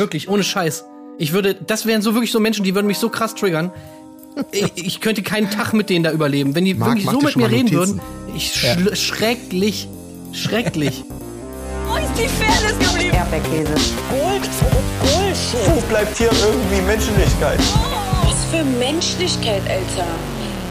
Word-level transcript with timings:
Wirklich, 0.00 0.30
ohne 0.30 0.42
Scheiß. 0.42 0.86
Ich 1.18 1.34
würde, 1.34 1.54
das 1.54 1.84
wären 1.84 2.00
so 2.00 2.14
wirklich 2.14 2.32
so 2.32 2.40
Menschen, 2.40 2.64
die 2.64 2.74
würden 2.74 2.86
mich 2.86 2.96
so 2.96 3.10
krass 3.10 3.34
triggern. 3.34 3.70
Ich, 4.50 4.72
ich 4.74 5.00
könnte 5.02 5.22
keinen 5.22 5.50
Tag 5.50 5.74
mit 5.74 5.90
denen 5.90 6.04
da 6.04 6.10
überleben. 6.10 6.54
Wenn 6.54 6.64
die 6.64 6.72
Marc, 6.72 6.92
wirklich 6.92 7.10
so 7.10 7.20
mit 7.20 7.36
mir 7.36 7.50
reden 7.50 7.70
würden, 7.70 8.00
ich 8.34 8.50
schl 8.50 8.96
schrecklich, 8.96 9.88
schrecklich. 10.32 11.04
Wo 11.86 11.96
ist 11.96 12.12
die 12.16 12.28
Fairness 12.28 12.78
geblieben? 12.78 13.14
Erdbeerkäse. 13.14 13.74
Gold, 14.08 14.48
Bullshit. 15.00 15.74
Wo 15.74 15.80
bleibt 15.88 16.16
hier 16.16 16.30
irgendwie 16.30 16.80
Menschlichkeit? 16.86 17.58
Was 18.22 18.44
für 18.50 18.64
Menschlichkeit, 18.78 19.62
Alter. 19.68 20.06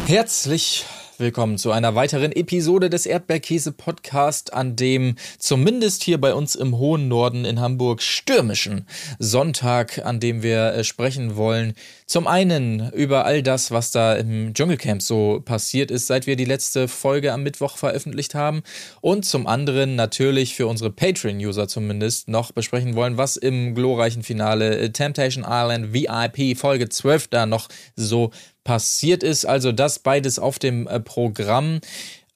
Herzlich 0.07 0.85
willkommen 1.19 1.57
zu 1.57 1.71
einer 1.71 1.95
weiteren 1.95 2.31
Episode 2.31 2.89
des 2.89 3.05
Erdbeerkäse 3.05 3.73
Podcast, 3.73 4.53
an 4.53 4.77
dem 4.77 5.15
zumindest 5.37 6.03
hier 6.03 6.19
bei 6.19 6.33
uns 6.33 6.55
im 6.55 6.77
hohen 6.77 7.09
Norden 7.09 7.43
in 7.43 7.59
Hamburg 7.59 8.01
stürmischen 8.01 8.87
Sonntag, 9.19 10.05
an 10.05 10.21
dem 10.21 10.43
wir 10.43 10.73
äh, 10.73 10.83
sprechen 10.85 11.35
wollen. 11.35 11.73
Zum 12.09 12.25
einen 12.25 12.91
über 12.93 13.25
all 13.25 13.43
das, 13.43 13.69
was 13.69 13.91
da 13.91 14.15
im 14.15 14.55
Dschungelcamp 14.55 14.99
so 14.99 15.43
passiert 15.45 15.91
ist, 15.91 16.07
seit 16.07 16.25
wir 16.25 16.35
die 16.35 16.43
letzte 16.43 16.87
Folge 16.87 17.31
am 17.31 17.43
Mittwoch 17.43 17.77
veröffentlicht 17.77 18.33
haben. 18.33 18.63
Und 18.99 19.25
zum 19.25 19.45
anderen 19.45 19.95
natürlich 19.95 20.55
für 20.55 20.65
unsere 20.65 20.89
Patreon-User 20.89 21.67
zumindest 21.67 22.27
noch 22.27 22.51
besprechen 22.51 22.95
wollen, 22.95 23.17
was 23.17 23.37
im 23.37 23.75
glorreichen 23.75 24.23
Finale 24.23 24.79
äh, 24.79 24.89
Temptation 24.89 25.45
Island 25.47 25.93
VIP 25.93 26.57
Folge 26.57 26.89
12 26.89 27.27
da 27.27 27.45
noch 27.45 27.69
so 27.95 28.31
passiert 28.63 29.21
ist. 29.21 29.45
Also 29.45 29.71
das 29.71 29.99
beides 29.99 30.39
auf 30.39 30.57
dem 30.57 30.87
äh, 30.87 30.99
Programm. 30.99 31.79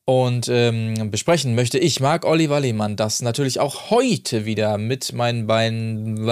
Und 0.05 0.49
ähm, 0.49 1.09
besprechen 1.09 1.55
möchte 1.55 1.79
ich, 1.79 1.99
Marc 1.99 2.25
Oliver 2.25 2.59
Lehmann, 2.59 2.95
das 2.95 3.23
natürlich 3.23 3.59
auch 3.59 3.89
heute 3.89 4.45
wieder 4.45 4.77
mit 4.77 5.13
meinen 5.13 5.47
beiden, 5.47 6.25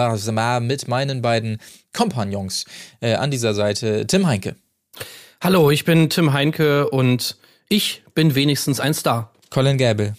mit 0.67 0.87
meinen 0.87 1.21
beiden 1.21 1.57
Kompagnons 1.93 2.65
äh, 2.99 3.13
an 3.13 3.31
dieser 3.31 3.53
Seite, 3.53 4.07
Tim 4.07 4.27
Heinke, 4.27 4.55
Hallo, 5.43 5.71
ich 5.71 5.85
bin 5.85 6.07
Tim 6.11 6.33
Heinke 6.33 6.87
und 6.91 7.35
ich 7.67 8.03
bin 8.13 8.35
wenigstens 8.35 8.79
ein 8.79 8.93
Star. 8.93 9.33
Colin 9.49 9.79
Gable. 9.79 10.15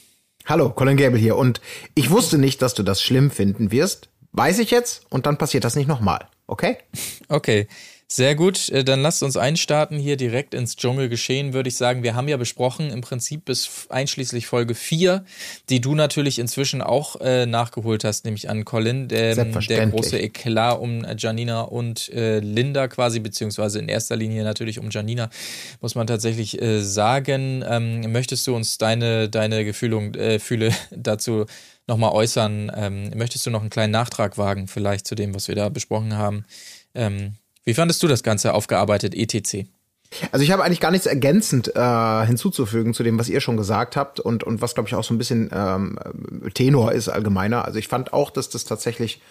Hallo, 0.46 0.70
Colin 0.70 0.96
Gable 0.96 1.16
hier. 1.16 1.36
Und 1.36 1.60
ich 1.94 2.10
wusste 2.10 2.38
nicht, 2.38 2.60
dass 2.60 2.74
du 2.74 2.82
das 2.82 3.00
schlimm 3.00 3.30
finden 3.30 3.70
wirst. 3.70 4.08
Weiß 4.32 4.58
ich 4.58 4.72
jetzt 4.72 5.06
und 5.10 5.26
dann 5.26 5.38
passiert 5.38 5.62
das 5.62 5.76
nicht 5.76 5.86
nochmal. 5.86 6.26
Okay? 6.48 6.78
Okay, 7.28 7.68
sehr 8.16 8.34
gut. 8.34 8.68
Äh, 8.68 8.84
Dann 8.84 9.00
lasst 9.00 9.22
uns 9.22 9.36
einstarten 9.36 9.98
hier 9.98 10.16
direkt 10.16 10.54
ins 10.54 10.76
Dschungelgeschehen, 10.76 11.52
würde 11.52 11.68
ich 11.68 11.76
sagen. 11.76 12.02
Wir 12.02 12.14
haben 12.14 12.28
ja 12.28 12.36
besprochen, 12.36 12.90
im 12.90 13.00
Prinzip 13.00 13.44
bis 13.44 13.86
einschließlich 13.88 14.46
Folge 14.46 14.74
4, 14.74 15.24
die 15.68 15.80
du 15.80 15.94
natürlich 15.94 16.38
inzwischen 16.38 16.82
auch 16.82 17.20
äh, 17.20 17.46
nachgeholt 17.46 18.04
hast, 18.04 18.24
nämlich 18.24 18.50
an 18.50 18.64
Colin. 18.64 19.08
Der, 19.08 19.34
der 19.34 19.86
große 19.86 20.18
Eklat 20.18 20.78
um 20.78 21.04
äh, 21.04 21.14
Janina 21.16 21.62
und 21.62 22.08
äh, 22.10 22.40
Linda 22.40 22.88
quasi, 22.88 23.20
beziehungsweise 23.20 23.78
in 23.78 23.88
erster 23.88 24.16
Linie 24.16 24.44
natürlich 24.44 24.78
um 24.78 24.90
Janina, 24.90 25.30
muss 25.80 25.94
man 25.94 26.06
tatsächlich 26.06 26.60
äh, 26.60 26.82
sagen. 26.82 27.64
Ähm, 27.66 28.12
möchtest 28.12 28.46
du 28.46 28.54
uns 28.54 28.78
deine, 28.78 29.28
deine 29.28 29.64
Gefühle, 29.64 30.12
äh, 30.18 30.38
Fühle 30.38 30.72
dazu 30.90 31.46
nochmal 31.86 32.12
äußern? 32.12 32.70
Ähm, 32.74 33.10
möchtest 33.16 33.46
du 33.46 33.50
noch 33.50 33.60
einen 33.60 33.70
kleinen 33.70 33.92
Nachtrag 33.92 34.38
wagen, 34.38 34.68
vielleicht 34.68 35.06
zu 35.06 35.14
dem, 35.14 35.34
was 35.34 35.48
wir 35.48 35.54
da 35.54 35.68
besprochen 35.68 36.16
haben? 36.16 36.44
Ähm, 36.94 37.36
wie 37.64 37.74
fandest 37.74 38.02
du 38.02 38.08
das 38.08 38.22
Ganze 38.22 38.54
aufgearbeitet, 38.54 39.14
etc.? 39.14 39.66
Also 40.30 40.44
ich 40.44 40.50
habe 40.50 40.62
eigentlich 40.62 40.80
gar 40.80 40.90
nichts 40.90 41.06
ergänzend 41.06 41.74
äh, 41.74 42.26
hinzuzufügen 42.26 42.92
zu 42.92 43.02
dem, 43.02 43.18
was 43.18 43.28
ihr 43.28 43.40
schon 43.40 43.56
gesagt 43.56 43.96
habt 43.96 44.20
und, 44.20 44.44
und 44.44 44.60
was, 44.60 44.74
glaube 44.74 44.88
ich, 44.88 44.94
auch 44.94 45.04
so 45.04 45.14
ein 45.14 45.18
bisschen 45.18 45.50
ähm, 45.52 45.98
Tenor 46.54 46.92
ist 46.92 47.08
allgemeiner. 47.08 47.64
Also 47.64 47.78
ich 47.78 47.88
fand 47.88 48.12
auch, 48.12 48.30
dass 48.30 48.50
das 48.50 48.64
tatsächlich 48.64 49.22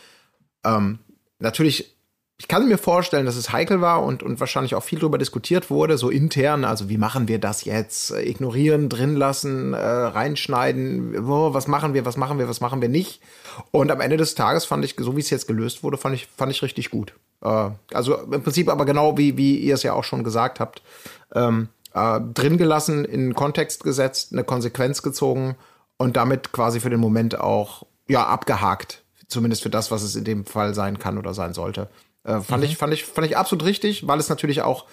ähm, 0.66 1.00
natürlich, 1.40 1.96
ich 2.42 2.48
kann 2.48 2.68
mir 2.68 2.80
vorstellen, 2.80 3.28
dass 3.28 3.36
es 3.36 3.54
heikel 3.54 3.82
war 3.82 4.02
und, 4.02 4.24
und 4.24 4.40
wahrscheinlich 4.40 4.74
auch 4.74 4.82
viel 4.82 4.98
darüber 4.98 5.20
diskutiert 5.20 5.70
wurde, 5.70 5.96
so 6.00 6.10
intern, 6.10 6.66
also 6.66 6.90
wie 6.90 6.98
machen 6.98 7.28
wir 7.28 7.38
das 7.38 7.66
jetzt? 7.66 8.10
Äh, 8.10 8.28
Ignorieren, 8.28 8.90
drin 8.90 9.16
lassen, 9.16 9.76
äh, 9.76 9.78
reinschneiden, 9.78 11.16
oh, 11.30 11.54
was 11.54 11.68
machen 11.68 11.94
wir, 11.94 12.04
was 12.04 12.18
machen 12.18 12.40
wir, 12.40 12.50
was 12.50 12.60
machen 12.60 12.82
wir 12.82 12.90
nicht? 12.90 13.22
Und 13.70 13.92
am 13.92 14.02
Ende 14.02 14.18
des 14.18 14.34
Tages 14.34 14.66
fand 14.66 14.84
ich, 14.84 14.96
so 14.98 15.16
wie 15.16 15.20
es 15.20 15.30
jetzt 15.30 15.46
gelöst 15.46 15.84
wurde, 15.84 15.98
fand 15.98 16.16
ich, 16.16 16.26
fand 16.36 16.52
ich 16.52 16.64
richtig 16.64 16.90
gut. 16.90 17.14
Äh, 17.44 17.70
also 17.94 18.18
im 18.18 18.42
Prinzip 18.42 18.70
aber 18.70 18.86
genau 18.86 19.20
wie, 19.20 19.38
wie 19.38 19.58
ihr 19.58 19.76
es 19.76 19.84
ja 19.84 19.94
auch 19.94 20.04
schon 20.04 20.24
gesagt 20.24 20.60
habt, 20.60 20.82
ähm, 21.36 21.70
äh, 21.94 22.20
drin 22.34 22.58
gelassen, 22.58 23.06
in 23.06 23.36
Kontext 23.36 23.84
gesetzt, 23.84 24.34
eine 24.34 24.44
Konsequenz 24.44 25.04
gezogen 25.04 25.58
und 25.98 26.18
damit 26.18 26.54
quasi 26.54 26.80
für 26.80 26.90
den 26.90 27.02
Moment 27.02 27.40
auch 27.40 27.86
ja 28.08 28.26
abgehakt, 28.26 29.04
zumindest 29.28 29.62
für 29.62 29.70
das, 29.70 29.92
was 29.92 30.02
es 30.02 30.16
in 30.16 30.24
dem 30.24 30.44
Fall 30.44 30.74
sein 30.74 30.98
kann 30.98 31.20
oder 31.20 31.36
sein 31.36 31.54
sollte. 31.54 31.88
Äh, 32.24 32.40
fand 32.42 32.64
ich 32.64 32.78
fand 32.78 32.94
ich 32.94 33.06
fand 33.06 33.28
ich 33.28 33.38
absolut 33.38 33.66
richtig, 33.66 34.08
weil 34.08 34.20
es 34.20 34.30
natürlich 34.30 34.62
auch 34.62 34.86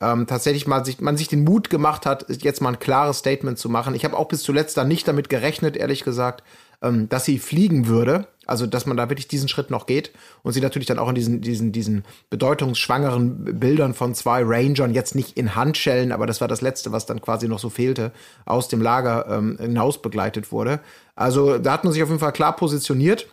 ähm, 0.00 0.26
tatsächlich 0.26 0.66
mal 0.66 0.84
sich, 0.84 1.00
man 1.00 1.16
sich 1.16 1.28
den 1.28 1.44
Mut 1.44 1.70
gemacht 1.70 2.04
hat, 2.06 2.26
jetzt 2.28 2.60
mal 2.60 2.70
ein 2.70 2.78
klares 2.78 3.18
Statement 3.18 3.58
zu 3.58 3.68
machen. 3.68 3.94
Ich 3.94 4.04
habe 4.04 4.16
auch 4.16 4.28
bis 4.28 4.42
zuletzt 4.42 4.76
dann 4.76 4.88
nicht 4.88 5.08
damit 5.08 5.28
gerechnet, 5.28 5.76
ehrlich 5.76 6.04
gesagt, 6.04 6.42
ähm, 6.82 7.08
dass 7.08 7.24
sie 7.24 7.38
fliegen 7.38 7.86
würde. 7.86 8.28
Also, 8.48 8.66
dass 8.66 8.86
man 8.86 8.96
da 8.96 9.08
wirklich 9.08 9.26
diesen 9.26 9.48
Schritt 9.48 9.70
noch 9.70 9.86
geht 9.86 10.12
und 10.44 10.52
sie 10.52 10.60
natürlich 10.60 10.86
dann 10.86 11.00
auch 11.00 11.08
in 11.08 11.16
diesen, 11.16 11.40
diesen, 11.40 11.72
diesen 11.72 12.04
bedeutungsschwangeren 12.30 13.58
Bildern 13.58 13.92
von 13.92 14.14
zwei 14.14 14.42
Rangern, 14.44 14.94
jetzt 14.94 15.16
nicht 15.16 15.36
in 15.36 15.56
Handschellen, 15.56 16.12
aber 16.12 16.26
das 16.26 16.40
war 16.40 16.46
das 16.46 16.60
Letzte, 16.60 16.92
was 16.92 17.06
dann 17.06 17.20
quasi 17.20 17.48
noch 17.48 17.58
so 17.58 17.70
fehlte, 17.70 18.12
aus 18.44 18.68
dem 18.68 18.80
Lager 18.80 19.26
ähm, 19.28 19.56
hinaus 19.58 20.00
begleitet 20.00 20.52
wurde. 20.52 20.78
Also, 21.16 21.58
da 21.58 21.72
hat 21.72 21.82
man 21.82 21.92
sich 21.92 22.04
auf 22.04 22.08
jeden 22.08 22.20
Fall 22.20 22.32
klar 22.32 22.54
positioniert. 22.54 23.26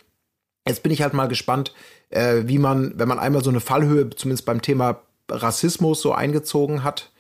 Jetzt 0.68 0.82
bin 0.82 0.92
ich 0.92 1.04
halt 1.04 1.14
mal 1.14 1.28
gespannt, 1.28 1.74
äh, 2.14 2.48
wie 2.48 2.60
man, 2.60 2.94
wenn 2.96 3.08
man 3.08 3.20
einmal 3.20 3.44
so 3.44 3.50
eine 3.50 3.60
Fallhöhe, 3.60 4.10
zumindest 4.12 4.46
beim 4.46 4.62
Thema 4.62 5.02
Rassismus, 5.30 6.02
so 6.02 6.14
eingezogen 6.14 6.84
hat, 6.84 7.12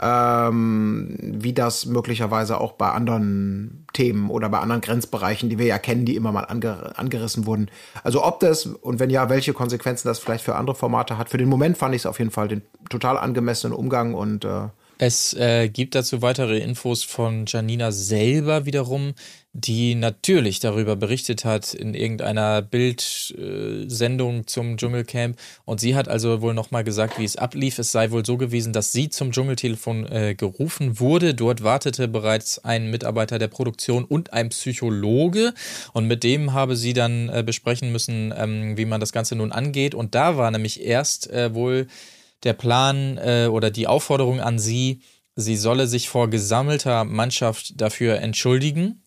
ähm, 0.00 1.16
wie 1.20 1.52
das 1.52 1.86
möglicherweise 1.86 2.60
auch 2.60 2.72
bei 2.72 2.90
anderen 2.90 3.86
Themen 3.92 4.30
oder 4.30 4.48
bei 4.48 4.60
anderen 4.60 4.80
Grenzbereichen, 4.80 5.48
die 5.48 5.58
wir 5.58 5.66
ja 5.66 5.78
kennen, 5.78 6.04
die 6.04 6.14
immer 6.14 6.30
mal 6.30 6.44
ange 6.44 6.96
angerissen 6.96 7.46
wurden. 7.46 7.68
Also 8.04 8.24
ob 8.24 8.38
das 8.40 8.66
und 8.66 9.00
wenn 9.00 9.10
ja, 9.10 9.28
welche 9.28 9.52
Konsequenzen 9.52 10.06
das 10.06 10.20
vielleicht 10.20 10.44
für 10.44 10.54
andere 10.54 10.76
Formate 10.76 11.18
hat. 11.18 11.28
Für 11.30 11.38
den 11.38 11.48
Moment 11.48 11.76
fand 11.76 11.94
ich 11.94 12.02
es 12.02 12.06
auf 12.06 12.20
jeden 12.20 12.30
Fall 12.30 12.46
den 12.46 12.62
total 12.90 13.18
angemessenen 13.18 13.76
Umgang 13.76 14.14
und 14.14 14.44
äh, 14.44 14.68
Es 14.98 15.34
äh, 15.34 15.68
gibt 15.68 15.96
dazu 15.96 16.22
weitere 16.22 16.58
Infos 16.58 17.02
von 17.02 17.44
Janina 17.46 17.90
selber 17.90 18.66
wiederum, 18.66 19.14
die 19.58 19.96
natürlich 19.96 20.60
darüber 20.60 20.94
berichtet 20.94 21.44
hat 21.44 21.74
in 21.74 21.94
irgendeiner 21.94 22.62
Bildsendung 22.62 24.46
zum 24.46 24.76
Dschungelcamp. 24.76 25.36
Und 25.64 25.80
sie 25.80 25.96
hat 25.96 26.08
also 26.08 26.40
wohl 26.42 26.54
nochmal 26.54 26.84
gesagt, 26.84 27.18
wie 27.18 27.24
es 27.24 27.36
ablief. 27.36 27.78
Es 27.80 27.90
sei 27.90 28.12
wohl 28.12 28.24
so 28.24 28.36
gewesen, 28.36 28.72
dass 28.72 28.92
sie 28.92 29.08
zum 29.08 29.32
Dschungeltelefon 29.32 30.06
äh, 30.06 30.34
gerufen 30.36 31.00
wurde. 31.00 31.34
Dort 31.34 31.64
wartete 31.64 32.06
bereits 32.06 32.64
ein 32.64 32.90
Mitarbeiter 32.90 33.40
der 33.40 33.48
Produktion 33.48 34.04
und 34.04 34.32
ein 34.32 34.50
Psychologe. 34.50 35.54
Und 35.92 36.06
mit 36.06 36.22
dem 36.22 36.52
habe 36.52 36.76
sie 36.76 36.92
dann 36.92 37.28
äh, 37.28 37.42
besprechen 37.44 37.90
müssen, 37.90 38.32
ähm, 38.36 38.76
wie 38.76 38.86
man 38.86 39.00
das 39.00 39.12
Ganze 39.12 39.34
nun 39.34 39.50
angeht. 39.50 39.96
Und 39.96 40.14
da 40.14 40.36
war 40.36 40.52
nämlich 40.52 40.84
erst 40.84 41.30
äh, 41.30 41.52
wohl 41.52 41.88
der 42.44 42.52
Plan 42.52 43.18
äh, 43.18 43.48
oder 43.50 43.72
die 43.72 43.88
Aufforderung 43.88 44.40
an 44.40 44.60
sie, 44.60 45.00
sie 45.34 45.56
solle 45.56 45.88
sich 45.88 46.08
vor 46.08 46.30
gesammelter 46.30 47.02
Mannschaft 47.02 47.80
dafür 47.80 48.20
entschuldigen. 48.20 49.02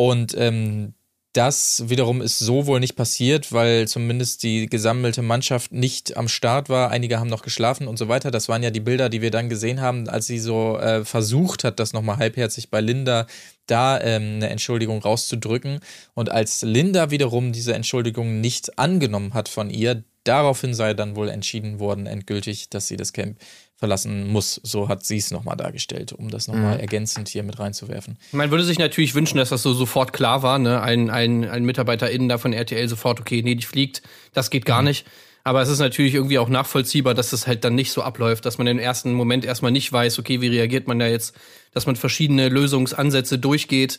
Und 0.00 0.34
ähm, 0.38 0.94
das 1.34 1.90
wiederum 1.90 2.22
ist 2.22 2.38
so 2.38 2.64
wohl 2.64 2.80
nicht 2.80 2.96
passiert, 2.96 3.52
weil 3.52 3.86
zumindest 3.86 4.42
die 4.42 4.64
gesammelte 4.64 5.20
Mannschaft 5.20 5.72
nicht 5.72 6.16
am 6.16 6.26
Start 6.26 6.70
war. 6.70 6.90
Einige 6.90 7.20
haben 7.20 7.28
noch 7.28 7.42
geschlafen 7.42 7.86
und 7.86 7.98
so 7.98 8.08
weiter. 8.08 8.30
Das 8.30 8.48
waren 8.48 8.62
ja 8.62 8.70
die 8.70 8.80
Bilder, 8.80 9.10
die 9.10 9.20
wir 9.20 9.30
dann 9.30 9.50
gesehen 9.50 9.82
haben, 9.82 10.08
als 10.08 10.26
sie 10.26 10.38
so 10.38 10.78
äh, 10.78 11.04
versucht 11.04 11.64
hat, 11.64 11.78
das 11.78 11.92
nochmal 11.92 12.16
halbherzig 12.16 12.70
bei 12.70 12.80
Linda 12.80 13.26
da 13.66 14.00
ähm, 14.00 14.36
eine 14.36 14.48
Entschuldigung 14.48 15.02
rauszudrücken. 15.02 15.80
Und 16.14 16.30
als 16.30 16.62
Linda 16.62 17.10
wiederum 17.10 17.52
diese 17.52 17.74
Entschuldigung 17.74 18.40
nicht 18.40 18.78
angenommen 18.78 19.34
hat 19.34 19.50
von 19.50 19.68
ihr, 19.68 20.02
daraufhin 20.24 20.72
sei 20.72 20.94
dann 20.94 21.14
wohl 21.14 21.28
entschieden 21.28 21.78
worden, 21.78 22.06
endgültig, 22.06 22.70
dass 22.70 22.88
sie 22.88 22.96
das 22.96 23.12
Camp 23.12 23.36
verlassen 23.80 24.28
muss. 24.28 24.60
So 24.62 24.88
hat 24.88 25.04
sie 25.04 25.16
es 25.16 25.30
nochmal 25.32 25.56
dargestellt, 25.56 26.12
um 26.12 26.30
das 26.30 26.46
nochmal 26.46 26.74
Mhm. 26.74 26.80
ergänzend 26.80 27.28
hier 27.28 27.42
mit 27.42 27.58
reinzuwerfen. 27.58 28.18
Man 28.30 28.50
würde 28.52 28.62
sich 28.62 28.78
natürlich 28.78 29.14
wünschen, 29.14 29.38
dass 29.38 29.48
das 29.48 29.62
so 29.62 29.72
sofort 29.72 30.12
klar 30.12 30.42
war, 30.44 30.58
ne? 30.58 30.80
Ein, 30.82 31.10
ein, 31.10 31.48
ein 31.48 31.64
MitarbeiterInnen 31.64 32.28
da 32.28 32.38
von 32.38 32.52
RTL 32.52 32.86
sofort, 32.88 33.18
okay, 33.20 33.42
nee, 33.42 33.54
die 33.56 33.64
fliegt, 33.64 34.02
das 34.34 34.50
geht 34.50 34.66
gar 34.66 34.82
nicht. 34.82 35.06
Aber 35.42 35.62
es 35.62 35.70
ist 35.70 35.78
natürlich 35.78 36.12
irgendwie 36.14 36.38
auch 36.38 36.50
nachvollziehbar, 36.50 37.14
dass 37.14 37.30
das 37.30 37.46
halt 37.46 37.64
dann 37.64 37.74
nicht 37.74 37.90
so 37.92 38.02
abläuft, 38.02 38.44
dass 38.44 38.58
man 38.58 38.66
im 38.66 38.78
ersten 38.78 39.14
Moment 39.14 39.46
erstmal 39.46 39.72
nicht 39.72 39.90
weiß, 39.90 40.18
okay, 40.18 40.42
wie 40.42 40.48
reagiert 40.48 40.86
man 40.86 40.98
da 40.98 41.06
jetzt, 41.06 41.34
dass 41.72 41.86
man 41.86 41.96
verschiedene 41.96 42.50
Lösungsansätze 42.50 43.38
durchgeht. 43.38 43.98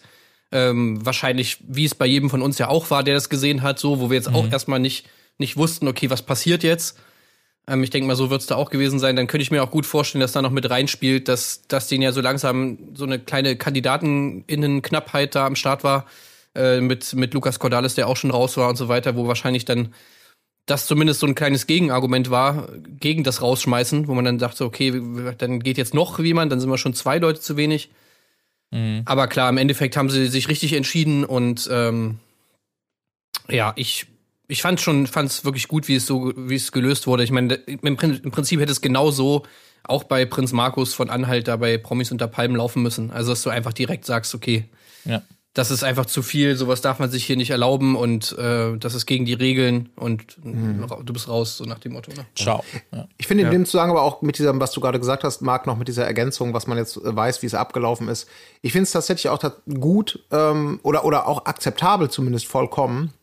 Ähm, 0.51 1.03
wahrscheinlich, 1.03 1.57
wie 1.67 1.85
es 1.85 1.95
bei 1.95 2.05
jedem 2.05 2.29
von 2.29 2.43
uns 2.43 2.59
ja 2.59 2.67
auch 2.67 2.91
war, 2.91 3.03
der 3.03 3.15
das 3.15 3.29
gesehen 3.29 3.63
hat, 3.63 3.79
so, 3.79 3.99
wo 3.99 4.11
wir 4.11 4.17
jetzt 4.17 4.31
auch 4.31 4.51
erstmal 4.51 4.79
nicht, 4.79 5.07
nicht 5.39 5.57
wussten, 5.57 5.87
okay, 5.87 6.11
was 6.11 6.21
passiert 6.21 6.61
jetzt. 6.61 6.99
Ähm, 7.71 7.83
ich 7.83 7.89
denke 7.89 8.07
mal, 8.07 8.15
so 8.15 8.29
wird 8.29 8.41
es 8.41 8.47
da 8.47 8.55
auch 8.55 8.69
gewesen 8.69 8.99
sein. 8.99 9.15
Dann 9.15 9.27
könnte 9.27 9.43
ich 9.43 9.51
mir 9.51 9.63
auch 9.63 9.71
gut 9.71 9.85
vorstellen, 9.85 10.21
dass 10.21 10.33
da 10.33 10.41
noch 10.41 10.51
mit 10.51 10.69
reinspielt, 10.69 11.27
dass, 11.27 11.67
dass 11.67 11.87
denen 11.87 12.03
ja 12.03 12.11
so 12.11 12.21
langsam 12.21 12.77
so 12.93 13.05
eine 13.05 13.19
kleine 13.19 13.55
Kandidateninnen-Knappheit 13.55 15.35
da 15.35 15.45
am 15.45 15.55
Start 15.55 15.83
war. 15.83 16.05
Äh, 16.53 16.81
mit, 16.81 17.13
mit 17.13 17.33
Lukas 17.33 17.59
Cordalis, 17.59 17.95
der 17.95 18.07
auch 18.07 18.17
schon 18.17 18.31
raus 18.31 18.57
war 18.57 18.67
und 18.67 18.75
so 18.75 18.89
weiter, 18.89 19.15
wo 19.15 19.27
wahrscheinlich 19.27 19.63
dann 19.63 19.93
das 20.65 20.85
zumindest 20.85 21.21
so 21.21 21.27
ein 21.27 21.35
kleines 21.35 21.65
Gegenargument 21.65 22.29
war 22.29 22.67
gegen 22.99 23.23
das 23.23 23.41
Rausschmeißen, 23.41 24.07
wo 24.07 24.13
man 24.13 24.25
dann 24.25 24.37
dachte, 24.37 24.65
okay, 24.65 25.01
dann 25.37 25.61
geht 25.61 25.77
jetzt 25.77 25.93
noch 25.93 26.19
jemand, 26.19 26.51
dann 26.51 26.59
sind 26.59 26.69
wir 26.69 26.77
schon 26.77 26.93
zwei 26.93 27.19
Leute 27.19 27.39
zu 27.39 27.55
wenig. 27.55 27.89
Mhm. 28.71 29.01
Aber 29.05 29.27
klar, 29.27 29.49
im 29.49 29.57
Endeffekt 29.57 29.95
haben 29.95 30.09
sie 30.09 30.27
sich 30.27 30.49
richtig 30.49 30.73
entschieden 30.73 31.23
und 31.23 31.69
ähm, 31.71 32.19
ja, 33.49 33.73
ich, 33.75 34.07
ich 34.51 34.61
fand 34.61 34.81
schon, 34.81 35.07
fand 35.07 35.29
es 35.29 35.45
wirklich 35.45 35.67
gut, 35.67 35.87
wie 35.87 35.95
es 35.95 36.05
so, 36.05 36.33
wie 36.35 36.55
es 36.55 36.71
gelöst 36.71 37.07
wurde. 37.07 37.23
Ich 37.23 37.31
meine, 37.31 37.53
im, 37.53 37.95
Prin- 37.97 38.19
im 38.23 38.31
Prinzip 38.31 38.59
hätte 38.59 38.71
es 38.71 38.81
genauso 38.81 39.43
auch 39.83 40.03
bei 40.03 40.25
Prinz 40.25 40.51
Markus 40.51 40.93
von 40.93 41.09
Anhalt 41.09 41.47
da 41.47 41.55
bei 41.57 41.77
Promis 41.77 42.11
unter 42.11 42.27
Palmen 42.27 42.57
laufen 42.57 42.83
müssen. 42.83 43.11
Also, 43.11 43.31
dass 43.31 43.41
du 43.43 43.49
einfach 43.49 43.73
direkt 43.73 44.05
sagst, 44.05 44.35
okay, 44.35 44.65
Ja. 45.05 45.21
das 45.53 45.71
ist 45.71 45.83
einfach 45.83 46.05
zu 46.05 46.21
viel, 46.21 46.55
sowas 46.55 46.81
darf 46.81 46.99
man 46.99 47.09
sich 47.09 47.23
hier 47.25 47.35
nicht 47.37 47.49
erlauben 47.49 47.95
und 47.95 48.37
äh, 48.37 48.77
das 48.77 48.93
ist 48.93 49.05
gegen 49.05 49.25
die 49.25 49.33
Regeln 49.33 49.89
und 49.95 50.37
du 50.43 51.13
bist 51.13 51.27
raus, 51.27 51.57
so 51.57 51.63
nach 51.65 51.79
dem 51.79 51.93
Motto. 51.93 52.11
Ne? 52.11 52.25
Ciao. 52.35 52.63
Ja. 52.91 53.07
Ich 53.17 53.27
finde 53.27 53.45
in 53.45 53.51
dem 53.51 53.65
Zusammenhang 53.65 53.97
aber 53.97 54.03
auch 54.05 54.21
mit 54.21 54.37
diesem, 54.37 54.59
was 54.59 54.71
du 54.71 54.81
gerade 54.81 54.99
gesagt 54.99 55.23
hast, 55.23 55.41
Marc, 55.41 55.65
noch 55.65 55.77
mit 55.77 55.87
dieser 55.87 56.05
Ergänzung, 56.05 56.53
was 56.53 56.67
man 56.67 56.77
jetzt 56.77 56.97
äh, 56.97 57.15
weiß, 57.15 57.41
wie 57.41 57.47
es 57.47 57.53
abgelaufen 57.53 58.07
ist. 58.09 58.27
Ich 58.61 58.73
finde 58.73 58.83
es 58.83 58.91
tatsächlich 58.91 59.29
auch 59.29 59.41
gut 59.79 60.23
ähm, 60.31 60.79
oder, 60.83 61.05
oder 61.05 61.27
auch 61.27 61.45
akzeptabel 61.45 62.09
zumindest 62.09 62.47
vollkommen. 62.47 63.13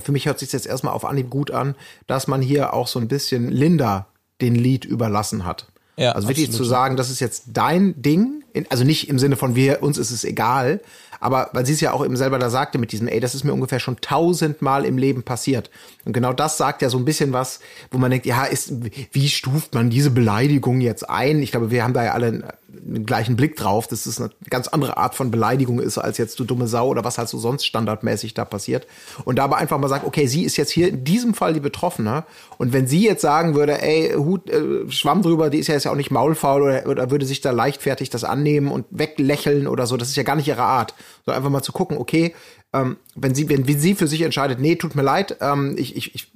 Für 0.00 0.12
mich 0.12 0.26
hört 0.26 0.38
sich 0.38 0.52
jetzt 0.52 0.66
erstmal 0.66 0.94
auf 0.94 1.04
Anhieb 1.04 1.30
gut 1.30 1.50
an, 1.50 1.74
dass 2.06 2.26
man 2.26 2.42
hier 2.42 2.74
auch 2.74 2.86
so 2.86 2.98
ein 2.98 3.08
bisschen 3.08 3.48
Linda 3.50 4.06
den 4.40 4.54
Lied 4.54 4.84
überlassen 4.84 5.44
hat. 5.44 5.66
Ja, 5.96 6.12
also 6.12 6.28
wirklich 6.28 6.50
zu 6.50 6.64
sagen, 6.64 6.96
das 6.96 7.10
ist 7.10 7.20
jetzt 7.20 7.44
dein 7.52 8.00
Ding, 8.00 8.42
in, 8.52 8.66
also 8.70 8.84
nicht 8.84 9.08
im 9.08 9.18
Sinne 9.18 9.36
von 9.36 9.54
wir, 9.54 9.82
uns 9.82 9.98
ist 9.98 10.10
es 10.10 10.24
egal, 10.24 10.80
aber 11.22 11.50
weil 11.52 11.64
sie 11.64 11.72
es 11.72 11.80
ja 11.80 11.92
auch 11.92 12.04
eben 12.04 12.16
selber 12.16 12.40
da 12.40 12.50
sagte 12.50 12.78
mit 12.78 12.90
diesem, 12.90 13.06
ey, 13.06 13.20
das 13.20 13.36
ist 13.36 13.44
mir 13.44 13.52
ungefähr 13.52 13.78
schon 13.78 13.96
tausendmal 14.00 14.84
im 14.84 14.98
Leben 14.98 15.22
passiert. 15.22 15.70
Und 16.04 16.14
genau 16.14 16.32
das 16.32 16.58
sagt 16.58 16.82
ja 16.82 16.90
so 16.90 16.98
ein 16.98 17.04
bisschen 17.04 17.32
was, 17.32 17.60
wo 17.92 17.98
man 17.98 18.10
denkt, 18.10 18.26
ja, 18.26 18.44
ist, 18.44 18.72
wie 19.12 19.28
stuft 19.28 19.72
man 19.72 19.88
diese 19.88 20.10
Beleidigung 20.10 20.80
jetzt 20.80 21.08
ein? 21.08 21.40
Ich 21.40 21.52
glaube, 21.52 21.70
wir 21.70 21.84
haben 21.84 21.94
da 21.94 22.04
ja 22.04 22.12
alle 22.14 22.26
einen, 22.26 22.44
einen 22.84 23.06
gleichen 23.06 23.36
Blick 23.36 23.54
drauf, 23.54 23.86
dass 23.86 24.06
es 24.06 24.20
eine 24.20 24.30
ganz 24.50 24.66
andere 24.66 24.96
Art 24.96 25.14
von 25.14 25.30
Beleidigung 25.30 25.78
ist, 25.78 25.96
als 25.96 26.18
jetzt 26.18 26.40
du 26.40 26.44
dumme 26.44 26.66
Sau 26.66 26.88
oder 26.88 27.04
was 27.04 27.18
halt 27.18 27.28
so 27.28 27.38
sonst 27.38 27.66
standardmäßig 27.66 28.34
da 28.34 28.44
passiert. 28.44 28.88
Und 29.24 29.36
da 29.36 29.44
aber 29.44 29.58
einfach 29.58 29.78
mal 29.78 29.88
sagt, 29.88 30.04
okay, 30.04 30.26
sie 30.26 30.42
ist 30.42 30.56
jetzt 30.56 30.70
hier 30.70 30.88
in 30.88 31.04
diesem 31.04 31.34
Fall 31.34 31.54
die 31.54 31.60
Betroffene. 31.60 32.24
Und 32.58 32.72
wenn 32.72 32.88
sie 32.88 33.04
jetzt 33.04 33.22
sagen 33.22 33.54
würde, 33.54 33.80
ey, 33.80 34.14
Hut, 34.16 34.50
äh, 34.50 34.90
Schwamm 34.90 35.22
drüber, 35.22 35.50
die 35.50 35.58
ist 35.58 35.68
ja 35.68 35.74
jetzt 35.74 35.86
auch 35.86 35.94
nicht 35.94 36.10
maulfaul 36.10 36.62
oder, 36.62 36.86
oder 36.88 37.10
würde 37.12 37.26
sich 37.26 37.40
da 37.40 37.52
leichtfertig 37.52 38.10
das 38.10 38.24
annehmen 38.24 38.72
und 38.72 38.86
weglächeln 38.90 39.68
oder 39.68 39.86
so, 39.86 39.96
das 39.96 40.08
ist 40.08 40.16
ja 40.16 40.24
gar 40.24 40.34
nicht 40.34 40.48
ihre 40.48 40.64
Art. 40.64 40.94
So 41.26 41.32
einfach 41.32 41.50
mal 41.50 41.62
zu 41.62 41.72
gucken, 41.72 41.98
okay, 41.98 42.34
ähm, 42.72 42.96
wenn 43.14 43.34
sie, 43.34 43.48
wenn, 43.48 43.66
wenn 43.68 43.78
sie 43.78 43.94
für 43.94 44.06
sich 44.06 44.22
entscheidet, 44.22 44.60
nee, 44.60 44.76
tut 44.76 44.94
mir 44.94 45.02
leid, 45.02 45.36
ähm, 45.40 45.74
ich, 45.78 45.96
ich, 45.96 46.14
ich 46.14 46.32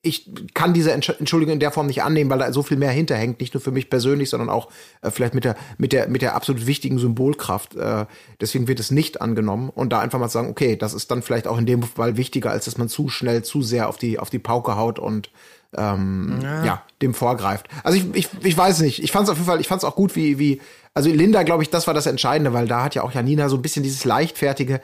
ich 0.00 0.30
kann 0.54 0.74
diese 0.74 0.92
Entsch- 0.94 1.18
Entschuldigung 1.18 1.54
in 1.54 1.60
der 1.60 1.72
Form 1.72 1.88
nicht 1.88 2.04
annehmen, 2.04 2.30
weil 2.30 2.38
da 2.38 2.52
so 2.52 2.62
viel 2.62 2.76
mehr 2.76 2.92
hinterhängt, 2.92 3.40
nicht 3.40 3.52
nur 3.52 3.60
für 3.60 3.72
mich 3.72 3.90
persönlich, 3.90 4.30
sondern 4.30 4.48
auch 4.48 4.68
äh, 5.02 5.10
vielleicht 5.10 5.34
mit 5.34 5.42
der 5.44 5.56
mit 5.76 5.92
der 5.92 6.08
mit 6.08 6.22
der 6.22 6.36
absolut 6.36 6.66
wichtigen 6.68 6.98
Symbolkraft. 6.98 7.74
Äh, 7.74 8.06
deswegen 8.40 8.68
wird 8.68 8.78
es 8.78 8.92
nicht 8.92 9.20
angenommen 9.20 9.70
und 9.70 9.92
da 9.92 9.98
einfach 9.98 10.20
mal 10.20 10.28
sagen, 10.28 10.50
okay, 10.50 10.76
das 10.76 10.94
ist 10.94 11.10
dann 11.10 11.22
vielleicht 11.22 11.48
auch 11.48 11.58
in 11.58 11.66
dem 11.66 11.82
Fall 11.82 12.16
wichtiger, 12.16 12.52
als 12.52 12.66
dass 12.66 12.78
man 12.78 12.88
zu 12.88 13.08
schnell 13.08 13.42
zu 13.42 13.60
sehr 13.60 13.88
auf 13.88 13.96
die 13.96 14.20
auf 14.20 14.30
die 14.30 14.38
Pauke 14.38 14.76
haut 14.76 15.00
und 15.00 15.30
ähm, 15.76 16.38
ja. 16.42 16.82
dem 17.02 17.12
vorgreift. 17.12 17.68
Also 17.82 17.98
ich, 17.98 18.06
ich, 18.14 18.28
ich 18.42 18.56
weiß 18.56 18.80
nicht. 18.80 19.02
Ich 19.02 19.12
fand 19.12 19.24
es 19.24 19.30
auf 19.30 19.36
jeden 19.36 19.48
Fall, 19.48 19.60
ich 19.60 19.68
fand 19.68 19.82
es 19.82 19.84
auch 19.84 19.96
gut, 19.96 20.16
wie, 20.16 20.38
wie, 20.38 20.60
also 20.98 21.10
Linda, 21.10 21.44
glaube 21.44 21.62
ich, 21.62 21.70
das 21.70 21.86
war 21.86 21.94
das 21.94 22.06
Entscheidende, 22.06 22.52
weil 22.52 22.66
da 22.66 22.82
hat 22.82 22.96
ja 22.96 23.04
auch 23.04 23.12
Janina 23.12 23.48
so 23.48 23.54
ein 23.54 23.62
bisschen 23.62 23.84
dieses 23.84 24.04
leichtfertige, 24.04 24.80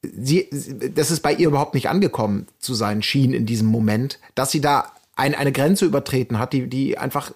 sie, 0.00 0.48
das 0.94 1.10
ist 1.10 1.22
bei 1.24 1.32
ihr 1.32 1.48
überhaupt 1.48 1.74
nicht 1.74 1.88
angekommen 1.88 2.46
zu 2.60 2.72
sein 2.74 3.02
schien 3.02 3.32
in 3.32 3.46
diesem 3.46 3.66
Moment, 3.66 4.20
dass 4.36 4.52
sie 4.52 4.60
da 4.60 4.92
ein, 5.16 5.34
eine 5.34 5.50
Grenze 5.50 5.84
übertreten 5.84 6.38
hat, 6.38 6.52
die, 6.52 6.68
die 6.68 6.98
einfach 6.98 7.32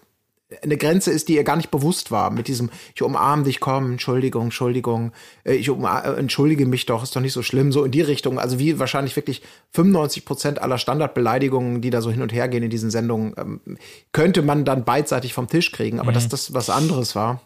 eine 0.63 0.77
Grenze 0.77 1.11
ist, 1.11 1.29
die 1.29 1.35
ihr 1.35 1.43
gar 1.43 1.57
nicht 1.57 1.73
bewusst 1.73 2.13
war. 2.13 2.31
Mit 2.31 2.47
diesem, 2.47 2.71
ich 2.95 3.03
umarme 3.03 3.43
dich, 3.43 3.59
komm, 3.59 3.91
Entschuldigung, 3.91 4.45
Entschuldigung, 4.45 5.11
äh, 5.43 5.55
ich 5.55 5.69
äh, 5.69 6.17
entschuldige 6.17 6.67
mich 6.67 6.87
doch, 6.87 7.03
ist 7.03 7.17
doch 7.17 7.21
nicht 7.21 7.33
so 7.33 7.43
schlimm, 7.43 7.73
so 7.73 7.83
in 7.83 7.91
die 7.91 8.01
Richtung. 8.01 8.39
Also 8.39 8.61
wie 8.61 8.79
wahrscheinlich 8.79 9.17
wirklich 9.17 9.43
95 9.73 10.25
Prozent 10.25 10.63
aller 10.63 10.79
Standardbeleidigungen, 10.79 11.81
die 11.81 11.91
da 11.91 12.01
so 12.01 12.13
hin 12.13 12.23
und 12.23 12.33
her 12.33 12.47
gehen 12.47 12.63
in 12.63 12.71
diesen 12.71 12.93
Sendungen, 12.93 13.35
ähm, 13.37 13.61
könnte 14.13 14.43
man 14.43 14.65
dann 14.65 14.85
beidseitig 14.85 15.35
vom 15.35 15.49
Tisch 15.49 15.73
kriegen. 15.73 15.99
Aber 15.99 16.13
dass 16.13 16.29
das 16.29 16.55
was 16.55 16.71
anderes 16.71 17.17
war. 17.17 17.41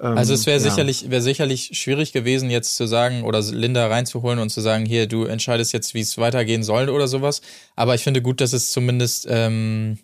Ähm, 0.00 0.16
Also 0.18 0.34
es 0.34 0.46
wäre 0.46 0.58
ja. 0.58 0.70
sicherlich, 0.70 1.10
wäre 1.10 1.22
sicherlich 1.22 1.70
schwierig 1.72 2.12
gewesen, 2.12 2.50
jetzt 2.50 2.76
zu 2.76 2.86
sagen 2.86 3.22
oder 3.22 3.40
Linda 3.40 3.86
reinzuholen 3.86 4.38
und 4.38 4.50
zu 4.50 4.60
sagen, 4.60 4.86
hier, 4.86 5.06
du 5.06 5.24
entscheidest 5.24 5.72
jetzt, 5.72 5.94
wie 5.94 6.00
es 6.00 6.18
weitergehen 6.18 6.62
soll 6.62 6.88
oder 6.88 7.08
sowas. 7.08 7.40
Aber 7.76 7.94
ich 7.94 8.02
finde 8.02 8.22
gut, 8.22 8.40
dass 8.40 8.52
es 8.52 8.72
zumindest, 8.72 9.26
ähm, 9.30 9.98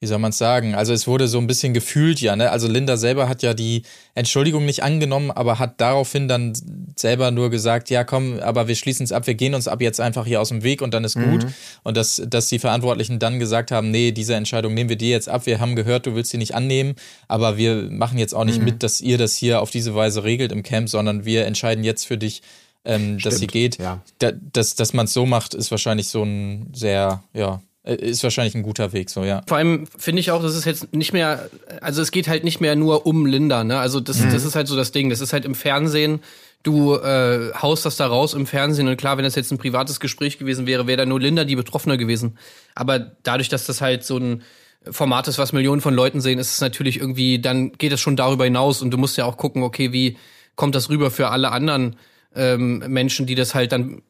wie 0.00 0.06
soll 0.06 0.18
man 0.18 0.30
es 0.30 0.38
sagen? 0.38 0.74
Also 0.74 0.92
es 0.92 1.06
wurde 1.06 1.28
so 1.28 1.38
ein 1.38 1.46
bisschen 1.46 1.74
gefühlt 1.74 2.20
ja, 2.20 2.34
ne? 2.34 2.50
Also 2.50 2.66
Linda 2.66 2.96
selber 2.96 3.28
hat 3.28 3.42
ja 3.42 3.54
die 3.54 3.82
Entschuldigung 4.14 4.64
nicht 4.66 4.82
angenommen, 4.82 5.30
aber 5.30 5.58
hat 5.60 5.80
daraufhin 5.80 6.26
dann 6.26 6.52
selber 6.96 7.30
nur 7.30 7.50
gesagt, 7.50 7.90
ja 7.90 8.04
komm, 8.04 8.38
aber 8.40 8.68
wir 8.68 8.74
schließen 8.74 9.04
es 9.04 9.12
ab, 9.12 9.26
wir 9.26 9.34
gehen 9.34 9.54
uns 9.54 9.68
ab 9.68 9.80
jetzt 9.80 10.00
einfach 10.00 10.26
hier 10.26 10.40
aus 10.40 10.48
dem 10.48 10.62
Weg 10.62 10.82
und 10.82 10.94
dann 10.94 11.04
ist 11.04 11.14
gut. 11.14 11.46
Und 11.82 11.96
dass, 11.96 12.22
dass 12.26 12.48
die 12.48 12.58
Verantwortlichen 12.58 13.18
dann 13.18 13.38
gesagt 13.38 13.70
haben, 13.70 13.90
nee, 13.90 14.12
diese 14.12 14.34
Entscheidung 14.34 14.74
nehmen 14.74 14.90
wir 14.90 14.96
dir 14.96 15.10
jetzt 15.10 15.28
ab, 15.28 15.46
wir 15.46 15.60
haben 15.60 15.76
gehört, 15.76 16.06
du 16.06 16.14
willst 16.14 16.30
sie 16.30 16.38
nicht 16.38 16.54
annehmen, 16.54 16.94
aber 17.28 17.56
wir 17.56 17.88
machen 17.90 18.18
jetzt 18.18 18.34
auch 18.34 18.44
nicht 18.44 18.62
mit, 18.62 18.82
dass 18.82 19.00
ihr 19.00 19.18
das 19.18 19.36
hier 19.36 19.60
auf 19.60 19.70
diese 19.70 19.94
Weise 19.94 20.24
regelt 20.24 20.52
im 20.52 20.62
Camp, 20.62 20.88
sondern 20.88 21.24
wir 21.24 21.46
entscheiden 21.46 21.84
jetzt 21.84 22.06
für 22.06 22.18
dich, 22.18 22.42
ähm, 22.84 23.18
dass 23.18 23.38
sie 23.38 23.46
geht. 23.46 23.78
ja. 23.78 24.02
Da, 24.18 24.32
dass 24.32 24.74
dass 24.74 24.92
man 24.92 25.06
es 25.06 25.12
so 25.12 25.26
macht, 25.26 25.54
ist 25.54 25.70
wahrscheinlich 25.70 26.08
so 26.08 26.24
ein 26.24 26.72
sehr, 26.74 27.22
ja, 27.32 27.62
äh, 27.84 27.94
ist 27.94 28.22
wahrscheinlich 28.22 28.54
ein 28.54 28.62
guter 28.62 28.92
Weg, 28.92 29.10
so, 29.10 29.24
ja. 29.24 29.42
Vor 29.46 29.56
allem 29.56 29.86
finde 29.98 30.20
ich 30.20 30.30
auch, 30.30 30.42
das 30.42 30.54
ist 30.54 30.64
jetzt 30.64 30.94
nicht 30.94 31.12
mehr, 31.12 31.48
also 31.80 32.00
es 32.00 32.12
geht 32.12 32.28
halt 32.28 32.44
nicht 32.44 32.60
mehr 32.60 32.76
nur 32.76 33.06
um 33.06 33.26
Linda, 33.26 33.64
ne? 33.64 33.78
Also 33.78 34.00
das, 34.00 34.22
das 34.22 34.44
ist 34.44 34.54
halt 34.54 34.68
so 34.68 34.76
das 34.76 34.92
Ding. 34.92 35.10
Das 35.10 35.20
ist 35.20 35.32
halt 35.32 35.44
im 35.44 35.54
Fernsehen, 35.54 36.20
du 36.62 36.94
äh, 36.94 37.52
haust 37.54 37.84
das 37.84 37.96
da 37.96 38.06
raus 38.06 38.34
im 38.34 38.46
Fernsehen 38.46 38.88
und 38.88 38.96
klar, 38.96 39.16
wenn 39.16 39.24
das 39.24 39.34
jetzt 39.34 39.50
ein 39.50 39.58
privates 39.58 40.00
Gespräch 40.00 40.38
gewesen 40.38 40.66
wäre, 40.66 40.86
wäre 40.86 40.98
da 40.98 41.06
nur 41.06 41.20
Linda 41.20 41.44
die 41.44 41.56
Betroffene 41.56 41.98
gewesen. 41.98 42.38
Aber 42.74 42.98
dadurch, 42.98 43.48
dass 43.48 43.66
das 43.66 43.80
halt 43.80 44.04
so 44.04 44.16
ein 44.18 44.42
Format 44.90 45.28
ist, 45.28 45.38
was 45.38 45.52
Millionen 45.52 45.80
von 45.80 45.94
Leuten 45.94 46.20
sehen, 46.20 46.38
ist 46.38 46.52
es 46.52 46.60
natürlich 46.60 46.98
irgendwie, 46.98 47.40
dann 47.40 47.72
geht 47.72 47.92
es 47.92 48.00
schon 48.00 48.16
darüber 48.16 48.44
hinaus 48.44 48.82
und 48.82 48.90
du 48.90 48.98
musst 48.98 49.16
ja 49.16 49.24
auch 49.24 49.36
gucken, 49.36 49.62
okay, 49.62 49.92
wie 49.92 50.16
kommt 50.56 50.74
das 50.74 50.88
rüber 50.88 51.10
für 51.10 51.28
alle 51.28 51.52
anderen 51.52 51.96
ähm, 52.34 52.78
Menschen, 52.88 53.26
die 53.26 53.34
das 53.34 53.54
halt 53.54 53.72
dann, 53.72 54.02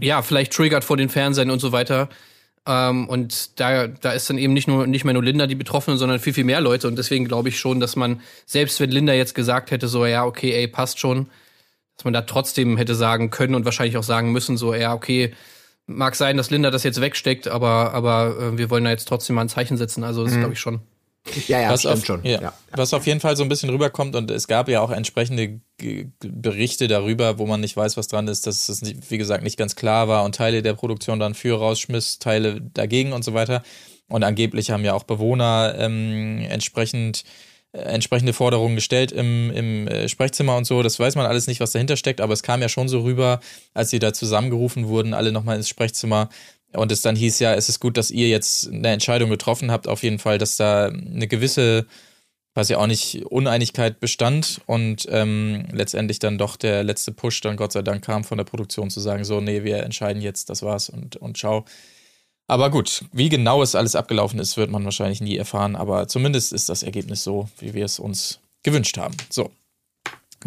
ja, 0.00 0.22
vielleicht 0.22 0.52
triggert 0.52 0.84
vor 0.84 0.96
den 0.96 1.08
Fernsehern 1.08 1.50
und 1.50 1.60
so 1.60 1.72
weiter. 1.72 2.08
Ähm, 2.66 3.08
und 3.08 3.60
da, 3.60 3.86
da 3.86 4.12
ist 4.12 4.28
dann 4.28 4.38
eben 4.38 4.52
nicht 4.52 4.68
nur 4.68 4.86
nicht 4.86 5.04
mehr 5.04 5.14
nur 5.14 5.22
Linda 5.22 5.46
die 5.46 5.54
Betroffene, 5.54 5.96
sondern 5.96 6.18
viel, 6.18 6.32
viel 6.32 6.44
mehr 6.44 6.60
Leute. 6.60 6.88
Und 6.88 6.96
deswegen 6.96 7.26
glaube 7.26 7.48
ich 7.48 7.58
schon, 7.58 7.80
dass 7.80 7.96
man, 7.96 8.20
selbst 8.44 8.80
wenn 8.80 8.90
Linda 8.90 9.12
jetzt 9.12 9.34
gesagt 9.34 9.70
hätte, 9.70 9.88
so, 9.88 10.04
ja, 10.06 10.24
okay, 10.24 10.52
ey, 10.52 10.66
passt 10.68 10.98
schon, 10.98 11.28
dass 11.96 12.04
man 12.04 12.12
da 12.12 12.22
trotzdem 12.22 12.76
hätte 12.76 12.94
sagen 12.94 13.30
können 13.30 13.54
und 13.54 13.64
wahrscheinlich 13.64 13.96
auch 13.96 14.02
sagen 14.02 14.32
müssen, 14.32 14.56
so, 14.56 14.74
ja, 14.74 14.94
okay, 14.94 15.32
mag 15.86 16.14
sein, 16.16 16.36
dass 16.36 16.50
Linda 16.50 16.70
das 16.70 16.82
jetzt 16.82 17.00
wegsteckt, 17.00 17.48
aber, 17.48 17.92
aber 17.94 18.36
äh, 18.54 18.58
wir 18.58 18.70
wollen 18.70 18.84
da 18.84 18.90
jetzt 18.90 19.06
trotzdem 19.08 19.36
mal 19.36 19.42
ein 19.42 19.48
Zeichen 19.48 19.76
setzen. 19.76 20.04
Also 20.04 20.24
das 20.24 20.36
glaube 20.36 20.52
ich 20.52 20.60
schon. 20.60 20.80
Ja, 21.48 21.60
ja, 21.60 21.70
was 21.70 21.80
stimmt 21.80 21.94
auf, 21.94 22.04
schon. 22.04 22.24
Ja, 22.24 22.40
Ja. 22.40 22.52
Was 22.72 22.94
auf 22.94 23.04
jeden 23.06 23.18
Fall 23.18 23.36
so 23.36 23.42
ein 23.42 23.48
bisschen 23.48 23.70
rüberkommt 23.70 24.14
und 24.14 24.30
es 24.30 24.46
gab 24.46 24.68
ja 24.68 24.80
auch 24.80 24.92
entsprechende 24.92 25.48
G- 25.48 25.60
G- 25.78 26.08
Berichte 26.20 26.86
darüber, 26.86 27.38
wo 27.38 27.46
man 27.46 27.60
nicht 27.60 27.76
weiß, 27.76 27.96
was 27.96 28.06
dran 28.06 28.28
ist, 28.28 28.46
dass 28.46 28.68
es, 28.68 28.82
nicht, 28.82 29.10
wie 29.10 29.18
gesagt, 29.18 29.42
nicht 29.42 29.56
ganz 29.56 29.74
klar 29.74 30.06
war 30.06 30.22
und 30.24 30.36
Teile 30.36 30.62
der 30.62 30.74
Produktion 30.74 31.18
dann 31.18 31.34
für 31.34 31.58
rausschmiss, 31.58 32.20
Teile 32.20 32.60
dagegen 32.60 33.12
und 33.12 33.24
so 33.24 33.34
weiter. 33.34 33.62
Und 34.08 34.22
angeblich 34.22 34.70
haben 34.70 34.84
ja 34.84 34.94
auch 34.94 35.02
Bewohner 35.02 35.74
ähm, 35.78 36.46
entsprechend 36.48 37.24
äh, 37.24 37.26
entsprechende 37.72 38.32
Forderungen 38.32 38.74
gestellt 38.74 39.12
im, 39.12 39.50
im 39.50 39.88
äh, 39.88 40.08
Sprechzimmer 40.08 40.56
und 40.56 40.64
so. 40.64 40.82
Das 40.82 40.98
weiß 40.98 41.14
man 41.14 41.26
alles 41.26 41.46
nicht, 41.46 41.60
was 41.60 41.72
dahinter 41.72 41.96
steckt, 41.96 42.20
aber 42.20 42.32
es 42.32 42.42
kam 42.42 42.62
ja 42.62 42.68
schon 42.68 42.88
so 42.88 43.02
rüber, 43.02 43.40
als 43.74 43.90
sie 43.90 43.98
da 43.98 44.12
zusammengerufen 44.12 44.88
wurden, 44.88 45.14
alle 45.14 45.32
nochmal 45.32 45.56
ins 45.56 45.68
Sprechzimmer. 45.68 46.28
Und 46.72 46.92
es 46.92 47.02
dann 47.02 47.16
hieß 47.16 47.38
ja, 47.38 47.54
es 47.54 47.68
ist 47.68 47.80
gut, 47.80 47.96
dass 47.96 48.10
ihr 48.10 48.28
jetzt 48.28 48.68
eine 48.70 48.88
Entscheidung 48.88 49.30
getroffen 49.30 49.70
habt, 49.70 49.88
auf 49.88 50.02
jeden 50.02 50.18
Fall, 50.18 50.38
dass 50.38 50.56
da 50.56 50.86
eine 50.86 51.28
gewisse, 51.28 51.86
weiß 52.54 52.68
ja 52.68 52.78
auch 52.78 52.86
nicht, 52.86 53.24
Uneinigkeit 53.26 54.00
bestand 54.00 54.60
und 54.66 55.06
ähm, 55.10 55.66
letztendlich 55.72 56.18
dann 56.18 56.38
doch 56.38 56.56
der 56.56 56.82
letzte 56.82 57.12
Push 57.12 57.40
dann 57.40 57.56
Gott 57.56 57.72
sei 57.72 57.82
Dank 57.82 58.04
kam 58.04 58.24
von 58.24 58.38
der 58.38 58.44
Produktion 58.44 58.90
zu 58.90 59.00
sagen, 59.00 59.24
so, 59.24 59.40
nee, 59.40 59.64
wir 59.64 59.82
entscheiden 59.82 60.22
jetzt, 60.22 60.50
das 60.50 60.62
war's 60.62 60.88
und, 60.88 61.16
und 61.16 61.36
ciao. 61.36 61.64
Aber 62.48 62.70
gut, 62.70 63.04
wie 63.12 63.28
genau 63.28 63.62
es 63.62 63.74
alles 63.74 63.96
abgelaufen 63.96 64.38
ist, 64.38 64.56
wird 64.56 64.70
man 64.70 64.84
wahrscheinlich 64.84 65.20
nie 65.20 65.36
erfahren, 65.36 65.74
aber 65.74 66.06
zumindest 66.06 66.52
ist 66.52 66.68
das 66.68 66.82
Ergebnis 66.82 67.24
so, 67.24 67.48
wie 67.58 67.74
wir 67.74 67.84
es 67.84 67.98
uns 67.98 68.40
gewünscht 68.62 68.98
haben. 68.98 69.16
So. 69.30 69.50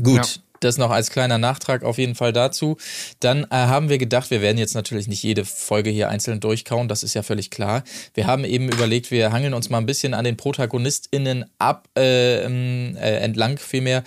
Gut. 0.01 0.15
Ja. 0.15 0.43
Das 0.61 0.77
noch 0.77 0.91
als 0.91 1.09
kleiner 1.09 1.37
Nachtrag 1.37 1.83
auf 1.83 1.97
jeden 1.97 2.15
Fall 2.15 2.33
dazu. 2.33 2.75
Dann 3.21 3.45
äh, 3.45 3.47
haben 3.51 3.87
wir 3.87 3.97
gedacht, 3.97 4.29
wir 4.29 4.41
werden 4.41 4.57
jetzt 4.57 4.75
natürlich 4.75 5.07
nicht 5.07 5.23
jede 5.23 5.45
Folge 5.45 5.89
hier 5.89 6.09
einzeln 6.09 6.41
durchkauen, 6.41 6.89
das 6.89 7.01
ist 7.01 7.13
ja 7.13 7.23
völlig 7.23 7.49
klar. 7.49 7.83
Wir 8.13 8.27
haben 8.27 8.43
eben 8.43 8.67
überlegt, 8.67 9.09
wir 9.09 9.31
hangeln 9.31 9.53
uns 9.53 9.69
mal 9.69 9.77
ein 9.77 9.85
bisschen 9.85 10.13
an 10.13 10.25
den 10.25 10.35
ProtagonistInnen 10.35 11.45
ab, 11.59 11.87
äh, 11.97 12.43
ähm, 12.43 12.97
äh, 12.97 13.19
entlang 13.19 13.57
vielmehr. 13.57 14.03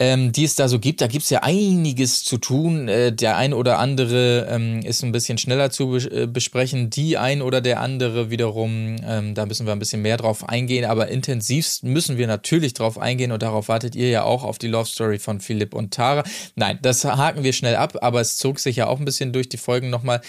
Ähm, 0.00 0.32
die 0.32 0.44
es 0.44 0.56
da 0.56 0.68
so 0.68 0.80
gibt. 0.80 1.00
Da 1.00 1.06
gibt 1.06 1.24
es 1.24 1.30
ja 1.30 1.42
einiges 1.42 2.24
zu 2.24 2.38
tun. 2.38 2.88
Äh, 2.88 3.12
der 3.12 3.36
ein 3.36 3.54
oder 3.54 3.78
andere 3.78 4.48
ähm, 4.50 4.80
ist 4.80 5.04
ein 5.04 5.12
bisschen 5.12 5.38
schneller 5.38 5.70
zu 5.70 5.90
bes 5.90 6.06
äh, 6.06 6.26
besprechen. 6.26 6.90
Die 6.90 7.16
ein 7.16 7.42
oder 7.42 7.60
der 7.60 7.80
andere 7.80 8.30
wiederum, 8.30 8.96
ähm, 9.06 9.34
da 9.34 9.46
müssen 9.46 9.66
wir 9.66 9.72
ein 9.72 9.78
bisschen 9.78 10.02
mehr 10.02 10.16
drauf 10.16 10.48
eingehen. 10.48 10.84
Aber 10.84 11.08
intensivst 11.08 11.84
müssen 11.84 12.18
wir 12.18 12.26
natürlich 12.26 12.74
drauf 12.74 12.98
eingehen 12.98 13.30
und 13.30 13.42
darauf 13.42 13.68
wartet 13.68 13.94
ihr 13.94 14.08
ja 14.08 14.24
auch 14.24 14.42
auf 14.42 14.58
die 14.58 14.68
Love 14.68 14.86
Story 14.86 15.18
von 15.18 15.40
Philipp 15.40 15.74
und 15.74 15.94
Tara. 15.94 16.24
Nein, 16.56 16.78
das 16.82 17.04
haken 17.04 17.44
wir 17.44 17.52
schnell 17.52 17.76
ab, 17.76 17.98
aber 18.00 18.20
es 18.20 18.36
zog 18.36 18.58
sich 18.58 18.76
ja 18.76 18.88
auch 18.88 18.98
ein 18.98 19.04
bisschen 19.04 19.32
durch 19.32 19.48
die 19.48 19.58
Folgen 19.58 19.90
nochmal. 19.90 20.20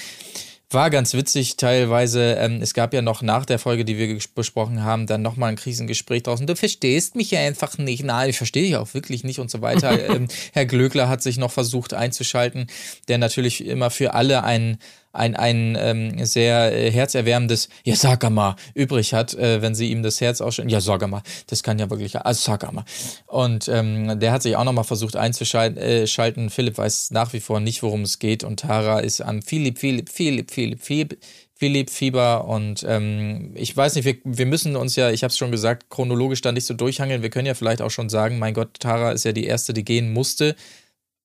War 0.75 0.89
ganz 0.89 1.13
witzig 1.13 1.55
teilweise. 1.55 2.33
Ähm, 2.33 2.61
es 2.61 2.73
gab 2.73 2.93
ja 2.93 3.01
noch 3.01 3.21
nach 3.21 3.45
der 3.45 3.59
Folge, 3.59 3.85
die 3.85 3.97
wir 3.97 4.19
besprochen 4.35 4.83
haben, 4.83 5.07
dann 5.07 5.21
nochmal 5.21 5.51
ein 5.51 5.55
Krisengespräch 5.55 6.23
draußen. 6.23 6.45
Du 6.47 6.55
verstehst 6.57 7.15
mich 7.15 7.31
ja 7.31 7.39
einfach 7.39 7.77
nicht. 7.77 8.03
Nein, 8.03 8.31
ich 8.31 8.35
verstehe 8.35 8.63
dich 8.63 8.75
auch 8.75 8.93
wirklich 8.93 9.23
nicht 9.23 9.39
und 9.39 9.49
so 9.49 9.61
weiter. 9.61 10.09
ähm, 10.09 10.27
Herr 10.51 10.65
Glöckler 10.65 11.07
hat 11.07 11.23
sich 11.23 11.37
noch 11.37 11.51
versucht 11.51 11.93
einzuschalten, 11.93 12.67
der 13.07 13.19
natürlich 13.19 13.65
immer 13.65 13.89
für 13.89 14.15
alle 14.15 14.43
ein 14.43 14.77
ein, 15.15 15.35
ein 15.35 15.77
ähm, 15.79 16.25
sehr 16.25 16.73
äh, 16.73 16.91
herzerwärmendes 16.91 17.69
Ja, 17.83 17.95
sag 17.95 18.29
mal 18.29 18.55
übrig 18.73 19.13
hat, 19.13 19.33
äh, 19.33 19.61
wenn 19.61 19.75
sie 19.75 19.91
ihm 19.91 20.03
das 20.03 20.21
Herz 20.21 20.41
ausschütten. 20.41 20.69
Ja, 20.69 20.81
sag 20.81 21.07
mal, 21.07 21.23
das 21.47 21.63
kann 21.63 21.79
ja 21.79 21.89
wirklich, 21.89 22.17
also 22.17 22.51
sag 22.51 22.71
mal. 22.71 22.85
Und 23.27 23.67
ähm, 23.67 24.19
der 24.19 24.31
hat 24.31 24.43
sich 24.43 24.55
auch 24.55 24.63
nochmal 24.63 24.83
versucht 24.83 25.15
einzuschalten. 25.15 25.77
Äh. 25.77 26.49
Philipp 26.49 26.77
weiß 26.77 27.11
nach 27.11 27.33
wie 27.33 27.39
vor 27.39 27.59
nicht, 27.59 27.83
worum 27.83 28.01
es 28.01 28.19
geht 28.19 28.43
und 28.43 28.61
Tara 28.61 28.99
ist 28.99 29.21
am 29.21 29.41
Philipp, 29.41 29.79
Philipp, 29.79 30.09
Philipp, 30.09 30.51
Philipp, 30.51 30.81
Philipp. 30.81 31.17
Philipp 31.57 31.89
Fieber 31.89 32.49
und 32.49 32.85
ähm, 32.85 33.53
ich 33.55 33.75
weiß 33.75 33.95
nicht, 33.95 34.03
wir, 34.03 34.17
wir 34.25 34.45
müssen 34.45 34.75
uns 34.75 34.97
ja, 34.97 35.09
ich 35.11 35.23
habe 35.23 35.31
es 35.31 35.37
schon 35.37 35.51
gesagt, 35.51 35.89
chronologisch 35.89 36.41
da 36.41 36.51
nicht 36.51 36.65
so 36.65 36.73
durchhangeln. 36.73 37.21
Wir 37.21 37.29
können 37.29 37.47
ja 37.47 37.53
vielleicht 37.53 37.81
auch 37.81 37.91
schon 37.91 38.09
sagen, 38.09 38.39
mein 38.39 38.53
Gott, 38.53 38.77
Tara 38.81 39.13
ist 39.13 39.23
ja 39.23 39.31
die 39.31 39.45
erste, 39.45 39.73
die 39.73 39.85
gehen 39.85 40.11
musste. 40.11 40.57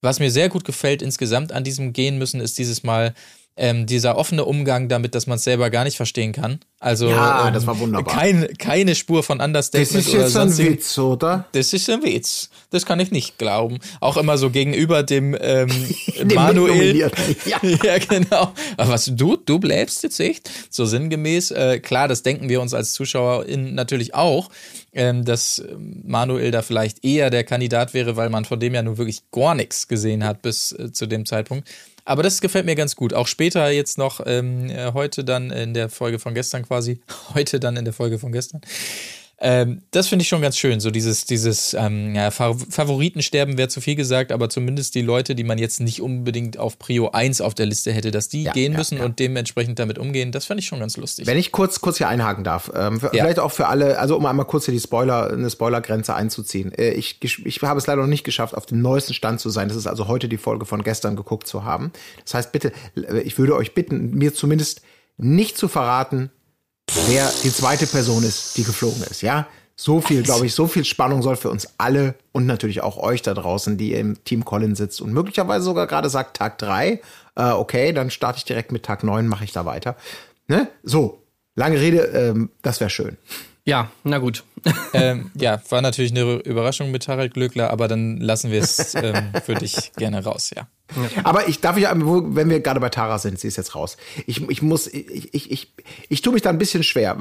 Was 0.02 0.20
mir 0.20 0.30
sehr 0.30 0.48
gut 0.48 0.64
gefällt 0.64 1.02
insgesamt 1.02 1.52
an 1.52 1.64
diesem 1.64 1.92
Gehen 1.92 2.16
müssen, 2.16 2.40
ist 2.40 2.58
dieses 2.58 2.84
Mal 2.84 3.12
ähm, 3.60 3.84
dieser 3.84 4.16
offene 4.16 4.46
Umgang 4.46 4.88
damit, 4.88 5.14
dass 5.14 5.26
man 5.26 5.36
es 5.36 5.44
selber 5.44 5.68
gar 5.68 5.84
nicht 5.84 5.98
verstehen 5.98 6.32
kann. 6.32 6.60
Also 6.78 7.10
Ja, 7.10 7.46
ähm, 7.46 7.52
das 7.52 7.66
war 7.66 7.78
wunderbar. 7.78 8.14
Kein, 8.14 8.48
keine 8.56 8.94
Spur 8.94 9.22
von 9.22 9.38
Understatement 9.38 9.94
Das 9.94 10.06
ist 10.06 10.12
jetzt 10.14 10.34
ein. 10.34 10.56
Witz, 10.56 10.96
oder? 10.96 11.44
Das 11.52 11.74
ist 11.74 11.90
ein 11.90 12.02
Witz. 12.02 12.48
Das 12.70 12.86
kann 12.86 12.98
ich 13.00 13.10
nicht 13.10 13.36
glauben. 13.36 13.78
Auch 14.00 14.16
immer 14.16 14.38
so 14.38 14.48
gegenüber 14.48 15.02
dem, 15.02 15.36
ähm, 15.38 15.68
Dem 16.20 16.34
Manuel. 16.34 16.96
Ja. 16.96 17.10
ja, 17.62 17.98
genau. 17.98 18.52
Aber 18.78 18.92
was, 18.92 19.12
du, 19.14 19.36
du 19.36 19.58
bleibst 19.58 20.02
jetzt 20.04 20.18
echt? 20.20 20.50
So 20.70 20.86
sinngemäß. 20.86 21.50
Äh, 21.50 21.80
klar, 21.80 22.08
das 22.08 22.22
denken 22.22 22.48
wir 22.48 22.62
uns 22.62 22.72
als 22.72 22.94
ZuschauerInnen 22.94 23.74
natürlich 23.74 24.14
auch, 24.14 24.48
ähm, 24.94 25.26
dass 25.26 25.58
ähm, 25.58 26.00
Manuel 26.06 26.50
da 26.50 26.62
vielleicht 26.62 27.04
eher 27.04 27.28
der 27.28 27.44
Kandidat 27.44 27.92
wäre, 27.92 28.16
weil 28.16 28.30
man 28.30 28.46
von 28.46 28.58
dem 28.58 28.72
ja 28.72 28.82
nun 28.82 28.96
wirklich 28.96 29.30
gar 29.30 29.54
nichts 29.54 29.86
gesehen 29.86 30.24
hat 30.24 30.40
bis 30.40 30.72
äh, 30.72 30.92
zu 30.92 31.04
dem 31.04 31.26
Zeitpunkt. 31.26 31.68
Aber 32.10 32.24
das 32.24 32.40
gefällt 32.40 32.66
mir 32.66 32.74
ganz 32.74 32.96
gut. 32.96 33.14
Auch 33.14 33.28
später 33.28 33.70
jetzt 33.70 33.96
noch, 33.96 34.20
ähm, 34.26 34.68
äh, 34.68 34.94
heute 34.94 35.22
dann 35.22 35.52
in 35.52 35.74
der 35.74 35.88
Folge 35.88 36.18
von 36.18 36.34
gestern 36.34 36.66
quasi, 36.66 36.98
heute 37.34 37.60
dann 37.60 37.76
in 37.76 37.84
der 37.84 37.94
Folge 37.94 38.18
von 38.18 38.32
gestern. 38.32 38.62
Ähm, 39.42 39.80
das 39.90 40.08
finde 40.08 40.22
ich 40.22 40.28
schon 40.28 40.42
ganz 40.42 40.58
schön. 40.58 40.80
So 40.80 40.90
dieses, 40.90 41.24
dieses 41.24 41.72
ähm, 41.72 42.14
ja, 42.14 42.30
Fa 42.30 42.54
Favoritensterben 42.54 43.56
wäre 43.56 43.68
zu 43.68 43.80
viel 43.80 43.94
gesagt, 43.94 44.32
aber 44.32 44.50
zumindest 44.50 44.94
die 44.94 45.00
Leute, 45.00 45.34
die 45.34 45.44
man 45.44 45.56
jetzt 45.56 45.80
nicht 45.80 46.02
unbedingt 46.02 46.58
auf 46.58 46.78
Prio 46.78 47.10
1 47.10 47.40
auf 47.40 47.54
der 47.54 47.64
Liste 47.64 47.90
hätte, 47.92 48.10
dass 48.10 48.28
die 48.28 48.44
Ja, 48.44 48.52
gehen 48.52 48.72
ja, 48.72 48.78
müssen 48.78 49.00
und 49.00 49.18
dementsprechend 49.18 49.78
damit 49.78 49.98
umgehen, 49.98 50.30
das 50.30 50.44
fand 50.44 50.60
ich 50.60 50.66
schon 50.66 50.80
ganz 50.80 50.98
lustig. 50.98 51.26
Wenn 51.26 51.38
ich 51.38 51.52
kurz, 51.52 51.80
kurz 51.80 51.96
hier 51.96 52.08
einhaken 52.08 52.44
darf, 52.44 52.70
ähm, 52.74 53.00
für, 53.00 53.08
vielleicht 53.08 53.38
auch 53.38 53.52
für 53.52 53.68
alle, 53.68 53.98
also 53.98 54.16
um 54.16 54.26
einmal 54.26 54.46
kurz 54.46 54.66
hier 54.66 54.74
die 54.74 54.80
Spoiler, 54.80 55.30
eine 55.30 55.48
Spoilergrenze 55.48 56.14
einzuziehen. 56.14 56.72
Äh, 56.72 56.90
ich, 56.90 57.18
ich 57.22 57.62
habe 57.62 57.78
es 57.78 57.86
leider 57.86 58.02
noch 58.02 58.08
nicht 58.08 58.24
geschafft, 58.24 58.54
auf 58.54 58.66
dem 58.66 58.82
neuesten 58.82 59.14
Stand 59.14 59.40
zu 59.40 59.48
sein. 59.48 59.68
Das 59.68 59.76
ist 59.76 59.86
also 59.86 60.06
heute 60.06 60.28
die 60.28 60.36
Folge 60.38 60.66
von 60.66 60.82
gestern 60.82 61.16
geguckt 61.16 61.46
zu 61.46 61.64
haben. 61.64 61.92
Das 62.24 62.34
heißt, 62.34 62.52
bitte, 62.52 62.72
äh, 62.96 63.20
ich 63.20 63.38
würde 63.38 63.56
euch 63.56 63.72
bitten, 63.72 64.10
mir 64.10 64.34
zumindest 64.34 64.82
nicht 65.16 65.56
zu 65.56 65.68
verraten, 65.68 66.30
wer 67.06 67.30
die 67.42 67.52
zweite 67.52 67.86
Person 67.86 68.22
ist, 68.22 68.56
die 68.56 68.64
geflogen 68.64 69.02
ist, 69.04 69.22
ja? 69.22 69.46
So 69.76 70.02
viel, 70.02 70.22
glaube 70.22 70.44
ich, 70.44 70.54
so 70.54 70.66
viel 70.66 70.84
Spannung 70.84 71.22
soll 71.22 71.36
für 71.36 71.48
uns 71.48 71.66
alle 71.78 72.14
und 72.32 72.44
natürlich 72.44 72.82
auch 72.82 72.98
euch 72.98 73.22
da 73.22 73.32
draußen, 73.32 73.78
die 73.78 73.94
im 73.94 74.22
Team 74.24 74.44
Colin 74.44 74.74
sitzt 74.74 75.00
und 75.00 75.14
möglicherweise 75.14 75.64
sogar 75.64 75.86
gerade 75.86 76.10
sagt 76.10 76.36
Tag 76.36 76.58
drei. 76.58 77.00
Äh, 77.34 77.52
okay, 77.52 77.92
dann 77.94 78.10
starte 78.10 78.36
ich 78.36 78.44
direkt 78.44 78.72
mit 78.72 78.84
Tag 78.84 79.04
neun, 79.04 79.26
mache 79.26 79.44
ich 79.44 79.52
da 79.52 79.64
weiter. 79.64 79.96
Ne? 80.48 80.68
So, 80.82 81.22
lange 81.54 81.80
Rede, 81.80 81.98
ähm, 82.12 82.50
das 82.60 82.80
wäre 82.80 82.90
schön. 82.90 83.16
Ja, 83.70 83.88
na 84.02 84.18
gut. 84.18 84.42
ähm, 84.94 85.30
ja, 85.36 85.62
war 85.68 85.80
natürlich 85.80 86.10
eine 86.10 86.40
Überraschung 86.40 86.90
mit 86.90 87.06
Harald 87.06 87.34
Glöckler, 87.34 87.70
aber 87.70 87.86
dann 87.86 88.16
lassen 88.16 88.50
wir 88.50 88.60
es 88.60 88.96
ähm, 88.96 89.30
für 89.44 89.54
dich 89.54 89.92
gerne 89.96 90.24
raus, 90.24 90.50
ja. 90.54 90.66
Aber 91.22 91.46
ich 91.46 91.60
darf 91.60 91.78
ja, 91.78 91.92
wenn 91.94 92.50
wir 92.50 92.58
gerade 92.58 92.80
bei 92.80 92.88
Tara 92.88 93.20
sind, 93.20 93.38
sie 93.38 93.46
ist 93.46 93.56
jetzt 93.56 93.76
raus. 93.76 93.96
Ich, 94.26 94.50
ich 94.50 94.60
muss, 94.60 94.88
ich, 94.88 95.32
ich, 95.32 95.52
ich, 95.52 95.72
ich 96.08 96.20
tue 96.20 96.32
mich 96.32 96.42
da 96.42 96.50
ein 96.50 96.58
bisschen 96.58 96.82
schwer. 96.82 97.16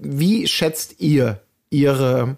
Wie 0.00 0.48
schätzt 0.48 0.96
ihr 0.98 1.40
ihre, 1.70 2.36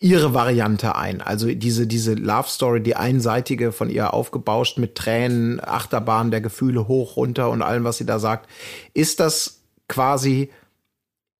ihre 0.00 0.34
Variante 0.34 0.96
ein? 0.96 1.20
Also 1.20 1.46
diese, 1.46 1.86
diese 1.86 2.14
Love 2.14 2.48
Story, 2.48 2.82
die 2.82 2.96
einseitige 2.96 3.70
von 3.70 3.88
ihr 3.88 4.12
aufgebauscht 4.12 4.78
mit 4.78 4.96
Tränen, 4.96 5.60
Achterbahn 5.64 6.32
der 6.32 6.40
Gefühle 6.40 6.88
hoch, 6.88 7.16
runter 7.16 7.50
und 7.50 7.62
allem, 7.62 7.84
was 7.84 7.98
sie 7.98 8.06
da 8.06 8.18
sagt. 8.18 8.50
Ist 8.94 9.20
das 9.20 9.60
quasi 9.86 10.50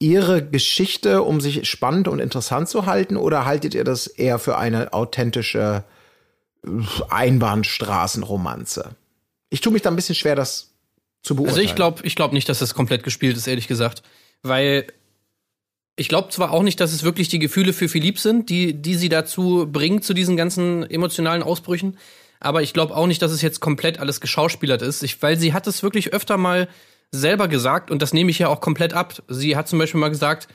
ihre 0.02 0.44
Geschichte, 0.44 1.22
um 1.22 1.40
sich 1.40 1.68
spannend 1.70 2.08
und 2.08 2.18
interessant 2.18 2.68
zu 2.68 2.86
halten, 2.86 3.16
oder 3.16 3.44
haltet 3.44 3.74
ihr 3.74 3.84
das 3.84 4.08
eher 4.08 4.40
für 4.40 4.58
eine 4.58 4.92
authentische 4.92 5.84
Einbahnstraßenromanze? 7.08 8.96
Ich 9.48 9.60
tue 9.60 9.72
mich 9.72 9.82
da 9.82 9.90
ein 9.90 9.96
bisschen 9.96 10.16
schwer, 10.16 10.34
das 10.34 10.72
zu 11.22 11.36
beurteilen. 11.36 11.58
Also 11.58 11.70
ich 11.70 11.76
glaube 11.76 12.02
ich 12.04 12.16
glaub 12.16 12.32
nicht, 12.32 12.48
dass 12.48 12.58
das 12.58 12.74
komplett 12.74 13.04
gespielt 13.04 13.36
ist, 13.36 13.46
ehrlich 13.46 13.68
gesagt. 13.68 14.02
Weil 14.42 14.86
ich 15.94 16.08
glaube 16.08 16.30
zwar 16.30 16.50
auch 16.50 16.62
nicht, 16.62 16.80
dass 16.80 16.92
es 16.92 17.04
wirklich 17.04 17.28
die 17.28 17.38
Gefühle 17.38 17.72
für 17.72 17.88
Philipp 17.88 18.18
sind, 18.18 18.50
die, 18.50 18.74
die 18.74 18.96
sie 18.96 19.08
dazu 19.08 19.68
bringt, 19.70 20.02
zu 20.04 20.14
diesen 20.14 20.36
ganzen 20.36 20.82
emotionalen 20.90 21.44
Ausbrüchen. 21.44 21.96
Aber 22.40 22.62
ich 22.62 22.72
glaube 22.72 22.96
auch 22.96 23.06
nicht, 23.06 23.22
dass 23.22 23.30
es 23.30 23.40
jetzt 23.40 23.60
komplett 23.60 24.00
alles 24.00 24.20
geschauspielert 24.20 24.82
ist. 24.82 25.04
Ich, 25.04 25.22
weil 25.22 25.38
sie 25.38 25.52
hat 25.52 25.68
es 25.68 25.84
wirklich 25.84 26.12
öfter 26.12 26.38
mal 26.38 26.66
selber 27.12 27.46
gesagt 27.46 27.90
und 27.90 28.02
das 28.02 28.12
nehme 28.12 28.30
ich 28.30 28.38
ja 28.38 28.48
auch 28.48 28.60
komplett 28.60 28.94
ab. 28.94 29.22
Sie 29.28 29.56
hat 29.56 29.68
zum 29.68 29.78
Beispiel 29.78 30.00
mal 30.00 30.08
gesagt, 30.08 30.48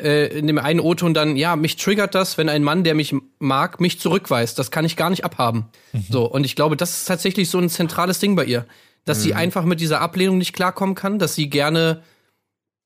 äh, 0.00 0.26
in 0.38 0.46
dem 0.46 0.58
einen 0.58 0.80
O-Ton 0.80 1.14
dann, 1.14 1.36
ja, 1.36 1.56
mich 1.56 1.76
triggert 1.76 2.14
das, 2.14 2.38
wenn 2.38 2.48
ein 2.48 2.62
Mann, 2.62 2.84
der 2.84 2.94
mich 2.94 3.14
mag, 3.38 3.80
mich 3.80 3.98
zurückweist. 3.98 4.58
Das 4.58 4.70
kann 4.70 4.84
ich 4.84 4.96
gar 4.96 5.10
nicht 5.10 5.24
abhaben. 5.24 5.66
So, 6.10 6.24
und 6.24 6.44
ich 6.44 6.54
glaube, 6.56 6.76
das 6.76 6.98
ist 6.98 7.04
tatsächlich 7.06 7.48
so 7.50 7.58
ein 7.58 7.68
zentrales 7.68 8.18
Ding 8.18 8.36
bei 8.36 8.44
ihr. 8.44 8.66
Dass 9.04 9.20
sie 9.20 9.34
einfach 9.34 9.64
mit 9.64 9.80
dieser 9.80 10.00
Ablehnung 10.00 10.38
nicht 10.38 10.52
klarkommen 10.52 10.94
kann, 10.94 11.18
dass 11.18 11.34
sie 11.34 11.50
gerne 11.50 12.04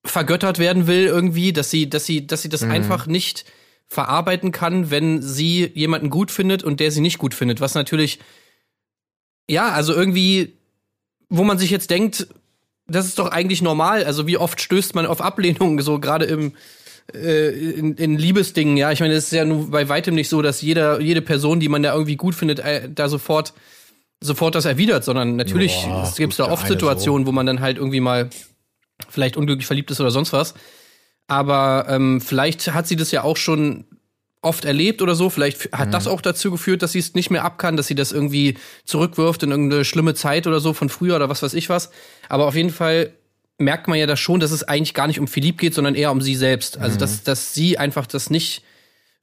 vergöttert 0.02 0.58
werden 0.58 0.86
will 0.86 1.04
irgendwie, 1.04 1.52
dass 1.52 1.70
sie, 1.70 1.90
dass 1.90 2.06
sie, 2.06 2.26
dass 2.26 2.40
sie 2.40 2.48
das 2.48 2.62
einfach 2.62 3.06
nicht 3.06 3.44
verarbeiten 3.86 4.50
kann, 4.50 4.90
wenn 4.90 5.20
sie 5.20 5.70
jemanden 5.74 6.08
gut 6.08 6.30
findet 6.30 6.64
und 6.64 6.80
der 6.80 6.90
sie 6.90 7.02
nicht 7.02 7.18
gut 7.18 7.34
findet. 7.34 7.60
Was 7.60 7.74
natürlich, 7.74 8.18
ja, 9.48 9.68
also 9.68 9.92
irgendwie, 9.92 10.56
wo 11.28 11.44
man 11.44 11.58
sich 11.58 11.70
jetzt 11.70 11.90
denkt, 11.90 12.28
das 12.86 13.06
ist 13.06 13.18
doch 13.18 13.28
eigentlich 13.28 13.62
normal. 13.62 14.04
Also 14.04 14.26
wie 14.26 14.38
oft 14.38 14.60
stößt 14.60 14.94
man 14.94 15.06
auf 15.06 15.20
Ablehnung, 15.20 15.80
so 15.80 15.98
gerade 15.98 16.24
im 16.24 16.52
äh, 17.14 17.50
in, 17.50 17.94
in 17.94 18.18
Liebesdingen, 18.18 18.76
ja. 18.76 18.90
Ich 18.90 19.00
meine, 19.00 19.14
es 19.14 19.26
ist 19.26 19.32
ja 19.32 19.44
nur 19.44 19.70
bei 19.70 19.88
weitem 19.88 20.14
nicht 20.14 20.28
so, 20.28 20.42
dass 20.42 20.60
jeder, 20.60 21.00
jede 21.00 21.22
Person, 21.22 21.60
die 21.60 21.68
man 21.68 21.82
da 21.82 21.92
irgendwie 21.92 22.16
gut 22.16 22.34
findet, 22.34 22.58
äh, 22.60 22.88
da 22.92 23.08
sofort 23.08 23.52
sofort 24.20 24.54
das 24.54 24.64
erwidert, 24.64 25.04
sondern 25.04 25.36
natürlich 25.36 25.86
es 26.02 26.16
gibt 26.16 26.36
gut, 26.36 26.38
da 26.38 26.50
oft 26.50 26.66
Situationen, 26.66 27.26
wo 27.26 27.32
man 27.32 27.44
dann 27.44 27.60
halt 27.60 27.76
irgendwie 27.76 28.00
mal 28.00 28.30
vielleicht 29.10 29.36
unglücklich 29.36 29.66
verliebt 29.66 29.90
ist 29.90 30.00
oder 30.00 30.10
sonst 30.10 30.32
was. 30.32 30.54
Aber 31.28 31.86
ähm, 31.88 32.20
vielleicht 32.20 32.72
hat 32.72 32.86
sie 32.86 32.96
das 32.96 33.10
ja 33.10 33.24
auch 33.24 33.36
schon 33.36 33.84
oft 34.42 34.64
erlebt 34.64 35.02
oder 35.02 35.14
so. 35.14 35.28
Vielleicht 35.30 35.72
hat 35.72 35.92
das 35.92 36.06
auch 36.06 36.20
dazu 36.20 36.50
geführt, 36.50 36.82
dass 36.82 36.92
sie 36.92 36.98
es 37.00 37.14
nicht 37.14 37.30
mehr 37.30 37.44
ab 37.44 37.58
kann, 37.58 37.76
dass 37.76 37.86
sie 37.88 37.94
das 37.94 38.12
irgendwie 38.12 38.56
zurückwirft 38.84 39.42
in 39.42 39.50
irgendeine 39.50 39.84
schlimme 39.84 40.14
Zeit 40.14 40.46
oder 40.46 40.60
so 40.60 40.72
von 40.72 40.88
früher 40.88 41.16
oder 41.16 41.28
was 41.28 41.42
weiß 41.42 41.54
ich 41.54 41.68
was. 41.68 41.90
Aber 42.28 42.46
auf 42.46 42.54
jeden 42.54 42.70
Fall 42.70 43.12
merkt 43.58 43.88
man 43.88 43.98
ja 43.98 44.06
da 44.06 44.16
schon, 44.16 44.38
dass 44.38 44.50
es 44.52 44.62
eigentlich 44.62 44.94
gar 44.94 45.06
nicht 45.06 45.18
um 45.18 45.26
Philipp 45.26 45.58
geht, 45.58 45.74
sondern 45.74 45.94
eher 45.94 46.12
um 46.12 46.20
sie 46.20 46.36
selbst. 46.36 46.78
Also 46.78 46.98
dass, 46.98 47.22
dass 47.24 47.54
sie 47.54 47.78
einfach 47.78 48.06
das 48.06 48.30
nicht 48.30 48.62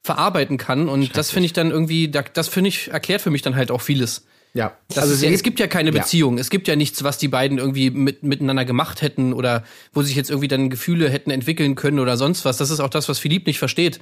verarbeiten 0.02 0.58
kann. 0.58 0.88
Und 0.88 1.16
das 1.16 1.30
finde 1.30 1.46
ich 1.46 1.52
dann 1.52 1.70
irgendwie, 1.70 2.08
da- 2.08 2.22
das 2.22 2.48
finde 2.48 2.68
ich, 2.68 2.90
erklärt 2.90 3.22
für 3.22 3.30
mich 3.30 3.42
dann 3.42 3.56
halt 3.56 3.70
auch 3.70 3.80
vieles. 3.80 4.26
ja. 4.52 4.76
Das 4.88 4.98
also 4.98 5.24
ja, 5.24 5.32
es 5.32 5.42
gibt 5.42 5.58
ja 5.58 5.66
keine 5.66 5.90
Ja. 5.92 6.00
Beziehung. 6.02 6.36
Es 6.38 6.50
gibt 6.50 6.68
ja 6.68 6.76
nichts, 6.76 7.02
was 7.02 7.16
die 7.18 7.28
beiden 7.28 7.58
irgendwie 7.58 7.90
mit, 7.90 8.22
miteinander 8.22 8.64
gemacht 8.64 9.00
hätten 9.02 9.32
oder 9.32 9.64
wo 9.94 10.02
sich 10.02 10.14
jetzt 10.16 10.28
irgendwie 10.30 10.48
dann 10.48 10.68
Gefühle 10.68 11.08
hätten 11.08 11.30
entwickeln 11.30 11.74
können 11.76 11.98
oder 11.98 12.16
sonst 12.18 12.44
was. 12.44 12.58
Das 12.58 12.70
ist 12.70 12.80
auch 12.80 12.90
das, 12.90 13.08
was 13.08 13.18
Philipp 13.18 13.46
nicht 13.46 13.58
versteht. 13.58 14.00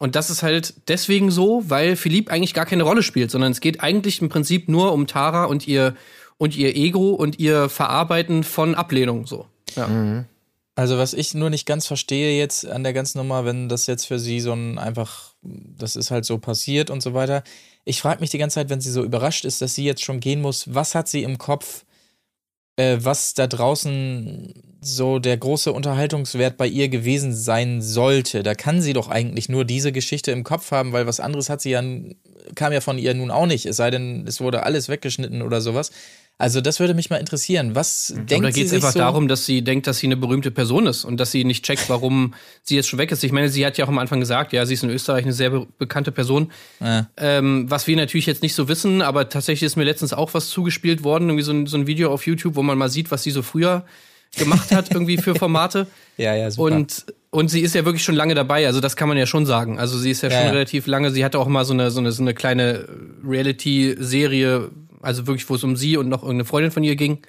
Und 0.00 0.16
das 0.16 0.30
ist 0.30 0.42
halt 0.42 0.74
deswegen 0.88 1.30
so, 1.30 1.62
weil 1.66 1.94
Philipp 1.94 2.30
eigentlich 2.30 2.54
gar 2.54 2.64
keine 2.64 2.84
Rolle 2.84 3.02
spielt, 3.02 3.30
sondern 3.30 3.52
es 3.52 3.60
geht 3.60 3.82
eigentlich 3.82 4.22
im 4.22 4.30
Prinzip 4.30 4.66
nur 4.66 4.92
um 4.94 5.06
Tara 5.06 5.44
und 5.44 5.68
ihr 5.68 5.94
und 6.38 6.56
ihr 6.56 6.74
Ego 6.74 7.10
und 7.10 7.38
ihr 7.38 7.68
Verarbeiten 7.68 8.42
von 8.42 8.74
Ablehnung 8.74 9.26
so. 9.26 9.46
Ja. 9.76 10.24
Also 10.74 10.96
was 10.96 11.12
ich 11.12 11.34
nur 11.34 11.50
nicht 11.50 11.66
ganz 11.66 11.86
verstehe 11.86 12.38
jetzt 12.38 12.66
an 12.66 12.82
der 12.82 12.94
ganzen 12.94 13.18
Nummer, 13.18 13.44
wenn 13.44 13.68
das 13.68 13.86
jetzt 13.86 14.06
für 14.06 14.18
sie 14.18 14.40
so 14.40 14.54
ein 14.54 14.78
einfach, 14.78 15.34
das 15.42 15.96
ist 15.96 16.10
halt 16.10 16.24
so 16.24 16.38
passiert 16.38 16.88
und 16.88 17.02
so 17.02 17.12
weiter. 17.12 17.42
Ich 17.84 18.00
frage 18.00 18.20
mich 18.20 18.30
die 18.30 18.38
ganze 18.38 18.54
Zeit, 18.54 18.70
wenn 18.70 18.80
sie 18.80 18.90
so 18.90 19.04
überrascht 19.04 19.44
ist, 19.44 19.60
dass 19.60 19.74
sie 19.74 19.84
jetzt 19.84 20.02
schon 20.02 20.20
gehen 20.20 20.40
muss, 20.40 20.74
was 20.74 20.94
hat 20.94 21.08
sie 21.08 21.24
im 21.24 21.36
Kopf, 21.36 21.84
äh, 22.76 22.96
was 23.00 23.34
da 23.34 23.46
draußen 23.46 24.69
so 24.80 25.18
der 25.18 25.36
große 25.36 25.72
Unterhaltungswert 25.72 26.56
bei 26.56 26.66
ihr 26.66 26.88
gewesen 26.88 27.34
sein 27.34 27.82
sollte. 27.82 28.42
Da 28.42 28.54
kann 28.54 28.80
sie 28.80 28.94
doch 28.94 29.08
eigentlich 29.08 29.48
nur 29.48 29.64
diese 29.64 29.92
Geschichte 29.92 30.30
im 30.32 30.44
Kopf 30.44 30.70
haben, 30.70 30.92
weil 30.92 31.06
was 31.06 31.20
anderes 31.20 31.50
hat 31.50 31.60
sie 31.60 31.70
ja, 31.70 31.82
kam 32.54 32.72
ja 32.72 32.80
von 32.80 32.98
ihr 32.98 33.12
nun 33.14 33.30
auch 33.30 33.46
nicht. 33.46 33.66
Es 33.66 33.76
sei 33.76 33.90
denn, 33.90 34.26
es 34.26 34.40
wurde 34.40 34.62
alles 34.62 34.88
weggeschnitten 34.88 35.42
oder 35.42 35.60
sowas. 35.60 35.90
Also 36.40 36.62
das 36.62 36.80
würde 36.80 36.94
mich 36.94 37.10
mal 37.10 37.18
interessieren. 37.18 37.74
Was 37.74 38.14
denkt 38.16 38.46
Oder 38.46 38.50
geht 38.50 38.68
es 38.68 38.72
einfach 38.72 38.92
so? 38.92 38.98
darum, 38.98 39.28
dass 39.28 39.44
sie 39.44 39.60
denkt, 39.60 39.86
dass 39.86 39.98
sie 39.98 40.06
eine 40.06 40.16
berühmte 40.16 40.50
Person 40.50 40.86
ist 40.86 41.04
und 41.04 41.18
dass 41.18 41.30
sie 41.30 41.44
nicht 41.44 41.62
checkt, 41.66 41.90
warum 41.90 42.32
sie 42.62 42.76
jetzt 42.76 42.88
schon 42.88 42.98
weg 42.98 43.12
ist? 43.12 43.22
Ich 43.22 43.32
meine, 43.32 43.50
sie 43.50 43.66
hat 43.66 43.76
ja 43.76 43.84
auch 43.84 43.90
am 43.90 43.98
Anfang 43.98 44.20
gesagt, 44.20 44.54
ja, 44.54 44.64
sie 44.64 44.72
ist 44.72 44.82
in 44.82 44.88
Österreich 44.88 45.24
eine 45.24 45.34
sehr 45.34 45.50
be 45.50 45.66
bekannte 45.78 46.12
Person. 46.12 46.50
Ja. 46.80 47.10
Ähm, 47.18 47.66
was 47.68 47.86
wir 47.86 47.94
natürlich 47.94 48.24
jetzt 48.24 48.42
nicht 48.42 48.54
so 48.54 48.68
wissen, 48.68 49.02
aber 49.02 49.28
tatsächlich 49.28 49.66
ist 49.66 49.76
mir 49.76 49.84
letztens 49.84 50.14
auch 50.14 50.32
was 50.32 50.48
zugespielt 50.48 51.04
worden, 51.04 51.28
irgendwie 51.28 51.44
so 51.44 51.52
ein, 51.52 51.66
so 51.66 51.76
ein 51.76 51.86
Video 51.86 52.10
auf 52.10 52.26
YouTube, 52.26 52.56
wo 52.56 52.62
man 52.62 52.78
mal 52.78 52.88
sieht, 52.88 53.10
was 53.10 53.22
sie 53.22 53.32
so 53.32 53.42
früher 53.42 53.84
gemacht 54.36 54.72
hat, 54.72 54.90
irgendwie 54.90 55.16
für 55.16 55.34
Formate. 55.34 55.86
Ja, 56.16 56.34
ja, 56.34 56.50
super. 56.50 56.74
Und, 56.74 57.06
und 57.30 57.48
sie 57.48 57.62
ist 57.62 57.74
ja 57.74 57.86
wirklich 57.86 58.04
schon 58.04 58.14
lange 58.14 58.34
dabei, 58.34 58.66
also 58.66 58.80
das 58.80 58.94
kann 58.94 59.08
man 59.08 59.16
ja 59.16 59.24
schon 59.24 59.46
sagen. 59.46 59.78
Also 59.78 59.96
sie 59.98 60.10
ist 60.10 60.22
ja, 60.22 60.28
Ja, 60.28 60.36
schon 60.36 60.46
ja. 60.48 60.52
relativ 60.52 60.86
lange, 60.86 61.10
sie 61.12 61.24
hatte 61.24 61.38
auch 61.38 61.46
mal 61.46 61.64
so 61.64 61.72
eine, 61.72 61.90
so 61.90 61.98
eine, 61.98 62.12
so 62.12 62.22
eine 62.22 62.34
kleine 62.34 62.86
Reality-Serie, 63.26 64.70
also 65.00 65.26
wirklich, 65.26 65.48
wo 65.48 65.54
es 65.54 65.64
um 65.64 65.76
sie 65.76 65.96
und 65.96 66.10
noch 66.10 66.22
irgendeine 66.22 66.44
Freundin 66.44 66.72
von 66.72 66.84
ihr 66.84 66.94
ging. 66.96 67.20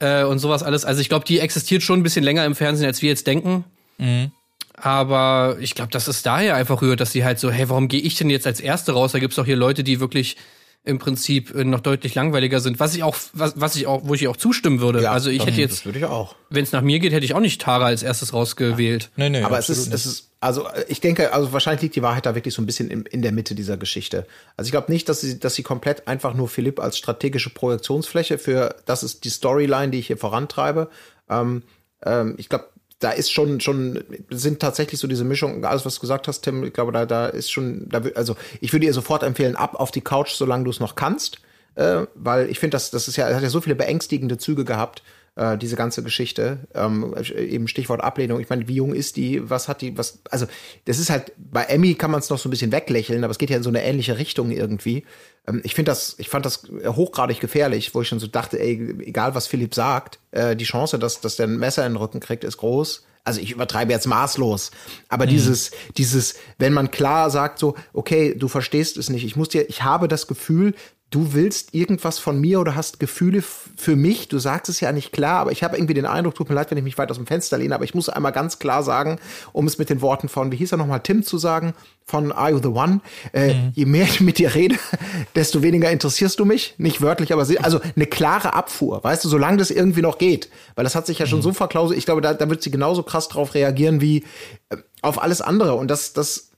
Äh, 0.00 0.24
und 0.24 0.38
sowas 0.38 0.62
alles. 0.62 0.84
Also 0.84 1.00
ich 1.00 1.08
glaube, 1.08 1.24
die 1.24 1.38
existiert 1.38 1.82
schon 1.82 2.00
ein 2.00 2.02
bisschen 2.02 2.24
länger 2.24 2.44
im 2.44 2.54
Fernsehen, 2.54 2.86
als 2.86 3.00
wir 3.00 3.08
jetzt 3.08 3.26
denken. 3.26 3.64
Mhm. 3.96 4.32
Aber 4.76 5.56
ich 5.60 5.74
glaube, 5.74 5.92
dass 5.92 6.08
es 6.08 6.22
daher 6.22 6.56
einfach 6.56 6.82
rührt, 6.82 7.00
dass 7.00 7.12
sie 7.12 7.24
halt 7.24 7.38
so, 7.38 7.50
hey, 7.50 7.68
warum 7.70 7.88
gehe 7.88 8.00
ich 8.00 8.16
denn 8.16 8.28
jetzt 8.28 8.46
als 8.46 8.60
Erste 8.60 8.92
raus? 8.92 9.12
Da 9.12 9.18
gibt's 9.18 9.36
doch 9.36 9.46
hier 9.46 9.56
Leute, 9.56 9.82
die 9.84 10.00
wirklich 10.00 10.36
im 10.86 10.98
Prinzip 10.98 11.54
äh, 11.54 11.64
noch 11.64 11.80
deutlich 11.80 12.14
langweiliger 12.14 12.60
sind. 12.60 12.78
Was 12.78 12.94
ich 12.94 13.02
auch, 13.02 13.16
was, 13.32 13.54
was 13.58 13.74
ich 13.76 13.86
auch, 13.86 14.02
wo 14.04 14.12
ich 14.14 14.28
auch 14.28 14.36
zustimmen 14.36 14.80
würde. 14.80 15.08
also 15.10 15.30
ich 15.30 15.38
das- 15.38 15.46
hätte 15.48 15.60
jetzt 15.60 15.78
Das 15.78 15.84
würde 15.86 15.98
ich 16.00 16.04
auch. 16.04 16.34
wenn 16.50 16.62
es 16.62 16.72
nach 16.72 16.82
mir 16.82 16.98
geht, 16.98 17.12
hätte 17.12 17.24
ich 17.24 17.34
auch 17.34 17.40
nicht 17.40 17.60
Tara 17.62 17.86
als 17.86 18.02
erstes 18.02 18.32
rausgewählt. 18.34 19.10
nee, 19.16 19.30
nee, 19.30 19.42
Aber 19.42 19.58
es 19.58 19.70
ist, 19.70 19.86
nicht. 19.86 19.94
es 19.94 20.04
ist, 20.04 20.30
also 20.40 20.66
äh, 20.68 20.84
ich 20.88 21.00
denke, 21.00 21.32
also 21.32 21.52
wahrscheinlich 21.54 21.80
liegt 21.82 21.96
die 21.96 22.02
Wahrheit 22.02 22.26
da 22.26 22.34
wirklich 22.34 22.52
so 22.52 22.60
ein 22.60 22.66
bisschen 22.66 22.90
in, 22.90 23.06
in 23.06 23.22
der 23.22 23.32
Mitte 23.32 23.54
dieser 23.54 23.78
Geschichte. 23.78 24.26
Also 24.58 24.68
ich 24.68 24.72
glaube 24.72 24.92
nicht, 24.92 25.08
dass 25.08 25.22
sie, 25.22 25.38
dass 25.40 25.54
sie 25.54 25.62
komplett 25.62 26.06
einfach 26.06 26.34
nur 26.34 26.48
Philipp 26.50 26.78
als 26.80 26.98
strategische 26.98 27.48
Projektionsfläche 27.50 28.36
für, 28.36 28.76
das 28.84 29.02
ist 29.02 29.24
die 29.24 29.30
Storyline, 29.30 29.88
die 29.90 29.98
ich 30.00 30.08
hier 30.08 30.18
vorantreibe. 30.18 30.90
Ähm, 31.30 31.62
ähm, 32.04 32.34
ich 32.36 32.50
glaube, 32.50 32.66
da 33.04 33.10
ist 33.10 33.30
schon, 33.30 33.60
schon, 33.60 34.02
sind 34.30 34.60
tatsächlich 34.60 34.98
so 34.98 35.06
diese 35.06 35.24
Mischung, 35.24 35.64
alles, 35.66 35.84
was 35.84 35.96
du 35.96 36.00
gesagt 36.00 36.26
hast, 36.26 36.40
Tim, 36.40 36.64
ich 36.64 36.72
glaube, 36.72 36.90
da, 36.90 37.04
da 37.04 37.26
ist 37.26 37.50
schon, 37.50 37.86
da, 37.90 38.02
also 38.14 38.34
ich 38.62 38.72
würde 38.72 38.86
ihr 38.86 38.94
sofort 38.94 39.22
empfehlen, 39.22 39.56
ab 39.56 39.74
auf 39.78 39.90
die 39.90 40.00
Couch, 40.00 40.30
solange 40.30 40.64
du 40.64 40.70
es 40.70 40.80
noch 40.80 40.94
kannst. 40.94 41.38
Äh, 41.74 42.06
weil 42.14 42.48
ich 42.48 42.58
finde, 42.58 42.76
das, 42.76 42.90
das 42.90 43.06
ist 43.06 43.16
ja, 43.16 43.26
hat 43.26 43.42
ja 43.42 43.50
so 43.50 43.60
viele 43.60 43.74
beängstigende 43.74 44.38
Züge 44.38 44.64
gehabt, 44.64 45.02
äh, 45.36 45.58
diese 45.58 45.76
ganze 45.76 46.02
Geschichte. 46.02 46.60
Ähm, 46.74 47.14
eben 47.36 47.68
Stichwort 47.68 48.02
Ablehnung. 48.02 48.40
Ich 48.40 48.48
meine, 48.48 48.68
wie 48.68 48.74
jung 48.74 48.94
ist 48.94 49.16
die? 49.16 49.48
Was 49.48 49.68
hat 49.68 49.80
die? 49.80 49.96
Was? 49.98 50.20
Also 50.30 50.46
das 50.84 50.98
ist 50.98 51.10
halt 51.10 51.32
bei 51.36 51.64
Emmy 51.64 51.94
kann 51.94 52.10
man 52.10 52.20
es 52.20 52.30
noch 52.30 52.38
so 52.38 52.48
ein 52.48 52.50
bisschen 52.50 52.72
weglächeln, 52.72 53.24
aber 53.24 53.30
es 53.30 53.38
geht 53.38 53.50
ja 53.50 53.56
in 53.56 53.62
so 53.62 53.70
eine 53.70 53.82
ähnliche 53.82 54.18
Richtung 54.18 54.50
irgendwie. 54.50 55.04
Ähm, 55.46 55.60
ich 55.64 55.74
finde 55.74 55.90
das, 55.90 56.14
ich 56.18 56.28
fand 56.28 56.46
das 56.46 56.64
hochgradig 56.86 57.40
gefährlich, 57.40 57.94
wo 57.94 58.02
ich 58.02 58.08
schon 58.08 58.20
so 58.20 58.26
dachte, 58.26 58.60
ey, 58.60 58.94
egal 59.00 59.34
was 59.34 59.46
Philipp 59.46 59.74
sagt, 59.74 60.18
äh, 60.30 60.56
die 60.56 60.64
Chance, 60.64 60.98
dass, 60.98 61.20
dass 61.20 61.36
der 61.36 61.46
ein 61.46 61.58
Messer 61.58 61.84
in 61.86 61.92
den 61.92 61.98
Rücken 61.98 62.20
kriegt, 62.20 62.44
ist 62.44 62.58
groß. 62.58 63.04
Also 63.26 63.40
ich 63.40 63.52
übertreibe 63.52 63.90
jetzt 63.90 64.06
maßlos, 64.06 64.70
aber 65.08 65.24
dieses, 65.24 65.70
dieses, 65.96 66.34
wenn 66.58 66.74
man 66.74 66.90
klar 66.90 67.30
sagt 67.30 67.58
so, 67.58 67.74
okay, 67.94 68.34
du 68.34 68.48
verstehst 68.48 68.98
es 68.98 69.08
nicht, 69.08 69.24
ich 69.24 69.34
muss 69.34 69.48
dir, 69.48 69.66
ich 69.70 69.82
habe 69.82 70.08
das 70.08 70.26
Gefühl, 70.26 70.74
du 71.14 71.32
willst 71.32 71.74
irgendwas 71.74 72.18
von 72.18 72.40
mir 72.40 72.58
oder 72.60 72.74
hast 72.74 72.98
Gefühle 72.98 73.42
für 73.76 73.94
mich. 73.94 74.26
Du 74.28 74.38
sagst 74.40 74.68
es 74.68 74.80
ja 74.80 74.90
nicht 74.90 75.12
klar, 75.12 75.38
aber 75.38 75.52
ich 75.52 75.62
habe 75.62 75.76
irgendwie 75.76 75.94
den 75.94 76.06
Eindruck, 76.06 76.34
tut 76.34 76.48
mir 76.48 76.56
leid, 76.56 76.70
wenn 76.70 76.78
ich 76.78 76.82
mich 76.84 76.98
weit 76.98 77.10
aus 77.10 77.16
dem 77.18 77.26
Fenster 77.26 77.56
lehne, 77.58 77.74
aber 77.74 77.84
ich 77.84 77.94
muss 77.94 78.08
einmal 78.08 78.32
ganz 78.32 78.58
klar 78.58 78.82
sagen, 78.82 79.18
um 79.52 79.66
es 79.68 79.78
mit 79.78 79.90
den 79.90 80.00
Worten 80.02 80.28
von, 80.28 80.50
wie 80.50 80.56
hieß 80.56 80.72
er 80.72 80.78
nochmal, 80.78 81.00
Tim 81.00 81.22
zu 81.22 81.38
sagen, 81.38 81.74
von 82.04 82.32
Are 82.32 82.50
You 82.50 82.58
the 82.58 82.68
One? 82.68 83.00
Äh, 83.32 83.54
Je 83.74 83.86
mehr 83.86 84.04
ich 84.04 84.20
mit 84.20 84.38
dir 84.38 84.54
rede, 84.54 84.74
desto 85.36 85.62
weniger 85.62 85.90
interessierst 85.90 86.38
du 86.40 86.44
mich. 86.44 86.74
Nicht 86.78 87.00
wörtlich, 87.00 87.32
aber 87.32 87.44
sie- 87.44 87.60
also 87.60 87.80
eine 87.94 88.06
klare 88.06 88.52
Abfuhr, 88.54 89.02
weißt 89.04 89.24
du, 89.24 89.28
solange 89.28 89.58
das 89.58 89.70
irgendwie 89.70 90.02
noch 90.02 90.18
geht. 90.18 90.48
Weil 90.74 90.84
das 90.84 90.94
hat 90.96 91.06
sich 91.06 91.18
ja 91.20 91.26
schon 91.26 91.42
so 91.42 91.52
verklauselt. 91.52 91.96
Ich 91.98 92.04
glaube, 92.06 92.20
da, 92.22 92.34
da 92.34 92.50
wird 92.50 92.62
sie 92.62 92.70
genauso 92.72 93.02
krass 93.04 93.28
drauf 93.28 93.54
reagieren 93.54 94.00
wie 94.00 94.24
äh, 94.70 94.76
auf 95.00 95.22
alles 95.22 95.40
andere. 95.40 95.74
Und 95.76 95.88
das, 95.90 96.12
das, 96.12 96.50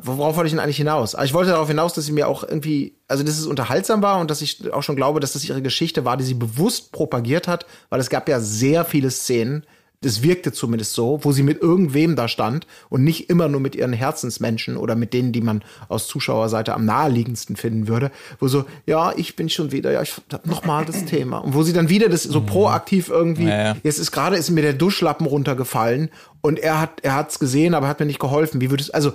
Worauf 0.00 0.36
wollte 0.36 0.46
ich 0.46 0.52
denn 0.52 0.60
eigentlich 0.60 0.76
hinaus? 0.76 1.16
Aber 1.16 1.24
ich 1.24 1.34
wollte 1.34 1.50
darauf 1.50 1.66
hinaus, 1.66 1.94
dass 1.94 2.06
sie 2.06 2.12
mir 2.12 2.28
auch 2.28 2.44
irgendwie, 2.44 2.94
also 3.08 3.24
dass 3.24 3.38
es 3.38 3.46
unterhaltsam 3.46 4.02
war 4.02 4.20
und 4.20 4.30
dass 4.30 4.40
ich 4.40 4.72
auch 4.72 4.84
schon 4.84 4.94
glaube, 4.94 5.18
dass 5.18 5.32
das 5.32 5.44
ihre 5.44 5.62
Geschichte 5.62 6.04
war, 6.04 6.16
die 6.16 6.24
sie 6.24 6.34
bewusst 6.34 6.92
propagiert 6.92 7.48
hat, 7.48 7.66
weil 7.88 7.98
es 7.98 8.08
gab 8.08 8.28
ja 8.28 8.38
sehr 8.38 8.84
viele 8.84 9.10
Szenen, 9.10 9.64
das 10.02 10.22
wirkte 10.22 10.52
zumindest 10.52 10.94
so, 10.94 11.20
wo 11.22 11.32
sie 11.32 11.42
mit 11.42 11.60
irgendwem 11.60 12.16
da 12.16 12.26
stand 12.26 12.66
und 12.88 13.04
nicht 13.04 13.28
immer 13.28 13.48
nur 13.48 13.60
mit 13.60 13.74
ihren 13.74 13.92
Herzensmenschen 13.92 14.78
oder 14.78 14.94
mit 14.94 15.12
denen, 15.12 15.32
die 15.32 15.42
man 15.42 15.62
aus 15.88 16.06
Zuschauerseite 16.06 16.72
am 16.72 16.86
naheliegendsten 16.86 17.56
finden 17.56 17.86
würde, 17.86 18.10
wo 18.38 18.48
so, 18.48 18.64
ja, 18.86 19.12
ich 19.16 19.36
bin 19.36 19.50
schon 19.50 19.72
wieder, 19.72 19.92
ja, 19.92 20.00
ich 20.00 20.14
hab 20.32 20.46
noch 20.46 20.64
mal 20.64 20.86
das 20.86 21.04
Thema. 21.04 21.38
Und 21.38 21.52
wo 21.52 21.62
sie 21.62 21.74
dann 21.74 21.90
wieder 21.90 22.08
das 22.08 22.22
so 22.22 22.40
proaktiv 22.40 23.10
irgendwie, 23.10 23.48
Ja, 23.48 23.62
ja. 23.62 23.76
jetzt 23.82 23.98
ist 23.98 24.10
gerade 24.12 24.36
ist 24.36 24.48
mir 24.50 24.62
der 24.62 24.72
Duschlappen 24.72 25.26
runtergefallen 25.26 26.10
und 26.40 26.58
er 26.58 26.80
hat, 26.80 27.00
er 27.02 27.14
hat's 27.14 27.38
gesehen, 27.38 27.74
aber 27.74 27.86
hat 27.86 28.00
mir 28.00 28.06
nicht 28.06 28.20
geholfen. 28.20 28.62
Wie 28.62 28.70
würdest, 28.70 28.94
also, 28.94 29.12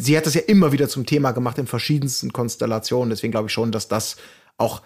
sie 0.00 0.16
hat 0.16 0.26
das 0.26 0.34
ja 0.34 0.40
immer 0.42 0.72
wieder 0.72 0.88
zum 0.88 1.06
Thema 1.06 1.32
gemacht 1.32 1.58
in 1.58 1.66
verschiedensten 1.66 2.32
Konstellationen. 2.32 3.10
Deswegen 3.10 3.30
glaube 3.30 3.48
ich 3.48 3.52
schon, 3.52 3.72
dass 3.72 3.88
das 3.88 4.16
auch 4.56 4.82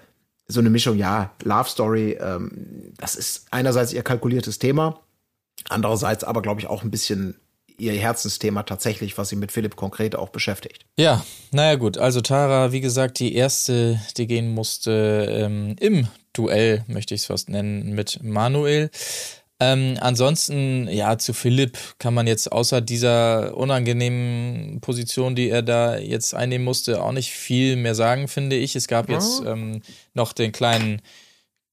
so 0.46 0.60
eine 0.60 0.70
Mischung, 0.70 0.98
ja, 0.98 1.32
Love 1.42 1.68
Story, 1.68 2.18
ähm, 2.20 2.92
das 2.98 3.14
ist 3.14 3.46
einerseits 3.50 3.92
ihr 3.92 4.02
kalkuliertes 4.02 4.58
Thema, 4.58 5.00
andererseits 5.68 6.24
aber, 6.24 6.42
glaube 6.42 6.60
ich, 6.60 6.66
auch 6.66 6.82
ein 6.82 6.90
bisschen 6.90 7.36
ihr 7.76 7.92
Herzensthema 7.92 8.62
tatsächlich, 8.62 9.18
was 9.18 9.30
sie 9.30 9.36
mit 9.36 9.50
Philipp 9.50 9.74
konkret 9.74 10.14
auch 10.14 10.28
beschäftigt. 10.28 10.84
Ja, 10.96 11.24
naja 11.50 11.76
gut. 11.76 11.98
Also 11.98 12.20
Tara, 12.20 12.72
wie 12.72 12.80
gesagt, 12.80 13.18
die 13.18 13.34
erste, 13.34 14.00
die 14.16 14.26
gehen 14.26 14.54
musste 14.54 15.26
ähm, 15.28 15.74
im 15.80 16.06
Duell, 16.32 16.84
möchte 16.86 17.14
ich 17.14 17.22
es 17.22 17.26
fast 17.26 17.48
nennen, 17.48 17.94
mit 17.94 18.22
Manuel. 18.22 18.90
Ähm, 19.60 19.96
ansonsten, 20.00 20.88
ja, 20.88 21.16
zu 21.16 21.32
Philipp 21.32 21.78
kann 21.98 22.12
man 22.12 22.26
jetzt 22.26 22.50
außer 22.50 22.80
dieser 22.80 23.56
unangenehmen 23.56 24.80
Position, 24.80 25.36
die 25.36 25.48
er 25.48 25.62
da 25.62 25.96
jetzt 25.96 26.34
einnehmen 26.34 26.64
musste, 26.64 27.02
auch 27.02 27.12
nicht 27.12 27.30
viel 27.30 27.76
mehr 27.76 27.94
sagen, 27.94 28.26
finde 28.26 28.56
ich. 28.56 28.74
Es 28.74 28.88
gab 28.88 29.08
jetzt 29.08 29.42
ähm, 29.46 29.82
noch 30.12 30.32
den 30.32 30.50
kleinen 30.50 31.00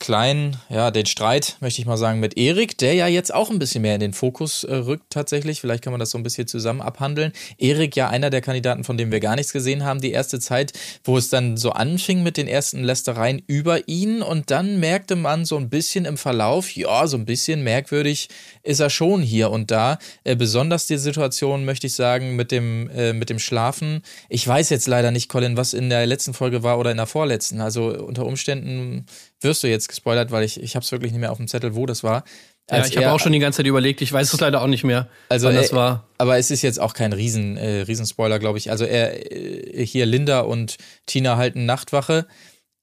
kleinen, 0.01 0.57
ja, 0.67 0.91
den 0.91 1.05
Streit, 1.05 1.57
möchte 1.61 1.79
ich 1.79 1.85
mal 1.85 1.95
sagen, 1.95 2.19
mit 2.19 2.35
Erik, 2.35 2.77
der 2.79 2.95
ja 2.95 3.07
jetzt 3.07 3.33
auch 3.33 3.49
ein 3.51 3.59
bisschen 3.59 3.83
mehr 3.83 3.93
in 3.93 4.01
den 4.01 4.13
Fokus 4.13 4.65
äh, 4.65 4.75
rückt 4.75 5.05
tatsächlich. 5.11 5.61
Vielleicht 5.61 5.83
kann 5.83 5.93
man 5.93 5.99
das 5.99 6.09
so 6.09 6.17
ein 6.17 6.23
bisschen 6.23 6.47
zusammen 6.47 6.81
abhandeln. 6.81 7.31
Erik 7.59 7.95
ja 7.95 8.09
einer 8.09 8.31
der 8.31 8.41
Kandidaten, 8.41 8.83
von 8.83 8.97
dem 8.97 9.11
wir 9.11 9.19
gar 9.19 9.35
nichts 9.35 9.53
gesehen 9.53 9.85
haben, 9.85 10.01
die 10.01 10.11
erste 10.11 10.39
Zeit, 10.39 10.73
wo 11.03 11.17
es 11.17 11.29
dann 11.29 11.55
so 11.55 11.71
anfing 11.71 12.23
mit 12.23 12.35
den 12.35 12.47
ersten 12.47 12.83
Lästereien 12.83 13.43
über 13.45 13.87
ihn 13.87 14.23
und 14.23 14.49
dann 14.49 14.79
merkte 14.79 15.15
man 15.15 15.45
so 15.45 15.55
ein 15.55 15.69
bisschen 15.69 16.05
im 16.05 16.17
Verlauf, 16.17 16.75
ja, 16.75 17.05
so 17.05 17.15
ein 17.15 17.25
bisschen 17.25 17.63
merkwürdig 17.63 18.27
ist 18.63 18.79
er 18.79 18.89
schon 18.89 19.21
hier 19.21 19.51
und 19.51 19.69
da. 19.69 19.99
Äh, 20.23 20.35
besonders 20.35 20.87
die 20.87 20.97
Situation, 20.97 21.63
möchte 21.63 21.85
ich 21.85 21.93
sagen, 21.93 22.35
mit 22.35 22.51
dem, 22.51 22.89
äh, 22.89 23.13
mit 23.13 23.29
dem 23.29 23.37
Schlafen. 23.37 24.01
Ich 24.29 24.47
weiß 24.47 24.71
jetzt 24.71 24.87
leider 24.87 25.11
nicht, 25.11 25.29
Colin, 25.29 25.57
was 25.57 25.75
in 25.75 25.91
der 25.91 26.07
letzten 26.07 26.33
Folge 26.33 26.63
war 26.63 26.79
oder 26.79 26.89
in 26.89 26.97
der 26.97 27.05
vorletzten. 27.05 27.61
Also 27.61 27.95
unter 27.95 28.25
Umständen 28.25 29.05
wirst 29.41 29.63
du 29.63 29.67
jetzt 29.67 29.87
gespoilert, 29.89 30.31
weil 30.31 30.43
ich, 30.43 30.61
ich 30.61 30.75
habe 30.75 30.83
es 30.83 30.91
wirklich 30.91 31.11
nicht 31.11 31.19
mehr 31.21 31.31
auf 31.31 31.37
dem 31.37 31.47
Zettel, 31.47 31.75
wo 31.75 31.85
das 31.85 32.03
war. 32.03 32.23
Ja, 32.69 32.85
ich 32.85 32.95
habe 32.95 33.07
er- 33.07 33.13
auch 33.13 33.19
schon 33.19 33.31
die 33.33 33.39
ganze 33.39 33.57
Zeit 33.57 33.65
überlegt, 33.65 34.01
ich 34.01 34.13
weiß 34.13 34.31
es 34.31 34.39
leider 34.39 34.61
auch 34.61 34.67
nicht 34.67 34.83
mehr, 34.85 35.07
also 35.29 35.47
wann 35.47 35.55
das 35.55 35.71
er- 35.71 35.75
war. 35.77 36.07
Aber 36.17 36.37
es 36.37 36.51
ist 36.51 36.61
jetzt 36.61 36.79
auch 36.79 36.93
kein 36.93 37.11
Riesen, 37.11 37.57
äh, 37.57 37.81
Riesenspoiler, 37.81 38.39
glaube 38.39 38.59
ich. 38.59 38.69
Also 38.71 38.85
er 38.85 39.31
äh, 39.31 39.85
hier 39.85 40.05
Linda 40.05 40.41
und 40.41 40.77
Tina 41.05 41.35
halten 41.37 41.65
Nachtwache. 41.65 42.27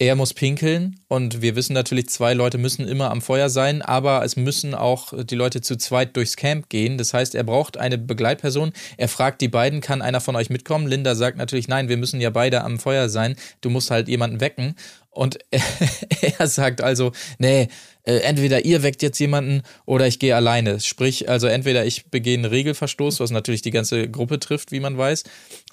Er 0.00 0.14
muss 0.14 0.32
pinkeln 0.32 1.00
und 1.08 1.42
wir 1.42 1.56
wissen 1.56 1.72
natürlich, 1.72 2.08
zwei 2.08 2.32
Leute 2.32 2.56
müssen 2.56 2.86
immer 2.86 3.10
am 3.10 3.20
Feuer 3.20 3.50
sein, 3.50 3.82
aber 3.82 4.24
es 4.24 4.36
müssen 4.36 4.72
auch 4.76 5.12
die 5.24 5.34
Leute 5.34 5.60
zu 5.60 5.74
zweit 5.76 6.16
durchs 6.16 6.36
Camp 6.36 6.68
gehen. 6.68 6.98
Das 6.98 7.12
heißt, 7.14 7.34
er 7.34 7.42
braucht 7.42 7.78
eine 7.78 7.98
Begleitperson. 7.98 8.72
Er 8.96 9.08
fragt 9.08 9.40
die 9.40 9.48
beiden, 9.48 9.80
kann 9.80 10.00
einer 10.00 10.20
von 10.20 10.36
euch 10.36 10.50
mitkommen? 10.50 10.86
Linda 10.86 11.16
sagt 11.16 11.36
natürlich, 11.36 11.66
nein, 11.66 11.88
wir 11.88 11.96
müssen 11.96 12.20
ja 12.20 12.30
beide 12.30 12.62
am 12.62 12.78
Feuer 12.78 13.08
sein. 13.08 13.34
Du 13.60 13.70
musst 13.70 13.90
halt 13.90 14.06
jemanden 14.06 14.40
wecken. 14.40 14.76
Und 15.18 15.38
er 16.38 16.46
sagt 16.46 16.80
also, 16.80 17.10
nee, 17.38 17.66
äh, 18.04 18.18
entweder 18.18 18.64
ihr 18.64 18.84
weckt 18.84 19.02
jetzt 19.02 19.18
jemanden 19.18 19.62
oder 19.84 20.06
ich 20.06 20.20
gehe 20.20 20.36
alleine. 20.36 20.78
Sprich, 20.78 21.28
also 21.28 21.48
entweder 21.48 21.84
ich 21.84 22.06
begehe 22.06 22.34
einen 22.36 22.44
Regelverstoß, 22.44 23.18
was 23.18 23.32
natürlich 23.32 23.62
die 23.62 23.72
ganze 23.72 24.08
Gruppe 24.08 24.38
trifft, 24.38 24.70
wie 24.70 24.78
man 24.78 24.96
weiß, 24.96 25.24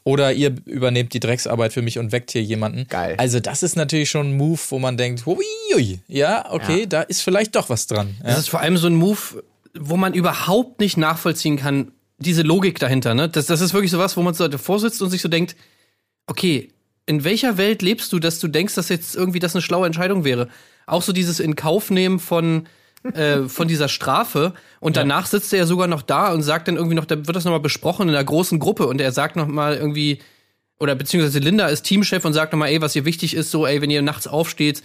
oder 0.04 0.34
ihr 0.34 0.56
übernehmt 0.66 1.14
die 1.14 1.20
Drecksarbeit 1.20 1.74
für 1.74 1.84
mich 1.84 2.00
und 2.00 2.12
weckt 2.12 2.32
hier 2.32 2.42
jemanden. 2.42 2.88
Geil. 2.90 3.14
Also 3.20 3.40
das 3.40 3.62
ist 3.62 3.76
natürlich 3.76 4.10
schon 4.10 4.32
ein 4.32 4.38
Move, 4.38 4.60
wo 4.70 4.80
man 4.80 4.98
denkt, 4.98 5.28
hui, 5.28 5.46
ja, 6.08 6.52
okay, 6.52 6.80
Ja. 6.82 6.86
da 6.88 7.02
ist 7.04 7.22
vielleicht 7.22 7.56
doch 7.56 7.70
was 7.70 7.86
dran. 7.86 8.16
Das 8.24 8.32
Ja. 8.34 8.40
ist 8.40 8.50
vor 8.50 8.62
allem 8.62 8.78
so 8.78 8.88
ein 8.88 8.96
Move, 8.96 9.44
wo 9.78 9.96
man 9.96 10.16
überhaupt 10.16 10.80
nicht 10.80 10.98
nachvollziehen 10.98 11.58
kann, 11.58 11.92
diese 12.18 12.42
Logik 12.42 12.80
dahinter, 12.80 13.14
ne? 13.14 13.30
Das, 13.30 13.46
das 13.46 13.62
ist 13.62 13.74
wirklich 13.74 13.92
sowas, 13.92 14.18
wo 14.18 14.24
man 14.24 14.34
so 14.34 14.48
davor 14.48 14.80
sitzt 14.80 15.02
und 15.04 15.12
sich 15.12 15.22
so 15.22 15.28
denkt, 15.28 15.56
okay, 16.28 16.70
in 17.06 17.24
welcher 17.24 17.58
Welt 17.58 17.82
lebst 17.82 18.12
du, 18.14 18.20
dass 18.20 18.40
du 18.40 18.48
denkst, 18.48 18.76
dass 18.76 18.90
jetzt 18.90 19.16
irgendwie 19.16 19.40
das 19.40 19.56
eine 19.56 19.62
schlaue 19.62 19.86
Entscheidung 19.86 20.24
wäre? 20.24 20.48
Auch 20.88 21.02
so 21.02 21.14
dieses 21.14 21.40
in 21.40 21.56
Kauf 21.56 21.90
nehmen 21.90 22.20
von, 22.20 22.68
äh, 23.14 23.44
von 23.44 23.68
dieser 23.68 23.88
Strafe 23.88 24.54
und 24.80 24.98
danach 24.98 25.26
sitzt 25.26 25.54
er 25.54 25.60
ja 25.60 25.66
sogar 25.66 25.88
noch 25.88 26.02
da 26.02 26.34
und 26.34 26.44
sagt 26.44 26.68
dann 26.68 26.76
irgendwie 26.76 26.96
noch, 26.96 27.06
da 27.06 27.16
wird 27.16 27.36
das 27.36 27.46
nochmal 27.46 27.60
besprochen 27.60 28.10
in 28.10 28.16
einer 28.16 28.24
großen 28.24 28.60
Gruppe 28.60 28.88
und 28.88 29.00
er 29.02 29.12
sagt 29.12 29.36
nochmal 29.36 29.76
irgendwie, 29.76 30.20
oder 30.80 30.96
beziehungsweise 30.96 31.40
Linda 31.40 31.68
ist 31.68 31.84
Teamchef 31.84 32.26
und 32.26 32.34
sagt 32.34 32.52
nochmal, 32.52 32.70
ey, 32.70 32.82
was 32.82 32.96
ihr 32.96 33.06
wichtig 33.06 33.36
ist, 33.36 33.52
so, 33.52 33.66
ey, 33.66 33.82
wenn 33.82 33.90
ihr 33.90 34.02
nachts 34.02 34.28
aufsteht, 34.28 34.82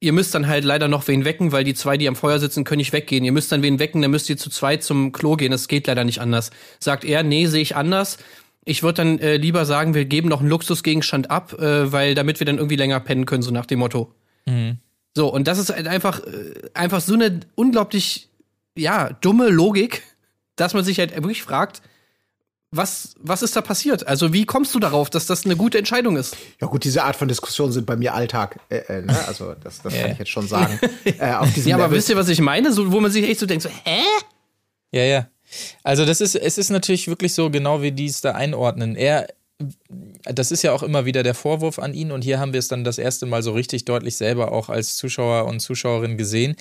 ihr 0.00 0.12
müsst 0.12 0.34
dann 0.34 0.48
halt 0.48 0.64
leider 0.64 0.88
noch 0.88 1.06
wen 1.08 1.24
wecken, 1.24 1.52
weil 1.52 1.62
die 1.62 1.74
zwei, 1.74 1.96
die 1.96 2.08
am 2.08 2.16
Feuer 2.16 2.38
sitzen, 2.38 2.64
können 2.64 2.78
nicht 2.78 2.92
weggehen. 2.92 3.24
Ihr 3.24 3.32
müsst 3.32 3.52
dann 3.52 3.62
wen 3.62 3.78
wecken, 3.78 4.02
dann 4.02 4.10
müsst 4.10 4.30
ihr 4.30 4.38
zu 4.38 4.50
zweit 4.50 4.82
zum 4.82 5.12
Klo 5.12 5.36
gehen. 5.36 5.52
Das 5.52 5.68
geht 5.68 5.86
leider 5.86 6.04
nicht 6.04 6.20
anders. 6.20 6.50
Sagt 6.78 7.04
er, 7.04 7.22
nee, 7.22 7.46
sehe 7.46 7.62
ich 7.62 7.76
anders. 7.76 8.18
Ich 8.64 8.82
würde 8.82 8.96
dann 8.98 9.18
äh, 9.18 9.36
lieber 9.36 9.64
sagen, 9.64 9.94
wir 9.94 10.04
geben 10.04 10.28
noch 10.28 10.40
einen 10.40 10.48
Luxusgegenstand 10.50 11.30
ab, 11.30 11.54
äh, 11.58 11.90
weil 11.92 12.14
damit 12.14 12.40
wir 12.40 12.44
dann 12.44 12.58
irgendwie 12.58 12.76
länger 12.76 13.00
pennen 13.00 13.26
können, 13.26 13.42
so 13.42 13.50
nach 13.50 13.66
dem 13.66 13.78
Motto. 13.78 14.14
So, 15.16 15.32
und 15.32 15.46
das 15.46 15.58
ist 15.58 15.70
halt 15.70 15.86
einfach, 15.86 16.20
äh, 16.20 16.54
einfach 16.74 17.00
so 17.00 17.14
eine 17.14 17.40
unglaublich, 17.54 18.28
ja, 18.76 19.10
dumme 19.20 19.48
Logik, 19.48 20.02
dass 20.56 20.74
man 20.74 20.84
sich 20.84 20.98
halt 20.98 21.14
wirklich 21.14 21.42
fragt, 21.42 21.82
was, 22.72 23.14
was 23.18 23.42
ist 23.42 23.56
da 23.56 23.62
passiert? 23.62 24.06
Also, 24.06 24.32
wie 24.32 24.46
kommst 24.46 24.74
du 24.74 24.78
darauf, 24.78 25.10
dass 25.10 25.26
das 25.26 25.44
eine 25.44 25.56
gute 25.56 25.78
Entscheidung 25.78 26.16
ist? 26.16 26.36
Ja 26.60 26.68
gut, 26.68 26.84
diese 26.84 27.02
Art 27.02 27.16
von 27.16 27.26
Diskussionen 27.26 27.72
sind 27.72 27.84
bei 27.84 27.96
mir 27.96 28.14
Alltag. 28.14 28.60
Äh, 28.68 28.76
äh, 28.76 29.02
ne? 29.02 29.16
Also 29.26 29.54
das, 29.54 29.82
das 29.82 29.92
kann 29.92 30.12
ich 30.12 30.18
jetzt 30.18 30.30
schon 30.30 30.46
sagen. 30.46 30.78
äh, 31.04 31.16
Ja, 31.18 31.38
aber 31.40 31.50
Level. 31.56 31.90
wisst 31.92 32.10
ihr, 32.10 32.16
was 32.16 32.28
ich 32.28 32.40
meine? 32.40 32.72
So, 32.72 32.92
wo 32.92 33.00
man 33.00 33.10
sich 33.10 33.28
echt 33.28 33.40
so 33.40 33.46
denkt, 33.46 33.64
so, 33.64 33.68
hä? 33.68 34.02
Ja, 34.92 35.02
ja. 35.02 35.28
Also 35.82 36.04
das 36.04 36.20
ist, 36.20 36.34
es 36.34 36.58
ist 36.58 36.70
natürlich 36.70 37.08
wirklich 37.08 37.34
so, 37.34 37.50
genau 37.50 37.82
wie 37.82 37.92
die 37.92 38.06
es 38.06 38.20
da 38.20 38.32
einordnen. 38.32 38.96
Er, 38.96 39.28
das 40.24 40.50
ist 40.50 40.62
ja 40.62 40.72
auch 40.72 40.82
immer 40.82 41.04
wieder 41.04 41.22
der 41.22 41.34
Vorwurf 41.34 41.78
an 41.78 41.94
ihn 41.94 42.12
und 42.12 42.22
hier 42.22 42.38
haben 42.38 42.52
wir 42.52 42.58
es 42.58 42.68
dann 42.68 42.84
das 42.84 42.98
erste 42.98 43.26
Mal 43.26 43.42
so 43.42 43.52
richtig 43.52 43.84
deutlich 43.84 44.16
selber 44.16 44.52
auch 44.52 44.68
als 44.68 44.96
Zuschauer 44.96 45.46
und 45.46 45.60
Zuschauerin 45.60 46.16
gesehen. 46.16 46.56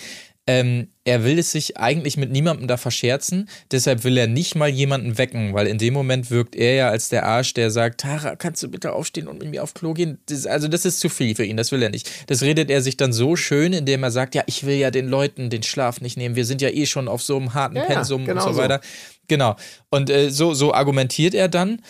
Ähm, 0.50 0.88
er 1.04 1.24
will 1.24 1.38
es 1.38 1.52
sich 1.52 1.78
eigentlich 1.78 2.18
mit 2.18 2.32
niemandem 2.32 2.68
da 2.68 2.76
verscherzen, 2.78 3.48
deshalb 3.72 4.04
will 4.04 4.18
er 4.18 4.26
nicht 4.26 4.56
mal 4.56 4.68
jemanden 4.68 5.20
wecken, 5.20 5.54
weil 5.54 5.68
in 5.68 5.78
dem 5.78 5.94
Moment 5.94 6.32
wirkt 6.32 6.56
er 6.56 6.74
ja 6.74 6.90
als 6.90 7.10
der 7.10 7.28
Arsch, 7.28 7.54
der 7.54 7.70
sagt, 7.70 8.02
Tara, 8.02 8.36
kannst 8.36 8.64
du 8.64 8.68
bitte 8.68 8.94
aufstehen 8.94 9.28
und 9.28 9.38
mit 9.38 9.50
mir 9.52 9.62
auf 9.62 9.76
Klo 9.76 9.94
gehen? 9.94 10.18
Das, 10.26 10.48
also 10.48 10.68
das 10.68 10.86
ist 10.86 11.02
zu 11.02 11.10
viel 11.10 11.36
für 11.36 11.46
ihn, 11.46 11.56
das 11.56 11.72
will 11.72 11.84
er 11.84 11.90
nicht. 11.92 12.10
Das 12.28 12.42
redet 12.42 12.72
er 12.72 12.82
sich 12.82 12.98
dann 12.98 13.14
so 13.14 13.36
schön, 13.36 13.74
indem 13.74 14.02
er 14.02 14.10
sagt, 14.10 14.34
ja, 14.34 14.42
ich 14.48 14.66
will 14.66 14.76
ja 14.76 14.90
den 14.90 15.08
Leuten 15.08 15.52
den 15.52 15.62
Schlaf 15.62 16.02
nicht 16.02 16.18
nehmen, 16.18 16.36
wir 16.36 16.46
sind 16.46 16.64
ja 16.64 16.70
eh 16.70 16.88
schon 16.88 17.08
auf 17.08 17.22
so 17.22 17.38
einem 17.38 17.54
harten 17.54 17.76
Ja, 17.76 17.84
Pensum 17.84 18.26
genau 18.26 18.42
und 18.42 18.48
so 18.48 18.54
so. 18.56 18.62
weiter. 18.62 18.82
Genau. 19.28 19.56
Und 19.92 20.10
äh, 20.10 20.32
so, 20.32 20.56
so 20.56 20.74
argumentiert 20.74 21.36
er 21.36 21.48
dann. 21.48 21.82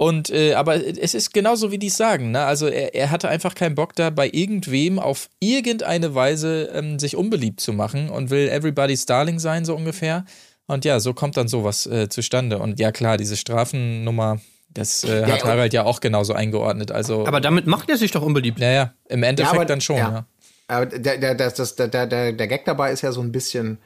Und 0.00 0.30
äh, 0.30 0.54
aber 0.54 0.76
es 0.76 1.12
ist 1.12 1.34
genauso, 1.34 1.72
wie 1.72 1.78
die 1.78 1.88
es 1.88 1.96
sagen. 1.96 2.30
Ne? 2.30 2.44
Also 2.44 2.68
er, 2.68 2.94
er 2.94 3.10
hatte 3.10 3.28
einfach 3.28 3.56
keinen 3.56 3.74
Bock 3.74 3.96
da, 3.96 4.10
bei 4.10 4.30
irgendwem 4.32 5.00
auf 5.00 5.28
irgendeine 5.40 6.14
Weise 6.14 6.70
ähm, 6.72 7.00
sich 7.00 7.16
unbeliebt 7.16 7.60
zu 7.60 7.72
machen 7.72 8.08
und 8.08 8.30
will 8.30 8.48
everybody's 8.48 9.06
darling 9.06 9.40
sein, 9.40 9.64
so 9.64 9.74
ungefähr. 9.74 10.24
Und 10.68 10.84
ja, 10.84 11.00
so 11.00 11.14
kommt 11.14 11.36
dann 11.36 11.48
sowas 11.48 11.84
äh, 11.86 12.08
zustande. 12.08 12.58
Und 12.60 12.78
ja, 12.78 12.92
klar, 12.92 13.16
diese 13.16 13.36
Strafennummer, 13.36 14.38
das 14.72 15.02
äh, 15.02 15.24
hat 15.24 15.42
und- 15.42 15.48
Harald 15.50 15.72
ja 15.72 15.82
auch 15.84 15.98
genauso 15.98 16.32
eingeordnet. 16.32 16.92
Also, 16.92 17.26
Aber 17.26 17.40
damit 17.40 17.66
macht 17.66 17.90
er 17.90 17.96
sich 17.96 18.12
doch 18.12 18.22
unbeliebt. 18.22 18.60
naja, 18.60 18.94
im 19.08 19.24
Endeffekt 19.24 19.56
aber- 19.56 19.64
dann 19.64 19.80
schon, 19.80 19.96
ja. 19.96 20.10
ja. 20.10 20.26
Aber 20.68 20.86
der, 20.86 21.18
der, 21.18 21.34
der, 21.34 21.50
das, 21.50 21.74
der, 21.74 21.88
der, 21.88 22.06
der, 22.06 22.32
der 22.34 22.46
Gag 22.46 22.64
dabei 22.66 22.92
ist 22.92 23.02
ja 23.02 23.10
so 23.10 23.20
ein 23.20 23.32
bisschen. 23.32 23.78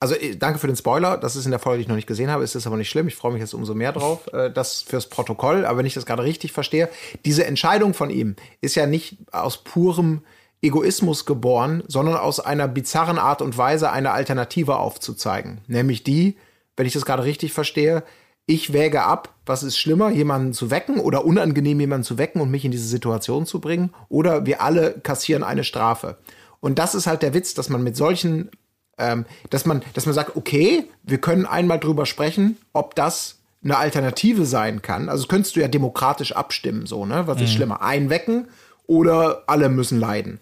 Also 0.00 0.14
äh, 0.14 0.36
danke 0.36 0.58
für 0.58 0.66
den 0.66 0.76
Spoiler. 0.76 1.16
Das 1.16 1.36
ist 1.36 1.44
in 1.44 1.50
der 1.50 1.60
Folge, 1.60 1.78
die 1.78 1.82
ich 1.82 1.88
noch 1.88 1.96
nicht 1.96 2.06
gesehen 2.06 2.30
habe. 2.30 2.44
Es 2.44 2.54
ist 2.54 2.66
aber 2.66 2.76
nicht 2.76 2.90
schlimm. 2.90 3.08
Ich 3.08 3.16
freue 3.16 3.32
mich 3.32 3.40
jetzt 3.40 3.54
umso 3.54 3.74
mehr 3.74 3.92
drauf. 3.92 4.32
Äh, 4.32 4.50
das 4.50 4.82
fürs 4.82 5.08
Protokoll. 5.08 5.64
Aber 5.64 5.78
wenn 5.78 5.86
ich 5.86 5.94
das 5.94 6.06
gerade 6.06 6.22
richtig 6.22 6.52
verstehe, 6.52 6.88
diese 7.24 7.46
Entscheidung 7.46 7.94
von 7.94 8.10
ihm 8.10 8.36
ist 8.60 8.74
ja 8.74 8.86
nicht 8.86 9.18
aus 9.32 9.58
purem 9.58 10.22
Egoismus 10.60 11.24
geboren, 11.24 11.84
sondern 11.86 12.16
aus 12.16 12.40
einer 12.40 12.66
bizarren 12.66 13.18
Art 13.18 13.42
und 13.42 13.56
Weise 13.56 13.92
eine 13.92 14.10
Alternative 14.10 14.76
aufzuzeigen. 14.76 15.60
Nämlich 15.68 16.02
die, 16.02 16.36
wenn 16.76 16.86
ich 16.86 16.92
das 16.92 17.04
gerade 17.04 17.24
richtig 17.24 17.52
verstehe, 17.52 18.02
ich 18.46 18.72
wäge 18.72 19.02
ab, 19.02 19.34
was 19.44 19.62
ist 19.62 19.78
schlimmer, 19.78 20.10
jemanden 20.10 20.54
zu 20.54 20.70
wecken 20.70 21.00
oder 21.00 21.26
unangenehm 21.26 21.78
jemanden 21.80 22.04
zu 22.04 22.16
wecken 22.16 22.40
und 22.40 22.50
mich 22.50 22.64
in 22.64 22.70
diese 22.70 22.88
Situation 22.88 23.44
zu 23.44 23.60
bringen, 23.60 23.90
oder 24.08 24.46
wir 24.46 24.62
alle 24.62 24.94
kassieren 25.02 25.44
eine 25.44 25.64
Strafe. 25.64 26.16
Und 26.60 26.78
das 26.78 26.94
ist 26.94 27.06
halt 27.06 27.22
der 27.22 27.34
Witz, 27.34 27.54
dass 27.54 27.68
man 27.68 27.84
mit 27.84 27.94
solchen, 27.96 28.50
ähm, 28.98 29.26
dass 29.50 29.64
man, 29.64 29.82
dass 29.94 30.06
man 30.06 30.14
sagt, 30.14 30.36
okay, 30.36 30.84
wir 31.02 31.18
können 31.18 31.46
einmal 31.46 31.78
drüber 31.78 32.06
sprechen, 32.06 32.56
ob 32.72 32.94
das 32.94 33.36
eine 33.62 33.76
Alternative 33.76 34.46
sein 34.46 34.82
kann. 34.82 35.08
Also 35.08 35.26
könntest 35.26 35.56
du 35.56 35.60
ja 35.60 35.68
demokratisch 35.68 36.32
abstimmen, 36.32 36.86
so, 36.86 37.06
ne? 37.06 37.26
Was 37.26 37.40
ist 37.40 37.52
schlimmer? 37.52 37.82
Einwecken 37.82 38.48
oder 38.86 39.42
alle 39.46 39.68
müssen 39.68 39.98
leiden? 39.98 40.40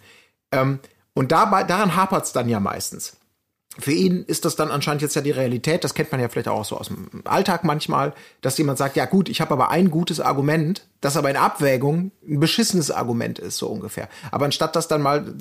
Ähm, 0.53 0.81
und 1.15 1.33
dabei, 1.33 1.65
daran 1.65 1.97
hapert 1.97 2.25
es 2.25 2.33
dann 2.33 2.49
ja 2.49 2.61
meistens 2.61 3.17
für 3.79 3.93
ihn 3.93 4.25
ist 4.25 4.45
das 4.45 4.57
dann 4.57 4.71
anscheinend 4.71 5.03
jetzt 5.03 5.17
ja 5.17 5.23
die 5.23 5.31
Realität, 5.31 5.85
das 5.85 5.95
kennt 5.95 6.11
man 6.11 6.21
ja 6.21 6.29
vielleicht 6.29 6.49
auch 6.49 6.65
so 6.65 6.79
aus 6.79 6.89
dem 6.89 7.23
Alltag 7.25 7.65
manchmal, 7.65 8.15
dass 8.41 8.57
jemand 8.59 8.79
sagt, 8.79 8.97
ja 8.97 9.05
gut, 9.05 9.29
ich 9.29 9.41
habe 9.41 9.53
aber 9.53 9.71
ein 9.71 9.91
gutes 9.91 10.21
Argument, 10.21 10.87
das 11.01 11.17
aber 11.17 11.31
in 11.31 11.37
Abwägung 11.37 12.11
ein 12.27 12.41
beschissenes 12.41 12.91
Argument 12.91 13.39
ist, 13.39 13.59
so 13.59 13.69
ungefähr. 13.69 14.09
Aber 14.31 14.47
anstatt 14.47 14.77
das 14.77 14.89
dann 14.89 15.03
mal 15.03 15.35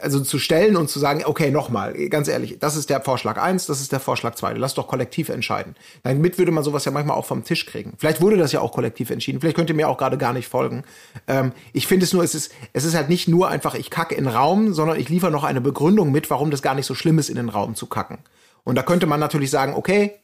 also 0.00 0.20
zu 0.20 0.38
stellen 0.38 0.76
und 0.76 0.90
zu 0.90 0.98
sagen, 0.98 1.22
okay, 1.24 1.50
nochmal, 1.50 1.94
ganz 2.08 2.28
ehrlich, 2.28 2.58
das 2.58 2.76
ist 2.76 2.90
der 2.90 3.00
Vorschlag 3.00 3.40
eins, 3.40 3.66
das 3.66 3.80
ist 3.80 3.90
der 3.90 4.00
Vorschlag 4.00 4.34
zwei. 4.34 4.52
lass 4.52 4.74
doch 4.74 4.86
kollektiv 4.86 5.30
entscheiden. 5.30 5.74
Damit 6.02 6.38
würde 6.38 6.52
man 6.52 6.62
sowas 6.62 6.84
ja 6.84 6.92
manchmal 6.92 7.16
auch 7.16 7.24
vom 7.24 7.42
Tisch 7.42 7.64
kriegen. 7.64 7.94
Vielleicht 7.96 8.20
wurde 8.20 8.36
das 8.36 8.52
ja 8.52 8.60
auch 8.60 8.72
kollektiv 8.72 9.10
entschieden, 9.10 9.40
vielleicht 9.40 9.56
könnt 9.56 9.70
ihr 9.70 9.76
mir 9.76 9.88
auch 9.88 9.96
gerade 9.96 10.18
gar 10.18 10.34
nicht 10.34 10.48
folgen. 10.48 10.84
Ähm, 11.26 11.52
ich 11.72 11.86
finde 11.86 12.04
es 12.04 12.12
nur, 12.12 12.22
es 12.22 12.34
ist, 12.34 12.52
es 12.74 12.84
ist 12.84 12.94
halt 12.94 13.08
nicht 13.08 13.28
nur 13.28 13.48
einfach, 13.48 13.74
ich 13.74 13.90
kacke 13.90 14.14
in 14.14 14.24
den 14.24 14.34
Raum, 14.34 14.74
sondern 14.74 15.00
ich 15.00 15.08
liefere 15.08 15.30
noch 15.30 15.44
eine 15.44 15.62
Begründung 15.62 16.12
mit, 16.12 16.28
warum 16.28 16.50
das 16.50 16.60
gar 16.60 16.74
nicht 16.74 16.86
so 16.86 16.94
schlimm 16.94 17.18
ist, 17.18 17.30
in 17.30 17.36
den 17.36 17.48
Raum 17.48 17.74
zu 17.74 17.86
kacken. 17.86 18.18
Und 18.64 18.76
da 18.76 18.82
könnte 18.82 19.06
man 19.06 19.20
natürlich 19.20 19.50
sagen, 19.50 19.74
okay, 19.74 20.21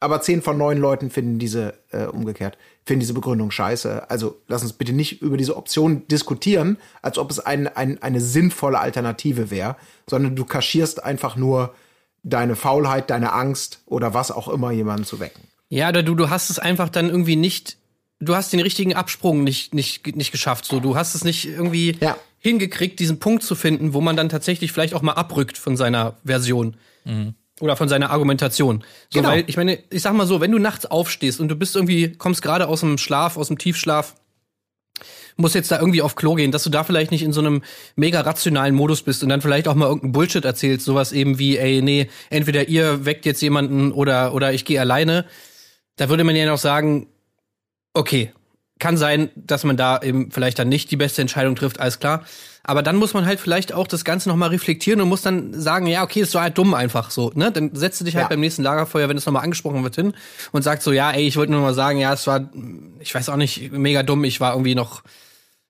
aber 0.00 0.20
zehn 0.22 0.40
von 0.42 0.56
neun 0.58 0.78
Leuten 0.78 1.10
finden 1.10 1.38
diese, 1.38 1.74
äh, 1.92 2.04
umgekehrt, 2.06 2.56
finden 2.84 3.00
diese 3.00 3.14
Begründung 3.14 3.50
scheiße. 3.50 4.10
Also 4.10 4.40
lass 4.48 4.62
uns 4.62 4.72
bitte 4.72 4.92
nicht 4.92 5.20
über 5.22 5.36
diese 5.36 5.56
Option 5.56 6.08
diskutieren, 6.08 6.78
als 7.02 7.18
ob 7.18 7.30
es 7.30 7.38
ein, 7.38 7.68
ein, 7.68 8.02
eine 8.02 8.20
sinnvolle 8.20 8.78
Alternative 8.80 9.50
wäre, 9.50 9.76
sondern 10.08 10.34
du 10.36 10.44
kaschierst 10.44 11.04
einfach 11.04 11.36
nur 11.36 11.74
deine 12.22 12.56
Faulheit, 12.56 13.10
deine 13.10 13.32
Angst 13.32 13.82
oder 13.86 14.12
was 14.14 14.30
auch 14.30 14.48
immer, 14.48 14.70
jemanden 14.72 15.04
zu 15.04 15.20
wecken. 15.20 15.42
Ja, 15.68 15.88
oder 15.90 16.02
du, 16.02 16.14
du 16.14 16.30
hast 16.30 16.50
es 16.50 16.58
einfach 16.58 16.88
dann 16.88 17.08
irgendwie 17.10 17.36
nicht, 17.36 17.76
du 18.18 18.34
hast 18.34 18.52
den 18.52 18.60
richtigen 18.60 18.94
Absprung 18.94 19.44
nicht, 19.44 19.74
nicht, 19.74 20.16
nicht 20.16 20.32
geschafft. 20.32 20.64
So, 20.64 20.80
du 20.80 20.96
hast 20.96 21.14
es 21.14 21.24
nicht 21.24 21.46
irgendwie 21.46 21.96
Ja. 22.00 22.16
hingekriegt, 22.38 22.98
diesen 23.00 23.20
Punkt 23.20 23.42
zu 23.42 23.54
finden, 23.54 23.94
wo 23.94 24.00
man 24.00 24.16
dann 24.16 24.28
tatsächlich 24.28 24.72
vielleicht 24.72 24.94
auch 24.94 25.02
mal 25.02 25.12
abrückt 25.12 25.56
von 25.58 25.76
seiner 25.76 26.16
Version. 26.24 26.76
Oder 27.60 27.76
von 27.76 27.88
seiner 27.88 28.10
Argumentation. 28.10 28.84
So, 29.10 29.20
Genau. 29.20 29.28
weil, 29.30 29.44
ich 29.46 29.56
meine, 29.56 29.78
ich 29.90 30.02
sag 30.02 30.14
mal 30.14 30.26
so, 30.26 30.40
wenn 30.40 30.50
du 30.50 30.58
nachts 30.58 30.86
aufstehst 30.86 31.40
und 31.40 31.48
du 31.48 31.56
bist 31.56 31.76
irgendwie, 31.76 32.12
kommst 32.12 32.42
gerade 32.42 32.66
aus 32.68 32.80
dem 32.80 32.98
Schlaf, 32.98 33.36
aus 33.36 33.48
dem 33.48 33.58
Tiefschlaf, 33.58 34.14
musst 35.36 35.54
jetzt 35.54 35.70
da 35.70 35.78
irgendwie 35.78 36.02
auf 36.02 36.14
Klo 36.16 36.34
gehen, 36.34 36.52
dass 36.52 36.64
du 36.64 36.70
da 36.70 36.84
vielleicht 36.84 37.10
nicht 37.10 37.22
in 37.22 37.32
so 37.32 37.40
einem 37.40 37.62
mega 37.96 38.20
rationalen 38.20 38.74
Modus 38.74 39.02
bist 39.02 39.22
und 39.22 39.28
dann 39.28 39.40
vielleicht 39.40 39.68
auch 39.68 39.74
mal 39.74 39.86
irgendeinen 39.86 40.12
Bullshit 40.12 40.44
erzählst, 40.44 40.84
sowas 40.84 41.12
eben 41.12 41.38
wie, 41.38 41.56
ey, 41.56 41.82
nee, 41.82 42.08
entweder 42.28 42.68
ihr 42.68 43.04
weckt 43.04 43.26
jetzt 43.26 43.40
jemanden 43.40 43.92
oder, 43.92 44.34
oder 44.34 44.52
ich 44.52 44.64
gehe 44.64 44.80
alleine. 44.80 45.24
Da 45.96 46.08
würde 46.08 46.24
man 46.24 46.36
ja 46.36 46.46
noch 46.46 46.58
sagen, 46.58 47.06
okay, 47.94 48.32
kann 48.80 48.96
sein, 48.96 49.30
dass 49.36 49.62
man 49.62 49.76
da 49.76 50.00
eben 50.02 50.32
vielleicht 50.32 50.58
dann 50.58 50.68
nicht 50.68 50.90
die 50.90 50.96
beste 50.96 51.20
Entscheidung 51.22 51.54
trifft, 51.54 51.78
alles 51.78 52.00
klar. 52.00 52.24
Aber 52.62 52.82
dann 52.82 52.96
muss 52.96 53.14
man 53.14 53.24
halt 53.24 53.40
vielleicht 53.40 53.72
auch 53.72 53.86
das 53.86 54.04
Ganze 54.04 54.28
nochmal 54.28 54.50
reflektieren 54.50 55.00
und 55.00 55.08
muss 55.08 55.22
dann 55.22 55.58
sagen, 55.58 55.86
ja, 55.86 56.02
okay, 56.02 56.20
es 56.20 56.34
war 56.34 56.42
halt 56.42 56.58
dumm 56.58 56.74
einfach 56.74 57.10
so, 57.10 57.32
ne? 57.34 57.50
Dann 57.50 57.74
setzt 57.74 58.00
du 58.00 58.04
dich 58.04 58.16
halt 58.16 58.24
Ja. 58.24 58.28
beim 58.28 58.40
nächsten 58.40 58.62
Lagerfeuer, 58.62 59.08
wenn 59.08 59.16
es 59.16 59.24
nochmal 59.24 59.44
angesprochen 59.44 59.82
wird, 59.82 59.94
hin 59.94 60.12
und 60.52 60.62
sagst 60.62 60.84
so, 60.84 60.92
ja, 60.92 61.10
ey, 61.10 61.26
ich 61.26 61.36
wollte 61.36 61.52
nur 61.52 61.62
mal 61.62 61.72
sagen, 61.74 61.98
ja, 61.98 62.12
es 62.12 62.26
war, 62.26 62.50
ich 62.98 63.14
weiß 63.14 63.28
auch 63.30 63.36
nicht, 63.36 63.72
mega 63.72 64.02
dumm, 64.02 64.24
ich 64.24 64.40
war 64.40 64.52
irgendwie 64.52 64.74
noch 64.74 65.02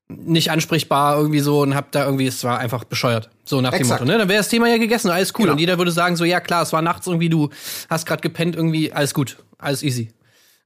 nicht 0.08 0.50
ansprechbar 0.50 1.16
irgendwie 1.16 1.38
so 1.38 1.60
und 1.60 1.76
hab 1.76 1.92
da 1.92 2.04
irgendwie, 2.04 2.26
es 2.26 2.42
war 2.42 2.58
einfach 2.58 2.82
bescheuert. 2.82 3.30
So 3.44 3.60
nach 3.60 3.72
Exakt. 3.72 4.00
dem 4.00 4.06
Motto, 4.06 4.12
ne? 4.12 4.18
Dann 4.18 4.28
wäre 4.28 4.38
das 4.38 4.48
Thema 4.48 4.68
ja 4.68 4.76
gegessen, 4.76 5.10
alles 5.10 5.32
cool. 5.34 5.44
Genau. 5.44 5.52
Und 5.52 5.58
jeder 5.60 5.78
würde 5.78 5.92
sagen 5.92 6.16
so, 6.16 6.24
ja 6.24 6.40
klar, 6.40 6.62
es 6.62 6.72
war 6.72 6.82
nachts 6.82 7.06
irgendwie, 7.06 7.28
du 7.28 7.50
hast 7.88 8.06
gerade 8.06 8.20
gepennt 8.20 8.56
irgendwie, 8.56 8.92
alles 8.92 9.14
gut, 9.14 9.36
alles 9.58 9.84
easy. 9.84 10.10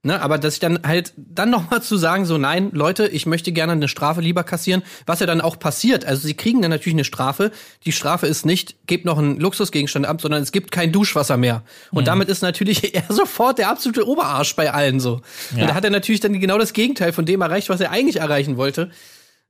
Ne, 0.05 0.21
aber 0.21 0.37
dass 0.37 0.53
ich 0.53 0.59
dann 0.59 0.81
halt 0.85 1.13
dann 1.17 1.49
noch 1.49 1.71
mal 1.71 1.81
zu 1.81 1.97
sagen, 1.97 2.25
so 2.25 2.37
nein, 2.37 2.69
Leute, 2.73 3.07
ich 3.07 3.25
möchte 3.25 3.51
gerne 3.51 3.71
eine 3.71 3.87
Strafe 3.87 4.21
lieber 4.21 4.43
kassieren, 4.43 4.83
was 5.07 5.19
ja 5.19 5.25
dann 5.25 5.41
auch 5.41 5.57
passiert. 5.57 6.05
Also 6.05 6.27
sie 6.27 6.35
kriegen 6.35 6.61
dann 6.61 6.69
natürlich 6.69 6.93
eine 6.93 7.05
Strafe. 7.05 7.49
Die 7.85 7.91
Strafe 7.91 8.27
ist 8.27 8.45
nicht, 8.45 8.85
gebt 8.85 9.05
noch 9.05 9.17
einen 9.17 9.39
Luxusgegenstand 9.39 10.05
ab, 10.05 10.21
sondern 10.21 10.43
es 10.43 10.51
gibt 10.51 10.71
kein 10.71 10.91
Duschwasser 10.91 11.37
mehr. 11.37 11.63
Und 11.89 12.05
damit 12.05 12.29
ist 12.29 12.43
natürlich 12.43 12.93
er 12.93 13.01
sofort 13.09 13.57
der 13.57 13.67
absolute 13.67 14.07
Oberarsch 14.07 14.55
bei 14.55 14.71
allen 14.71 14.99
so. 14.99 15.21
Und 15.55 15.61
da 15.61 15.73
hat 15.73 15.83
er 15.83 15.89
natürlich 15.89 16.21
dann 16.21 16.39
genau 16.39 16.59
das 16.59 16.73
Gegenteil 16.73 17.11
von 17.11 17.25
dem 17.25 17.41
erreicht, 17.41 17.69
was 17.69 17.81
er 17.81 17.89
eigentlich 17.89 18.17
erreichen 18.17 18.57
wollte. 18.57 18.91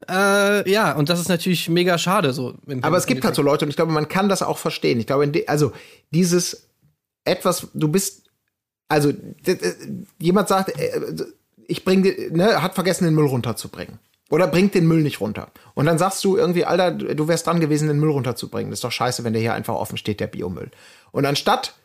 Äh, 0.09 0.71
ja, 0.71 0.93
und 0.93 1.09
das 1.09 1.19
ist 1.19 1.27
natürlich 1.27 1.67
mega 1.67 1.97
schade 1.97 2.31
so. 2.31 2.53
Aber 2.81 2.95
es 2.95 3.07
gibt 3.07 3.25
halt 3.25 3.35
so 3.35 3.41
Leute 3.41 3.65
und 3.65 3.71
ich 3.71 3.75
glaube, 3.75 3.91
man 3.91 4.07
kann 4.07 4.29
das 4.29 4.41
auch 4.41 4.57
verstehen. 4.57 5.01
Ich 5.01 5.07
glaube, 5.07 5.29
also 5.47 5.73
dieses 6.11 6.69
etwas, 7.25 7.67
du 7.73 7.89
bist, 7.89 8.24
also 8.87 9.11
jemand 10.19 10.47
sagt, 10.47 10.77
äh, 10.79 11.25
ich 11.67 11.83
bring 11.83 12.03
dir, 12.03 12.31
ne, 12.31 12.61
hat 12.61 12.75
vergessen, 12.75 13.05
den 13.05 13.15
Müll 13.15 13.25
runterzubringen. 13.25 13.99
Oder 14.29 14.47
bringt 14.47 14.73
den 14.73 14.87
Müll 14.87 15.03
nicht 15.03 15.21
runter. 15.21 15.51
Und 15.75 15.85
dann 15.85 15.99
sagst 15.99 16.23
du 16.23 16.35
irgendwie, 16.35 16.65
Alter, 16.65 16.91
du 16.91 17.27
wärst 17.27 17.45
dran 17.45 17.59
gewesen, 17.59 17.87
den 17.87 17.99
Müll 17.99 18.09
runterzubringen. 18.09 18.71
Das 18.71 18.77
ist 18.77 18.83
doch 18.83 18.91
scheiße, 18.91 19.23
wenn 19.23 19.33
der 19.33 19.41
hier 19.41 19.53
einfach 19.53 19.75
offen 19.75 19.97
steht, 19.97 20.19
der 20.19 20.27
Biomüll. 20.27 20.71
Und 21.11 21.25
anstatt 21.25 21.75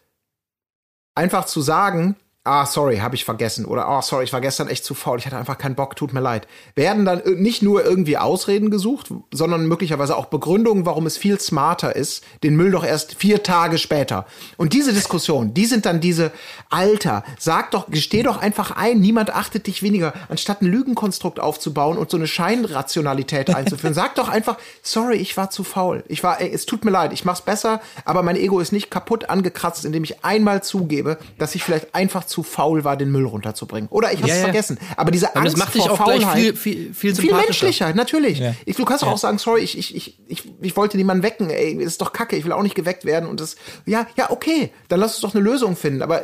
einfach 1.15 1.45
zu 1.45 1.61
sagen, 1.61 2.17
ah, 2.45 2.65
sorry, 2.65 2.99
habe 2.99 3.15
ich 3.15 3.27
vergessen. 3.27 3.67
Oder, 3.67 3.87
ah, 3.87 4.01
sorry, 4.01 4.25
ich 4.25 4.33
war 4.33 4.41
gestern 4.41 4.69
echt 4.69 4.85
zu 4.85 4.95
faul, 4.95 5.19
ich 5.19 5.27
hatte 5.27 5.37
einfach 5.37 5.59
keinen 5.59 5.75
Bock, 5.75 5.95
tut 5.95 6.15
mir 6.15 6.21
leid. 6.21 6.49
Werden 6.75 7.05
dann 7.05 7.21
nicht 7.37 7.63
nur 7.63 7.85
irgendwie 7.85 8.17
Ausreden 8.17 8.71
gesucht, 8.71 9.13
sondern 9.31 9.67
möglicherweise 9.67 10.17
auch 10.17 10.27
Begründungen, 10.27 10.87
warum 10.87 11.05
es 11.05 11.19
viel 11.19 11.39
smarter 11.39 11.95
ist, 11.95 12.25
den 12.43 12.57
Müll 12.57 12.71
doch 12.71 12.85
erst 12.85 13.15
vier 13.17 13.43
Tage 13.43 13.77
später. 13.77 14.27
Und 14.57 14.73
diese 14.73 14.95
Diskussion, 14.95 15.53
die 15.53 15.67
sind 15.67 15.85
dann 15.85 16.01
diese, 16.01 16.33
Alter, 16.71 17.25
sag 17.39 17.73
doch, 17.73 17.91
gesteh 17.91 18.23
doch 18.23 18.39
einfach 18.39 18.71
ein, 18.71 19.01
niemand 19.01 19.35
achtet 19.35 19.67
dich 19.67 19.83
weniger, 19.83 20.15
anstatt 20.31 20.63
ein 20.63 20.67
Lügenkonstrukt 20.67 21.41
aufzubauen 21.41 21.99
und 21.99 22.11
so 22.11 22.17
eine 22.17 22.27
Scheinrationalität 22.27 23.55
einzuführen. 23.55 23.93
sag 23.93 24.15
doch 24.15 24.31
einfach, 24.31 24.57
sorry, 24.83 25.17
ich 25.17 25.37
war 25.37 25.51
zu 25.51 25.63
faul. 25.63 26.05
Ich 26.09 26.23
war, 26.23 26.41
ey, 26.41 26.51
es 26.51 26.65
tut 26.65 26.87
mir 26.87 26.91
leid, 26.91 27.13
ich 27.13 27.27
mach's 27.27 27.43
besser, 27.43 27.83
aber 28.07 28.23
mein 28.23 28.37
Ego 28.37 28.61
ist 28.61 28.73
nicht 28.73 28.91
kaputt 28.91 29.29
angekratzt, 29.29 29.85
indem 29.85 30.05
ich 30.05 30.25
einmal 30.25 30.63
zugebe, 30.63 31.19
dass 31.37 31.55
ich 31.55 31.63
vielleicht 31.63 31.95
einfach 31.95 32.30
zu 32.31 32.43
faul 32.43 32.85
war, 32.85 32.97
den 32.97 33.11
Müll 33.11 33.27
runterzubringen. 33.27 33.89
Oder 33.91 34.13
ich 34.13 34.23
hab's 34.23 34.33
ja. 34.33 34.43
vergessen. 34.43 34.79
Aber 34.97 35.11
diese 35.11 35.27
das 35.27 35.37
Angst 35.37 35.57
macht 35.59 35.75
dich 35.75 35.83
vor 35.83 35.93
auch 35.93 35.97
Faulheit, 35.99 36.39
viel, 36.39 36.57
viel, 36.57 36.95
viel 36.95 37.15
viel 37.15 37.35
menschlicher, 37.35 37.93
natürlich. 37.95 38.43
Ich, 38.65 38.77
du 38.77 38.85
kannst 38.85 39.05
auch 39.05 39.19
sagen, 39.19 39.39
sorry, 39.39 39.61
ich, 39.61 39.77
ich, 39.77 39.95
ich, 39.95 40.19
ich, 40.27 40.53
ich 40.61 40.77
wollte 40.77 40.97
niemanden 40.97 41.23
wecken, 41.23 41.51
ey, 41.51 41.75
ist 41.75 42.01
doch 42.01 42.13
kacke, 42.13 42.37
ich 42.37 42.45
will 42.45 42.53
auch 42.53 42.63
nicht 42.63 42.75
geweckt 42.75 43.05
werden 43.05 43.29
und 43.29 43.41
das, 43.41 43.57
ja, 43.85 44.07
ja, 44.17 44.31
okay, 44.31 44.71
dann 44.89 45.01
lass 45.01 45.15
uns 45.15 45.21
doch 45.21 45.35
eine 45.35 45.45
Lösung 45.45 45.77
finden. 45.77 46.03
Aber 46.03 46.23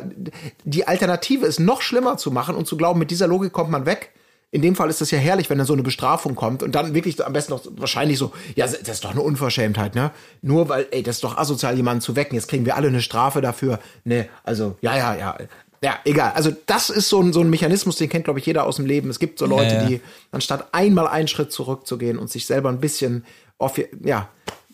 die 0.63 0.87
Alternative 0.87 1.45
ist 1.45 1.59
noch 1.59 1.81
schlimmer 1.81 2.17
zu 2.17 2.31
machen 2.31 2.55
und 2.55 2.67
zu 2.67 2.77
glauben, 2.77 2.99
mit 2.99 3.11
dieser 3.11 3.27
Logik 3.27 3.51
kommt 3.51 3.69
man 3.69 3.85
weg. 3.85 4.11
In 4.49 4.61
dem 4.61 4.77
Fall 4.77 4.89
ist 4.89 5.01
das 5.01 5.11
ja 5.11 5.17
herrlich, 5.17 5.49
wenn 5.49 5.57
dann 5.57 5.67
so 5.67 5.73
eine 5.73 5.83
Bestrafung 5.83 6.33
kommt 6.33 6.63
und 6.63 6.73
dann 6.73 6.93
wirklich 6.93 7.23
am 7.25 7.33
besten 7.33 7.51
noch 7.51 7.61
wahrscheinlich 7.71 8.17
so, 8.17 8.31
ja, 8.55 8.65
das 8.65 8.79
ist 8.79 9.03
doch 9.03 9.11
eine 9.11 9.21
Unverschämtheit, 9.21 9.93
ne? 9.93 10.11
Nur 10.41 10.69
weil, 10.69 10.87
ey, 10.91 11.03
das 11.03 11.17
ist 11.17 11.25
doch 11.25 11.37
asozial, 11.37 11.75
jemanden 11.75 11.99
zu 11.99 12.15
wecken. 12.15 12.35
Jetzt 12.35 12.47
kriegen 12.47 12.65
wir 12.65 12.77
alle 12.77 12.87
eine 12.87 13.01
Strafe 13.01 13.41
dafür. 13.41 13.79
Ne, 14.05 14.29
also, 14.43 14.77
ja, 14.79 14.95
ja, 14.95 15.15
ja. 15.15 15.37
Ja, 15.83 15.99
egal. 16.05 16.31
Also 16.33 16.51
das 16.65 16.89
ist 16.89 17.09
so 17.09 17.21
ein, 17.21 17.33
so 17.33 17.41
ein 17.41 17.49
Mechanismus, 17.49 17.97
den 17.97 18.09
kennt, 18.09 18.25
glaube 18.25 18.39
ich, 18.39 18.45
jeder 18.45 18.65
aus 18.65 18.77
dem 18.77 18.85
Leben. 18.85 19.09
Es 19.09 19.19
gibt 19.19 19.39
so 19.39 19.45
Leute, 19.45 19.75
ja. 19.75 19.85
die 19.85 20.01
anstatt 20.31 20.73
einmal 20.73 21.07
einen 21.07 21.27
Schritt 21.27 21.51
zurückzugehen 21.51 22.17
und 22.17 22.29
sich 22.29 22.45
selber 22.45 22.69
ein 22.69 22.79
bisschen 22.79 23.25
auf, 23.59 23.79
ja, 24.03 24.29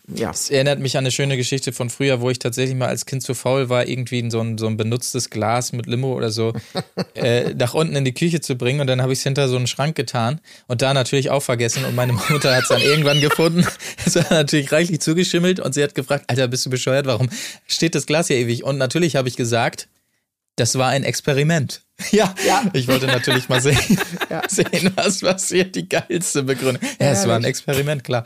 ja. 0.06 0.30
Es 0.30 0.50
erinnert 0.50 0.80
mich 0.80 0.98
an 0.98 1.04
eine 1.04 1.10
schöne 1.10 1.38
Geschichte 1.38 1.72
von 1.72 1.88
früher, 1.88 2.20
wo 2.20 2.28
ich 2.28 2.38
tatsächlich 2.38 2.76
mal 2.76 2.88
als 2.88 3.06
Kind 3.06 3.22
zu 3.22 3.32
faul 3.32 3.70
war, 3.70 3.88
irgendwie 3.88 4.18
in 4.18 4.30
so 4.30 4.40
ein, 4.40 4.58
so 4.58 4.66
ein 4.66 4.76
benutztes 4.76 5.30
Glas 5.30 5.72
mit 5.72 5.86
Limo 5.86 6.14
oder 6.14 6.30
so 6.30 6.52
äh, 7.14 7.54
nach 7.54 7.72
unten 7.72 7.96
in 7.96 8.04
die 8.04 8.12
Küche 8.12 8.40
zu 8.40 8.56
bringen. 8.56 8.80
Und 8.80 8.86
dann 8.86 9.00
habe 9.00 9.14
ich 9.14 9.20
es 9.20 9.22
hinter 9.22 9.48
so 9.48 9.56
einen 9.56 9.66
Schrank 9.66 9.96
getan 9.96 10.40
und 10.66 10.82
da 10.82 10.92
natürlich 10.92 11.30
auch 11.30 11.42
vergessen. 11.42 11.86
Und 11.86 11.94
meine 11.94 12.12
Mutter 12.12 12.54
hat 12.54 12.64
es 12.64 12.68
dann 12.68 12.82
irgendwann 12.82 13.20
gefunden. 13.20 13.66
Es 14.06 14.16
war 14.16 14.26
natürlich 14.30 14.70
reichlich 14.70 15.00
zugeschimmelt 15.00 15.60
und 15.60 15.72
sie 15.72 15.82
hat 15.82 15.94
gefragt, 15.94 16.24
Alter, 16.28 16.48
bist 16.48 16.66
du 16.66 16.70
bescheuert? 16.70 17.06
Warum 17.06 17.30
steht 17.66 17.94
das 17.94 18.04
Glas 18.04 18.26
hier 18.26 18.36
ewig? 18.36 18.62
Und 18.62 18.76
natürlich 18.76 19.16
habe 19.16 19.28
ich 19.28 19.36
gesagt, 19.36 19.88
das 20.56 20.78
war 20.78 20.88
ein 20.88 21.04
Experiment. 21.04 21.82
Ja, 22.10 22.34
Ja. 22.46 22.62
ich 22.72 22.88
wollte 22.88 23.06
natürlich 23.06 23.48
mal 23.48 23.60
sehen, 23.60 23.78
sehen 24.48 24.92
was 24.96 25.20
passiert, 25.20 25.74
die 25.74 25.88
geilste 25.88 26.42
Begründung. 26.42 26.82
Ja, 27.00 27.12
es 27.12 27.26
war 27.26 27.36
ein 27.36 27.44
Experiment, 27.44 28.02
klar. 28.04 28.24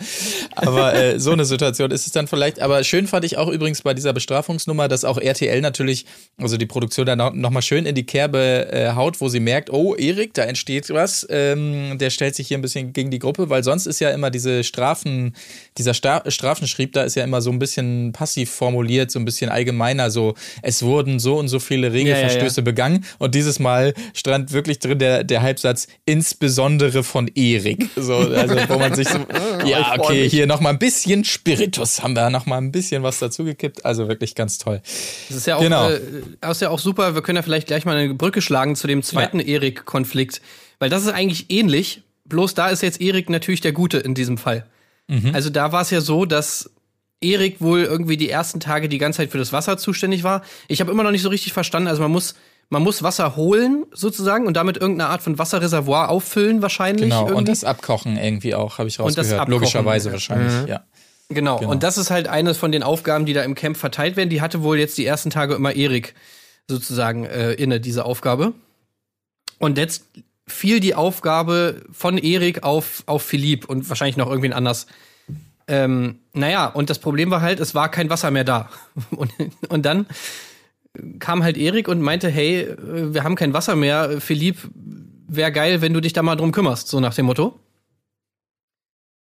Aber 0.57 0.95
äh, 0.95 1.21
so 1.21 1.33
eine 1.33 1.45
Situation 1.45 1.91
ist 1.91 2.07
es 2.07 2.13
dann 2.13 2.27
vielleicht. 2.27 2.61
Aber 2.61 2.83
schön 2.83 3.07
fand 3.07 3.25
ich 3.25 3.37
auch 3.37 3.49
übrigens 3.49 3.83
bei 3.83 3.95
dieser 3.95 4.13
Bestrafungsnummer, 4.13 4.89
dass 4.89 5.05
auch 5.05 5.19
RTL 5.19 5.61
natürlich, 5.61 6.07
also 6.39 6.57
die 6.57 6.67
Produktion 6.67 7.07
da 7.07 7.17
noch, 7.17 7.33
noch 7.35 7.51
mal 7.51 7.63
schön 7.63 7.85
in 7.87 7.95
die 7.95 8.07
Kerbe 8.07 8.73
äh, 8.73 8.93
haut, 8.95 9.21
wo 9.21 9.29
sie 9.29 9.41
merkt, 9.41 9.71
oh, 9.71 9.95
Erik, 9.95 10.35
da 10.35 10.45
entsteht 10.45 10.89
was. 10.91 11.27
Ähm, 11.31 11.99
der 11.99 12.11
stellt 12.11 12.35
sich 12.37 12.49
hier 12.49 12.59
ein 12.59 12.63
bisschen 12.63 12.93
gegen 12.93 13.11
die 13.11 13.19
Gruppe, 13.19 13.51
weil 13.51 13.63
sonst 13.65 13.87
ist 13.87 14.01
ja 14.01 14.11
immer 14.11 14.31
diese 14.31 14.65
Strafen, 14.65 15.35
dieser 15.77 15.95
Sta 15.95 16.23
Strafenschrieb, 16.27 16.93
da 16.95 17.03
ist 17.03 17.17
ja 17.17 17.25
immer 17.25 17.43
so 17.43 17.51
ein 17.51 17.59
bisschen 17.59 18.13
passiv 18.13 18.51
formuliert, 18.51 19.11
so 19.11 19.19
ein 19.19 19.25
bisschen 19.25 19.51
allgemeiner, 19.51 20.11
so 20.11 20.35
es 20.63 20.83
wurden 20.83 21.19
so 21.19 21.39
und 21.39 21.49
so 21.49 21.59
viele 21.59 21.93
Regelverstöße 21.93 22.63
begangen 22.63 23.05
und 23.19 23.35
dieses 23.35 23.58
Mal 23.59 23.95
stand 24.15 24.53
wirklich 24.53 24.79
drin 24.79 24.99
der, 24.99 25.25
der 25.25 25.43
Halbsatz 25.43 25.89
insbesondere 26.05 27.03
von 27.03 27.29
Erik. 27.35 27.89
So, 27.97 28.17
also 28.17 28.55
wo 28.69 28.79
man 28.79 28.95
sich 28.95 29.09
so, 29.09 29.19
ja, 29.65 29.95
okay, 29.99 30.29
hier 30.29 30.47
noch 30.47 30.61
mal 30.61 30.71
ein 30.71 30.79
bisschen 30.79 31.25
Spiritus 31.25 32.03
haben 32.03 32.15
wir 32.15 32.31
noch 32.31 32.47
mal 32.47 32.59
ein 32.59 32.73
bisschen 32.73 33.03
was 33.03 33.19
dazugekippt. 33.19 33.85
Also 33.85 34.09
wirklich 34.09 34.35
ganz 34.35 34.59
toll. 34.59 34.81
Das 35.29 35.37
ist 35.37 35.47
ja 35.47 35.57
auch, 35.57 35.61
Genau. 35.63 35.91
äh, 35.91 36.01
das 36.41 36.59
ist 36.59 36.61
ja 36.63 36.71
auch 36.71 36.79
super. 36.79 37.15
Wir 37.15 37.23
können 37.23 37.37
ja 37.37 37.43
vielleicht 37.43 37.67
gleich 37.67 37.85
mal 37.85 37.97
eine 37.97 38.15
Brücke 38.15 38.41
schlagen 38.43 38.77
zu 38.77 38.87
dem 38.87 39.03
zweiten 39.03 39.41
Erik-Konflikt. 39.41 40.41
Weil 40.79 40.91
das 40.91 41.03
ist 41.03 41.13
eigentlich 41.13 41.47
ähnlich. 41.51 42.03
Bloß 42.27 42.55
da 42.55 42.69
ist 42.69 42.83
jetzt 42.83 43.01
Erik 43.01 43.31
natürlich 43.31 43.61
der 43.63 43.73
Gute 43.73 43.99
in 43.99 44.15
diesem 44.15 44.39
Fall. 44.39 44.67
Also 45.33 45.49
da 45.49 45.73
war 45.73 45.81
es 45.81 45.91
ja 45.91 46.03
so, 46.03 46.27
dass 46.27 46.71
Erik 47.23 47.63
wohl 47.63 47.83
irgendwie 47.85 48.19
die 48.19 48.29
ersten 48.29 48.61
Tage 48.61 48.91
die 48.91 48.99
ganze 48.99 49.17
Zeit 49.19 49.31
für 49.31 49.39
das 49.39 49.53
Wasser 49.55 49.79
zuständig 49.79 50.23
war. 50.23 50.43
Ich 50.69 50.81
habe 50.83 50.93
immer 50.93 51.03
noch 51.03 51.11
nicht 51.11 51.23
so 51.23 51.31
richtig 51.31 51.55
verstanden. 51.55 51.89
Also 51.89 52.03
man 52.03 52.11
muss, 52.11 52.35
man 52.71 52.83
muss 52.83 53.03
Wasser 53.03 53.37
holen 53.37 53.87
sozusagen 53.93 54.47
und 54.47 54.57
damit 54.57 54.77
irgendeine 54.77 55.11
Art 55.11 55.23
von 55.23 55.39
Wasserreservoir 55.39 56.11
auffüllen 56.11 56.61
wahrscheinlich. 56.61 57.05
Genau. 57.05 57.23
irgendwie. 57.23 57.39
Und 57.39 57.49
das 57.49 57.65
Abkochen 57.65 58.17
irgendwie 58.17 58.55
auch, 58.55 58.79
habe 58.79 58.89
ich 58.89 58.99
Und 58.99 59.07
das 59.07 59.17
rausgehört. 59.19 59.41
Abkochen, 59.41 59.53
Logischerweise 59.53 60.13
wahrscheinlich, 60.13 60.69
ja. 60.69 60.85
Genau. 61.31 61.59
Genau. 61.59 61.71
Und 61.71 61.83
das 61.83 61.99
ist 61.99 62.11
halt 62.11 62.27
eines 62.29 62.57
von 62.57 62.73
den 62.73 62.83
Aufgaben, 62.83 63.27
die 63.27 63.35
da 63.35 63.43
im 63.43 63.55
Camp 63.55 63.77
verteilt 63.77 64.17
werden. 64.17 64.31
Die 64.31 64.41
hatte 64.41 64.63
wohl 64.63 64.79
jetzt 64.79 64.97
die 64.97 65.05
ersten 65.05 65.31
Tage 65.31 65.55
immer 65.55 65.75
Erik 65.75 66.15
sozusagen 66.67 67.25
äh, 67.25 67.53
inne, 67.53 67.81
diese 67.81 68.05
Aufgabe. 68.05 68.55
Und 69.59 69.77
jetzt 69.77 70.05
fiel 70.47 70.81
die 70.81 70.95
Aufgabe 70.95 71.83
von 71.93 72.17
Erik 72.17 72.63
auf, 72.63 73.03
auf 73.07 73.23
Philipp 73.23 73.69
und 73.69 73.89
wahrscheinlich 73.89 74.17
noch 74.17 74.29
irgendwen 74.29 74.53
anders. 74.53 74.87
Ähm, 75.67 76.21
naja, 76.33 76.67
und 76.67 76.89
das 76.89 76.99
Problem 76.99 77.31
war 77.31 77.43
halt, 77.43 77.61
es 77.61 77.75
war 77.75 77.91
kein 77.91 78.09
Wasser 78.09 78.31
mehr 78.31 78.45
da. 78.45 78.71
Und, 79.11 79.33
und 79.69 79.85
dann 79.85 80.07
kam 81.19 81.43
halt 81.43 81.57
Erik 81.57 81.89
und 81.89 82.01
meinte, 82.01 82.29
hey, 82.29 82.63
äh, 82.63 83.15
wir 83.15 83.25
haben 83.25 83.35
kein 83.35 83.53
Wasser 83.53 83.77
mehr, 83.77 84.21
Philipp, 84.21 84.57
wäre 85.29 85.53
geil, 85.53 85.81
wenn 85.81 85.93
du 85.93 86.01
dich 86.01 86.13
da 86.13 86.23
mal 86.23 86.37
drum 86.37 86.53
kümmerst, 86.53 86.89
so 86.89 87.01
nach 87.01 87.15
dem 87.15 87.27
Motto. 87.27 87.59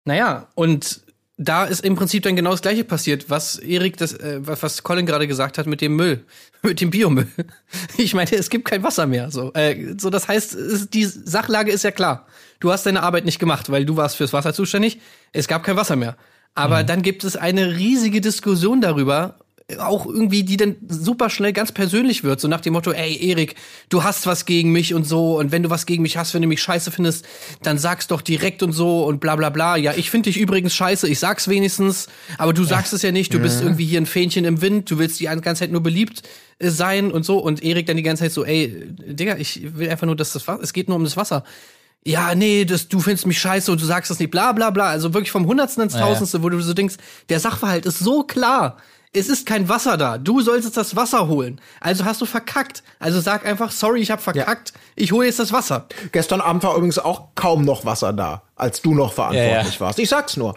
Naja, 0.06 0.48
und 0.56 1.02
da 1.38 1.66
ist 1.66 1.84
im 1.84 1.96
Prinzip 1.96 2.24
dann 2.24 2.36
genau 2.36 2.52
das 2.52 2.62
Gleiche 2.62 2.84
passiert, 2.84 3.30
was 3.30 3.58
Erik, 3.58 3.98
das, 3.98 4.14
äh, 4.14 4.40
was 4.42 4.84
Colin 4.84 5.06
gerade 5.06 5.28
gesagt 5.28 5.58
hat 5.58 5.66
mit 5.66 5.82
dem 5.82 5.96
Müll, 5.96 6.24
mit 6.62 6.82
dem 6.82 6.90
Biomüll. 6.90 7.28
Ich 7.98 8.14
meine, 8.14 8.32
es 8.32 8.50
gibt 8.50 8.66
kein 8.66 8.84
Wasser 8.84 9.08
mehr. 9.08 9.32
So, 9.32 9.52
äh, 9.54 9.96
so 9.98 10.10
das 10.10 10.28
heißt, 10.28 10.54
es, 10.54 10.90
die 10.90 11.06
Sachlage 11.06 11.72
ist 11.72 11.84
ja 11.84 11.92
klar. 11.92 12.28
Du 12.60 12.72
hast 12.72 12.86
deine 12.86 13.04
Arbeit 13.04 13.26
nicht 13.26 13.40
gemacht, 13.40 13.72
weil 13.72 13.86
du 13.86 13.98
warst 13.98 14.18
fürs 14.18 14.34
Wasser 14.34 14.54
zuständig. 14.54 15.00
Es 15.32 15.48
gab 15.48 15.64
kein 15.64 15.76
Wasser 15.76 15.96
mehr. 15.96 16.16
Aber 16.56 16.84
dann 16.84 17.02
gibt 17.02 17.24
es 17.24 17.36
eine 17.36 17.76
riesige 17.76 18.22
Diskussion 18.22 18.80
darüber, 18.80 19.40
auch 19.80 20.06
irgendwie, 20.06 20.44
die 20.44 20.58
dann 20.58 20.76
super 20.88 21.30
schnell 21.30 21.54
ganz 21.54 21.72
persönlich 21.72 22.24
wird, 22.24 22.40
so 22.40 22.48
nach 22.48 22.62
dem 22.62 22.74
Motto, 22.74 22.92
ey, 22.92 23.18
Erik, 23.30 23.56
du 23.90 24.04
hast 24.04 24.26
was 24.28 24.46
gegen 24.46 24.72
mich 24.72 24.94
und 24.94 25.06
so, 25.06 25.38
und 25.38 25.52
wenn 25.52 25.64
du 25.64 25.70
was 25.70 25.86
gegen 25.86 26.04
mich 26.04 26.18
hast, 26.18 26.34
wenn 26.34 26.42
du 26.42 26.48
mich 26.48 26.62
scheiße 26.62 26.92
findest, 26.92 27.26
dann 27.62 27.78
sag's 27.78 28.08
doch 28.08 28.22
direkt 28.22 28.62
und 28.62 28.74
so 28.74 29.06
und 29.06 29.20
bla 29.20 29.36
bla 29.36 29.50
bla. 29.50 29.78
Ja, 29.78 29.94
ich 29.96 30.10
finde 30.10 30.30
dich 30.30 30.40
übrigens 30.40 30.76
scheiße, 30.76 31.08
ich 31.08 31.20
sag's 31.20 31.48
wenigstens, 31.48 32.08
aber 32.38 32.54
du 32.54 32.64
sagst 32.64 32.94
es 32.94 33.02
ja 33.02 33.12
nicht, 33.12 33.34
du 33.34 33.40
bist 33.40 33.62
irgendwie 33.62 33.86
hier 33.86 34.02
ein 34.02 34.06
Fähnchen 34.06 34.46
im 34.46 34.62
Wind, 34.62 34.92
du 34.92 34.98
willst 35.00 35.20
die 35.20 35.26
ganze 35.26 35.56
Zeit 35.56 35.72
nur 35.72 35.82
beliebt 35.82 36.24
äh, 36.60 36.70
sein 36.70 37.12
und 37.12 37.24
so, 37.24 37.40
und 37.40 37.64
Erik 37.64 37.86
dann 37.86 37.98
die 37.98 38.04
ganze 38.04 38.24
Zeit 38.24 38.34
so, 38.34 38.44
ey, 38.46 38.86
Digga, 39.06 39.38
ich 39.38 39.78
will 39.78 39.90
einfach 39.90 40.06
nur, 40.06 40.16
dass 40.16 40.34
das 40.34 40.48
Wasser, 40.48 40.62
es 40.62 40.74
geht 40.74 40.88
nur 40.90 40.98
um 40.98 41.04
das 41.04 41.18
Wasser. 41.18 41.44
Ja, 42.06 42.36
nee, 42.36 42.66
das, 42.66 42.90
du 42.90 43.00
findest 43.00 43.28
mich 43.28 43.40
scheiße 43.40 43.72
und 43.72 43.80
du 43.82 43.86
sagst 43.86 44.12
das 44.12 44.20
nicht, 44.20 44.30
bla 44.30 44.52
bla 44.52 44.72
bla. 44.72 44.88
Also 44.88 45.14
wirklich 45.14 45.32
vom 45.32 45.46
Hundertsten 45.46 45.84
ins 45.84 45.94
Ja, 45.94 46.02
ja. 46.02 46.08
Tausendste, 46.08 46.44
wo 46.44 46.50
du 46.50 46.60
so 46.60 46.74
denkst, 46.74 46.96
der 47.30 47.40
Sachverhalt 47.40 47.86
ist 47.86 48.00
so 48.00 48.24
klar. 48.24 48.78
Es 49.16 49.30
ist 49.30 49.46
kein 49.46 49.70
Wasser 49.70 49.96
da. 49.96 50.18
Du 50.18 50.42
solltest 50.42 50.76
das 50.76 50.96
Wasser 50.96 51.28
holen. 51.28 51.62
Also 51.80 52.04
hast 52.04 52.20
du 52.22 52.26
verkackt. 52.26 52.82
Also 53.00 53.20
sag 53.20 53.46
einfach, 53.46 53.72
sorry, 53.72 54.02
ich 54.02 54.10
hab 54.10 54.22
verkackt. 54.22 54.74
Ich 54.96 55.12
hole 55.12 55.28
jetzt 55.28 55.38
das 55.40 55.54
Wasser. 55.54 55.86
Gestern 56.12 56.42
Abend 56.42 56.64
war 56.64 56.76
übrigens 56.76 56.98
auch 57.00 57.28
kaum 57.36 57.64
noch 57.64 57.86
Wasser 57.86 58.12
da, 58.12 58.42
als 58.56 58.82
du 58.82 58.96
noch 58.96 59.14
verantwortlich 59.14 59.52
Ja, 59.54 59.64
ja. 59.72 59.80
warst. 59.80 60.00
Ich 60.00 60.10
sag's 60.10 60.36
nur. 60.36 60.56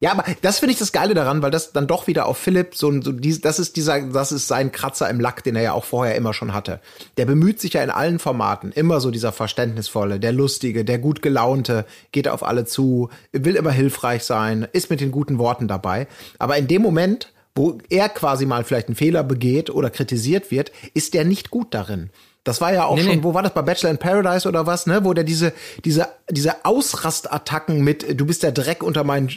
Ja, 0.00 0.10
aber 0.12 0.24
das 0.40 0.58
finde 0.58 0.72
ich 0.72 0.80
das 0.80 0.90
Geile 0.90 1.14
daran, 1.14 1.42
weil 1.42 1.52
das 1.52 1.72
dann 1.72 1.86
doch 1.86 2.08
wieder 2.08 2.26
auf 2.26 2.36
Philipp 2.36 2.74
so, 2.74 2.88
ein- 2.90 3.02
so 3.02 3.12
dies, 3.12 3.40
das 3.40 3.60
ist 3.60 3.76
dieser, 3.76 4.00
das 4.00 4.32
ist 4.32 4.48
sein 4.48 4.72
Kratzer 4.72 5.08
im 5.08 5.20
Lack, 5.20 5.44
den 5.44 5.54
er 5.54 5.62
ja 5.62 5.72
auch 5.74 5.84
vorher 5.84 6.16
immer 6.16 6.34
schon 6.34 6.52
hatte. 6.54 6.80
Der 7.18 7.24
bemüht 7.26 7.60
sich 7.60 7.74
ja 7.74 7.84
in 7.84 7.90
allen 7.90 8.18
Formaten 8.18 8.72
immer 8.72 9.00
so 9.00 9.12
dieser 9.12 9.30
verständnisvolle, 9.30 10.18
der 10.18 10.32
lustige, 10.32 10.84
der 10.84 10.98
gut 10.98 11.22
gelaunte, 11.22 11.84
geht 12.10 12.26
auf 12.26 12.42
alle 12.42 12.64
zu, 12.64 13.10
will 13.30 13.54
immer 13.54 13.70
hilfreich 13.70 14.24
sein, 14.24 14.66
ist 14.72 14.90
mit 14.90 15.00
den 15.00 15.12
guten 15.12 15.38
Worten 15.38 15.68
dabei. 15.68 16.08
Aber 16.40 16.56
in 16.56 16.66
dem 16.66 16.82
Moment, 16.82 17.31
wo 17.54 17.78
er 17.90 18.08
quasi 18.08 18.46
mal 18.46 18.64
vielleicht 18.64 18.88
einen 18.88 18.96
Fehler 18.96 19.22
begeht 19.24 19.70
oder 19.70 19.90
kritisiert 19.90 20.50
wird, 20.50 20.72
ist 20.94 21.14
der 21.14 21.24
nicht 21.24 21.50
gut 21.50 21.74
darin. 21.74 22.10
Das 22.44 22.60
war 22.60 22.72
ja 22.72 22.86
auch 22.86 22.96
Nee, 22.96 23.02
schon, 23.04 23.16
nee. 23.18 23.22
wo 23.22 23.34
war 23.34 23.42
das 23.42 23.54
bei 23.54 23.62
Bachelor 23.62 23.90
in 23.90 23.98
Paradise 23.98 24.48
oder 24.48 24.66
was, 24.66 24.86
ne? 24.86 25.04
Wo 25.04 25.12
der 25.14 25.22
diese, 25.22 25.52
diese, 25.84 26.08
diese 26.28 26.64
Ausrastattacken 26.64 27.84
mit, 27.84 28.18
du 28.20 28.26
bist 28.26 28.42
der 28.42 28.50
Dreck 28.50 28.82
unter 28.82 29.04
meinen 29.04 29.30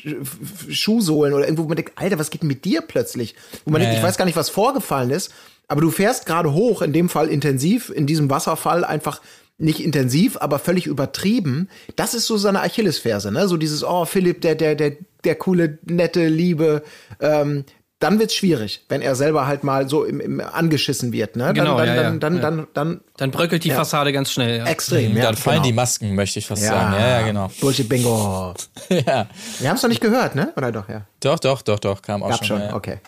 Schuhsohlen 0.70 1.34
oder 1.34 1.46
irgendwo, 1.46 1.64
wo 1.64 1.68
man 1.68 1.76
denkt, 1.76 1.94
Alter, 1.96 2.18
was 2.20 2.30
geht 2.30 2.42
denn 2.42 2.48
mit 2.48 2.66
dir 2.66 2.82
plötzlich? 2.82 3.36
Wo 3.66 3.72
man 3.72 3.82
Ja, 3.82 3.88
denkt, 3.88 4.00
ich 4.00 4.04
weiß 4.08 4.18
gar 4.18 4.26
nicht, 4.26 4.36
was 4.36 4.50
vorgefallen 4.50 5.12
ist. 5.12 5.32
Aber 5.68 5.82
du 5.82 5.92
fährst 5.92 6.26
gerade 6.26 6.54
hoch, 6.54 6.82
in 6.82 6.94
dem 6.94 7.10
Fall 7.10 7.28
intensiv, 7.28 7.90
in 7.90 8.06
diesem 8.08 8.30
Wasserfall 8.30 8.84
einfach 8.84 9.22
nicht 9.58 9.80
intensiv, 9.80 10.38
aber 10.40 10.60
völlig 10.60 10.86
übertrieben. 10.86 11.70
Das 11.96 12.14
ist 12.14 12.26
so 12.28 12.38
seine 12.38 12.62
Achillesferse, 12.62 13.32
ne? 13.32 13.48
So 13.48 13.58
dieses, 13.58 13.84
oh, 13.84 14.06
Philipp, 14.06 14.42
der, 14.42 14.56
der, 14.56 14.76
der, 14.76 14.94
der 15.24 15.36
coole, 15.36 15.80
nette, 15.86 16.28
liebe, 16.28 16.84
ähm, 17.20 17.66
dann 18.06 18.20
wird's 18.20 18.36
schwierig, 18.36 18.86
wenn 18.88 19.02
er 19.02 19.16
selber 19.16 19.48
halt 19.48 19.64
mal 19.64 19.90
so 19.90 20.04
im, 20.04 20.20
im 20.20 20.40
angeschissen 20.40 21.12
wird, 21.12 21.36
ne? 21.36 21.54
Genau, 21.54 21.76
dann, 21.76 21.88
dann, 21.88 21.96
ja, 21.96 22.04
dann, 22.04 22.20
dann, 22.20 22.36
Ja. 22.36 22.42
dann, 22.42 22.68
dann, 22.74 23.02
Dann 23.18 23.32
bröckelt 23.32 23.64
die 23.64 23.70
Ja. 23.70 23.78
Fassade 23.78 24.14
ganz 24.14 24.32
schnell. 24.32 24.60
Ja. 24.60 24.66
extrem. 24.68 25.18
ja, 25.18 25.24
Dann 25.24 25.36
fallen 25.36 25.56
genau. 25.56 25.66
die 25.66 25.74
Masken, 25.74 26.14
möchte 26.14 26.38
ich 26.38 26.46
fast 26.46 26.62
sagen. 26.62 26.94
Ja, 26.94 27.20
ja, 27.20 27.22
genau. 27.26 27.50
Bullshit 27.60 27.90
Bingo. 27.90 28.54
ja. 28.90 29.28
Wir 29.60 29.70
haben 29.70 29.78
es 29.78 29.82
noch 29.82 29.90
nicht 29.90 30.02
gehört, 30.02 30.36
ne? 30.36 30.54
Oder 30.56 30.72
doch, 30.72 30.88
ja. 30.88 31.08
Doch, 31.20 31.40
doch, 31.40 31.64
doch, 31.64 31.80
doch, 31.80 32.02
kam 32.04 32.22
auch 32.22 32.30
Gab 32.30 32.46
schon. 32.46 32.62
schon, 32.62 32.74
okay. 32.74 33.00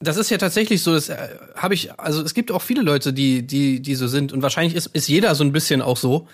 Das 0.00 0.16
ist 0.16 0.30
ja 0.30 0.38
tatsächlich 0.38 0.82
so, 0.82 0.94
das 0.94 1.10
äh, 1.10 1.16
habe 1.54 1.74
ich, 1.74 1.92
also 2.00 2.22
es 2.22 2.32
gibt 2.32 2.50
auch 2.50 2.62
viele 2.62 2.80
Leute, 2.80 3.12
die, 3.12 3.46
die, 3.46 3.80
die 3.82 3.94
so 3.94 4.08
sind 4.08 4.32
und 4.32 4.40
wahrscheinlich 4.40 4.74
ist, 4.74 4.86
ist 4.86 5.08
jeder 5.08 5.34
so 5.34 5.44
ein 5.44 5.52
bisschen 5.52 5.82
auch 5.82 5.98
so, 5.98 6.26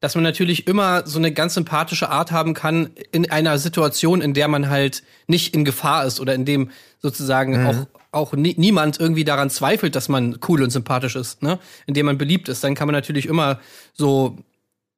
dass 0.00 0.14
man 0.14 0.22
natürlich 0.24 0.66
immer 0.68 1.06
so 1.06 1.18
eine 1.18 1.32
ganz 1.32 1.54
sympathische 1.54 2.08
Art 2.08 2.30
haben 2.30 2.54
kann 2.54 2.90
in 3.10 3.30
einer 3.30 3.58
Situation, 3.58 4.20
in 4.20 4.32
der 4.32 4.48
man 4.48 4.68
halt 4.68 5.02
nicht 5.26 5.54
in 5.54 5.64
Gefahr 5.64 6.06
ist 6.06 6.20
oder 6.20 6.34
in 6.34 6.44
dem 6.44 6.70
sozusagen 7.00 7.66
auch, 7.66 7.86
auch 8.12 8.32
nie, 8.32 8.54
niemand 8.56 9.00
irgendwie 9.00 9.24
daran 9.24 9.50
zweifelt, 9.50 9.96
dass 9.96 10.08
man 10.08 10.38
cool 10.48 10.62
und 10.62 10.70
sympathisch 10.70 11.16
ist, 11.16 11.42
ne? 11.42 11.58
In 11.86 11.94
dem 11.94 12.06
man 12.06 12.18
beliebt 12.18 12.48
ist, 12.48 12.62
dann 12.62 12.74
kann 12.74 12.86
man 12.86 12.94
natürlich 12.94 13.26
immer 13.26 13.60
so 13.92 14.38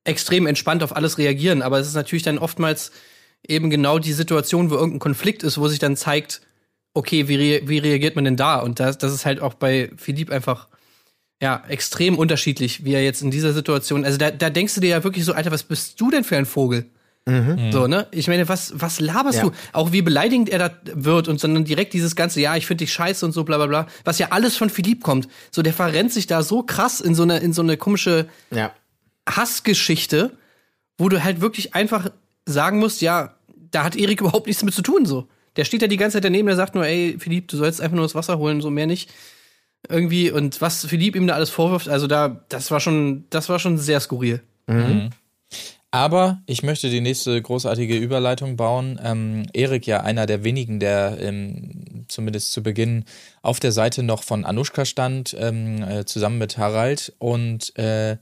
extrem 0.05 0.47
entspannt 0.47 0.83
auf 0.83 0.95
alles 0.95 1.19
reagieren, 1.19 1.63
aber 1.63 1.79
es 1.79 1.87
ist 1.87 1.95
natürlich 1.95 2.23
dann 2.23 2.39
oftmals 2.39 2.93
eben 3.47 3.71
genau 3.71 3.99
die 3.99 4.13
Situation, 4.13 4.71
wo 4.71 4.75
irgendein 4.75 4.99
Konflikt 4.99 5.43
ist, 5.43 5.59
wo 5.59 5.69
sich 5.69 5.79
dann 5.79 5.97
zeigt, 5.97 6.43
okay, 6.93 7.29
wie, 7.29 7.37
rea 7.37 7.61
wie 7.65 7.79
reagiert 7.79 8.17
man 8.17 8.25
denn 8.25 8.37
da? 8.37 8.59
Und 8.59 8.81
das, 8.81 8.99
das 8.99 9.13
ist 9.13 9.25
halt 9.25 9.41
auch 9.41 9.55
bei 9.55 9.91
Philipp 9.97 10.31
einfach 10.31 10.69
ja 11.42 11.62
extrem 11.68 12.18
unterschiedlich, 12.18 12.85
wie 12.85 12.92
er 12.92 13.03
jetzt 13.03 13.22
in 13.22 13.31
dieser 13.31 13.53
Situation. 13.53 14.05
Also 14.05 14.18
da, 14.18 14.31
da 14.31 14.50
denkst 14.50 14.74
du 14.74 14.81
dir 14.81 14.90
ja 14.90 15.05
wirklich 15.05 15.24
so, 15.24 15.33
Alter, 15.33 15.50
was 15.50 15.62
bist 15.62 16.00
du 16.00 16.11
denn 16.11 16.24
für 16.24 16.37
ein 16.37 16.46
Vogel? 16.46 16.87
So, 17.70 17.87
ne? 17.87 18.09
Ich 18.11 18.26
meine, 18.26 18.48
was, 18.48 18.72
was 18.74 18.98
laberst 18.98 19.38
Ja. 19.38 19.44
du? 19.44 19.53
Auch 19.72 19.92
wie 19.92 20.03
beleidigend 20.03 20.48
er 20.48 20.59
da 20.59 20.70
wird 20.94 21.29
und 21.29 21.38
sondern 21.38 21.64
direkt 21.64 21.92
dieses 21.92 22.16
ganze, 22.16 22.40
ja, 22.40 22.57
ich 22.57 22.66
finde 22.66 22.83
dich 22.85 22.92
scheiße 22.92 23.24
und 23.24 23.31
so, 23.33 23.44
bla 23.44 23.57
bla 23.59 23.66
bla, 23.66 23.87
was 24.05 24.18
ja 24.18 24.29
alles 24.31 24.57
von 24.57 24.68
Philipp 24.68 25.03
kommt. 25.03 25.29
So, 25.53 25.62
der 25.62 25.72
verrennt 25.72 26.12
sich 26.12 26.26
da 26.26 26.42
so 26.42 26.62
krass 26.64 27.00
in 27.00 27.14
so 27.14 27.22
eine, 27.22 27.38
in 27.38 27.53
so 27.53 27.62
eine 27.62 27.76
komische 27.76 28.26
Ja. 28.50 28.72
Hassgeschichte, 29.29 30.33
wo 30.98 31.09
du 31.09 31.22
halt 31.22 31.40
wirklich 31.40 31.74
einfach 31.74 32.11
sagen 32.46 32.79
musst, 32.81 33.00
ja, 33.00 33.35
da 33.70 33.85
hat 33.85 33.96
Erik 33.96 34.20
überhaupt 34.20 34.46
nichts 34.46 34.62
mit 34.64 34.74
zu 34.74 34.83
tun, 34.83 35.07
so. 35.07 35.29
Der 35.57 35.64
steht 35.64 35.83
da 35.83 35.87
die 35.87 35.96
ganze 35.96 36.16
Zeit 36.16 36.24
daneben, 36.24 36.46
der 36.46 36.57
sagt 36.57 36.74
nur, 36.74 36.87
ey, 36.87 37.16
Philipp, 37.18 37.48
du 37.48 37.57
sollst 37.57 37.81
einfach 37.81 37.96
nur 37.96 38.05
das 38.05 38.14
Wasser 38.14 38.38
holen, 38.38 38.61
so 38.61 38.70
mehr 38.70 38.87
nicht. 38.87 39.11
Irgendwie, 39.88 40.31
und 40.31 40.61
was 40.61 40.85
Philipp 40.85 41.16
ihm 41.16 41.27
da 41.27 41.35
alles 41.35 41.51
vorwirft, 41.51 41.88
also 41.88 42.07
da, 42.07 42.45
das 42.49 42.71
war 42.71 42.81
schon, 42.81 43.25
das 43.31 43.49
war 43.49 43.59
schon 43.59 43.79
sehr 43.79 44.01
skurril. 44.01 44.40
Aber 45.93 46.40
ich 46.47 46.62
möchte 46.62 46.88
die 46.88 47.01
nächste 47.01 47.43
großartige 47.43 47.97
Überleitung 47.97 48.57
bauen. 48.57 49.01
Ähm, 49.03 49.47
Erik 49.53 49.87
ja 49.87 50.03
einer 50.03 50.27
der 50.27 50.45
wenigen, 50.45 50.79
der 50.79 51.19
ähm, 51.21 52.05
zumindest 52.07 52.53
zu 52.53 52.62
Beginn 52.62 53.05
auf 53.43 53.59
der 53.59 53.73
Seite 53.73 54.05
noch 54.05 54.23
von 54.23 54.45
Anushka 54.45 54.85
stand, 54.85 55.35
ähm, 55.38 55.83
äh, 55.83 56.05
zusammen 56.05 56.38
mit 56.38 56.59
Harald 56.59 57.12
und 57.19 57.77
äh, 57.77 58.19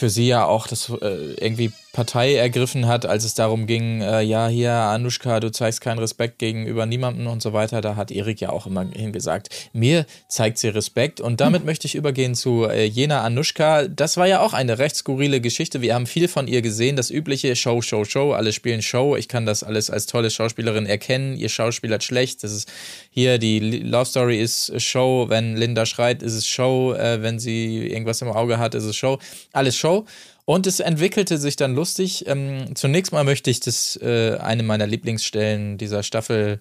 für 0.00 0.08
sie 0.08 0.28
ja 0.28 0.46
auch 0.46 0.66
das 0.66 0.88
äh, 0.88 1.34
irgendwie 1.34 1.72
Partei 1.92 2.36
ergriffen 2.36 2.86
hat, 2.86 3.04
als 3.04 3.24
es 3.24 3.34
darum 3.34 3.66
ging, 3.66 4.00
äh, 4.00 4.22
ja, 4.22 4.48
hier, 4.48 4.72
Anushka, 4.72 5.40
du 5.40 5.50
zeigst 5.50 5.82
keinen 5.82 5.98
Respekt 5.98 6.38
gegenüber 6.38 6.86
niemandem 6.86 7.26
und 7.26 7.42
so 7.42 7.52
weiter. 7.52 7.82
Da 7.82 7.96
hat 7.96 8.10
Erik 8.10 8.40
ja 8.40 8.48
auch 8.48 8.66
immerhin 8.66 9.12
gesagt, 9.12 9.48
mir 9.74 10.06
zeigt 10.26 10.56
sie 10.56 10.68
Respekt. 10.68 11.20
Und 11.20 11.42
damit 11.42 11.66
möchte 11.66 11.86
ich 11.86 11.96
übergehen 11.96 12.34
zu 12.34 12.64
äh, 12.64 12.84
jener 12.84 13.22
Anushka. 13.24 13.88
Das 13.88 14.16
war 14.16 14.26
ja 14.26 14.40
auch 14.40 14.54
eine 14.54 14.78
recht 14.78 14.96
skurrile 14.96 15.42
Geschichte. 15.42 15.82
Wir 15.82 15.94
haben 15.94 16.06
viel 16.06 16.28
von 16.28 16.48
ihr 16.48 16.62
gesehen. 16.62 16.96
Das 16.96 17.10
übliche 17.10 17.54
Show, 17.54 17.82
Show, 17.82 18.04
Show. 18.04 18.32
Alle 18.32 18.54
spielen 18.54 18.80
Show. 18.80 19.16
Ich 19.16 19.28
kann 19.28 19.44
das 19.44 19.62
alles 19.62 19.90
als 19.90 20.06
tolle 20.06 20.30
Schauspielerin 20.30 20.86
erkennen. 20.86 21.36
Ihr 21.36 21.50
schauspielert 21.50 22.04
schlecht. 22.04 22.42
Das 22.42 22.52
ist 22.52 22.72
hier, 23.12 23.38
die 23.38 23.58
Love 23.58 24.04
Story 24.06 24.40
ist 24.40 24.80
Show. 24.80 25.26
Wenn 25.28 25.56
Linda 25.56 25.84
schreit, 25.84 26.22
ist 26.22 26.34
es 26.34 26.46
Show. 26.46 26.94
Äh, 26.94 27.22
wenn 27.22 27.40
sie 27.40 27.88
irgendwas 27.88 28.22
im 28.22 28.28
Auge 28.28 28.58
hat, 28.58 28.76
ist 28.76 28.84
es 28.84 28.96
Show. 28.96 29.18
Alles 29.52 29.76
Show. 29.76 30.06
Und 30.44 30.66
es 30.68 30.78
entwickelte 30.78 31.36
sich 31.36 31.56
dann 31.56 31.74
lustig. 31.74 32.24
Ähm, 32.28 32.76
zunächst 32.76 33.12
mal 33.12 33.24
möchte 33.24 33.50
ich 33.50 33.58
das 33.60 33.96
äh, 34.00 34.36
eine 34.38 34.62
meiner 34.62 34.86
Lieblingsstellen 34.86 35.76
dieser 35.76 36.04
Staffel 36.04 36.60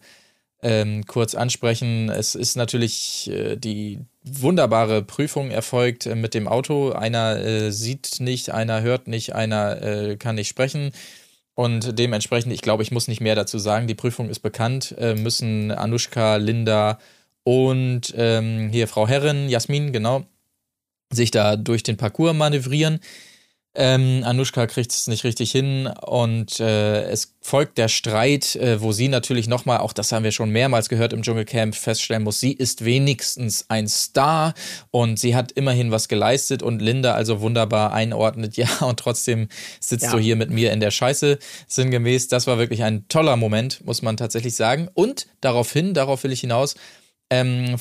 ähm, 0.62 1.06
kurz 1.06 1.36
ansprechen. 1.36 2.10
Es 2.10 2.36
ist 2.36 2.58
natürlich 2.58 3.30
äh, 3.32 3.56
die 3.56 4.00
wunderbare 4.24 5.04
Prüfung 5.04 5.52
erfolgt 5.52 6.06
äh, 6.06 6.16
mit 6.16 6.34
dem 6.34 6.48
Auto. 6.48 6.92
Einer 6.92 7.40
äh, 7.40 7.72
sieht 7.72 8.20
nicht, 8.20 8.50
einer 8.50 8.82
hört 8.82 9.08
nicht, 9.08 9.36
einer 9.36 9.82
äh, 9.82 10.18
kann 10.18 10.36
nicht 10.36 10.50
sprechen. 10.50 10.92
Und 11.60 12.00
dementsprechend, 12.00 12.54
ich 12.54 12.62
glaube, 12.62 12.84
ich 12.84 12.92
muss 12.94 13.10
nicht 13.10 13.20
mehr 13.20 13.36
dazu 13.36 13.60
sagen. 13.60 13.86
Die 13.86 13.94
Prüfung 13.94 14.30
ist 14.30 14.40
bekannt. 14.40 14.96
Äh, 14.98 15.16
müssen 15.16 15.72
Anushka, 15.72 16.38
Linda 16.38 17.00
und 17.44 18.14
ähm, 18.16 18.70
hier 18.72 18.88
Frau 18.88 19.10
Herrin, 19.10 19.50
Jasmin, 19.50 19.92
genau, 19.92 20.24
sich 21.12 21.32
da 21.32 21.58
durch 21.58 21.84
den 21.84 21.98
Parcours 21.98 22.34
manövrieren. 22.34 23.02
Ähm, 23.82 24.24
Anushka 24.26 24.68
kriegt 24.68 24.92
es 24.92 25.08
nicht 25.08 25.24
richtig 25.24 25.52
hin 25.54 25.88
und 26.06 26.60
äh, 26.60 27.04
es 27.04 27.36
folgt 27.40 27.78
der 27.78 27.88
Streit, 27.88 28.58
äh, 28.58 28.82
wo 28.82 28.92
sie 28.92 29.08
natürlich 29.08 29.48
nochmal, 29.48 29.78
auch 29.78 29.94
das 29.94 30.12
haben 30.12 30.26
wir 30.26 30.34
schon 30.34 30.50
mehrmals 30.50 30.90
gehört 30.90 31.14
im 31.14 31.22
Dschungelcamp, 31.22 31.74
feststellen 31.76 32.24
muss, 32.24 32.42
sie 32.42 32.52
ist 32.52 32.84
wenigstens 32.84 33.66
ein 33.70 33.88
Star 33.88 34.54
und 34.92 35.18
sie 35.18 35.34
hat 35.34 35.54
immerhin 35.54 35.92
was 35.92 36.10
geleistet 36.10 36.62
und 36.62 36.82
Linda 36.82 37.14
also 37.14 37.40
wunderbar 37.40 37.94
einordnet, 37.94 38.58
ja, 38.58 38.68
und 38.82 39.00
trotzdem 39.00 39.48
sitzt 39.80 40.08
Ja. 40.08 40.12
du 40.12 40.20
hier 40.20 40.36
mit 40.36 40.50
mir 40.50 40.74
in 40.74 40.82
der 40.82 40.92
Scheiße, 40.92 41.40
sinngemäß. 41.68 42.28
Das 42.28 42.48
war 42.48 42.58
wirklich 42.58 42.84
ein 42.84 43.08
toller 43.08 43.38
Moment, 43.38 43.86
muss 43.86 44.02
man 44.02 44.18
tatsächlich 44.18 44.58
sagen. 44.58 44.90
Und 44.94 45.28
daraufhin, 45.40 45.94
darauf 45.94 46.26
will 46.26 46.34
ich 46.34 46.42
hinaus, 46.42 46.76
ähm, 47.30 47.78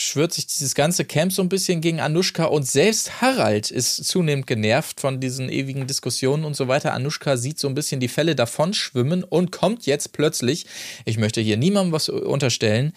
verschwört 0.00 0.32
sich 0.32 0.46
dieses 0.46 0.74
ganze 0.74 1.04
Camp 1.04 1.30
so 1.30 1.42
ein 1.42 1.50
bisschen 1.50 1.82
gegen 1.82 2.00
Anushka 2.00 2.46
und 2.46 2.66
selbst 2.66 3.20
Harald 3.20 3.70
ist 3.70 4.02
zunehmend 4.06 4.46
genervt 4.46 4.98
von 4.98 5.20
diesen 5.20 5.50
ewigen 5.50 5.86
Diskussionen 5.86 6.46
und 6.46 6.56
so 6.56 6.68
weiter. 6.68 6.94
Anushka 6.94 7.36
sieht 7.36 7.58
so 7.58 7.68
ein 7.68 7.74
bisschen 7.74 8.00
die 8.00 8.08
Fälle 8.08 8.34
davon 8.34 8.72
schwimmen 8.72 9.22
und 9.22 9.52
kommt 9.52 9.84
jetzt 9.84 10.14
plötzlich, 10.14 10.64
ich 11.04 11.18
möchte 11.18 11.42
hier 11.42 11.58
niemandem 11.58 11.92
was 11.92 12.08
unterstellen, 12.08 12.94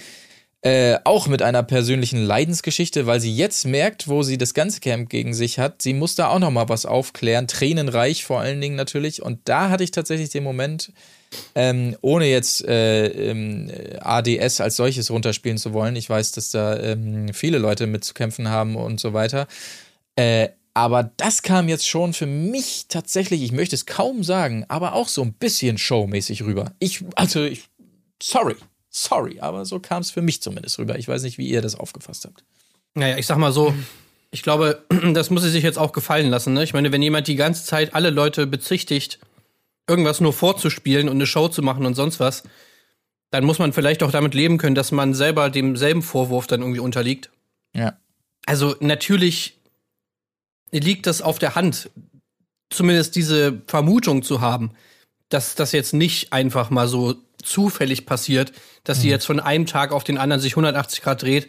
äh, 0.61 0.97
auch 1.03 1.27
mit 1.27 1.41
einer 1.41 1.61
persönlichen 1.61 2.23
Leidensgeschichte, 2.23 3.05
weil 3.05 3.19
sie 3.19 3.35
jetzt 3.35 3.65
merkt, 3.65 4.07
wo 4.07 4.23
sie 4.23 4.37
das 4.37 4.53
ganze 4.53 4.79
Camp 4.79 5.09
gegen 5.09 5.33
sich 5.33 5.59
hat. 5.59 5.81
Sie 5.81 5.93
muss 5.93 6.15
da 6.15 6.29
auch 6.29 6.39
noch 6.39 6.51
mal 6.51 6.69
was 6.69 6.85
aufklären, 6.85 7.49
tränenreich 7.49 8.23
vor 8.23 8.39
allen 8.39 8.61
Dingen 8.61 8.77
natürlich. 8.77 9.21
Und 9.21 9.41
da 9.43 9.69
hatte 9.69 9.83
ich 9.83 9.91
tatsächlich 9.91 10.29
den 10.29 10.45
Moment, 10.45 10.93
ähm, 11.55 11.95
ohne 12.01 12.25
jetzt 12.27 12.65
äh, 12.65 13.07
ähm, 13.07 13.71
ADS 13.99 14.61
als 14.61 14.75
solches 14.75 15.11
runterspielen 15.11 15.57
zu 15.57 15.73
wollen. 15.73 15.95
Ich 15.95 16.09
weiß, 16.09 16.31
dass 16.33 16.51
da 16.51 16.79
ähm, 16.79 17.33
viele 17.33 17.57
Leute 17.57 17.87
mit 17.87 18.03
zu 18.03 18.13
kämpfen 18.13 18.49
haben 18.49 18.75
und 18.75 18.99
so 18.99 19.13
weiter. 19.13 19.47
Äh, 20.15 20.49
aber 20.73 21.11
das 21.17 21.43
kam 21.43 21.69
jetzt 21.69 21.87
schon 21.87 22.13
für 22.13 22.25
mich 22.25 22.85
tatsächlich, 22.87 23.43
ich 23.43 23.51
möchte 23.51 23.75
es 23.75 23.85
kaum 23.85 24.23
sagen, 24.23 24.65
aber 24.69 24.93
auch 24.93 25.07
so 25.07 25.21
ein 25.21 25.33
bisschen 25.33 25.77
showmäßig 25.77 26.43
rüber. 26.43 26.73
Ich, 26.79 27.03
also, 27.15 27.43
ich, 27.43 27.65
sorry, 28.21 28.55
sorry, 28.89 29.39
aber 29.39 29.65
so 29.65 29.79
kam 29.79 30.01
es 30.01 30.09
für 30.09 30.21
mich 30.21 30.41
zumindest 30.41 30.79
rüber. 30.79 30.97
Ich 30.97 31.07
weiß 31.07 31.23
nicht, 31.23 31.37
wie 31.37 31.47
ihr 31.47 31.61
das 31.61 31.75
aufgefasst 31.75 32.25
habt. 32.25 32.43
Naja, 32.95 33.17
ich 33.17 33.27
sag 33.27 33.37
mal 33.37 33.51
so, 33.51 33.73
ich 34.31 34.41
glaube, 34.41 34.83
das 35.13 35.29
muss 35.29 35.43
sie 35.43 35.49
sich 35.49 35.63
jetzt 35.63 35.77
auch 35.77 35.91
gefallen 35.91 36.29
lassen. 36.29 36.53
Ne? 36.53 36.63
Ich 36.63 36.73
meine, 36.73 36.91
wenn 36.91 37.01
jemand 37.01 37.27
die 37.27 37.35
ganze 37.35 37.65
Zeit 37.65 37.93
alle 37.93 38.09
Leute 38.09 38.47
bezichtigt, 38.47 39.19
irgendwas 39.87 40.21
nur 40.21 40.33
vorzuspielen 40.33 41.09
und 41.09 41.15
eine 41.15 41.25
Show 41.25 41.47
zu 41.47 41.61
machen 41.61 41.85
und 41.85 41.95
sonst 41.95 42.19
was, 42.19 42.43
dann 43.31 43.43
muss 43.43 43.59
man 43.59 43.73
vielleicht 43.73 44.03
auch 44.03 44.11
damit 44.11 44.33
leben 44.33 44.57
können, 44.57 44.75
dass 44.75 44.91
man 44.91 45.13
selber 45.13 45.49
demselben 45.49 46.01
Vorwurf 46.01 46.47
dann 46.47 46.61
irgendwie 46.61 46.79
unterliegt. 46.79 47.31
Ja. 47.75 47.97
Also 48.45 48.75
natürlich 48.79 49.57
liegt 50.71 51.07
das 51.07 51.21
auf 51.21 51.39
der 51.39 51.55
Hand, 51.55 51.89
zumindest 52.69 53.15
diese 53.15 53.61
Vermutung 53.67 54.23
zu 54.23 54.41
haben, 54.41 54.71
dass 55.29 55.55
das 55.55 55.71
jetzt 55.71 55.93
nicht 55.93 56.31
einfach 56.31 56.69
mal 56.69 56.87
so 56.87 57.15
zufällig 57.41 58.05
passiert, 58.05 58.53
dass 58.83 59.01
sie 59.01 59.09
jetzt 59.09 59.25
von 59.25 59.39
einem 59.39 59.65
Tag 59.65 59.91
auf 59.91 60.03
den 60.03 60.17
anderen 60.17 60.41
sich 60.41 60.53
180 60.53 61.01
Grad 61.01 61.21
dreht, 61.23 61.47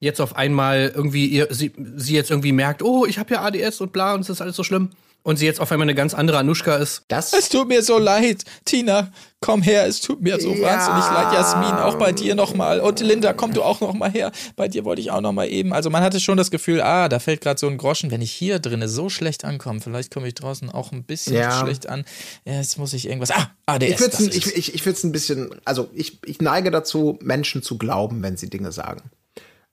jetzt 0.00 0.20
auf 0.20 0.36
einmal 0.36 0.92
irgendwie 0.94 1.26
ihr, 1.26 1.48
sie, 1.50 1.72
sie 1.96 2.14
jetzt 2.14 2.30
irgendwie 2.30 2.52
merkt, 2.52 2.82
oh, 2.82 3.06
ich 3.06 3.18
habe 3.18 3.34
ja 3.34 3.42
ADS 3.42 3.80
und 3.80 3.92
bla 3.92 4.14
und 4.14 4.20
es 4.20 4.28
ist 4.28 4.40
alles 4.40 4.56
so 4.56 4.62
schlimm. 4.62 4.90
Und 5.26 5.38
sie 5.38 5.46
jetzt 5.46 5.58
auf 5.58 5.72
einmal 5.72 5.86
eine 5.86 5.94
ganz 5.94 6.12
andere 6.12 6.36
Anushka 6.36 6.76
ist. 6.76 7.02
Das 7.08 7.32
Es 7.32 7.48
tut 7.48 7.66
mir 7.66 7.82
so 7.82 7.96
leid, 7.96 8.44
Tina, 8.66 9.10
komm 9.40 9.62
her, 9.62 9.86
es 9.86 10.02
tut 10.02 10.20
mir 10.20 10.38
so 10.38 10.52
Ja. 10.52 10.60
wahnsinnig 10.68 11.04
leid, 11.10 11.32
Jasmin, 11.32 11.72
auch 11.80 11.94
bei 11.96 12.12
dir 12.12 12.34
nochmal. 12.34 12.78
Und 12.80 13.00
Linda, 13.00 13.32
komm 13.32 13.54
du 13.54 13.62
auch 13.62 13.80
nochmal 13.80 14.10
her. 14.10 14.32
Bei 14.54 14.68
dir 14.68 14.84
wollte 14.84 15.00
ich 15.00 15.10
auch 15.10 15.22
nochmal 15.22 15.48
eben. 15.48 15.72
Also 15.72 15.88
man 15.88 16.02
hatte 16.02 16.20
schon 16.20 16.36
das 16.36 16.50
Gefühl, 16.50 16.82
ah, 16.82 17.08
da 17.08 17.20
fällt 17.20 17.40
gerade 17.40 17.58
so 17.58 17.66
ein 17.66 17.78
Groschen, 17.78 18.10
wenn 18.10 18.20
ich 18.20 18.32
hier 18.32 18.58
drinne 18.58 18.86
so 18.86 19.08
schlecht 19.08 19.46
ankomme, 19.46 19.80
vielleicht 19.80 20.12
komme 20.12 20.28
ich 20.28 20.34
draußen 20.34 20.68
auch 20.68 20.92
ein 20.92 21.04
bisschen 21.04 21.36
Ja. 21.36 21.58
schlecht 21.58 21.88
an. 21.88 22.04
Ja, 22.44 22.56
jetzt 22.58 22.76
muss 22.76 22.92
ich 22.92 23.08
irgendwas. 23.08 23.30
Ah, 23.30 23.50
ADS. 23.64 23.88
ich 23.92 24.00
würde 24.00 24.10
das 24.10 24.20
es 24.20 24.26
ist 24.28 24.36
ich, 24.36 24.46
es. 24.46 24.52
ich, 24.52 24.74
ich 24.74 25.04
ein 25.04 25.12
bisschen, 25.12 25.54
also 25.64 25.88
ich, 25.94 26.18
ich 26.26 26.42
neige 26.42 26.70
dazu, 26.70 27.18
Menschen 27.22 27.62
zu 27.62 27.78
glauben, 27.78 28.22
wenn 28.22 28.36
sie 28.36 28.50
Dinge 28.50 28.72
sagen. 28.72 29.00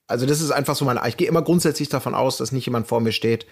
Also 0.06 0.26
das 0.26 0.40
ist 0.40 0.50
einfach 0.50 0.76
so 0.76 0.84
mein, 0.86 0.98
ich 1.06 1.16
gehe 1.18 1.28
immer 1.28 1.42
grundsätzlich 1.42 1.88
davon 1.90 2.14
aus, 2.14 2.36
dass 2.38 2.52
nicht 2.52 2.66
jemand 2.66 2.86
vor 2.86 3.00
mir 3.00 3.12
steht, 3.12 3.46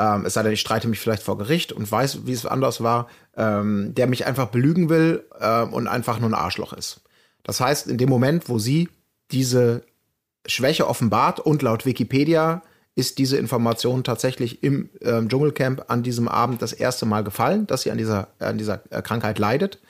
ähm, 0.00 0.24
es 0.24 0.34
sei 0.34 0.42
denn, 0.42 0.52
ich 0.52 0.60
streite 0.60 0.88
mich 0.88 0.98
vielleicht 0.98 1.22
vor 1.22 1.36
Gericht 1.36 1.72
und 1.72 1.90
weiß, 1.90 2.26
wie 2.26 2.32
es 2.32 2.46
anders 2.46 2.80
war, 2.80 3.08
ähm, 3.36 3.94
der 3.94 4.06
mich 4.06 4.26
einfach 4.26 4.48
belügen 4.48 4.88
will 4.88 5.24
ähm, 5.38 5.74
und 5.74 5.88
einfach 5.88 6.18
nur 6.18 6.30
ein 6.30 6.34
Arschloch 6.34 6.72
ist. 6.72 7.02
Das 7.42 7.60
heißt, 7.60 7.86
in 7.86 7.98
dem 7.98 8.08
Moment, 8.08 8.48
wo 8.48 8.58
sie 8.58 8.88
diese 9.30 9.82
Schwäche 10.46 10.88
offenbart 10.88 11.38
und 11.38 11.60
laut 11.60 11.84
Wikipedia 11.84 12.62
ist 12.94 13.18
diese 13.18 13.36
Information 13.36 14.02
tatsächlich 14.02 14.62
im 14.62 14.88
ähm, 15.02 15.28
Dschungelcamp 15.28 15.84
an 15.88 16.02
diesem 16.02 16.28
Abend 16.28 16.62
das 16.62 16.72
erste 16.72 17.06
Mal 17.06 17.22
gefallen, 17.22 17.66
dass 17.66 17.82
sie 17.82 17.90
an 17.90 17.98
dieser, 17.98 18.28
an 18.38 18.58
dieser 18.58 18.82
äh, 18.90 19.02
Krankheit 19.02 19.38
leidet, 19.38 19.80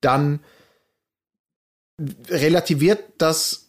dann 0.00 0.40
relativiert 2.28 3.02
das 3.18 3.66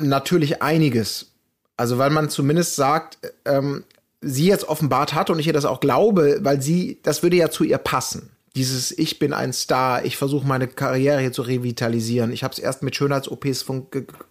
natürlich 0.00 0.62
einiges. 0.62 1.32
Also 1.76 1.98
weil 1.98 2.10
man 2.10 2.28
zumindest 2.28 2.74
sagt, 2.74 3.18
ähm, 3.44 3.84
sie 4.20 4.46
jetzt 4.46 4.68
offenbart 4.68 5.14
hat 5.14 5.30
und 5.30 5.38
ich 5.38 5.46
ihr 5.46 5.52
das 5.52 5.64
auch 5.64 5.80
glaube, 5.80 6.38
weil 6.42 6.60
sie, 6.60 7.00
das 7.02 7.22
würde 7.22 7.36
ja 7.36 7.50
zu 7.50 7.64
ihr 7.64 7.78
passen. 7.78 8.30
Dieses 8.56 8.90
Ich 8.98 9.20
bin 9.20 9.32
ein 9.32 9.52
Star, 9.52 10.04
ich 10.04 10.16
versuche 10.16 10.44
meine 10.44 10.66
Karriere 10.66 11.20
hier 11.20 11.30
zu 11.30 11.42
revitalisieren. 11.42 12.32
Ich 12.32 12.42
habe 12.42 12.52
es 12.52 12.58
erst 12.58 12.82
mit 12.82 12.96
Schönheits-OPs 12.96 13.64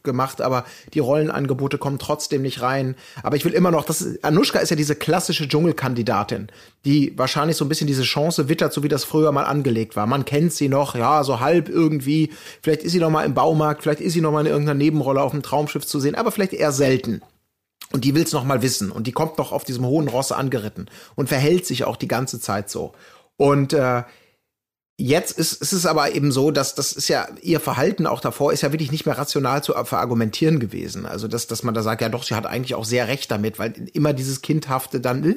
gemacht, 0.04 0.42
aber 0.42 0.66
die 0.94 1.00
Rollenangebote 1.00 1.78
kommen 1.78 2.00
trotzdem 2.00 2.42
nicht 2.42 2.62
rein. 2.62 2.96
Aber 3.24 3.38
ich 3.38 3.46
will 3.46 3.54
immer 3.54 3.72
noch, 3.72 3.86
das 3.86 4.22
Anushka 4.22 4.60
ist 4.60 4.72
ja 4.72 4.76
diese 4.76 4.96
klassische 4.96 5.48
Dschungelkandidatin, 5.48 6.48
die 6.84 7.18
wahrscheinlich 7.18 7.56
so 7.56 7.64
ein 7.64 7.70
bisschen 7.70 7.88
diese 7.88 8.04
Chance 8.04 8.50
wittert, 8.50 8.74
so 8.74 8.84
wie 8.84 8.90
das 8.90 9.06
früher 9.06 9.32
mal 9.32 9.46
angelegt 9.46 9.96
war. 9.96 10.06
Man 10.06 10.26
kennt 10.26 10.52
sie 10.52 10.68
noch, 10.68 10.96
ja, 10.96 11.24
so 11.24 11.40
halb 11.40 11.70
irgendwie. 11.70 12.32
Vielleicht 12.62 12.84
ist 12.84 12.92
sie 12.92 13.00
noch 13.00 13.12
mal 13.12 13.24
im 13.24 13.34
Baumarkt, 13.34 13.84
vielleicht 13.84 14.02
ist 14.02 14.12
sie 14.12 14.22
noch 14.22 14.34
mal 14.34 14.42
in 14.42 14.52
irgendeiner 14.52 14.78
Nebenrolle 14.78 15.22
auf 15.22 15.32
dem 15.32 15.44
Traumschiff 15.44 15.86
zu 15.86 16.02
sehen, 16.02 16.16
aber 16.16 16.34
vielleicht 16.34 16.52
eher 16.52 16.74
selten. 16.74 17.22
Und 17.92 18.06
die 18.06 18.14
will's 18.14 18.34
noch 18.34 18.44
mal 18.44 18.62
wissen 18.62 18.92
und 18.92 19.08
die 19.08 19.12
kommt 19.12 19.38
noch 19.38 19.52
auf 19.52 19.64
diesem 19.64 19.86
hohen 19.86 20.08
Ross 20.08 20.32
angeritten 20.32 20.90
und 21.16 21.28
verhält 21.28 21.66
sich 21.66 21.86
auch 21.86 21.98
die 21.98 22.08
ganze 22.08 22.40
Zeit 22.40 22.70
so. 22.70 22.94
Und 23.36 23.74
äh, 23.74 24.04
jetzt 25.00 25.40
ist, 25.40 25.54
ist 25.54 25.72
es 25.72 25.86
aber 25.86 26.14
eben 26.14 26.32
so, 26.32 26.52
dass 26.52 26.76
das 26.76 26.92
ist 26.92 27.08
ja 27.08 27.28
ihr 27.42 27.60
Verhalten 27.60 28.06
auch 28.06 28.20
davor 28.20 28.52
ist 28.52 28.62
ja 28.62 28.72
wirklich 28.74 28.92
nicht 28.92 29.06
mehr 29.06 29.18
rational 29.18 29.64
zu 29.64 29.74
verargumentieren 29.86 30.60
gewesen. 30.60 31.06
Also 31.06 31.28
dass 31.28 31.48
dass 31.48 31.64
man 31.64 31.74
da 31.74 31.82
sagt, 31.82 32.02
ja 32.02 32.10
doch, 32.10 32.24
sie 32.24 32.36
hat 32.36 32.46
eigentlich 32.46 32.76
auch 32.76 32.84
sehr 32.86 33.08
recht 33.08 33.32
damit, 33.32 33.58
weil 33.58 33.74
immer 33.94 34.14
dieses 34.14 34.42
kindhafte 34.42 35.00
dann 35.00 35.36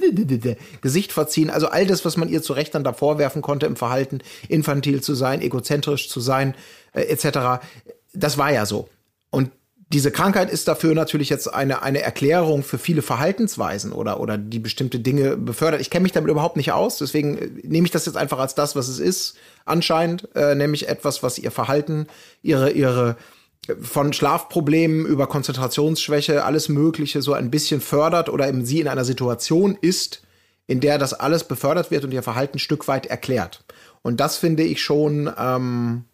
Gesicht 0.81 1.13
verziehen, 1.13 1.49
also 1.49 1.69
all 1.69 1.87
das, 1.87 2.05
was 2.05 2.17
man 2.17 2.29
ihr 2.29 2.43
zu 2.43 2.53
Recht 2.53 2.75
dann 2.75 2.85
da 2.85 2.93
vorwerfen 2.93 3.41
konnte 3.41 3.67
im 3.67 3.77
Verhalten, 3.77 4.19
infantil 4.49 5.01
zu 5.01 5.15
sein, 5.15 5.41
egozentrisch 5.41 6.09
zu 6.09 6.21
sein, 6.21 6.55
äh, 6.93 7.03
etc. 7.03 7.65
Das 8.13 8.37
war 8.37 8.53
ja 8.53 8.67
so. 8.67 8.89
Und 9.31 9.51
diese 9.93 10.11
Krankheit 10.11 10.51
ist 10.51 10.68
dafür 10.68 10.95
natürlich 10.95 11.28
jetzt 11.28 11.53
eine, 11.53 11.82
eine 11.82 12.01
Erklärung 12.01 12.62
für 12.62 12.78
viele 12.78 13.03
Verhaltensweisen 13.03 13.93
oder, 13.93 14.20
oder 14.20 14.38
die 14.38 14.59
bestimmte 14.59 14.99
Dinge 15.01 15.36
befördert. 15.36 15.80
Ich 15.80 15.90
kenne 15.90 16.05
mich 16.05 16.12
damit 16.12 16.30
überhaupt 16.30 16.57
nicht 16.57 16.72
aus, 16.72 16.99
deswegen 16.99 17.36
äh, 17.36 17.51
nehme 17.62 17.84
ich 17.84 17.90
das 17.90 18.07
jetzt 18.07 18.16
einfach 18.16 18.38
als 18.38 18.55
das, 18.55 18.74
was 18.74 18.88
es 18.88 18.99
ist, 18.99 19.36
anscheinend, 19.64 20.28
äh, 20.34 20.55
nämlich 20.55 20.88
etwas, 20.88 21.22
was 21.22 21.38
ihr 21.38 21.51
Verhalten, 21.51 22.07
ihre, 22.43 22.70
ihre 22.70 23.16
äh, 23.68 23.74
von 23.80 24.12
Schlafproblemen 24.12 25.05
über 25.05 25.26
Konzentrationsschwäche, 25.26 26.45
alles 26.45 26.68
Mögliche 26.68 27.20
so 27.20 27.34
ein 27.34 27.51
bisschen 27.51 27.80
fördert 27.80 28.30
oder 28.30 28.49
eben 28.49 28.64
sie 28.64 28.80
in 28.80 28.88
einer 28.88 29.05
Situation 29.05 29.76
ist, 29.80 30.22
in 30.66 30.80
der 30.80 30.97
das 30.97 31.12
alles 31.12 31.45
befördert 31.45 31.90
wird 31.90 32.05
und 32.05 32.12
ihr 32.12 32.22
Verhalten 32.22 32.57
ein 32.57 32.61
Stück 32.61 32.88
weit 32.88 33.07
erklärt. 33.07 33.64
Und 34.01 34.20
das 34.20 34.38
finde 34.38 34.62
ich 34.62 34.82
schon 34.82 35.30
ähm, 35.38 36.05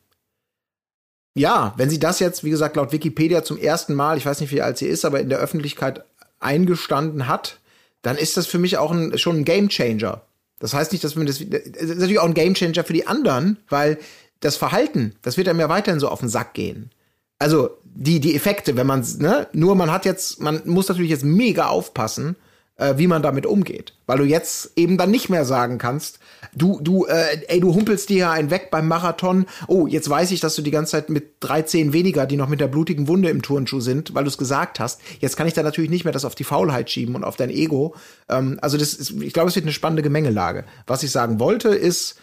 ja, 1.34 1.74
wenn 1.76 1.90
sie 1.90 1.98
das 1.98 2.20
jetzt, 2.20 2.44
wie 2.44 2.50
gesagt, 2.50 2.76
laut 2.76 2.92
Wikipedia 2.92 3.44
zum 3.44 3.58
ersten 3.58 3.94
Mal, 3.94 4.16
ich 4.16 4.26
weiß 4.26 4.40
nicht, 4.40 4.52
wie 4.52 4.62
alt 4.62 4.78
sie 4.78 4.86
ist, 4.86 5.04
aber 5.04 5.20
in 5.20 5.28
der 5.28 5.38
Öffentlichkeit 5.38 6.04
eingestanden 6.40 7.28
hat, 7.28 7.58
dann 8.02 8.16
ist 8.16 8.36
das 8.36 8.46
für 8.46 8.58
mich 8.58 8.78
auch 8.78 8.90
ein, 8.90 9.18
schon 9.18 9.38
ein 9.38 9.44
Gamechanger. 9.44 10.22
Das 10.58 10.74
heißt 10.74 10.92
nicht, 10.92 11.04
dass 11.04 11.14
man 11.14 11.26
das, 11.26 11.38
das 11.38 11.60
ist 11.62 11.98
natürlich 11.98 12.18
auch 12.18 12.26
ein 12.26 12.34
Gamechanger 12.34 12.84
für 12.84 12.92
die 12.92 13.06
anderen, 13.06 13.58
weil 13.68 13.98
das 14.40 14.56
Verhalten, 14.56 15.14
das 15.22 15.36
wird 15.36 15.48
einem 15.48 15.60
ja 15.60 15.68
weiterhin 15.68 16.00
so 16.00 16.08
auf 16.08 16.20
den 16.20 16.28
Sack 16.28 16.54
gehen. 16.54 16.90
Also 17.38 17.70
die, 17.84 18.20
die 18.20 18.34
Effekte, 18.34 18.76
wenn 18.76 18.86
man, 18.86 19.04
ne, 19.18 19.46
nur 19.52 19.74
man 19.74 19.92
hat 19.92 20.04
jetzt, 20.04 20.40
man 20.40 20.62
muss 20.64 20.88
natürlich 20.88 21.10
jetzt 21.10 21.24
mega 21.24 21.66
aufpassen, 21.66 22.36
äh, 22.76 22.94
wie 22.96 23.06
man 23.06 23.22
damit 23.22 23.46
umgeht. 23.46 23.94
Weil 24.06 24.18
du 24.18 24.24
jetzt 24.24 24.72
eben 24.76 24.96
dann 24.98 25.10
nicht 25.10 25.28
mehr 25.28 25.44
sagen 25.44 25.78
kannst, 25.78 26.18
du, 26.55 26.80
du, 26.82 27.07
äh, 27.07 27.43
ey, 27.49 27.61
du 27.61 27.74
humpelst 27.74 28.09
dir 28.09 28.16
ja 28.18 28.32
einen 28.32 28.51
weg 28.51 28.70
beim 28.70 28.89
Marathon. 28.89 29.47
Oh, 29.66 29.86
jetzt 29.86 30.09
weiß 30.09 30.30
ich, 30.30 30.41
dass 30.41 30.55
du 30.55 30.62
die 30.62 30.70
ganze 30.70 30.93
Zeit 30.93 31.11
mit 31.11 31.34
13 31.41 31.93
weniger, 31.93 32.26
die 32.26 32.36
noch 32.36 32.49
mit 32.49 32.61
der 32.61 32.68
blutigen 32.68 33.09
Wunde 33.09 33.28
im 33.28 33.43
Turnschuh 33.43 33.80
sind, 33.80 34.14
weil 34.14 34.24
du 34.24 34.28
es 34.28 34.39
gesagt 34.39 34.80
hast. 34.80 35.01
Jetzt 35.20 35.36
kann 35.36 35.47
ich 35.47 35.55
da 35.55 35.62
natürlich 35.62 35.91
nicht 35.91 36.05
mehr 36.05 36.12
das 36.12 36.24
auf 36.24 36.34
die 36.34 36.45
Faulheit 36.45 36.91
schieben 36.91 37.14
und 37.14 37.24
auf 37.24 37.36
dein 37.36 37.51
Ego. 37.51 37.95
Ähm, 38.28 38.59
also 38.62 38.76
das 38.76 38.95
ist, 38.95 39.11
ich 39.11 39.32
glaube, 39.32 39.49
es 39.49 39.57
wird 39.57 39.64
eine 39.64 39.72
spannende 39.72 40.03
Gemengelage. 40.03 40.64
Was 40.86 41.03
ich 41.03 41.11
sagen 41.11 41.41
wollte, 41.41 41.68
ist, 41.68 42.18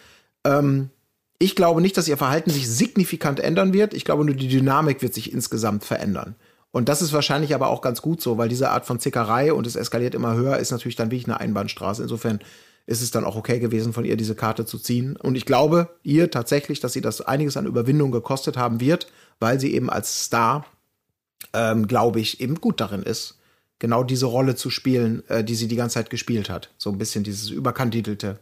ähm, 0.46 0.90
ich 1.38 1.56
glaube 1.56 1.82
nicht, 1.82 1.98
dass 1.98 2.08
ihr 2.08 2.18
Verhalten 2.18 2.50
sich 2.50 2.70
signifikant 2.70 3.40
ändern 3.40 3.74
wird. 3.74 3.94
Ich 3.94 4.06
glaube 4.06 4.26
nur, 4.26 4.36
die 4.36 4.48
Dynamik 4.48 5.02
wird 5.02 5.14
sich 5.14 5.34
insgesamt 5.34 5.84
verändern. 5.84 6.36
Und 6.72 6.90
das 6.90 7.02
ist 7.02 7.14
wahrscheinlich 7.14 7.56
aber 7.56 7.70
auch 7.70 7.82
ganz 7.82 8.02
gut 8.02 8.22
so, 8.22 8.38
weil 8.38 8.50
diese 8.50 8.70
Art 8.70 8.86
von 8.86 9.00
Zickerei 9.00 9.54
und 9.54 9.66
es 9.66 9.78
eskaliert 9.78 10.14
immer 10.14 10.36
höher, 10.36 10.58
ist 10.58 10.72
natürlich 10.72 10.98
dann 10.98 11.10
wirklich 11.10 11.26
eine 11.26 11.40
Einbahnstraße. 11.40 12.04
Insofern 12.04 12.40
ist 12.88 13.02
es 13.02 13.12
dann 13.12 13.26
auch 13.26 13.36
okay 13.36 13.60
gewesen, 13.60 13.94
von 13.94 14.06
ihr 14.06 14.18
diese 14.18 14.36
Karte 14.36 14.66
zu 14.66 14.78
ziehen. 14.78 15.16
Und 15.16 15.36
ich 15.36 15.46
glaube 15.46 15.90
ihr 16.04 16.30
tatsächlich, 16.32 16.80
dass 16.80 16.94
sie 16.94 17.02
das 17.02 17.22
einiges 17.22 17.58
an 17.58 17.66
Überwindung 17.66 18.12
gekostet 18.12 18.58
haben 18.58 18.80
wird, 18.80 19.08
weil 19.40 19.60
sie 19.60 19.74
eben 19.74 19.90
als 19.90 20.26
Star, 20.26 20.66
ähm, 21.54 21.88
glaube 21.88 22.20
ich, 22.20 22.42
eben 22.42 22.56
gut 22.62 22.80
darin 22.80 23.04
ist, 23.04 23.40
genau 23.80 24.04
diese 24.04 24.28
Rolle 24.28 24.56
zu 24.56 24.70
spielen, 24.70 25.28
äh, 25.30 25.44
die 25.44 25.56
sie 25.56 25.68
die 25.68 25.76
ganze 25.76 25.96
Zeit 25.96 26.10
gespielt 26.10 26.50
hat. 26.50 26.70
So 26.78 26.92
ein 26.92 26.98
bisschen 26.98 27.24
dieses 27.24 27.50
überkandidelte 27.50 28.40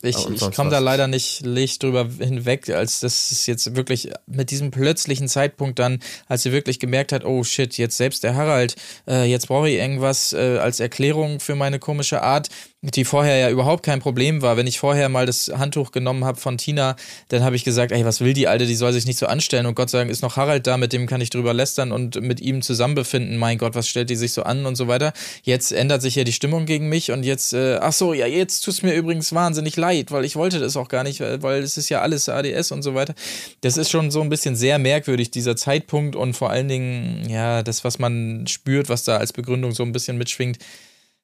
ich, 0.00 0.28
ich 0.28 0.40
komme 0.52 0.70
da 0.70 0.78
leider 0.78 1.08
nicht 1.08 1.44
leicht 1.44 1.82
drüber 1.82 2.08
hinweg, 2.20 2.70
als 2.70 3.00
das 3.00 3.32
ist 3.32 3.46
jetzt 3.48 3.74
wirklich 3.74 4.12
mit 4.26 4.52
diesem 4.52 4.70
plötzlichen 4.70 5.26
Zeitpunkt 5.26 5.80
dann, 5.80 5.98
als 6.28 6.44
sie 6.44 6.52
wirklich 6.52 6.78
gemerkt 6.78 7.10
hat, 7.10 7.24
oh 7.24 7.42
shit, 7.42 7.76
jetzt 7.78 7.96
selbst 7.96 8.22
der 8.22 8.36
Harald, 8.36 8.76
äh, 9.08 9.24
jetzt 9.24 9.48
brauche 9.48 9.68
ich 9.68 9.74
irgendwas 9.74 10.32
äh, 10.32 10.58
als 10.58 10.78
Erklärung 10.78 11.40
für 11.40 11.56
meine 11.56 11.80
komische 11.80 12.22
Art 12.22 12.48
die 12.80 13.04
vorher 13.04 13.36
ja 13.38 13.50
überhaupt 13.50 13.82
kein 13.82 13.98
Problem 13.98 14.40
war. 14.40 14.56
Wenn 14.56 14.68
ich 14.68 14.78
vorher 14.78 15.08
mal 15.08 15.26
das 15.26 15.48
Handtuch 15.48 15.90
genommen 15.90 16.24
habe 16.24 16.38
von 16.38 16.58
Tina, 16.58 16.94
dann 17.28 17.42
habe 17.42 17.56
ich 17.56 17.64
gesagt, 17.64 17.90
ey, 17.90 18.04
was 18.04 18.20
will 18.20 18.34
die 18.34 18.46
Alte, 18.46 18.66
die 18.66 18.76
soll 18.76 18.92
sich 18.92 19.04
nicht 19.04 19.18
so 19.18 19.26
anstellen. 19.26 19.66
Und 19.66 19.74
Gott 19.74 19.92
Dank 19.92 20.10
ist 20.10 20.22
noch 20.22 20.36
Harald 20.36 20.68
da, 20.68 20.76
mit 20.76 20.92
dem 20.92 21.08
kann 21.08 21.20
ich 21.20 21.30
drüber 21.30 21.52
lästern 21.52 21.90
und 21.90 22.20
mit 22.20 22.40
ihm 22.40 22.62
zusammen 22.62 22.94
befinden. 22.94 23.36
Mein 23.36 23.58
Gott, 23.58 23.74
was 23.74 23.88
stellt 23.88 24.10
die 24.10 24.16
sich 24.16 24.32
so 24.32 24.44
an 24.44 24.64
und 24.64 24.76
so 24.76 24.86
weiter. 24.86 25.12
Jetzt 25.42 25.72
ändert 25.72 26.02
sich 26.02 26.14
ja 26.14 26.22
die 26.22 26.32
Stimmung 26.32 26.66
gegen 26.66 26.88
mich 26.88 27.10
und 27.10 27.24
jetzt, 27.24 27.52
äh, 27.52 27.78
ach 27.80 27.92
so, 27.92 28.14
ja, 28.14 28.26
jetzt 28.26 28.60
tut 28.60 28.74
es 28.74 28.82
mir 28.82 28.94
übrigens 28.94 29.32
wahnsinnig 29.32 29.76
leid, 29.76 30.12
weil 30.12 30.24
ich 30.24 30.36
wollte 30.36 30.60
das 30.60 30.76
auch 30.76 30.88
gar 30.88 31.02
nicht, 31.02 31.18
weil, 31.18 31.42
weil 31.42 31.62
es 31.64 31.78
ist 31.78 31.88
ja 31.88 32.00
alles 32.00 32.28
ADS 32.28 32.70
und 32.70 32.82
so 32.82 32.94
weiter. 32.94 33.14
Das 33.60 33.76
ist 33.76 33.90
schon 33.90 34.12
so 34.12 34.20
ein 34.20 34.28
bisschen 34.28 34.54
sehr 34.54 34.78
merkwürdig, 34.78 35.32
dieser 35.32 35.56
Zeitpunkt 35.56 36.14
und 36.14 36.34
vor 36.34 36.50
allen 36.50 36.68
Dingen, 36.68 37.28
ja, 37.28 37.64
das, 37.64 37.82
was 37.82 37.98
man 37.98 38.46
spürt, 38.46 38.88
was 38.88 39.02
da 39.02 39.16
als 39.16 39.32
Begründung 39.32 39.72
so 39.72 39.82
ein 39.82 39.90
bisschen 39.90 40.16
mitschwingt 40.16 40.58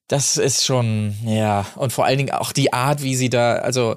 das 0.09 0.37
ist 0.37 0.65
schon, 0.65 1.15
ja, 1.25 1.67
und 1.77 1.93
vor 1.93 2.05
allen 2.05 2.19
Dingen 2.19 2.33
auch 2.33 2.53
die 2.53 2.73
Art, 2.73 3.03
wie 3.03 3.17
sie 3.17 3.31
da, 3.31 3.57
also 3.57 3.97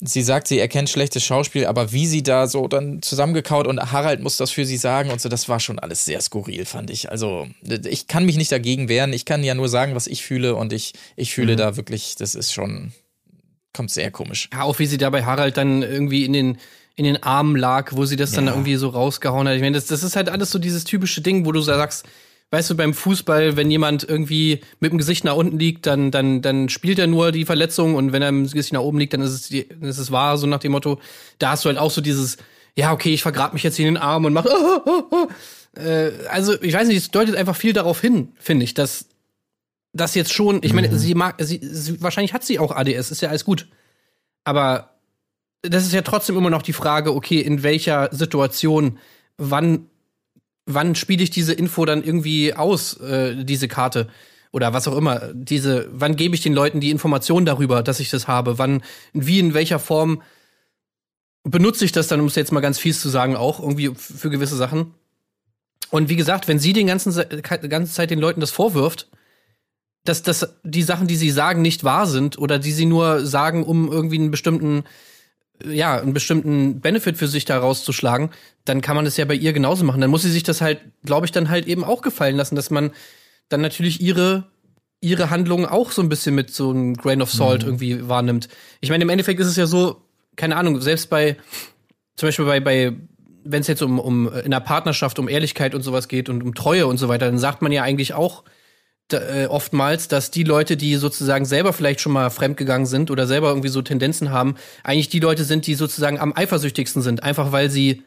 sie 0.00 0.22
sagt, 0.22 0.48
sie 0.48 0.58
erkennt 0.58 0.90
schlechtes 0.90 1.24
Schauspiel, 1.24 1.66
aber 1.66 1.92
wie 1.92 2.06
sie 2.06 2.22
da 2.22 2.46
so 2.46 2.68
dann 2.68 3.02
zusammengekaut 3.02 3.66
und 3.66 3.92
Harald 3.92 4.20
muss 4.20 4.36
das 4.36 4.50
für 4.50 4.64
sie 4.64 4.76
sagen 4.76 5.10
und 5.10 5.20
so, 5.20 5.28
das 5.28 5.48
war 5.48 5.60
schon 5.60 5.78
alles 5.78 6.04
sehr 6.04 6.20
skurril, 6.20 6.64
fand 6.64 6.90
ich. 6.90 7.10
Also 7.10 7.46
ich 7.62 8.06
kann 8.06 8.26
mich 8.26 8.36
nicht 8.36 8.52
dagegen 8.52 8.88
wehren, 8.88 9.12
ich 9.12 9.24
kann 9.24 9.42
ja 9.42 9.54
nur 9.54 9.68
sagen, 9.68 9.94
was 9.94 10.06
ich 10.06 10.22
fühle 10.22 10.54
und 10.54 10.72
ich, 10.72 10.92
ich 11.16 11.32
fühle 11.32 11.54
mhm. 11.54 11.58
da 11.58 11.76
wirklich, 11.76 12.16
das 12.16 12.34
ist 12.34 12.52
schon, 12.52 12.92
kommt 13.72 13.90
sehr 13.90 14.10
komisch. 14.10 14.48
Ja, 14.52 14.62
auch 14.62 14.78
wie 14.78 14.86
sie 14.86 14.98
da 14.98 15.10
bei 15.10 15.24
Harald 15.24 15.56
dann 15.56 15.82
irgendwie 15.82 16.24
in 16.24 16.32
den 16.32 16.58
in 16.96 17.04
den 17.04 17.22
Armen 17.24 17.56
lag, 17.56 17.90
wo 17.94 18.04
sie 18.04 18.14
das 18.14 18.30
ja. 18.30 18.36
dann 18.36 18.46
irgendwie 18.46 18.76
so 18.76 18.88
rausgehauen 18.88 19.48
hat. 19.48 19.56
Ich 19.56 19.60
meine, 19.60 19.74
das, 19.74 19.86
das 19.86 20.04
ist 20.04 20.14
halt 20.14 20.28
alles 20.28 20.52
so 20.52 20.60
dieses 20.60 20.84
typische 20.84 21.22
Ding, 21.22 21.44
wo 21.44 21.50
du 21.50 21.60
sagst, 21.60 22.06
weißt 22.54 22.70
du, 22.70 22.76
beim 22.76 22.94
Fußball, 22.94 23.56
wenn 23.56 23.68
jemand 23.68 24.08
irgendwie 24.08 24.60
mit 24.78 24.92
dem 24.92 24.98
Gesicht 24.98 25.24
nach 25.24 25.34
unten 25.34 25.58
liegt, 25.58 25.86
dann, 25.86 26.12
dann, 26.12 26.40
dann 26.40 26.68
spielt 26.68 27.00
er 27.00 27.08
nur 27.08 27.32
die 27.32 27.44
Verletzung 27.44 27.96
und 27.96 28.12
wenn 28.12 28.22
er 28.22 28.30
mit 28.30 28.50
dem 28.50 28.52
Gesicht 28.52 28.72
nach 28.72 28.80
oben 28.80 28.98
liegt, 28.98 29.12
dann 29.12 29.20
ist 29.20 29.32
es, 29.32 29.48
die, 29.48 29.62
ist 29.80 29.98
es 29.98 30.12
wahr, 30.12 30.38
so 30.38 30.46
nach 30.46 30.60
dem 30.60 30.72
Motto. 30.72 31.00
Da 31.38 31.50
hast 31.50 31.64
du 31.64 31.68
halt 31.68 31.78
auch 31.78 31.90
so 31.90 32.00
dieses, 32.00 32.36
ja, 32.76 32.92
okay, 32.92 33.12
ich 33.12 33.22
vergrab 33.22 33.54
mich 33.54 33.64
jetzt 33.64 33.74
hier 33.74 33.88
in 33.88 33.94
den 33.94 34.02
Arm 34.02 34.24
und 34.24 34.32
mach, 34.32 34.46
oh, 34.46 34.80
oh, 34.86 35.02
oh. 35.10 35.80
Äh, 35.80 36.12
also, 36.28 36.60
ich 36.62 36.72
weiß 36.72 36.86
nicht, 36.86 36.98
es 36.98 37.10
deutet 37.10 37.34
einfach 37.34 37.56
viel 37.56 37.72
darauf 37.72 38.00
hin, 38.00 38.32
finde 38.38 38.64
ich, 38.64 38.74
dass 38.74 39.06
das 39.92 40.14
jetzt 40.14 40.32
schon, 40.32 40.60
ich 40.62 40.72
meine, 40.72 40.88
mhm. 40.88 40.98
sie 40.98 41.14
mag, 41.14 41.34
sie, 41.38 41.58
sie, 41.60 42.00
wahrscheinlich 42.00 42.34
hat 42.34 42.44
sie 42.44 42.60
auch 42.60 42.70
ADS, 42.70 43.10
ist 43.10 43.20
ja 43.20 43.30
alles 43.30 43.44
gut. 43.44 43.66
Aber 44.44 44.90
das 45.62 45.84
ist 45.84 45.92
ja 45.92 46.02
trotzdem 46.02 46.36
immer 46.36 46.50
noch 46.50 46.62
die 46.62 46.72
Frage, 46.72 47.14
okay, 47.14 47.40
in 47.40 47.64
welcher 47.64 48.10
Situation, 48.12 48.98
wann 49.38 49.86
wann 50.66 50.94
spiele 50.94 51.22
ich 51.22 51.30
diese 51.30 51.52
Info 51.52 51.84
dann 51.84 52.02
irgendwie 52.02 52.54
aus, 52.54 52.98
äh, 53.00 53.44
diese 53.44 53.68
Karte? 53.68 54.08
Oder 54.52 54.72
was 54.72 54.86
auch 54.86 54.96
immer, 54.96 55.32
diese, 55.34 55.88
wann 55.90 56.14
gebe 56.14 56.36
ich 56.36 56.42
den 56.42 56.54
Leuten 56.54 56.80
die 56.80 56.90
Information 56.90 57.44
darüber, 57.44 57.82
dass 57.82 57.98
ich 57.98 58.10
das 58.10 58.28
habe? 58.28 58.56
Wann, 58.58 58.82
wie, 59.12 59.40
in 59.40 59.52
welcher 59.52 59.80
Form 59.80 60.22
benutze 61.42 61.84
ich 61.84 61.92
das 61.92 62.06
dann, 62.06 62.20
um 62.20 62.26
es 62.26 62.36
jetzt 62.36 62.52
mal 62.52 62.60
ganz 62.60 62.78
fies 62.78 63.00
zu 63.00 63.08
sagen, 63.08 63.36
auch 63.36 63.58
irgendwie 63.60 63.90
für 63.96 64.30
gewisse 64.30 64.56
Sachen? 64.56 64.94
Und 65.90 66.08
wie 66.08 66.16
gesagt, 66.16 66.48
wenn 66.48 66.58
sie 66.58 66.72
den 66.72 66.86
ganzen, 66.86 67.12
die 67.30 67.68
ganze 67.68 67.92
Zeit 67.92 68.10
den 68.10 68.18
Leuten 68.20 68.40
das 68.40 68.50
vorwirft, 68.50 69.08
dass, 70.04 70.22
dass 70.22 70.56
die 70.62 70.82
Sachen, 70.82 71.06
die 71.06 71.16
sie 71.16 71.30
sagen, 71.30 71.62
nicht 71.62 71.82
wahr 71.82 72.06
sind 72.06 72.38
oder 72.38 72.58
die 72.58 72.72
sie 72.72 72.86
nur 72.86 73.26
sagen, 73.26 73.64
um 73.64 73.90
irgendwie 73.90 74.18
einen 74.18 74.30
bestimmten, 74.30 74.84
ja, 75.62 76.00
einen 76.00 76.14
bestimmten 76.14 76.80
Benefit 76.80 77.16
für 77.16 77.28
sich 77.28 77.44
da 77.44 77.58
rauszuschlagen, 77.58 78.30
dann 78.64 78.80
kann 78.80 78.96
man 78.96 79.04
das 79.04 79.16
ja 79.16 79.24
bei 79.24 79.34
ihr 79.34 79.52
genauso 79.52 79.84
machen. 79.84 80.00
Dann 80.00 80.10
muss 80.10 80.22
sie 80.22 80.30
sich 80.30 80.42
das 80.42 80.60
halt, 80.60 80.80
glaube 81.04 81.26
ich, 81.26 81.32
dann 81.32 81.48
halt 81.48 81.66
eben 81.66 81.84
auch 81.84 82.02
gefallen 82.02 82.36
lassen, 82.36 82.56
dass 82.56 82.70
man 82.70 82.90
dann 83.48 83.60
natürlich 83.60 84.00
ihre 84.00 84.44
ihre 85.04 85.28
Handlungen 85.28 85.66
auch 85.66 85.90
so 85.90 86.00
ein 86.00 86.08
bisschen 86.08 86.34
mit 86.34 86.50
so 86.50 86.70
einem 86.70 86.96
Grain 86.96 87.20
of 87.20 87.30
Salt 87.30 87.62
irgendwie 87.62 88.08
wahrnimmt. 88.08 88.48
Ich 88.80 88.88
meine, 88.88 89.04
im 89.04 89.10
Endeffekt 89.10 89.38
ist 89.38 89.48
es 89.48 89.56
ja 89.56 89.66
so, 89.66 90.00
keine 90.34 90.56
Ahnung, 90.56 90.80
selbst 90.80 91.10
bei, 91.10 91.36
zum 92.16 92.28
Beispiel 92.28 92.46
bei, 92.46 92.60
bei 92.60 92.92
wenn 93.44 93.60
es 93.60 93.66
jetzt 93.66 93.82
um, 93.82 93.98
um 93.98 94.28
in 94.28 94.46
einer 94.46 94.60
Partnerschaft 94.60 95.18
um 95.18 95.28
Ehrlichkeit 95.28 95.74
und 95.74 95.82
sowas 95.82 96.08
geht 96.08 96.30
und 96.30 96.42
um 96.42 96.54
Treue 96.54 96.86
und 96.86 96.96
so 96.96 97.08
weiter, 97.08 97.26
dann 97.26 97.38
sagt 97.38 97.60
man 97.60 97.70
ja 97.70 97.82
eigentlich 97.82 98.14
auch 98.14 98.44
äh, 99.12 99.46
oftmals, 99.46 100.08
dass 100.08 100.30
die 100.30 100.44
Leute, 100.44 100.76
die 100.76 100.96
sozusagen 100.96 101.44
selber 101.44 101.72
vielleicht 101.72 102.00
schon 102.00 102.12
mal 102.12 102.30
fremdgegangen 102.30 102.86
sind 102.86 103.10
oder 103.10 103.26
selber 103.26 103.48
irgendwie 103.48 103.68
so 103.68 103.82
Tendenzen 103.82 104.30
haben, 104.30 104.56
eigentlich 104.82 105.08
die 105.08 105.20
Leute 105.20 105.44
sind, 105.44 105.66
die 105.66 105.74
sozusagen 105.74 106.18
am 106.18 106.32
eifersüchtigsten 106.34 107.02
sind, 107.02 107.22
einfach 107.22 107.52
weil 107.52 107.70
sie 107.70 108.02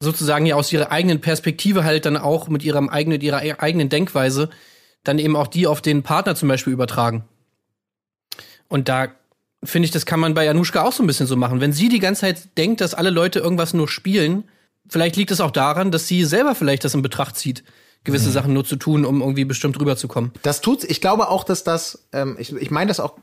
sozusagen 0.00 0.46
ja 0.46 0.56
aus 0.56 0.72
ihrer 0.72 0.90
eigenen 0.90 1.20
Perspektive 1.20 1.84
halt 1.84 2.06
dann 2.06 2.16
auch 2.16 2.48
mit 2.48 2.62
ihrem 2.62 2.88
eigenen, 2.88 3.20
ihrer 3.20 3.44
e- 3.44 3.58
eigenen 3.58 3.88
Denkweise 3.88 4.50
dann 5.04 5.18
eben 5.18 5.36
auch 5.36 5.46
die 5.46 5.66
auf 5.66 5.80
den 5.80 6.02
Partner 6.02 6.34
zum 6.34 6.48
Beispiel 6.48 6.72
übertragen. 6.72 7.24
Und 8.68 8.88
da 8.88 9.08
finde 9.62 9.86
ich, 9.86 9.92
das 9.92 10.06
kann 10.06 10.20
man 10.20 10.34
bei 10.34 10.48
Anushka 10.48 10.82
auch 10.82 10.92
so 10.92 11.02
ein 11.02 11.06
bisschen 11.06 11.26
so 11.26 11.36
machen. 11.36 11.60
Wenn 11.60 11.72
sie 11.72 11.88
die 11.88 12.00
ganze 12.00 12.22
Zeit 12.22 12.58
denkt, 12.58 12.80
dass 12.80 12.94
alle 12.94 13.10
Leute 13.10 13.38
irgendwas 13.38 13.74
nur 13.74 13.88
spielen, 13.88 14.44
vielleicht 14.88 15.16
liegt 15.16 15.30
es 15.30 15.40
auch 15.40 15.50
daran, 15.50 15.90
dass 15.90 16.08
sie 16.08 16.24
selber 16.24 16.54
vielleicht 16.54 16.84
das 16.84 16.94
in 16.94 17.02
Betracht 17.02 17.36
zieht, 17.36 17.64
gewisse 18.04 18.30
Sachen 18.30 18.52
nur 18.52 18.64
zu 18.64 18.76
tun, 18.76 19.04
um 19.04 19.20
irgendwie 19.20 19.44
bestimmt 19.44 19.80
rüberzukommen. 19.80 20.30
Das 20.42 20.60
tut's. 20.60 20.84
Ich 20.84 21.00
glaube 21.00 21.28
auch, 21.28 21.42
dass 21.42 21.64
das, 21.64 22.06
ähm, 22.12 22.36
ich, 22.38 22.54
ich 22.54 22.70
meine 22.70 22.88
das 22.88 23.00
auch, 23.00 23.14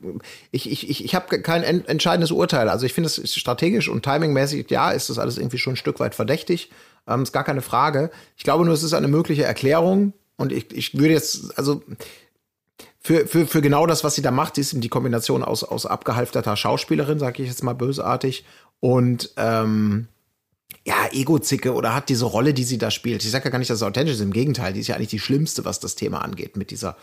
ich, 0.51 0.69
ich, 0.69 0.89
ich, 0.89 1.05
ich 1.05 1.15
habe 1.15 1.41
kein 1.41 1.63
en 1.63 1.85
entscheidendes 1.85 2.31
Urteil. 2.31 2.67
Also 2.67 2.85
ich 2.85 2.93
finde 2.93 3.07
es 3.07 3.35
strategisch 3.35 3.87
und 3.87 4.03
timingmäßig, 4.03 4.69
ja, 4.71 4.91
ist 4.91 5.09
das 5.09 5.19
alles 5.19 5.37
irgendwie 5.37 5.59
schon 5.59 5.73
ein 5.73 5.77
Stück 5.77 5.99
weit 5.99 6.15
verdächtig. 6.15 6.71
Ähm, 7.07 7.23
ist 7.23 7.31
gar 7.31 7.43
keine 7.43 7.61
Frage. 7.61 8.09
Ich 8.35 8.43
glaube 8.43 8.65
nur, 8.65 8.73
es 8.73 8.83
ist 8.83 8.93
eine 8.93 9.07
mögliche 9.07 9.43
Erklärung. 9.43 10.13
Und 10.35 10.51
ich, 10.51 10.73
ich 10.73 10.97
würde 10.97 11.13
jetzt, 11.13 11.57
also 11.57 11.83
für, 12.99 13.27
für, 13.27 13.45
für 13.45 13.61
genau 13.61 13.85
das, 13.85 14.03
was 14.03 14.15
sie 14.15 14.21
da 14.21 14.31
macht, 14.31 14.57
ist 14.57 14.73
eben 14.73 14.81
die 14.81 14.89
Kombination 14.89 15.43
aus, 15.43 15.63
aus 15.63 15.85
abgehalfterter 15.85 16.55
Schauspielerin, 16.55 17.19
sage 17.19 17.43
ich 17.43 17.49
jetzt 17.49 17.63
mal 17.63 17.73
bösartig, 17.73 18.45
und 18.79 19.31
ähm, 19.37 20.07
ja, 20.85 21.07
Ego-Zicke 21.11 21.73
oder 21.73 21.93
hat 21.93 22.09
diese 22.09 22.25
Rolle, 22.25 22.53
die 22.53 22.63
sie 22.63 22.77
da 22.77 22.89
spielt. 22.89 23.23
Ich 23.23 23.31
sage 23.31 23.45
ja 23.45 23.51
gar 23.51 23.59
nicht, 23.59 23.69
dass 23.69 23.77
es 23.77 23.83
authentisch 23.83 24.15
ist. 24.15 24.21
Im 24.21 24.33
Gegenteil, 24.33 24.73
die 24.73 24.79
ist 24.79 24.87
ja 24.87 24.95
eigentlich 24.95 25.09
die 25.09 25.19
schlimmste, 25.19 25.63
was 25.63 25.79
das 25.79 25.95
Thema 25.95 26.23
angeht, 26.23 26.57
mit 26.57 26.71
dieser, 26.71 26.97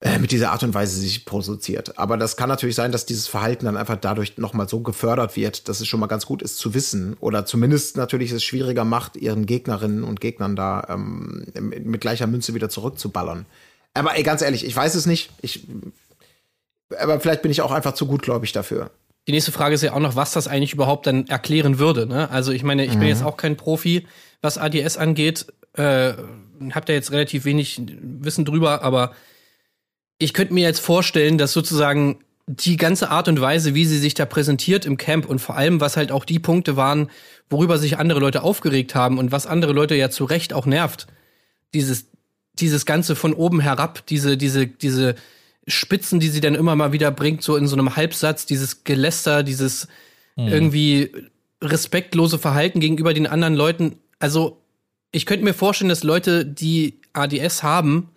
äh, 0.00 0.18
mit 0.18 0.32
dieser 0.32 0.52
Art 0.52 0.62
und 0.62 0.74
Weise 0.74 0.98
sich 0.98 1.24
produziert. 1.24 1.98
Aber 1.98 2.18
das 2.18 2.36
kann 2.36 2.50
natürlich 2.50 2.76
sein, 2.76 2.92
dass 2.92 3.06
dieses 3.06 3.26
Verhalten 3.26 3.64
dann 3.64 3.78
einfach 3.78 3.96
dadurch 3.96 4.36
nochmal 4.36 4.68
so 4.68 4.80
gefördert 4.80 5.34
wird, 5.34 5.68
dass 5.68 5.80
es 5.80 5.88
schon 5.88 6.00
mal 6.00 6.08
ganz 6.08 6.26
gut 6.26 6.42
ist 6.42 6.58
zu 6.58 6.74
wissen. 6.74 7.16
Oder 7.20 7.46
zumindest 7.46 7.96
natürlich 7.96 8.32
es 8.32 8.44
schwieriger 8.44 8.84
macht, 8.84 9.16
ihren 9.16 9.46
Gegnerinnen 9.46 10.04
und 10.04 10.20
Gegnern 10.20 10.54
da 10.54 10.86
ähm, 10.90 11.46
mit 11.54 12.02
gleicher 12.02 12.26
Münze 12.26 12.52
wieder 12.52 12.68
zurückzuballern. 12.68 13.46
Aber 13.94 14.14
ey, 14.14 14.22
ganz 14.22 14.42
ehrlich, 14.42 14.66
ich 14.66 14.76
weiß 14.76 14.94
es 14.94 15.06
nicht. 15.06 15.30
Ich, 15.40 15.66
aber 16.98 17.18
vielleicht 17.18 17.40
bin 17.40 17.50
ich 17.50 17.62
auch 17.62 17.72
einfach 17.72 17.94
zu 17.94 18.06
gutgläubig 18.06 18.52
dafür. 18.52 18.90
Die 19.28 19.32
nächste 19.32 19.52
Frage 19.52 19.74
ist 19.74 19.82
ja 19.82 19.92
auch 19.92 20.00
noch, 20.00 20.16
was 20.16 20.32
das 20.32 20.48
eigentlich 20.48 20.72
überhaupt 20.72 21.06
dann 21.06 21.28
erklären 21.28 21.78
würde. 21.78 22.06
Ne? 22.06 22.28
Also 22.30 22.50
ich 22.50 22.64
meine, 22.64 22.84
ich 22.84 22.98
bin 22.98 23.06
jetzt 23.06 23.22
auch 23.22 23.36
kein 23.36 23.56
Profi, 23.56 24.06
was 24.40 24.58
ADS 24.58 24.96
angeht. 24.96 25.46
Äh, 25.74 26.14
hab 26.72 26.86
da 26.86 26.92
jetzt 26.92 27.12
relativ 27.12 27.44
wenig 27.44 27.80
Wissen 28.00 28.44
drüber, 28.44 28.82
aber 28.82 29.12
ich 30.18 30.34
könnte 30.34 30.54
mir 30.54 30.64
jetzt 30.64 30.80
vorstellen, 30.80 31.38
dass 31.38 31.52
sozusagen 31.52 32.18
die 32.46 32.76
ganze 32.76 33.10
Art 33.10 33.28
und 33.28 33.40
Weise, 33.40 33.74
wie 33.74 33.86
sie 33.86 33.98
sich 33.98 34.14
da 34.14 34.26
präsentiert 34.26 34.84
im 34.84 34.96
Camp 34.96 35.26
und 35.26 35.38
vor 35.38 35.56
allem, 35.56 35.80
was 35.80 35.96
halt 35.96 36.10
auch 36.10 36.24
die 36.24 36.38
Punkte 36.38 36.76
waren, 36.76 37.08
worüber 37.48 37.78
sich 37.78 37.98
andere 37.98 38.20
Leute 38.20 38.42
aufgeregt 38.42 38.94
haben 38.94 39.18
und 39.18 39.32
was 39.32 39.46
andere 39.46 39.72
Leute 39.72 39.94
ja 39.94 40.10
zu 40.10 40.24
Recht 40.24 40.52
auch 40.52 40.66
nervt. 40.66 41.06
Dieses, 41.74 42.06
dieses 42.54 42.84
Ganze 42.86 43.14
von 43.14 43.32
oben 43.32 43.60
herab, 43.60 44.04
diese, 44.06 44.36
diese, 44.36 44.66
diese 44.66 45.14
Spitzen, 45.66 46.20
die 46.20 46.28
sie 46.28 46.40
dann 46.40 46.54
immer 46.54 46.74
mal 46.74 46.92
wieder 46.92 47.10
bringt, 47.10 47.42
so 47.42 47.56
in 47.56 47.66
so 47.66 47.76
einem 47.76 47.96
Halbsatz, 47.96 48.46
dieses 48.46 48.84
Geläster, 48.84 49.42
dieses 49.42 49.88
irgendwie 50.36 51.12
respektlose 51.62 52.38
Verhalten 52.38 52.80
gegenüber 52.80 53.14
den 53.14 53.26
anderen 53.26 53.54
Leuten. 53.54 53.96
Also, 54.18 54.62
ich 55.12 55.26
könnte 55.26 55.44
mir 55.44 55.54
vorstellen, 55.54 55.90
dass 55.90 56.02
Leute, 56.02 56.44
die 56.44 57.00
ADS 57.12 57.62
haben, 57.62 58.08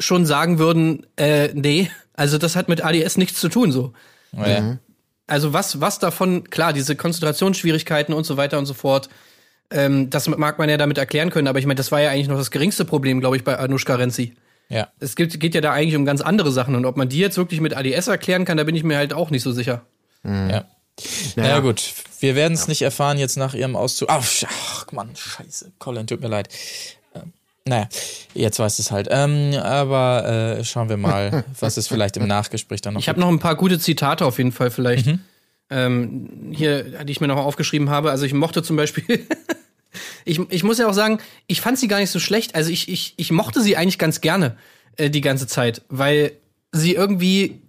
schon 0.00 0.26
sagen 0.26 0.58
würden, 0.58 1.06
äh, 1.16 1.48
nee, 1.54 1.90
also 2.14 2.38
das 2.38 2.56
hat 2.56 2.68
mit 2.68 2.84
ADS 2.84 3.16
nichts 3.16 3.40
zu 3.40 3.48
tun, 3.48 3.72
so. 3.72 3.92
Ja. 4.36 4.78
Also 5.26 5.52
was, 5.52 5.80
was 5.80 5.98
davon, 5.98 6.44
klar, 6.50 6.72
diese 6.72 6.96
Konzentrationsschwierigkeiten 6.96 8.14
und 8.14 8.24
so 8.24 8.36
weiter 8.36 8.58
und 8.58 8.66
so 8.66 8.74
fort, 8.74 9.08
ähm, 9.70 10.08
das 10.08 10.28
mag 10.28 10.58
man 10.58 10.68
ja 10.68 10.76
damit 10.76 10.98
erklären 10.98 11.30
können, 11.30 11.48
aber 11.48 11.58
ich 11.58 11.66
meine, 11.66 11.76
das 11.76 11.92
war 11.92 12.00
ja 12.00 12.10
eigentlich 12.10 12.28
noch 12.28 12.38
das 12.38 12.50
geringste 12.50 12.84
Problem, 12.84 13.20
glaube 13.20 13.36
ich, 13.36 13.44
bei 13.44 13.58
Anushka 13.58 13.96
Renzi. 13.96 14.34
Ja. 14.68 14.88
Es 15.00 15.16
geht, 15.16 15.38
geht 15.40 15.54
ja 15.54 15.60
da 15.60 15.72
eigentlich 15.72 15.96
um 15.96 16.04
ganz 16.04 16.20
andere 16.20 16.52
Sachen 16.52 16.74
und 16.74 16.84
ob 16.84 16.96
man 16.96 17.08
die 17.08 17.18
jetzt 17.18 17.36
wirklich 17.36 17.60
mit 17.60 17.76
ADS 17.76 18.08
erklären 18.08 18.44
kann, 18.44 18.56
da 18.56 18.64
bin 18.64 18.74
ich 18.74 18.84
mir 18.84 18.96
halt 18.96 19.12
auch 19.12 19.30
nicht 19.30 19.42
so 19.42 19.52
sicher. 19.52 19.82
Ja. 20.24 20.64
Naja, 21.36 21.60
gut. 21.60 21.94
Wir 22.20 22.34
werden 22.34 22.54
es 22.54 22.66
nicht 22.68 22.82
erfahren 22.82 23.18
jetzt 23.18 23.36
nach 23.36 23.54
ihrem 23.54 23.76
Auszug. 23.76 24.08
Ach, 24.10 24.26
ach 24.46 24.92
Mann, 24.92 25.14
scheiße. 25.14 25.72
Colin, 25.78 26.06
tut 26.06 26.20
mir 26.20 26.28
leid. 26.28 26.48
Ähm, 27.14 27.32
naja, 27.64 27.88
jetzt 28.34 28.58
weiß 28.58 28.78
es 28.80 28.90
halt. 28.90 29.08
Ähm, 29.10 29.54
aber 29.54 30.58
äh, 30.58 30.64
schauen 30.64 30.88
wir 30.88 30.96
mal, 30.96 31.44
was 31.60 31.76
es 31.76 31.86
vielleicht 31.86 32.16
im 32.16 32.26
Nachgespräch 32.26 32.80
dann 32.80 32.94
noch 32.94 33.00
Ich 33.00 33.08
habe 33.08 33.20
noch 33.20 33.28
ein 33.28 33.38
paar 33.38 33.54
gute 33.54 33.78
Zitate 33.78 34.26
auf 34.26 34.38
jeden 34.38 34.52
Fall 34.52 34.70
vielleicht. 34.70 35.06
Ähm, 35.70 36.50
hier, 36.52 37.04
die 37.04 37.12
ich 37.12 37.20
mir 37.20 37.28
noch 37.28 37.36
aufgeschrieben 37.36 37.90
habe. 37.90 38.10
Also 38.10 38.24
ich 38.24 38.32
mochte 38.32 38.62
zum 38.62 38.76
Beispiel. 38.76 39.26
Ich, 40.24 40.40
ich 40.50 40.64
muss 40.64 40.78
ja 40.78 40.88
auch 40.88 40.94
sagen, 40.94 41.18
ich 41.46 41.60
fand 41.60 41.78
sie 41.78 41.88
gar 41.88 41.98
nicht 41.98 42.10
so 42.10 42.20
schlecht. 42.20 42.54
Also 42.54 42.70
ich, 42.70 42.88
ich, 42.88 43.14
ich 43.16 43.30
mochte 43.30 43.60
sie 43.60 43.76
eigentlich 43.76 43.98
ganz 43.98 44.20
gerne 44.20 44.56
äh, 44.96 45.10
die 45.10 45.20
ganze 45.20 45.46
Zeit, 45.46 45.82
weil 45.88 46.32
sie 46.72 46.94
irgendwie 46.94 47.60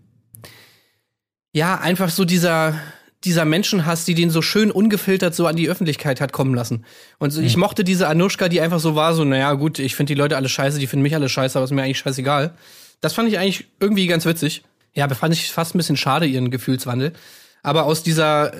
ja 1.54 1.80
einfach 1.80 2.10
so 2.10 2.26
dieser 2.26 2.80
dieser 3.26 3.44
Menschenhass, 3.44 4.06
die 4.06 4.14
den 4.14 4.30
so 4.30 4.42
schön 4.42 4.72
ungefiltert 4.72 5.36
so 5.36 5.46
an 5.46 5.58
die 5.58 5.70
Öffentlichkeit 5.70 6.22
hat 6.22 6.32
kommen 6.32 6.54
lassen. 6.54 6.86
Und 7.18 7.32
so, 7.32 7.42
ich 7.42 7.58
mochte 7.58 7.84
diese 7.84 8.08
Anushka, 8.08 8.48
die 8.48 8.62
einfach 8.62 8.80
so 8.80 8.96
war, 8.96 9.14
so, 9.14 9.26
naja, 9.26 9.54
gut, 9.54 9.78
ich 9.80 9.96
finde 9.96 10.14
die 10.14 10.18
Leute 10.20 10.38
alle 10.38 10.48
scheiße, 10.48 10.80
die 10.80 10.88
finden 10.88 11.04
mich 11.04 11.16
alle 11.16 11.28
scheiße, 11.28 11.58
aber 11.58 11.66
ist 11.66 11.72
mir 11.72 11.84
eigentlich 11.84 12.00
scheißegal. 12.00 12.54
Das 13.02 13.14
fand 13.14 13.28
ich 13.28 13.38
eigentlich 13.38 13.68
irgendwie 13.80 14.08
ganz 14.08 14.26
witzig. 14.26 14.64
Ja, 14.94 15.08
fand 15.10 15.34
ich 15.34 15.52
fast 15.52 15.76
ein 15.76 15.78
bisschen 15.78 15.98
schade, 15.98 16.26
ihren 16.26 16.50
Gefühlswandel. 16.50 17.14
Aber 17.62 17.86
aus 17.86 18.04
dieser, 18.04 18.52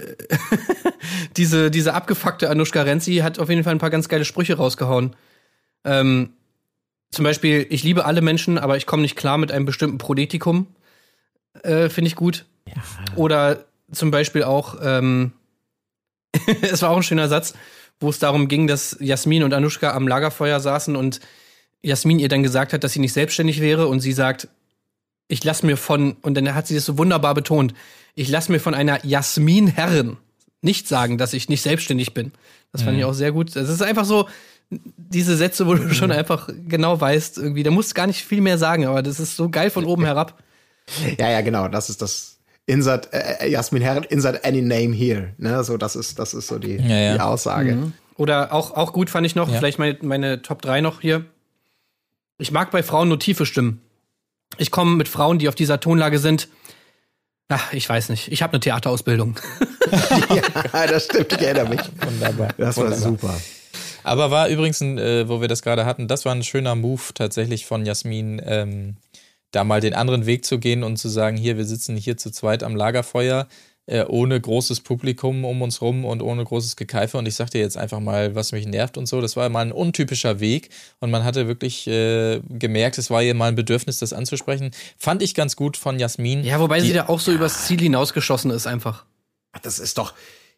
diese, 1.38 1.72
diese 1.72 1.94
abgefuckte 1.94 2.50
Anushka 2.50 2.82
Renzi 2.82 3.18
hat 3.18 3.40
auf 3.40 3.50
jeden 3.50 3.64
Fall 3.64 3.74
ein 3.74 3.80
paar 3.80 3.90
ganz 3.90 4.10
geile 4.10 4.26
Sprüche 4.26 4.58
rausgehauen. 4.58 5.16
Ähm, 5.86 6.34
zum 7.12 7.24
Beispiel, 7.24 7.66
ich 7.70 7.84
liebe 7.84 8.06
alle 8.06 8.22
Menschen, 8.22 8.58
aber 8.58 8.78
ich 8.78 8.86
komme 8.86 9.02
nicht 9.02 9.16
klar 9.16 9.38
mit 9.38 9.52
einem 9.52 9.66
bestimmten 9.66 9.98
Proletikum. 9.98 10.68
Äh, 11.64 11.90
Finde 11.90 12.08
ich 12.08 12.16
gut. 12.16 12.46
Oder 13.16 13.66
zum 13.92 14.12
Beispiel 14.12 14.44
auch, 14.44 14.78
ähm, 14.82 15.34
es 16.62 16.82
war 16.82 16.92
auch 16.92 16.98
ein 16.98 17.04
schöner 17.04 17.28
Satz, 17.28 17.54
wo 18.00 18.10
es 18.10 18.20
darum 18.20 18.48
ging, 18.48 18.68
dass 18.68 18.96
Jasmin 19.00 19.44
und 19.44 19.54
Anushka 19.54 19.94
am 19.94 20.08
Lagerfeuer 20.08 20.60
saßen 20.60 20.96
und 20.96 21.20
Jasmin 21.82 22.20
ihr 22.20 22.30
dann 22.30 22.44
gesagt 22.44 22.74
hat, 22.74 22.84
dass 22.84 22.94
sie 22.94 23.00
nicht 23.00 23.14
selbstständig 23.14 23.62
wäre 23.62 23.88
und 23.88 24.02
sie 24.02 24.14
sagt, 24.14 24.48
ich 25.28 25.44
lass 25.44 25.64
mir 25.64 25.78
von, 25.78 26.14
und 26.22 26.36
dann 26.36 26.54
hat 26.54 26.68
sie 26.68 26.76
das 26.76 26.86
so 26.86 26.98
wunderbar 26.98 27.34
betont, 27.34 27.74
ich 28.20 28.30
lass 28.30 28.50
mir 28.50 28.60
von 28.60 28.74
einer 28.74 29.06
Jasmin 29.06 29.68
Herren 29.68 30.18
nicht 30.62 30.88
sagen, 30.88 31.18
dass 31.18 31.34
ich 31.34 31.48
nicht 31.48 31.62
selbstständig 31.62 32.14
bin. 32.14 32.34
Das 32.74 32.84
fand 32.84 32.98
ich 32.98 33.06
auch 33.06 33.14
sehr 33.14 33.32
gut. 33.32 33.56
Das 33.56 33.70
ist 33.70 33.82
einfach 33.82 34.04
so, 34.06 34.28
diese 34.70 35.38
Sätze, 35.38 35.66
wo 35.68 35.74
du 35.74 35.94
schon 35.94 36.12
einfach 36.12 36.50
genau 36.68 37.00
weißt, 37.00 37.38
irgendwie, 37.38 37.64
da 37.64 37.72
musst 37.72 37.92
du 37.92 37.94
gar 37.96 38.08
nicht 38.08 38.24
viel 38.26 38.42
mehr 38.42 38.58
sagen, 38.58 38.86
aber 38.86 39.02
das 39.02 39.20
ist 39.20 39.36
so 39.38 39.50
geil 39.50 39.70
von 39.70 39.86
oben 39.86 40.04
herab. 40.06 40.44
Ja, 41.18 41.30
ja, 41.30 41.42
genau. 41.42 41.68
Das 41.70 41.90
ist 41.90 42.02
das 42.02 42.36
Insert 42.66 43.10
äh, 43.14 43.48
Jasmin 43.50 43.82
Herren, 43.82 44.04
insert 44.04 44.46
any 44.46 44.62
name 44.62 44.94
here. 44.94 45.34
Ne, 45.38 45.64
so 45.64 45.78
das 45.78 45.96
ist 45.96 46.20
das 46.20 46.36
ist 46.36 46.48
so 46.48 46.60
die, 46.60 46.76
Ja, 46.76 46.96
ja. 46.98 47.14
die 47.16 47.20
Aussage. 47.22 47.92
Oder 48.16 48.54
auch, 48.54 48.76
auch 48.76 48.92
gut 48.94 49.10
fand 49.10 49.26
ich 49.26 49.34
noch, 49.36 49.50
Ja. 49.50 49.58
vielleicht 49.58 49.80
meine, 49.80 49.98
meine 50.04 50.42
Top 50.44 50.62
3 50.62 50.82
noch 50.82 51.02
hier. 51.02 51.26
Ich 52.38 52.52
mag 52.52 52.70
bei 52.70 52.84
Frauen 52.84 53.08
nur 53.08 53.18
tiefe 53.18 53.46
Stimmen. 53.48 53.82
Ich 54.58 54.70
komme 54.72 54.96
mit 54.98 55.08
Frauen, 55.08 55.40
die 55.40 55.48
auf 55.50 55.56
dieser 55.56 55.80
Tonlage 55.80 56.20
sind. 56.20 56.48
Ach, 57.50 57.74
ich 57.74 57.90
weiß 57.90 58.10
nicht. 58.10 58.32
Ich 58.32 58.44
habe 58.44 58.54
eine 58.54 58.60
Theaterausbildung. 58.60 59.36
ja, 60.74 60.88
das 60.88 61.06
stimmt. 61.06 61.34
Ich 61.34 61.42
erinnere 61.42 61.68
mich. 61.70 61.82
Wunderbar. 62.00 62.50
Das 62.58 62.78
war 62.78 62.86
Wunderbar. 62.86 63.10
super. 63.10 63.42
Aber 64.04 64.32
war 64.32 64.48
übrigens, 64.50 64.80
ein, 64.82 64.98
äh, 64.98 65.28
wo 65.28 65.42
wir 65.42 65.48
das 65.48 65.62
gerade 65.64 65.86
hatten, 65.86 66.08
das 66.08 66.26
war 66.26 66.34
ein 66.34 66.44
schöner 66.44 66.76
Move 66.76 67.02
tatsächlich 67.14 67.66
von 67.66 67.86
Jasmin, 67.86 68.42
ähm, 68.46 68.98
da 69.52 69.64
mal 69.64 69.82
den 69.82 69.96
anderen 69.96 70.28
Weg 70.28 70.46
zu 70.46 70.60
gehen 70.60 70.84
und 70.84 70.98
zu 70.98 71.10
sagen, 71.10 71.38
hier, 71.38 71.58
wir 71.58 71.66
sitzen 71.66 71.98
hier 71.98 72.18
zu 72.18 72.32
zweit 72.32 72.64
am 72.64 72.76
Lagerfeuer. 72.76 73.48
Äh, 73.90 74.06
ohne 74.08 74.40
großes 74.40 74.82
Publikum 74.82 75.44
um 75.46 75.62
uns 75.62 75.82
rum 75.82 76.06
und 76.06 76.22
ohne 76.22 76.44
großes 76.44 76.76
Gekeife. 76.76 77.18
Und 77.18 77.28
ich 77.28 77.36
sag 77.36 77.50
dir 77.50 77.60
jetzt 77.60 77.78
einfach 77.78 78.00
mal, 78.00 78.36
was 78.36 78.52
mich 78.52 78.68
nervt 78.68 78.98
und 78.98 79.08
so. 79.08 79.20
Das 79.20 79.36
war 79.36 79.50
mal 79.50 79.62
ein 79.62 79.72
untypischer 79.72 80.40
Weg 80.40 80.70
und 81.00 81.10
man 81.10 81.24
hatte 81.24 81.48
wirklich 81.48 81.88
äh, 81.88 82.40
gemerkt, 82.50 83.00
es 83.00 83.10
war 83.10 83.24
ihr 83.24 83.34
mal 83.34 83.48
ein 83.48 83.56
Bedürfnis, 83.56 83.98
das 83.98 84.14
anzusprechen. 84.14 84.72
Fand 84.98 85.24
ich 85.24 85.34
ganz 85.34 85.56
gut 85.56 85.76
von 85.76 85.98
Jasmin. 85.98 86.44
Ja, 86.44 86.60
wobei 86.60 86.82
sie 86.82 86.94
da 86.94 87.08
auch 87.08 87.20
so 87.20 87.32
übers 87.32 87.66
Ziel 87.66 87.80
hinausgeschossen 87.80 88.52
ist 88.52 88.68
einfach. 88.68 89.06
Das 89.64 89.80
ist 89.80 89.98
doch, 89.98 90.14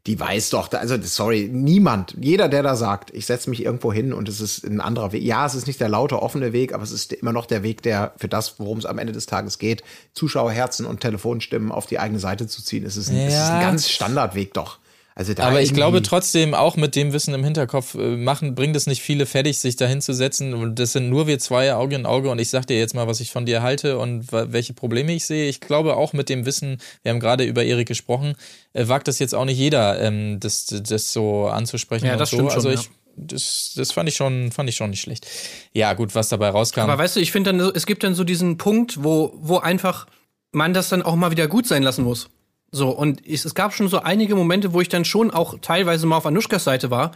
die 0.08 0.20
weiß 0.20 0.50
doch, 0.50 0.72
also 0.74 0.98
sorry, 1.04 1.48
niemand, 1.52 2.16
jeder, 2.20 2.50
der 2.50 2.64
da 2.64 2.76
sagt, 2.76 3.14
ich 3.14 3.28
setze 3.28 3.52
mich 3.52 3.64
irgendwo 3.64 3.94
hin 3.94 4.14
und 4.14 4.28
es 4.28 4.42
ist 4.42 4.66
ein 4.66 4.82
anderer 4.82 5.12
Weg. 5.12 5.22
Ja, 5.24 5.46
es 5.46 5.54
ist 5.54 5.68
nicht 5.68 5.80
der 5.80 5.90
laute, 5.90 6.22
offene 6.24 6.54
Weg, 6.54 6.74
aber 6.74 6.82
es 6.84 6.92
ist 6.92 7.14
immer 7.14 7.32
noch 7.32 7.46
der 7.46 7.62
Weg, 7.62 7.84
der 7.84 8.14
für 8.18 8.28
das, 8.28 8.60
worum 8.60 8.80
es 8.80 8.88
am 8.88 8.98
Ende 8.98 9.14
des 9.14 9.28
Tages 9.28 9.60
geht, 9.60 9.84
Zuschauerherzen 10.14 10.88
und 10.88 11.02
Telefonstimmen 11.02 11.72
auf 11.72 11.86
die 11.86 12.00
eigene 12.00 12.20
Seite 12.20 12.48
zu 12.48 12.64
ziehen. 12.64 12.84
Es 12.84 12.98
ist 12.98 13.10
ein, 13.10 13.18
es 13.18 13.34
ist 13.36 13.40
ein 13.52 13.62
Ja. 13.62 13.68
ganz 13.68 13.90
Standardweg 13.90 14.54
doch. 14.56 14.80
Also 15.14 15.34
da 15.34 15.44
Aber 15.44 15.62
ich 15.62 15.74
glaube 15.74 16.02
trotzdem, 16.02 16.54
auch 16.54 16.78
mit 16.78 16.96
dem 16.96 17.12
Wissen 17.12 17.34
im 17.34 17.44
Hinterkopf, 17.44 17.96
äh, 17.96 18.16
machen, 18.16 18.56
bringt 18.56 18.76
es 18.76 18.88
nicht 18.88 19.02
viele 19.02 19.26
fertig, 19.26 19.60
sich 19.60 19.76
dahin 19.76 20.02
zu 20.02 20.14
setzen. 20.14 20.54
Und 20.54 20.80
das 20.80 20.94
sind 20.94 21.10
nur 21.10 21.28
wir 21.28 21.38
zwei 21.40 21.74
Auge 21.74 21.96
in 21.96 22.06
Auge. 22.06 22.30
Und 22.30 22.40
ich 22.40 22.50
sag 22.50 22.66
dir 22.68 22.80
jetzt 22.80 22.96
mal, 22.96 23.08
was 23.08 23.20
ich 23.20 23.32
von 23.32 23.46
dir 23.46 23.62
halte 23.62 23.98
und 23.98 24.32
welche 24.32 24.74
Probleme 24.74 25.12
ich 25.14 25.26
sehe. 25.26 25.50
Ich 25.50 25.60
glaube 25.60 25.98
auch 25.98 26.14
mit 26.14 26.30
dem 26.30 26.46
Wissen, 26.46 26.78
wir 27.04 27.12
haben 27.12 27.20
gerade 27.20 27.44
über 27.44 27.64
Erik 27.64 27.88
gesprochen, 27.90 28.36
äh, 28.74 28.88
wagt 28.88 29.08
das 29.08 29.20
jetzt 29.20 29.36
auch 29.36 29.46
nicht 29.46 29.58
jeder, 29.58 30.02
ähm, 30.02 30.40
das, 30.40 30.66
das 30.68 31.12
so 31.12 31.48
anzusprechen. 31.48 32.06
Ja, 32.06 32.14
und 32.14 32.20
das 32.20 32.30
so. 32.30 32.38
stimmt 32.38 32.52
schon, 32.52 32.58
Also 32.58 32.70
ja. 32.70 32.76
ich, 32.76 32.90
das, 33.18 33.74
das 33.76 33.92
fand 33.92 34.08
ich 34.08 34.16
schon, 34.16 34.52
fand 34.54 34.70
ich 34.70 34.78
schon 34.78 34.90
nicht 34.92 35.02
schlecht. 35.02 35.28
Ja, 35.74 35.94
gut, 35.94 36.16
was 36.16 36.30
dabei 36.30 36.50
rauskam. 36.50 36.80
Aber 36.82 36.98
weißt 36.98 37.18
du, 37.18 37.20
ich 37.20 37.34
finde 37.34 37.52
dann, 37.52 37.60
so- 37.60 37.74
es 37.74 37.86
gibt 37.86 38.04
dann 38.04 38.16
so 38.16 38.24
diesen 38.24 38.58
Punkt, 38.58 39.04
wo, 39.04 39.34
wo 39.36 39.58
einfach 39.58 40.08
man 40.54 40.74
das 40.74 40.88
dann 40.88 41.02
auch 41.02 41.16
mal 41.16 41.32
wieder 41.32 41.48
gut 41.50 41.68
sein 41.68 41.84
lassen 41.84 42.04
muss. 42.06 42.30
So, 42.72 42.90
und 42.90 43.28
es, 43.28 43.46
es 43.46 43.54
gab 43.54 43.74
schon 43.74 43.90
so 43.90 44.00
einige 44.00 44.36
Momente, 44.36 44.74
wo 44.74 44.82
ich 44.82 44.90
dann 44.90 45.06
schon 45.06 45.32
auch 45.32 45.60
teilweise 45.62 46.08
mal 46.08 46.18
auf 46.18 46.26
Anushkas 46.26 46.64
Seite 46.64 46.90
war, 46.90 47.12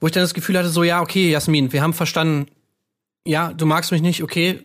wo 0.00 0.06
ich 0.06 0.12
dann 0.12 0.22
das 0.22 0.34
Gefühl 0.34 0.56
hatte, 0.56 0.68
so, 0.68 0.84
ja, 0.84 1.00
okay, 1.02 1.30
Jasmin, 1.30 1.72
wir 1.72 1.82
haben 1.82 1.92
verstanden, 1.92 2.48
ja, 3.26 3.52
du 3.52 3.66
magst 3.66 3.90
mich 3.90 4.02
nicht, 4.02 4.22
okay, 4.22 4.62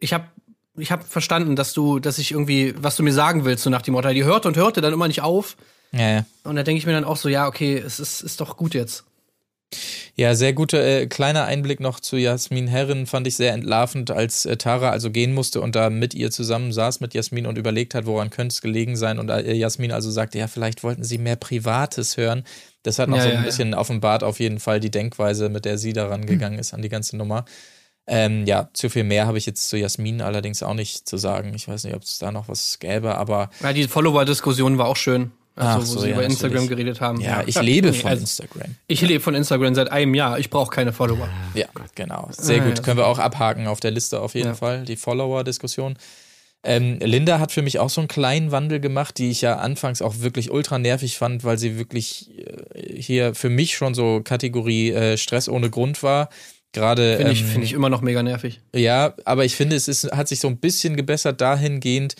ich 0.00 0.14
hab, 0.14 0.32
ich 0.76 0.90
hab 0.90 1.04
verstanden, 1.04 1.54
dass 1.56 1.74
du, 1.74 1.98
dass 1.98 2.18
ich 2.18 2.30
irgendwie, 2.30 2.74
was 2.78 2.96
du 2.96 3.02
mir 3.02 3.12
sagen 3.12 3.44
willst, 3.44 3.64
so 3.64 3.70
nach 3.70 3.82
dem 3.82 3.92
Motto, 3.92 4.08
die 4.10 4.24
hörte 4.24 4.48
und 4.48 4.56
hörte 4.56 4.80
dann 4.80 4.94
immer 4.94 5.08
nicht 5.08 5.20
auf. 5.20 5.56
ja, 5.92 6.10
ja. 6.10 6.24
Und 6.44 6.56
da 6.56 6.62
denke 6.62 6.78
ich 6.78 6.86
mir 6.86 6.92
dann 6.92 7.04
auch 7.04 7.16
so, 7.16 7.28
ja, 7.28 7.46
okay, 7.46 7.76
es 7.76 8.00
ist, 8.00 8.22
ist 8.22 8.40
doch 8.40 8.56
gut 8.56 8.74
jetzt. 8.74 9.04
Ja, 10.20 10.34
sehr 10.34 10.52
guter 10.52 10.84
äh, 10.84 11.06
kleiner 11.06 11.44
Einblick 11.44 11.78
noch 11.78 12.00
zu 12.00 12.16
Jasmin 12.16 12.66
Herren 12.66 13.06
fand 13.06 13.28
ich 13.28 13.36
sehr 13.36 13.52
entlarvend, 13.52 14.10
als 14.10 14.46
äh, 14.46 14.56
Tara 14.56 14.90
also 14.90 15.12
gehen 15.12 15.32
musste 15.32 15.60
und 15.60 15.76
da 15.76 15.90
mit 15.90 16.12
ihr 16.12 16.32
zusammen 16.32 16.72
saß 16.72 16.98
mit 16.98 17.14
Jasmin 17.14 17.46
und 17.46 17.56
überlegt 17.56 17.94
hat, 17.94 18.04
woran 18.04 18.28
könnte 18.30 18.52
es 18.52 18.60
gelegen 18.60 18.96
sein 18.96 19.20
und 19.20 19.28
äh, 19.30 19.52
Jasmin 19.52 19.92
also 19.92 20.10
sagte, 20.10 20.38
ja, 20.38 20.48
vielleicht 20.48 20.82
wollten 20.82 21.04
sie 21.04 21.18
mehr 21.18 21.36
Privates 21.36 22.16
hören. 22.16 22.42
Das 22.82 22.98
hat 22.98 23.08
noch 23.08 23.18
Ja, 23.18 23.22
so 23.22 23.28
ja, 23.28 23.34
ein 23.36 23.40
ja. 23.42 23.46
bisschen 23.46 23.74
offenbart 23.74 24.24
auf 24.24 24.40
jeden 24.40 24.58
Fall 24.58 24.80
die 24.80 24.90
Denkweise, 24.90 25.50
mit 25.50 25.64
der 25.64 25.78
sie 25.78 25.92
daran 25.92 26.26
gegangen 26.26 26.58
ist 26.58 26.74
an 26.74 26.82
die 26.82 26.88
ganze 26.88 27.16
Nummer. 27.16 27.44
Ähm, 28.08 28.44
ja, 28.44 28.70
zu 28.72 28.90
viel 28.90 29.04
mehr 29.04 29.28
habe 29.28 29.38
ich 29.38 29.46
jetzt 29.46 29.68
zu 29.68 29.76
Jasmin 29.76 30.20
allerdings 30.20 30.64
auch 30.64 30.74
nicht 30.74 31.08
zu 31.08 31.16
sagen. 31.16 31.52
Ich 31.54 31.68
weiß 31.68 31.84
nicht, 31.84 31.94
ob 31.94 32.02
es 32.02 32.18
da 32.18 32.32
noch 32.32 32.48
was 32.48 32.80
gäbe, 32.80 33.16
aber 33.16 33.50
Ja, 33.62 33.72
die 33.72 33.86
Follower-Diskussion 33.86 34.78
war 34.78 34.88
auch 34.88 34.96
schön. 34.96 35.30
Also, 35.58 35.70
Ach 35.72 35.78
wo 35.80 35.84
so, 35.84 36.00
sie 36.00 36.08
ja, 36.08 36.14
über 36.14 36.24
Instagram 36.24 36.62
natürlich. 36.62 36.68
geredet 36.70 37.00
haben. 37.00 37.20
ja, 37.20 37.42
ich 37.46 37.60
lebe 37.60 37.90
nee, 37.92 37.96
von 37.98 38.10
also, 38.10 38.20
Instagram. 38.22 38.74
Ich 38.86 39.00
lebe 39.02 39.20
von 39.20 39.34
Instagram 39.34 39.74
seit 39.74 39.90
einem 39.90 40.14
Jahr. 40.14 40.38
Ich 40.38 40.50
brauche 40.50 40.70
keine 40.70 40.92
Follower. 40.92 41.28
Ja, 41.54 41.66
genau. 41.94 42.28
Sehr 42.32 42.62
Ah, 42.62 42.66
gut. 42.68 42.78
ja, 42.78 42.82
Können 42.84 42.96
wir 42.98 43.06
auch 43.06 43.18
abhaken 43.18 43.66
auf 43.66 43.80
der 43.80 43.90
Liste 43.90 44.20
auf 44.20 44.34
jeden 44.34 44.48
Ja. 44.48 44.54
Fall, 44.54 44.84
die 44.84 44.96
Follower-Diskussion. 44.96 45.96
Ähm, 46.64 46.98
Linda 47.00 47.38
hat 47.38 47.52
für 47.52 47.62
mich 47.62 47.78
auch 47.78 47.88
so 47.90 48.00
einen 48.00 48.08
kleinen 48.08 48.50
Wandel 48.50 48.80
gemacht, 48.80 49.18
die 49.18 49.30
ich 49.30 49.40
ja 49.42 49.56
anfangs 49.58 50.02
auch 50.02 50.20
wirklich 50.20 50.50
ultra 50.50 50.78
nervig 50.78 51.16
fand, 51.16 51.44
weil 51.44 51.56
sie 51.56 51.78
wirklich 51.78 52.30
äh, 52.74 53.00
hier 53.00 53.34
für 53.34 53.48
mich 53.48 53.76
schon 53.76 53.94
so 53.94 54.20
Kategorie 54.24 54.90
äh, 54.90 55.16
Stress 55.16 55.48
ohne 55.48 55.70
Grund 55.70 56.02
war. 56.02 56.28
Gerade 56.72 57.16
Finde 57.16 57.32
ich, 57.32 57.40
ähm, 57.42 57.46
finde 57.46 57.64
ich 57.64 57.72
immer 57.72 57.88
noch 57.88 58.02
mega 58.02 58.22
nervig. 58.22 58.60
ja, 58.74 59.14
aber 59.24 59.44
ich 59.44 59.54
finde, 59.56 59.76
es 59.76 59.88
ist, 59.88 60.10
hat 60.12 60.28
sich 60.28 60.40
so 60.40 60.48
ein 60.48 60.58
bisschen 60.58 60.96
gebessert 60.96 61.40
dahingehend, 61.40 62.14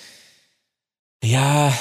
ja, 1.22 1.76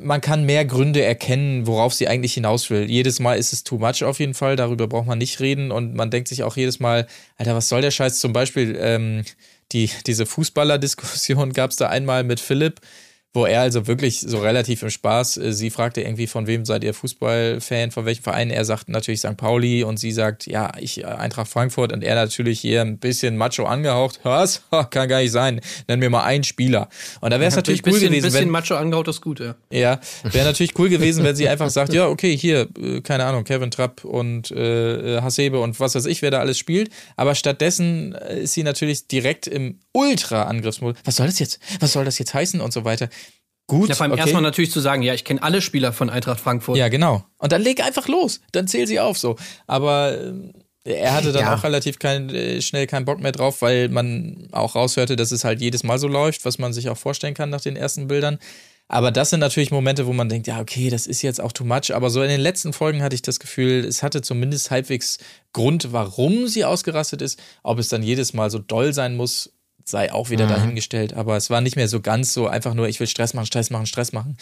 man 0.00 0.20
kann 0.20 0.44
mehr 0.44 0.64
Gründe 0.64 1.02
erkennen, 1.02 1.66
worauf 1.66 1.94
sie 1.94 2.08
eigentlich 2.08 2.34
hinaus 2.34 2.68
will. 2.68 2.90
Jedes 2.90 3.20
Mal 3.20 3.38
ist 3.38 3.52
es 3.52 3.62
too 3.62 3.78
much 3.78 4.02
auf 4.02 4.18
jeden 4.18 4.34
Fall, 4.34 4.56
darüber 4.56 4.88
braucht 4.88 5.06
man 5.06 5.18
nicht 5.18 5.38
reden 5.40 5.70
und 5.70 5.94
man 5.94 6.10
denkt 6.10 6.28
sich 6.28 6.42
auch 6.42 6.56
jedes 6.56 6.80
Mal, 6.80 7.06
Alter, 7.36 7.54
was 7.54 7.68
soll 7.68 7.80
der 7.80 7.92
Scheiß? 7.92 8.18
Zum 8.18 8.32
Beispiel 8.32 8.76
ähm, 8.80 9.24
die, 9.70 9.88
diese 10.06 10.26
Fußballer-Diskussion 10.26 11.52
gab 11.54 11.70
es 11.70 11.76
da 11.76 11.88
einmal 11.88 12.24
mit 12.24 12.40
Philipp, 12.40 12.80
wo 13.34 13.46
er 13.46 13.62
also 13.62 13.86
wirklich 13.86 14.20
so 14.20 14.38
relativ 14.40 14.82
im 14.82 14.90
Spaß, 14.90 15.38
äh, 15.38 15.52
sie 15.52 15.70
fragte 15.70 16.02
irgendwie, 16.02 16.26
von 16.26 16.46
wem 16.46 16.66
seid 16.66 16.84
ihr 16.84 16.92
Fußballfan, 16.92 17.90
von 17.90 18.04
welchem 18.04 18.22
Verein? 18.22 18.50
Er 18.50 18.64
sagt 18.64 18.90
natürlich 18.90 19.20
St. 19.20 19.36
Pauli 19.38 19.84
und 19.84 19.98
sie 19.98 20.12
sagt, 20.12 20.46
ja, 20.46 20.72
ich 20.78 21.02
äh, 21.02 21.04
Eintracht 21.04 21.48
Frankfurt 21.48 21.92
und 21.92 22.04
er 22.04 22.14
natürlich 22.14 22.60
hier 22.60 22.82
ein 22.82 22.98
bisschen 22.98 23.38
macho 23.38 23.64
angehaucht. 23.64 24.20
Was? 24.22 24.62
Kann 24.90 25.08
gar 25.08 25.20
nicht 25.20 25.32
sein. 25.32 25.60
Nenn 25.88 25.98
mir 25.98 26.10
mal 26.10 26.24
einen 26.24 26.44
Spieler. 26.44 26.88
Und 27.20 27.30
da 27.30 27.40
wäre 27.40 27.48
es 27.48 27.56
natürlich 27.56 27.80
ein 27.80 27.84
bisschen, 27.84 28.02
cool 28.02 28.08
gewesen, 28.08 28.24
bisschen 28.24 28.40
wenn, 28.40 28.50
macho 28.50 28.74
angehaut 28.74 29.08
ist 29.08 29.22
gut, 29.22 29.40
ja. 29.40 29.54
ja, 29.70 29.98
wäre 30.24 30.44
natürlich 30.44 30.78
cool 30.78 30.90
gewesen, 30.90 31.24
wenn 31.24 31.36
sie 31.36 31.48
einfach 31.52 31.70
sagt, 31.70 31.94
ja, 31.94 32.08
okay, 32.08 32.36
hier, 32.36 32.68
äh, 32.78 33.00
keine 33.00 33.24
Ahnung, 33.24 33.44
Kevin 33.44 33.70
Trapp 33.70 34.04
und 34.04 34.50
äh, 34.50 35.20
Hasebe 35.22 35.58
und 35.60 35.80
was 35.80 35.94
weiß 35.94 36.04
ich, 36.04 36.20
wer 36.20 36.30
da 36.30 36.40
alles 36.40 36.58
spielt. 36.58 36.90
Aber 37.16 37.34
stattdessen 37.34 38.12
ist 38.12 38.52
sie 38.52 38.62
natürlich 38.62 39.08
direkt 39.08 39.46
im 39.46 39.78
Ultra-Angriffsmodus. 39.92 41.00
Was 41.04 41.16
soll 41.16 41.26
das 41.26 41.38
jetzt? 41.38 41.60
Was 41.80 41.92
soll 41.92 42.04
das 42.04 42.18
jetzt 42.18 42.34
heißen 42.34 42.60
und 42.60 42.72
so 42.72 42.84
weiter? 42.84 43.08
Gut, 43.66 43.88
Ja, 43.88 43.94
vor 43.94 44.04
allem 44.04 44.12
okay. 44.12 44.20
erstmal 44.22 44.42
natürlich 44.42 44.70
zu 44.70 44.80
sagen, 44.80 45.02
ja, 45.02 45.14
ich 45.14 45.24
kenne 45.24 45.42
alle 45.42 45.62
Spieler 45.62 45.92
von 45.92 46.10
Eintracht 46.10 46.40
Frankfurt. 46.40 46.76
Ja, 46.76 46.88
genau. 46.88 47.24
Und 47.38 47.52
dann 47.52 47.62
leg 47.62 47.82
einfach 47.84 48.08
los. 48.08 48.40
Dann 48.52 48.66
zähl 48.68 48.86
sie 48.86 49.00
auf 49.00 49.16
so. 49.18 49.36
Aber 49.66 50.18
ähm, 50.20 50.52
er 50.84 51.14
hatte 51.14 51.32
dann 51.32 51.44
Ja. 51.44 51.54
auch 51.54 51.62
relativ 51.64 51.98
kein, 51.98 52.28
äh, 52.30 52.60
schnell 52.60 52.86
keinen 52.86 53.04
Bock 53.04 53.20
mehr 53.20 53.32
drauf, 53.32 53.62
weil 53.62 53.88
man 53.88 54.48
auch 54.52 54.74
raushörte, 54.74 55.16
dass 55.16 55.30
es 55.30 55.44
halt 55.44 55.60
jedes 55.60 55.84
Mal 55.84 55.98
so 55.98 56.08
läuft, 56.08 56.44
was 56.44 56.58
man 56.58 56.72
sich 56.72 56.88
auch 56.88 56.98
vorstellen 56.98 57.34
kann 57.34 57.50
nach 57.50 57.60
den 57.60 57.76
ersten 57.76 58.08
Bildern. 58.08 58.38
Aber 58.88 59.10
das 59.10 59.30
sind 59.30 59.40
natürlich 59.40 59.70
Momente, 59.70 60.06
wo 60.06 60.12
man 60.12 60.28
denkt, 60.28 60.48
ja, 60.48 60.60
okay, 60.60 60.90
das 60.90 61.06
ist 61.06 61.22
jetzt 61.22 61.40
auch 61.40 61.52
too 61.52 61.64
much. 61.64 61.94
Aber 61.94 62.10
so 62.10 62.20
in 62.20 62.28
den 62.28 62.40
letzten 62.40 62.72
Folgen 62.74 63.02
hatte 63.02 63.14
ich 63.14 63.22
das 63.22 63.38
Gefühl, 63.40 63.84
es 63.86 64.02
hatte 64.02 64.20
zumindest 64.20 64.70
halbwegs 64.70 65.18
Grund, 65.54 65.92
warum 65.92 66.46
sie 66.48 66.64
ausgerastet 66.66 67.22
ist. 67.22 67.40
Ob 67.62 67.78
es 67.78 67.88
dann 67.88 68.02
jedes 68.02 68.34
Mal 68.34 68.50
so 68.50 68.58
doll 68.58 68.92
sein 68.92 69.16
muss, 69.16 69.52
sei 69.84 70.12
auch 70.12 70.26
Mhm. 70.28 70.32
wieder 70.32 70.46
dahingestellt. 70.46 71.14
Aber 71.14 71.36
es 71.36 71.50
war 71.50 71.60
nicht 71.60 71.76
mehr 71.76 71.88
so 71.88 72.00
ganz 72.00 72.32
so 72.32 72.46
einfach 72.46 72.74
nur, 72.74 72.88
ich 72.88 73.00
will 73.00 73.06
Stress 73.06 73.34
machen, 73.34 73.46
Stress 73.46 73.70
machen, 73.70 73.86
Stress 73.86 74.12
machen. 74.12 74.36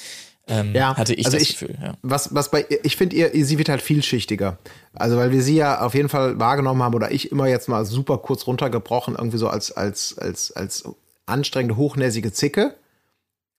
Ähm, 0.48 0.74
Ja, 0.74 0.96
hatte 0.96 1.14
ich 1.14 1.26
also 1.26 1.36
das 1.38 1.42
ich- 1.48 1.58
Gefühl, 1.58 1.78
ja. 1.80 1.94
Was, 2.02 2.34
was 2.34 2.50
bei, 2.50 2.66
ich 2.82 2.96
finde 2.96 3.14
ihr, 3.16 3.30
sie 3.46 3.58
wird 3.58 3.68
halt 3.68 3.82
vielschichtiger. 3.82 4.58
Also, 4.94 5.16
weil 5.16 5.30
wir 5.32 5.42
sie 5.42 5.56
ja 5.56 5.80
auf 5.82 5.94
jeden 5.94 6.08
Fall 6.08 6.38
wahrgenommen 6.40 6.82
haben, 6.82 6.94
oder 6.94 7.12
ich 7.12 7.30
immer 7.30 7.46
jetzt 7.46 7.68
mal 7.68 7.84
super 7.84 8.18
kurz 8.18 8.46
runtergebrochen, 8.46 9.14
irgendwie 9.16 9.38
so 9.38 9.48
als, 9.48 9.70
als, 9.72 10.16
als, 10.18 10.50
als 10.52 10.84
anstrengende, 11.26 11.76
hochnäsige 11.76 12.32
Zicke, 12.32 12.74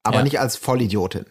aber 0.04 0.18
Ja. 0.18 0.24
nicht 0.24 0.40
als 0.40 0.58
Vollidiotin. 0.58 1.26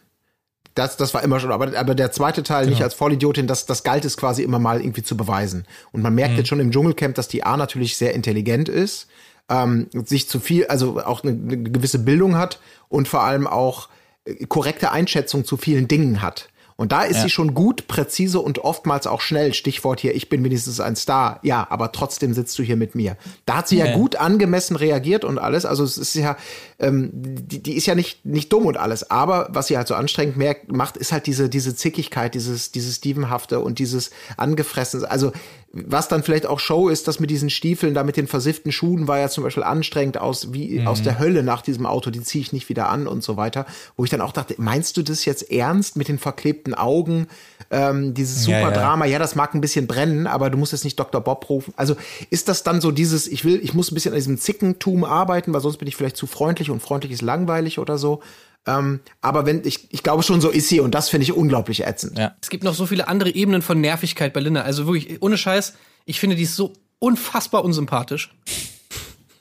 Das, 0.76 0.96
das 0.96 1.12
war 1.12 1.22
immer 1.24 1.40
schon, 1.40 1.51
aber, 1.51 1.76
aber 1.76 1.94
der 1.96 2.12
zweite 2.12 2.42
Teil 2.44 2.68
nicht 2.68 2.82
als 2.82 2.94
Vollidiotin, 2.94 3.48
das, 3.48 3.66
das 3.66 3.82
galt 3.82 4.05
es 4.05 4.16
quasi 4.16 4.42
immer 4.44 4.61
mal 4.61 4.80
irgendwie 4.80 5.03
zu 5.03 5.16
beweisen. 5.16 5.66
Und 5.90 6.01
man 6.01 6.14
merkt 6.14 6.38
jetzt 6.38 6.48
schon 6.48 6.61
im 6.61 6.70
Dschungelcamp, 6.70 7.16
dass 7.16 7.26
die 7.26 7.42
A 7.42 7.57
natürlich 7.57 7.96
sehr 7.96 8.14
intelligent 8.14 8.68
ist, 8.68 9.09
ähm, 9.51 9.88
sich 10.07 10.28
zu 10.28 10.40
viel, 10.40 10.66
also 10.68 10.98
auch 11.01 11.22
eine, 11.22 11.32
eine 11.32 11.62
gewisse 11.70 11.98
Bildung 11.98 12.36
hat 12.36 12.61
und 12.88 13.09
vor 13.09 13.22
allem 13.22 13.46
auch 13.46 13.88
äh, 14.24 14.46
korrekte 14.46 14.92
Einschätzung 14.92 15.44
zu 15.44 15.57
vielen 15.59 15.88
Dingen 15.88 16.22
hat. 16.22 16.48
Und 16.76 16.92
da 16.92 17.03
ist 17.03 17.16
Ja. 17.18 17.22
sie 17.24 17.28
schon 17.28 17.53
gut, 17.53 17.88
präzise 17.88 18.40
und 18.40 18.61
oftmals 18.61 19.07
auch 19.07 19.20
schnell. 19.20 19.53
Stichwort 19.53 20.01
hier, 20.01 20.14
ich 20.14 20.30
bin 20.30 20.42
wenigstens 20.42 20.80
ein 20.80 20.96
Star. 20.96 21.38
Ja, 21.42 21.66
aber 21.68 21.92
trotzdem 21.92 22.32
sitzt 22.32 22.59
du 22.59 22.62
hier 22.62 22.76
mit 22.76 22.94
mir. 22.94 23.18
Da 23.44 23.57
hat 23.57 23.68
sie 23.68 23.76
ja, 23.76 23.84
Ja. 23.84 23.96
gut 23.96 24.16
angemessen 24.16 24.76
reagiert 24.76 25.22
und 25.26 25.38
alles. 25.38 25.66
Also 25.66 25.84
es 25.84 25.98
ist 25.98 26.14
ja, 26.14 26.38
ähm, 26.78 27.11
die, 27.12 27.62
die 27.62 27.74
ist 27.74 27.84
ja 27.84 27.94
nicht, 27.94 28.24
nicht 28.24 28.51
dumm 28.51 28.64
und 28.64 28.78
alles. 28.78 29.11
Aber 29.11 29.48
was 29.51 29.66
sie 29.66 29.76
halt 29.76 29.88
so 29.88 29.94
anstrengend 29.94 30.38
merkt, 30.38 30.72
macht, 30.72 30.96
ist 30.96 31.12
halt 31.12 31.26
diese, 31.26 31.51
diese 31.51 31.76
Zickigkeit, 31.76 32.34
dieses, 32.34 32.72
dieses 32.72 32.96
Stevenhafte 32.96 33.61
und 33.61 33.78
dieses 33.78 34.11
Angefressen. 34.38 35.05
Also 35.05 35.32
was 35.73 36.09
dann 36.09 36.25
vielleicht 36.25 36.47
auch 36.47 36.59
Show 36.59 36.89
ist, 36.89 37.07
das 37.07 37.21
mit 37.21 37.31
diesen 37.31 37.49
Stiefeln, 37.49 37.95
da 37.95 38.03
mit 38.03 38.16
den 38.16 38.27
versifften 38.27 38.73
Schuhen 38.73 39.07
war 39.07 39.21
ja 39.21 39.29
zum 39.29 39.45
Beispiel 39.45 39.62
anstrengend 39.62 40.18
aus, 40.18 40.53
wie 40.53 40.85
aus 40.85 41.03
der 41.03 41.21
Hölle 41.21 41.45
nach 41.45 41.62
diesem 41.62 41.87
Auto, 41.87 42.11
die 42.11 42.23
ziehe 42.23 42.43
ich 42.43 42.53
nicht 42.53 42.68
wieder 42.68 42.89
an 42.89 43.07
und 43.07 43.23
so 43.23 43.37
weiter. 43.37 43.66
Wo 43.97 44.03
ich 44.03 44.11
dann 44.11 44.21
auch 44.21 44.33
dachte, 44.33 44.57
meinst 44.59 44.97
du 44.97 45.03
das 45.03 45.25
jetzt 45.25 45.51
ernst 45.53 45.97
mit 45.97 46.09
den 46.09 46.18
verklebten 46.18 46.75
Augen, 46.75 47.29
ähm, 47.71 48.14
dieses 48.14 48.47
Ja, 48.47 48.61
super 48.61 48.75
ja. 48.75 49.07
Ja, 49.07 49.18
das 49.21 49.37
mag 49.37 49.55
ein 49.55 49.61
bisschen 49.61 49.87
brennen, 49.87 50.27
aber 50.27 50.51
du 50.51 50.59
musst 50.59 50.73
jetzt 50.73 50.85
nicht 50.85 50.99
Dr. 50.99 51.21
Bob 51.21 51.49
rufen. 51.49 51.73
Also 51.77 51.95
ist 52.31 52.49
das 52.49 52.64
dann 52.64 52.81
so 52.81 52.91
dieses, 52.91 53.29
ich 53.29 53.45
will, 53.45 53.61
ich 53.62 53.73
muss 53.73 53.93
ein 53.93 53.95
bisschen 53.95 54.12
an 54.12 54.18
diesem 54.18 54.39
Zickentum 54.39 55.05
arbeiten, 55.05 55.53
weil 55.55 55.61
sonst 55.61 55.77
bin 55.77 55.87
ich 55.87 55.95
vielleicht 55.95 56.16
zu 56.16 56.27
freundlich 56.27 56.71
und 56.71 56.81
freundlich 56.81 57.12
ist 57.12 57.23
langweilig 57.23 57.79
oder 57.79 57.97
so. 57.97 58.21
Ähm, 58.66 59.00
aber 59.20 59.46
wenn, 59.46 59.62
ich, 59.64 59.92
ich 59.92 60.02
glaube 60.02 60.22
schon, 60.22 60.40
so 60.40 60.50
ist 60.50 60.68
sie 60.68 60.80
und 60.80 60.94
das 60.94 61.08
finde 61.08 61.24
ich 61.24 61.32
unglaublich 61.32 61.86
ätzend. 61.86 62.18
Ja. 62.18 62.36
Es 62.42 62.50
gibt 62.50 62.64
noch 62.64 62.74
so 62.74 62.86
viele 62.86 63.08
andere 63.08 63.30
Ebenen 63.30 63.62
von 63.62 63.80
Nervigkeit 63.80 64.32
bei 64.32 64.40
Linda. 64.40 64.62
Also 64.62 64.86
wirklich, 64.86 65.22
ohne 65.22 65.38
Scheiß, 65.38 65.74
ich 66.04 66.20
finde 66.20 66.36
die 66.36 66.42
ist 66.42 66.56
so 66.56 66.74
unfassbar 66.98 67.64
unsympathisch. 67.64 68.34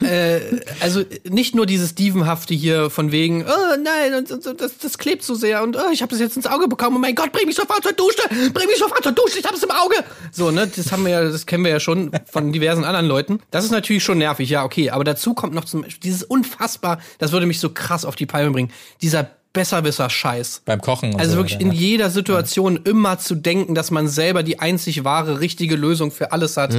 Äh, 0.01 0.39
also 0.79 1.03
nicht 1.29 1.55
nur 1.55 1.65
dieses 1.65 1.93
Dievenhafte 1.93 2.53
hier 2.53 2.89
von 2.89 3.11
wegen, 3.11 3.43
oh 3.43 3.75
nein, 3.83 4.13
und, 4.13 4.31
und, 4.31 4.47
und, 4.47 4.61
das, 4.61 4.77
das 4.77 4.97
klebt 4.97 5.23
so 5.23 5.35
sehr 5.35 5.61
und 5.61 5.75
oh, 5.75 5.91
ich 5.91 6.01
habe 6.01 6.09
das 6.11 6.19
jetzt 6.19 6.37
ins 6.37 6.47
Auge 6.47 6.67
bekommen. 6.67 6.95
Oh 6.95 6.99
mein 6.99 7.15
Gott, 7.15 7.31
bring 7.31 7.45
mich 7.45 7.55
sofort 7.55 7.83
zur 7.83 7.93
Dusche, 7.93 8.21
bring 8.53 8.67
mich 8.67 8.77
sofort 8.77 9.03
zur 9.03 9.11
Dusche, 9.11 9.39
ich 9.39 9.45
habe 9.45 9.55
es 9.55 9.63
im 9.63 9.71
Auge. 9.71 9.95
So, 10.31 10.51
ne, 10.51 10.67
das 10.73 10.91
haben 10.91 11.03
wir 11.03 11.11
ja, 11.11 11.23
das 11.23 11.45
kennen 11.45 11.63
wir 11.63 11.71
ja 11.71 11.79
schon 11.79 12.11
von 12.25 12.53
diversen 12.53 12.85
anderen 12.85 13.07
Leuten. 13.07 13.39
Das 13.51 13.65
ist 13.65 13.71
natürlich 13.71 14.03
schon 14.03 14.19
nervig, 14.19 14.49
ja, 14.49 14.63
okay. 14.63 14.89
Aber 14.89 15.03
dazu 15.03 15.33
kommt 15.33 15.53
noch 15.53 15.65
zum 15.65 15.85
dieses 16.03 16.23
unfassbar, 16.23 16.99
das 17.17 17.31
würde 17.31 17.45
mich 17.45 17.59
so 17.59 17.69
krass 17.69 18.05
auf 18.05 18.15
die 18.15 18.25
Palme 18.25 18.51
bringen, 18.51 18.71
dieser 19.01 19.29
Besserwisser-Scheiß. 19.53 20.61
Beim 20.65 20.79
Kochen. 20.79 21.15
Also 21.19 21.31
so 21.31 21.37
wirklich 21.37 21.59
in 21.59 21.71
jeder 21.71 22.11
Situation 22.11 22.77
immer 22.83 23.17
zu 23.17 23.33
denken, 23.33 23.73
dass 23.73 23.89
man 23.89 24.07
selber 24.07 24.43
die 24.43 24.59
einzig 24.59 25.03
wahre, 25.03 25.39
richtige 25.39 25.75
Lösung 25.75 26.11
für 26.11 26.31
alles 26.31 26.55
hat. 26.55 26.73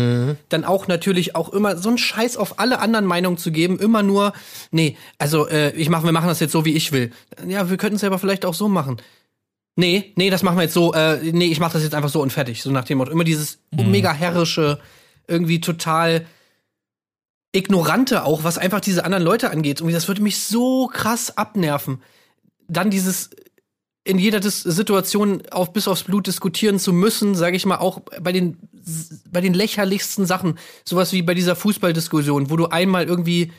Dann 0.49 0.64
auch 0.64 0.87
natürlich 0.87 1.35
auch 1.35 1.49
immer 1.49 1.77
so 1.77 1.89
einen 1.89 1.99
Scheiß 1.99 2.37
auf 2.37 2.61
alle 2.61 2.79
anderen 2.79 3.07
Meinungen 3.07 3.39
zu 3.39 3.51
geben. 3.51 3.79
Immer 3.79 4.05
nur, 4.05 4.33
nee, 4.71 4.97
also 5.18 5.49
äh, 5.49 5.71
ich 5.73 5.89
mach, 5.89 6.05
wir 6.05 6.12
machen 6.12 6.29
das 6.29 6.39
jetzt 6.39 6.53
so, 6.53 6.64
wie 6.64 6.75
ich 6.75 6.93
will. 6.93 7.11
Ja, 7.47 7.71
wir 7.71 7.77
könnten 7.77 7.97
es 7.97 8.05
aber 8.05 8.21
vielleicht 8.21 8.45
auch 8.45 8.55
so 8.55 8.68
machen. 8.68 8.99
Nee, 9.75 10.12
nee, 10.16 10.31
das 10.31 10.43
machen 10.43 10.59
wir 10.59 10.62
jetzt 10.62 10.75
so, 10.75 10.93
äh, 10.93 11.18
nee, 11.33 11.47
ich 11.47 11.59
mach 11.59 11.73
das 11.73 11.83
jetzt 11.83 11.95
einfach 11.95 12.09
so 12.09 12.21
und 12.21 12.33
fertig. 12.33 12.62
So 12.62 12.71
nach 12.71 12.85
dem 12.85 12.99
Motto. 12.99 13.11
Immer 13.11 13.25
dieses 13.25 13.59
mega 13.73 14.12
herrische, 14.12 14.79
irgendwie 15.27 15.61
total 15.61 16.27
ignorante 17.53 18.25
auch, 18.25 18.45
was 18.45 18.59
einfach 18.59 18.81
diese 18.81 19.05
anderen 19.05 19.25
Leute 19.25 19.51
angeht. 19.51 19.81
Irgendwie, 19.81 19.95
das 19.95 20.07
würde 20.07 20.23
mich 20.23 20.41
so 20.41 20.87
krass 20.87 21.37
abnerven. 21.37 22.01
Dann 22.71 22.91
dieses 22.91 23.31
in 24.05 24.18
jeder 24.18 24.41
Dis 24.41 24.62
Situation 24.62 25.43
auf 25.51 25.73
bis 25.73 25.87
aufs 25.87 26.05
Blut 26.05 26.27
diskutieren 26.27 26.79
zu 26.79 26.93
müssen, 26.93 27.35
sage 27.35 27.57
ich 27.57 27.66
mal, 27.66 27.77
auch 27.79 28.01
bei 28.21 28.33
den 28.33 28.57
bei 29.31 29.41
den 29.41 29.55
lächerlichsten 29.55 30.25
Sachen, 30.25 30.59
sowas 30.85 31.12
wie 31.12 31.23
bei 31.23 31.35
dieser 31.35 31.55
Fußballdiskussion, 31.55 32.51
wo 32.51 32.57
du 32.57 32.66
einmal 32.66 33.05
irgendwie 33.05 33.53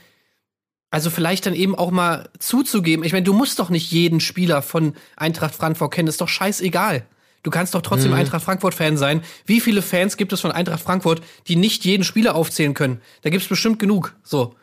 also 0.89 1.09
vielleicht 1.09 1.45
dann 1.45 1.55
eben 1.55 1.73
auch 1.73 1.89
mal 1.89 2.29
zuzugeben. 2.39 3.05
Ich 3.05 3.13
meine, 3.13 3.23
du 3.23 3.33
musst 3.33 3.59
doch 3.59 3.69
nicht 3.69 3.91
jeden 3.91 4.19
Spieler 4.19 4.61
von 4.61 4.93
Eintracht 5.15 5.55
Frankfurt 5.55 5.93
kennen, 5.93 6.09
ist 6.09 6.19
doch 6.19 6.27
scheißegal. 6.27 7.05
Du 7.43 7.49
kannst 7.49 7.73
doch 7.73 7.81
trotzdem 7.81 8.13
Eintracht 8.13 8.43
Frankfurt-Fan 8.43 8.97
sein. 8.97 9.23
Wie 9.45 9.61
viele 9.61 9.81
Fans 9.81 10.17
gibt 10.17 10.31
es 10.31 10.41
von 10.41 10.51
Eintracht 10.51 10.83
Frankfurt, 10.83 11.21
die 11.47 11.55
nicht 11.55 11.85
jeden 11.85 12.03
Spieler 12.03 12.35
aufzählen 12.35 12.73
können? 12.73 13.01
Da 13.21 13.31
gibt's 13.31 13.47
bestimmt 13.47 13.79
genug. 13.79 14.15
So. 14.21 14.55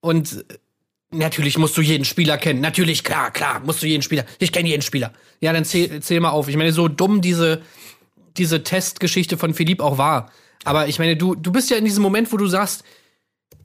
Und 0.00 0.44
natürlich 1.18 1.58
musst 1.58 1.76
du 1.76 1.82
jeden 1.82 2.04
Spieler 2.04 2.38
kennen. 2.38 2.60
Natürlich, 2.60 3.04
klar, 3.04 3.30
klar, 3.30 3.60
musst 3.64 3.82
du 3.82 3.86
jeden 3.86 4.02
Spieler. 4.02 4.24
Ich 4.38 4.52
kenne 4.52 4.68
jeden 4.68 4.82
Spieler. 4.82 5.12
Ja, 5.40 5.52
dann 5.52 5.64
zähl, 5.64 6.00
zähl 6.00 6.20
mal 6.20 6.30
auf. 6.30 6.48
Ich 6.48 6.56
meine, 6.56 6.72
so 6.72 6.88
dumm 6.88 7.20
diese, 7.20 7.62
diese 8.36 8.62
Testgeschichte 8.62 9.36
von 9.36 9.54
Philipp 9.54 9.80
auch 9.80 9.98
war. 9.98 10.30
Aber 10.64 10.88
ich 10.88 10.98
meine, 10.98 11.16
du, 11.16 11.34
du 11.34 11.52
bist 11.52 11.70
ja 11.70 11.76
in 11.76 11.84
diesem 11.84 12.02
Moment, 12.02 12.32
wo 12.32 12.36
du 12.36 12.46
sagst, 12.46 12.84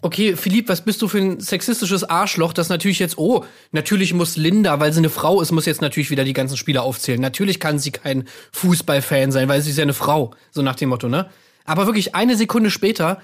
okay, 0.02 0.36
Philipp, 0.36 0.70
was 0.70 0.84
bist 0.84 1.02
du 1.02 1.08
für 1.08 1.20
ein 1.20 1.40
sexistisches 1.40 2.04
Arschloch, 2.04 2.54
das 2.54 2.70
natürlich 2.70 3.00
jetzt, 3.00 3.18
oh, 3.18 3.46
natürlich 3.72 4.14
muss 4.14 4.36
Linda, 4.36 4.80
weil 4.80 4.94
sie 4.94 5.00
eine 5.00 5.10
Frau 5.10 5.42
ist, 5.42 5.52
muss 5.52 5.66
jetzt 5.66 5.82
natürlich 5.82 6.10
wieder 6.10 6.24
die 6.24 6.34
ganzen 6.34 6.58
Spieler 6.58 6.84
aufzählen. 6.84 7.22
Natürlich 7.22 7.60
kann 7.60 7.80
sie 7.80 7.92
kein 7.92 8.28
Fußballfan 8.52 9.32
sein, 9.32 9.48
weil 9.48 9.62
sie 9.62 9.72
ist 9.72 9.78
ja 9.78 9.84
eine 9.84 9.94
Frau, 9.94 10.34
so 10.52 10.62
nach 10.62 10.76
dem 10.76 10.90
Motto, 10.90 11.08
ne? 11.08 11.30
Aber 11.66 11.86
wirklich 11.86 12.16
eine 12.16 12.36
Sekunde 12.36 12.72
später 12.72 13.22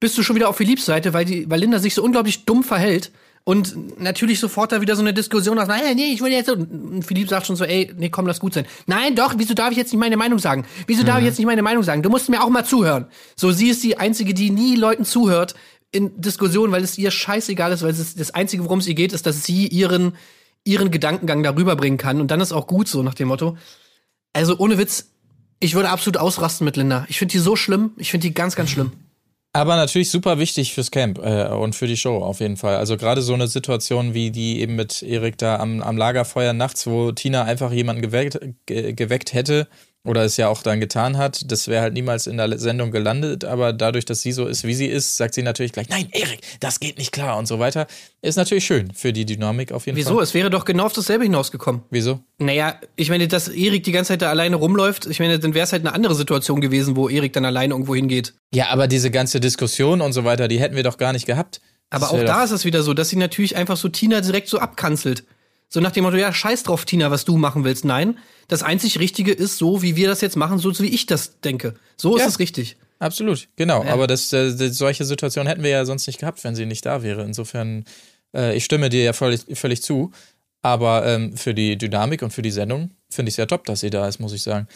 bist 0.00 0.18
du 0.18 0.22
schon 0.22 0.36
wieder 0.36 0.48
auf 0.48 0.56
Philipps 0.56 0.84
Seite, 0.84 1.12
weil, 1.12 1.24
die, 1.24 1.48
weil 1.48 1.60
Linda 1.60 1.78
sich 1.78 1.94
so 1.94 2.02
unglaublich 2.02 2.44
dumm 2.44 2.64
verhält 2.64 3.12
und 3.48 4.00
natürlich 4.00 4.40
sofort 4.40 4.72
da 4.72 4.80
wieder 4.80 4.96
so 4.96 5.02
eine 5.02 5.14
Diskussion 5.14 5.56
hast, 5.60 5.68
nein, 5.68 5.94
nee, 5.94 6.12
ich 6.12 6.20
will 6.20 6.32
jetzt 6.32 6.46
so. 6.46 6.54
Und 6.54 7.04
Philipp 7.04 7.28
sagt 7.28 7.46
schon 7.46 7.54
so, 7.54 7.64
ey, 7.64 7.92
nee, 7.96 8.08
komm, 8.08 8.26
lass 8.26 8.40
gut 8.40 8.54
sein. 8.54 8.66
Nein, 8.86 9.14
doch, 9.14 9.34
wieso 9.36 9.54
darf 9.54 9.70
ich 9.70 9.76
jetzt 9.76 9.92
nicht 9.92 10.00
meine 10.00 10.16
Meinung 10.16 10.40
sagen? 10.40 10.66
Wieso 10.88 11.04
darf 11.04 11.20
ich 11.20 11.26
jetzt 11.26 11.38
nicht 11.38 11.46
meine 11.46 11.62
Meinung 11.62 11.84
sagen? 11.84 12.02
Du 12.02 12.10
musst 12.10 12.28
mir 12.28 12.42
auch 12.42 12.48
mal 12.48 12.64
zuhören. 12.64 13.06
So, 13.36 13.52
sie 13.52 13.68
ist 13.68 13.84
die 13.84 13.98
Einzige, 13.98 14.34
die 14.34 14.50
nie 14.50 14.74
Leuten 14.74 15.04
zuhört 15.04 15.54
in 15.92 16.20
Diskussionen, 16.20 16.72
weil 16.72 16.82
es 16.82 16.98
ihr 16.98 17.12
scheißegal 17.12 17.70
ist, 17.70 17.82
weil 17.82 17.90
es 17.90 18.00
ist 18.00 18.18
das 18.18 18.32
Einzige, 18.32 18.64
worum 18.64 18.80
es 18.80 18.88
ihr 18.88 18.94
geht, 18.94 19.12
ist, 19.12 19.26
dass 19.26 19.44
sie 19.44 19.68
ihren, 19.68 20.16
ihren 20.64 20.90
Gedankengang 20.90 21.44
darüber 21.44 21.76
bringen 21.76 21.98
kann. 21.98 22.20
Und 22.20 22.32
dann 22.32 22.40
ist 22.40 22.50
auch 22.50 22.66
gut 22.66 22.88
so, 22.88 23.04
nach 23.04 23.14
dem 23.14 23.28
Motto. 23.28 23.56
Also, 24.32 24.58
ohne 24.58 24.76
Witz, 24.76 25.12
ich 25.60 25.76
würde 25.76 25.90
absolut 25.90 26.16
ausrasten 26.16 26.64
mit 26.64 26.76
Linda. 26.76 27.06
Ich 27.08 27.20
finde 27.20 27.30
die 27.30 27.38
so 27.38 27.54
schlimm. 27.54 27.92
Ich 27.96 28.10
finde 28.10 28.26
die 28.26 28.34
ganz, 28.34 28.56
ganz 28.56 28.70
schlimm. 28.70 28.90
Aber 29.56 29.76
natürlich 29.76 30.10
super 30.10 30.38
wichtig 30.38 30.74
fürs 30.74 30.90
Camp 30.90 31.18
äh, 31.18 31.48
und 31.48 31.74
für 31.74 31.86
die 31.86 31.96
Show 31.96 32.18
auf 32.18 32.40
jeden 32.40 32.58
Fall. 32.58 32.76
Also 32.76 32.98
gerade 32.98 33.22
so 33.22 33.32
eine 33.32 33.48
Situation 33.48 34.12
wie 34.12 34.30
die 34.30 34.60
eben 34.60 34.76
mit 34.76 35.02
Erik 35.02 35.38
da 35.38 35.56
am, 35.56 35.80
am 35.80 35.96
Lagerfeuer 35.96 36.52
nachts, 36.52 36.86
wo 36.86 37.10
Tina 37.12 37.44
einfach 37.44 37.72
jemanden 37.72 38.02
geweckt, 38.02 38.38
ge, 38.66 38.92
geweckt 38.92 39.32
hätte 39.32 39.66
oder 40.06 40.24
es 40.24 40.36
ja 40.36 40.48
auch 40.48 40.62
dann 40.62 40.80
getan 40.80 41.16
hat, 41.18 41.50
das 41.50 41.68
wäre 41.68 41.82
halt 41.82 41.94
niemals 41.94 42.26
in 42.26 42.36
der 42.36 42.58
Sendung 42.58 42.90
gelandet. 42.90 43.44
Aber 43.44 43.72
dadurch, 43.72 44.04
dass 44.04 44.22
sie 44.22 44.32
so 44.32 44.46
ist, 44.46 44.64
wie 44.64 44.74
sie 44.74 44.86
ist, 44.86 45.16
sagt 45.16 45.34
sie 45.34 45.42
natürlich 45.42 45.72
gleich, 45.72 45.88
nein, 45.88 46.08
Erik, 46.12 46.40
das 46.60 46.80
geht 46.80 46.98
nicht 46.98 47.12
klar 47.12 47.36
und 47.36 47.46
so 47.46 47.58
weiter. 47.58 47.86
Ist 48.22 48.36
natürlich 48.36 48.64
schön 48.64 48.92
für 48.92 49.12
die 49.12 49.26
Dynamik 49.26 49.72
auf 49.72 49.86
jeden 49.86 49.96
Wieso? 49.96 50.14
Fall. 50.14 50.22
Es 50.22 50.34
wäre 50.34 50.50
doch 50.50 50.64
genau 50.64 50.86
auf 50.86 50.92
dasselbe 50.92 51.24
hinausgekommen. 51.24 51.82
Wieso? 51.90 52.20
Naja, 52.38 52.80
ich 52.96 53.10
meine, 53.10 53.28
dass 53.28 53.48
Erik 53.48 53.84
die 53.84 53.92
ganze 53.92 54.14
Zeit 54.14 54.22
da 54.22 54.30
alleine 54.30 54.56
rumläuft, 54.56 55.06
ich 55.06 55.20
meine, 55.20 55.38
dann 55.38 55.54
wäre 55.54 55.64
es 55.64 55.72
halt 55.72 55.84
eine 55.84 55.94
andere 55.94 56.14
Situation 56.14 56.60
gewesen, 56.60 56.96
wo 56.96 57.08
Erik 57.08 57.32
dann 57.32 57.44
alleine 57.44 57.74
irgendwo 57.74 57.94
hingeht. 57.94 58.34
Ja, 58.54 58.68
aber 58.68 58.88
diese 58.88 59.10
ganze 59.10 59.40
Diskussion 59.40 60.00
und 60.00 60.12
so 60.12 60.24
weiter, 60.24 60.48
die 60.48 60.60
hätten 60.60 60.76
wir 60.76 60.82
doch 60.82 60.98
gar 60.98 61.12
nicht 61.12 61.26
gehabt. 61.26 61.60
Aber 61.90 62.10
auch 62.10 62.24
da 62.24 62.42
ist 62.42 62.50
es 62.50 62.64
wieder 62.64 62.82
so, 62.82 62.94
dass 62.94 63.10
sie 63.10 63.16
natürlich 63.16 63.56
einfach 63.56 63.76
so 63.76 63.88
Tina 63.88 64.20
direkt 64.20 64.48
so 64.48 64.58
abkanzelt. 64.58 65.24
So 65.68 65.80
nach 65.80 65.90
dem 65.92 66.04
Motto, 66.04 66.16
ja, 66.16 66.32
scheiß 66.32 66.62
drauf, 66.62 66.84
Tina, 66.84 67.10
was 67.10 67.24
du 67.24 67.36
machen 67.36 67.64
willst. 67.64 67.84
Nein, 67.84 68.18
das 68.48 68.62
einzig 68.62 68.98
Richtige 69.00 69.32
ist 69.32 69.58
so, 69.58 69.82
wie 69.82 69.96
wir 69.96 70.08
das 70.08 70.20
jetzt 70.20 70.36
machen, 70.36 70.58
so 70.58 70.76
wie 70.78 70.86
ich 70.88 71.06
das 71.06 71.40
denke. 71.40 71.74
So 71.96 72.16
ist 72.16 72.22
Ja. 72.22 72.28
es 72.28 72.38
richtig. 72.38 72.76
Absolut, 72.98 73.48
genau. 73.56 73.84
Ja. 73.84 73.92
Aber 73.92 74.06
das, 74.06 74.32
äh, 74.32 74.54
das, 74.56 74.76
solche 74.78 75.04
Situationen 75.04 75.48
hätten 75.48 75.62
wir 75.62 75.70
ja 75.70 75.84
sonst 75.84 76.06
nicht 76.06 76.20
gehabt, 76.20 76.42
wenn 76.44 76.54
sie 76.54 76.66
nicht 76.66 76.86
da 76.86 77.02
wäre. 77.02 77.24
Insofern, 77.24 77.84
äh, 78.34 78.56
ich 78.56 78.64
stimme 78.64 78.88
dir 78.88 79.02
ja 79.02 79.12
völlig, 79.12 79.42
völlig 79.58 79.82
zu. 79.82 80.12
Aber 80.62 81.04
ähm, 81.06 81.36
für 81.36 81.52
die 81.52 81.76
Dynamik 81.76 82.22
und 82.22 82.32
für 82.32 82.42
die 82.42 82.50
Sendung 82.50 82.90
finde 83.10 83.28
ich 83.28 83.34
es 83.34 83.36
ja 83.36 83.46
top, 83.46 83.64
dass 83.66 83.80
sie 83.80 83.90
da 83.90 84.08
ist, 84.08 84.18
muss 84.18 84.32
ich 84.32 84.42
sagen. 84.42 84.66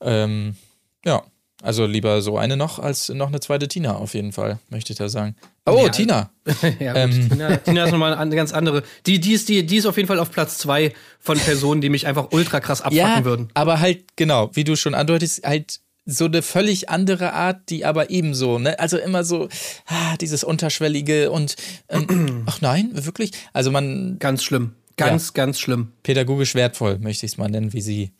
Ähm, 0.00 0.56
ja, 1.04 1.22
also 1.62 1.86
lieber 1.86 2.22
so 2.22 2.38
eine 2.38 2.56
noch 2.56 2.78
als 2.78 3.08
noch 3.08 3.28
eine 3.28 3.40
zweite 3.40 3.68
Tina 3.68 3.96
auf 3.96 4.14
jeden 4.14 4.32
Fall, 4.32 4.58
möchte 4.70 4.92
ich 4.92 4.98
da 4.98 5.08
sagen. 5.08 5.34
Oh, 5.66 5.82
Ja. 5.84 5.88
Tina. 5.90 6.30
ja. 6.78 6.94
Ähm. 6.94 7.28
Tina, 7.28 7.56
Tina 7.56 7.84
ist 7.84 7.90
nochmal 7.92 8.14
eine 8.14 8.34
ganz 8.36 8.52
andere. 8.52 8.82
Die, 9.06 9.20
die, 9.20 9.32
ist, 9.32 9.48
die, 9.48 9.66
die 9.66 9.76
ist 9.76 9.86
auf 9.86 9.96
jeden 9.96 10.06
Fall 10.08 10.18
auf 10.18 10.30
Platz 10.30 10.58
zwei 10.58 10.92
von 11.20 11.38
Personen, 11.38 11.80
die 11.80 11.88
mich 11.90 12.06
einfach 12.06 12.28
ultra 12.32 12.60
krass 12.60 12.80
abfacken 12.80 12.96
Ja, 12.98 13.24
würden. 13.24 13.48
aber 13.54 13.80
halt, 13.80 14.04
genau, 14.16 14.50
wie 14.54 14.64
du 14.64 14.76
schon 14.76 14.94
andeutest, 14.94 15.44
halt 15.46 15.80
so 16.10 16.24
eine 16.24 16.40
völlig 16.40 16.88
andere 16.88 17.34
Art, 17.34 17.68
die 17.68 17.84
aber 17.84 18.08
ebenso, 18.08 18.58
ne? 18.58 18.78
Also 18.78 18.96
immer 18.96 19.24
so, 19.24 19.48
ah, 19.86 20.16
dieses 20.18 20.42
Unterschwellige 20.42 21.30
und 21.30 21.56
ähm, 21.90 22.44
ach 22.46 22.62
nein, 22.62 22.90
wirklich? 22.94 23.32
Also 23.52 23.70
man 23.70 24.18
Ganz 24.18 24.42
schlimm. 24.42 24.74
Ganz, 24.96 25.32
ganz 25.34 25.60
schlimm. 25.60 25.92
pädagogisch 26.02 26.54
wertvoll, 26.54 26.98
möchte 26.98 27.26
ich 27.26 27.32
es 27.32 27.38
mal 27.38 27.48
nennen, 27.48 27.72
wie 27.72 27.82
sie 27.82 28.12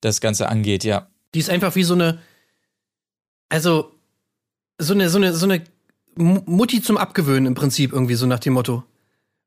das 0.00 0.20
Ganze 0.20 0.48
angeht, 0.48 0.82
ja. 0.84 1.06
Die 1.34 1.38
ist 1.38 1.48
einfach 1.50 1.76
wie 1.76 1.82
so 1.84 1.94
eine, 1.94 2.18
also 3.50 3.92
so 4.78 4.94
eine, 4.94 5.10
so 5.10 5.18
eine, 5.18 5.34
so 5.34 5.44
eine 5.44 5.62
Mu- 6.16 6.42
Mutti 6.46 6.80
zum 6.82 6.96
Abgewöhnen 6.96 7.46
im 7.46 7.54
Prinzip 7.54 7.92
irgendwie 7.92 8.14
so 8.14 8.26
nach 8.26 8.38
dem 8.40 8.54
Motto. 8.54 8.82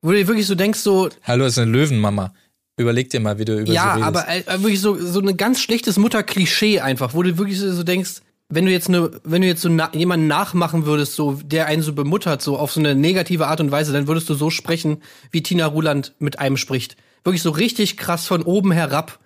Wo 0.02 0.12
du 0.12 0.18
dir 0.18 0.28
wirklich 0.28 0.46
so 0.48 0.56
denkst, 0.56 0.80
so, 0.80 1.10
Hallo, 1.24 1.46
ist 1.46 1.58
eine 1.58 1.72
Löwenmama. 1.72 2.34
Überleg 2.78 3.10
dir 3.10 3.20
mal, 3.20 3.38
wie 3.40 3.46
du 3.46 3.60
über 3.60 3.72
ja, 3.72 3.96
sie 3.96 4.02
redest. 4.04 4.08
aber 4.08 4.28
äh, 4.30 4.64
wirklich 4.64 4.82
so, 4.82 4.96
so 5.00 5.20
ein 5.20 5.38
ganz 5.38 5.62
schlechtes 5.62 5.98
Mutterklischee 5.98 6.80
einfach, 6.80 7.14
wo 7.14 7.22
du 7.24 7.38
wirklich 7.38 7.60
so, 7.60 7.72
so 7.72 7.84
denkst, 7.84 8.22
wenn 8.50 8.66
du 8.66 8.72
jetzt 8.72 8.90
ne, 8.90 9.12
wenn 9.24 9.42
du 9.42 9.48
jetzt 9.48 9.62
so 9.62 9.70
na, 9.70 9.90
jemanden 9.94 10.28
nachmachen 10.28 10.86
würdest, 10.86 11.16
so 11.16 11.40
der 11.44 11.68
einen 11.68 11.82
so 11.82 11.94
bemuttert, 11.94 12.42
so 12.42 12.58
auf 12.58 12.72
so 12.72 12.80
eine 12.80 12.96
negative 12.96 13.48
Art 13.48 13.62
und 13.62 13.72
Weise, 13.72 13.94
dann 13.94 14.08
würdest 14.08 14.30
du 14.30 14.34
so 14.34 14.50
sprechen, 14.50 15.02
wie 15.32 15.42
Tina 15.44 15.66
Ruland 15.68 16.14
mit 16.20 16.40
einem 16.40 16.58
spricht. 16.58 16.98
Wirklich 17.24 17.42
so 17.42 17.52
richtig 17.52 17.96
krass 17.98 18.26
von 18.28 18.42
oben 18.44 18.72
herab. 18.72 19.20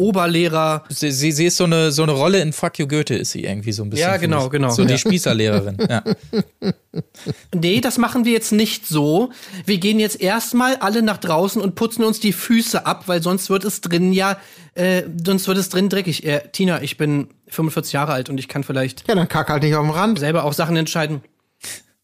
Oberlehrer, 0.00 0.84
Sie, 0.88 1.10
sie, 1.10 1.32
sie 1.32 1.46
ist 1.46 1.56
so 1.56 1.64
eine, 1.64 1.90
so 1.90 2.04
eine 2.04 2.12
Rolle 2.12 2.40
in 2.40 2.52
Fuck 2.52 2.78
You 2.78 2.86
Goethe, 2.86 3.16
ist 3.16 3.32
sie 3.32 3.42
irgendwie 3.44 3.72
so 3.72 3.82
ein 3.82 3.90
bisschen. 3.90 4.08
Ja, 4.08 4.16
genau, 4.16 4.48
genau. 4.48 4.70
So 4.70 4.82
Ja. 4.82 4.88
die 4.88 4.98
Spießerlehrerin, 4.98 5.76
ja. 5.90 6.04
Nee, 7.54 7.80
das 7.80 7.98
machen 7.98 8.24
wir 8.24 8.32
jetzt 8.32 8.52
nicht 8.52 8.86
so. 8.86 9.30
Wir 9.66 9.78
gehen 9.78 9.98
jetzt 9.98 10.20
erstmal 10.20 10.76
alle 10.76 11.02
nach 11.02 11.18
draußen 11.18 11.60
und 11.60 11.74
putzen 11.74 12.04
uns 12.04 12.20
die 12.20 12.32
Füße 12.32 12.86
ab, 12.86 13.04
weil 13.08 13.22
sonst 13.22 13.50
wird 13.50 13.64
es 13.64 13.80
drin 13.80 14.12
ja, 14.12 14.38
äh, 14.74 15.02
sonst 15.24 15.48
wird 15.48 15.58
es 15.58 15.68
drin 15.68 15.88
dreckig. 15.88 16.24
Äh, 16.24 16.42
Tina, 16.52 16.80
ich 16.80 16.96
bin 16.96 17.28
45 17.48 17.92
Jahre 17.92 18.12
alt 18.12 18.30
und 18.30 18.38
ich 18.38 18.46
kann 18.48 18.62
vielleicht 18.64 19.08
Ja, 19.08 19.14
dann 19.16 19.28
kack 19.28 19.48
halt 19.50 19.62
nicht 19.64 19.74
auf 19.74 19.84
dem 19.84 19.90
Rand. 19.90 20.18
selber 20.20 20.44
auch 20.44 20.52
Sachen 20.52 20.76
entscheiden. 20.76 21.22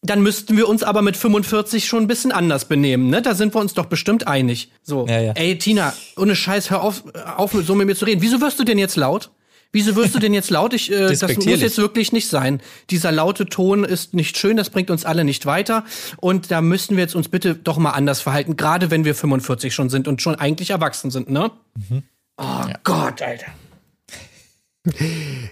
Dann 0.05 0.21
müssten 0.21 0.57
wir 0.57 0.67
uns 0.67 0.83
aber 0.83 1.01
mit 1.01 1.17
45 1.17 1.85
schon 1.85 2.03
ein 2.03 2.07
bisschen 2.07 2.31
anders 2.31 2.65
benehmen, 2.65 3.09
ne? 3.09 3.21
Da 3.21 3.33
sind 3.35 3.53
wir 3.55 3.59
uns 3.61 3.73
doch 3.73 3.85
bestimmt 3.85 4.27
einig. 4.27 4.71
So, 4.83 5.07
Ja, 5.07 5.19
ja. 5.19 5.31
ey 5.33 5.57
Tina, 5.57 5.93
ohne 6.17 6.35
Scheiß, 6.35 6.69
hör 6.69 6.81
auf, 6.81 7.03
auf 7.37 7.53
mit 7.53 7.65
so 7.65 7.75
mit 7.75 7.87
mir 7.87 7.95
zu 7.95 8.05
reden. 8.05 8.21
Wieso 8.21 8.41
wirst 8.41 8.59
du 8.59 8.63
denn 8.63 8.77
jetzt 8.77 8.95
laut? 8.95 9.31
Wieso 9.71 9.95
wirst 9.97 10.15
du 10.15 10.19
denn 10.19 10.33
jetzt 10.33 10.51
laut? 10.51 10.73
Ich, 10.73 10.89
äh, 10.89 11.07
das 11.13 11.35
muss 11.35 11.45
jetzt 11.59 11.77
wirklich 11.77 12.13
nicht 12.13 12.29
sein. 12.29 12.61
Dieser 12.91 13.11
laute 13.11 13.45
Ton 13.45 13.83
ist 13.83 14.13
nicht 14.13 14.37
schön, 14.37 14.55
das 14.55 14.69
bringt 14.69 14.89
uns 14.89 15.03
alle 15.03 15.25
nicht 15.25 15.45
weiter. 15.45 15.83
Und 16.17 16.49
da 16.49 16.61
müssten 16.61 16.95
wir 16.95 17.03
jetzt 17.03 17.13
uns 17.13 17.27
bitte 17.27 17.55
doch 17.55 17.77
mal 17.77 17.91
anders 17.91 18.21
verhalten, 18.21 18.55
gerade 18.55 18.89
wenn 18.89 19.03
wir 19.03 19.15
45 19.15 19.73
schon 19.75 19.89
sind 19.89 20.07
und 20.07 20.21
schon 20.21 20.35
eigentlich 20.35 20.69
erwachsen 20.69 21.11
sind, 21.11 21.29
ne? 21.29 21.51
Mhm. 21.89 22.03
Oh 22.37 22.65
Gott, 22.85 23.21
Alter. 23.21 23.47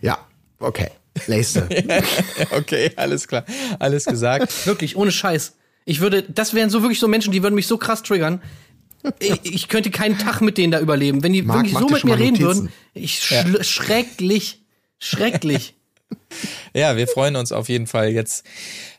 Ja, 0.01 0.19
okay. 0.59 0.89
Nächste. 1.27 1.67
Okay, 2.51 2.91
alles 2.95 3.27
klar. 3.27 3.45
Alles 3.79 4.05
gesagt. 4.05 4.65
Wirklich, 4.65 4.95
ohne 4.95 5.11
Scheiß. 5.11 5.55
Ich 5.85 5.99
würde, 5.99 6.23
das 6.23 6.53
wären 6.53 6.69
so 6.69 6.81
wirklich 6.81 6.99
so 6.99 7.07
Menschen, 7.07 7.33
die 7.33 7.43
würden 7.43 7.55
mich 7.55 7.67
so 7.67 7.77
krass 7.77 8.03
triggern. 8.03 8.41
Ich, 9.19 9.53
ich 9.53 9.67
könnte 9.67 9.91
keinen 9.91 10.17
Tag 10.17 10.39
mit 10.39 10.57
denen 10.57 10.71
da 10.71 10.79
überleben. 10.79 11.23
Wenn 11.23 11.33
die 11.33 11.41
Marc, 11.41 11.65
wirklich 11.65 11.77
so 11.77 11.89
mit 11.89 12.03
mir 12.05 12.17
reden 12.17 12.41
Notizen. 12.41 12.63
würden, 12.63 12.73
ich 12.93 13.19
schl 13.21 13.61
schrecklich, 13.63 14.63
schrecklich. 14.97 15.75
Ja, 16.75 16.97
wir 16.97 17.07
freuen 17.07 17.35
uns 17.35 17.51
auf 17.51 17.69
jeden 17.69 17.85
Fall 17.85 18.09
jetzt. 18.09 18.43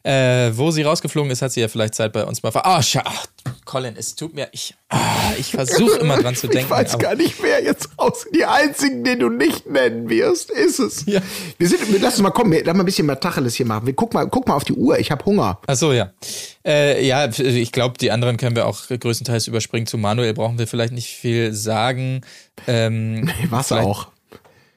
Äh, 0.05 0.53
wo 0.57 0.71
sie 0.71 0.83
rausgeflogen 0.83 1.31
ist, 1.31 1.43
hat 1.43 1.51
sie 1.51 1.61
ja 1.63 1.67
vielleicht 1.69 1.95
Zeit 1.95 2.13
bei 2.13 2.25
uns 2.25 2.43
mal. 2.43 2.53
ver- 2.53 2.65
Ah, 2.67 2.81
ach, 3.05 3.27
Colin, 3.65 3.95
es 3.97 4.15
tut 4.15 4.35
mir. 4.35 4.49
Ich, 4.53 4.75
ah, 4.91 5.01
ich 5.39 5.51
versuche 5.51 5.97
immer 5.99 6.19
dran 6.19 6.37
zu 6.37 6.47
denken. 6.49 6.67
Ich 6.67 6.71
weiß 6.71 6.99
gar 6.99 7.15
nicht, 7.17 7.43
wer 7.43 7.65
jetzt 7.65 7.89
raus. 7.99 8.27
Die 8.35 8.45
einzigen, 8.45 9.03
den 9.03 9.19
du 9.19 9.29
nicht 9.31 9.67
nennen 9.67 10.09
wirst, 10.09 10.51
ist 10.51 10.79
es. 10.79 11.05
Ja. 11.07 11.21
Wir 11.59 11.69
sind, 11.69 11.81
lass 12.01 12.15
uns 12.15 12.23
mal 12.23 12.31
kommen, 12.31 12.53
wir, 12.53 12.63
lass 12.65 12.75
mal 12.77 12.83
ein 12.83 12.87
bisschen 12.87 13.07
mal 13.07 13.17
Tacheles 13.17 13.55
hier 13.57 13.67
machen. 13.67 13.87
Wir, 13.87 13.95
guck 13.95 14.13
mal, 14.15 14.29
guck 14.29 14.47
mal 14.47 14.55
auf 14.55 14.65
die 14.65 14.75
Uhr, 14.75 14.99
ich 14.99 15.11
habe 15.11 15.25
Hunger. 15.25 15.59
Ach 15.67 15.75
so, 15.77 15.93
ja. 15.93 16.13
Äh, 16.67 17.05
ja, 17.07 17.27
ich 17.27 17.73
glaube, 17.73 17.99
die 17.99 18.11
anderen 18.13 18.37
können 18.37 18.55
wir 18.57 18.67
auch 18.67 18.87
größtenteils 18.89 19.49
überspringen. 19.49 19.87
Zu 19.87 19.99
Manuel 19.99 20.35
brauchen 20.35 20.59
wir 20.59 20.67
vielleicht 20.69 20.93
nicht 20.93 21.09
viel 21.17 21.53
sagen. 21.55 22.21
Ähm, 22.69 23.29
Was 23.51 23.69
vielleicht- 23.69 23.87
auch. 23.89 24.09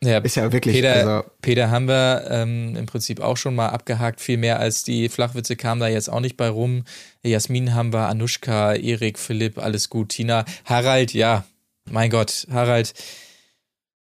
Ja, 0.04 0.20
Ist 0.20 0.36
ja 0.36 0.52
wirklich, 0.52 0.76
Peter, 0.76 0.94
also- 0.94 1.30
Peter 1.42 1.72
haben 1.72 1.88
wir 1.88 2.28
ähm, 2.30 2.76
im 2.76 2.86
Prinzip 2.86 3.20
auch 3.20 3.36
schon 3.38 3.56
mal 3.56 3.70
abgehakt. 3.70 4.22
Viel 4.22 4.38
mehr 4.38 4.60
als 4.60 4.84
die 4.84 5.10
Flachwitze 5.10 5.56
kam 5.56 5.80
da 5.80 5.88
jetzt 5.88 6.10
auch 6.10 6.20
nicht 6.20 6.38
bei 6.38 6.50
rum. 6.50 6.84
Jasmin 7.24 7.74
haben 7.74 7.92
wir, 7.94 8.08
Anushka, 8.08 8.74
Erik, 8.76 9.18
Philipp, 9.18 9.58
alles 9.58 9.90
gut. 9.90 10.10
Tina, 10.10 10.46
Harald, 10.66 11.14
ja, 11.14 11.46
mein 11.90 12.10
Gott, 12.12 12.46
Harald. 12.52 12.94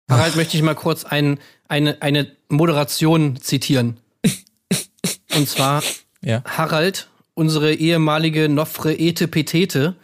Harald 0.10 0.36
möchte 0.36 0.58
ich 0.58 0.64
mal 0.64 0.76
kurz 0.76 1.04
ein, 1.04 1.40
eine, 1.68 2.02
eine 2.02 2.32
Moderation 2.50 3.38
zitieren. 3.42 3.98
Und 5.36 5.48
zwar 5.48 5.84
Ja. 6.24 6.44
Harald, 6.46 7.10
unsere 7.34 7.74
ehemalige 7.74 8.50
Nofre 8.50 8.94
Ete 8.94 9.28
Petete, 9.28 9.96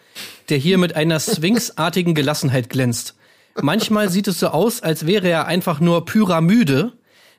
der 0.50 0.58
hier 0.58 0.78
mit 0.78 0.96
einer 0.96 1.20
sphinxartigen 1.20 2.14
Gelassenheit 2.16 2.70
glänzt. 2.70 3.16
Manchmal 3.62 4.10
sieht 4.10 4.28
es 4.28 4.40
so 4.40 4.48
aus, 4.48 4.82
als 4.82 5.06
wäre 5.06 5.28
er 5.28 5.48
einfach 5.48 5.80
nur 5.80 6.06
pyramide. 6.06 6.94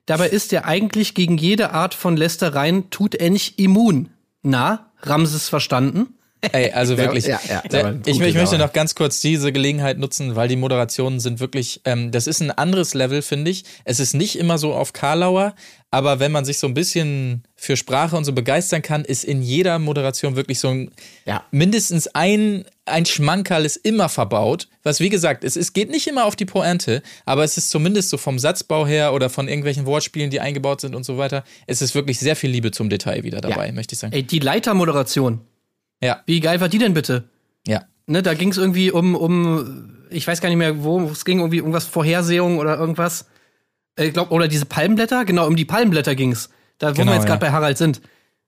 Dabei 0.07 0.29
ist 0.29 0.53
er 0.53 0.64
eigentlich 0.64 1.14
gegen 1.14 1.37
jede 1.37 1.73
Art 1.73 1.95
von 1.95 2.16
Lästereien 2.16 2.91
tutähnlich 2.91 3.59
immun. 3.59 4.11
Na, 4.43 4.91
Ramses 5.03 5.49
verstanden? 5.49 6.18
Ey, 6.53 6.70
also 6.72 6.97
wirklich. 6.99 7.26
ja, 7.26 7.41
ja, 7.49 7.62
war 7.72 7.86
ein 7.86 8.03
ich, 8.07 8.20
ich 8.20 8.34
möchte 8.34 8.59
noch 8.59 8.72
ganz 8.72 8.95
kurz 8.95 9.20
diese 9.20 9.53
Gelegenheit 9.53 9.99
nutzen, 9.99 10.36
weil 10.36 10.49
die 10.49 10.57
Moderationen 10.57 11.20
sind 11.20 11.41
wirklich, 11.41 11.80
ähm, 11.84 12.11
das 12.11 12.26
ist 12.26 12.41
ein 12.41 12.51
anderes 12.51 12.95
Level, 12.95 13.22
finde 13.22 13.51
ich. 13.51 13.64
Es 13.84 14.01
ist 14.01 14.14
nicht 14.14 14.39
immer 14.39 14.59
so 14.59 14.74
auf 14.74 14.93
Karlauer, 14.93 15.55
aber 15.91 16.20
wenn 16.20 16.32
man 16.32 16.45
sich 16.45 16.59
so 16.59 16.66
ein 16.66 16.74
bisschen 16.74 17.45
für 17.57 17.76
Sprache 17.76 18.16
und 18.16 18.24
so 18.24 18.32
begeistern 18.32 18.82
kann, 18.82 19.05
ist 19.05 19.24
in 19.24 19.43
jeder 19.43 19.78
Moderation 19.78 20.36
wirklich 20.36 20.61
so 20.61 20.68
ein, 20.68 20.91
Ja. 21.24 21.45
mindestens 21.51 22.09
ein, 22.09 22.64
ein 22.84 23.07
Schmankerl 23.07 23.64
ist 23.64 23.76
immer 23.76 24.09
verbaut. 24.09 24.68
Was 24.82 25.01
wie 25.01 25.09
gesagt, 25.09 25.45
es, 25.45 25.57
es 25.57 25.72
geht 25.72 25.91
nicht 25.91 26.07
immer 26.07 26.26
auf 26.26 26.36
die 26.36 26.45
Pointe, 26.45 27.03
aber 27.24 27.43
es 27.43 27.57
ist 27.57 27.70
zumindest 27.70 28.11
so 28.11 28.18
vom 28.18 28.39
Satzbau 28.39 28.86
her 28.86 29.12
oder 29.14 29.30
von 29.30 29.49
irgendwelchen 29.49 29.86
Wortspielen, 29.86 30.30
die 30.30 30.41
eingebaut 30.41 30.82
sind 30.82 30.95
und 30.95 31.05
so 31.05 31.16
weiter. 31.18 31.43
Es 31.66 31.82
ist 31.82 31.95
wirklich 31.95 32.18
sehr 32.18 32.36
viel 32.36 32.51
Liebe 32.51 32.70
zum 32.70 32.91
Detail 32.91 33.24
wieder 33.24 33.41
dabei, 33.41 33.72
möchte 33.72 33.95
ich 33.95 33.99
sagen. 33.99 34.12
Ey, 34.12 34.22
die 34.22 34.39
Leitermoderation. 34.41 35.41
Ja, 36.03 36.23
Wie 36.27 36.41
geil 36.41 36.61
war 36.61 36.69
die 36.69 36.79
denn 36.79 36.95
bitte? 36.95 37.25
ja. 37.67 37.85
Ne, 38.11 38.23
da 38.23 38.33
ging 38.33 38.49
es 38.49 38.57
irgendwie 38.57 38.91
um, 38.91 39.15
um, 39.15 40.07
ich 40.09 40.27
weiß 40.27 40.41
gar 40.41 40.49
nicht 40.49 40.57
mehr, 40.57 40.83
wo, 40.83 41.03
es 41.11 41.27
ging 41.27 41.41
irgendwie 41.41 41.59
irgendwas 41.59 41.85
Vorhersehung 41.85 42.57
oder 42.57 42.79
irgendwas. 42.79 43.27
Ich 43.99 44.15
glaub, 44.15 44.31
oder 44.31 44.49
diese 44.49 44.65
Palmblätter, 44.65 45.27
genau, 45.27 45.47
um 45.47 45.57
die 45.57 45.67
Palmblätter 45.67 46.15
ging's. 46.15 46.49
Da, 46.79 46.93
wo 46.93 47.01
Genau, 47.01 47.13
wir 47.13 47.17
jetzt 47.17 47.27
gerade 47.27 47.45
ja. 47.45 47.51
bei 47.51 47.55
Harald 47.55 47.77
sind. 47.77 48.01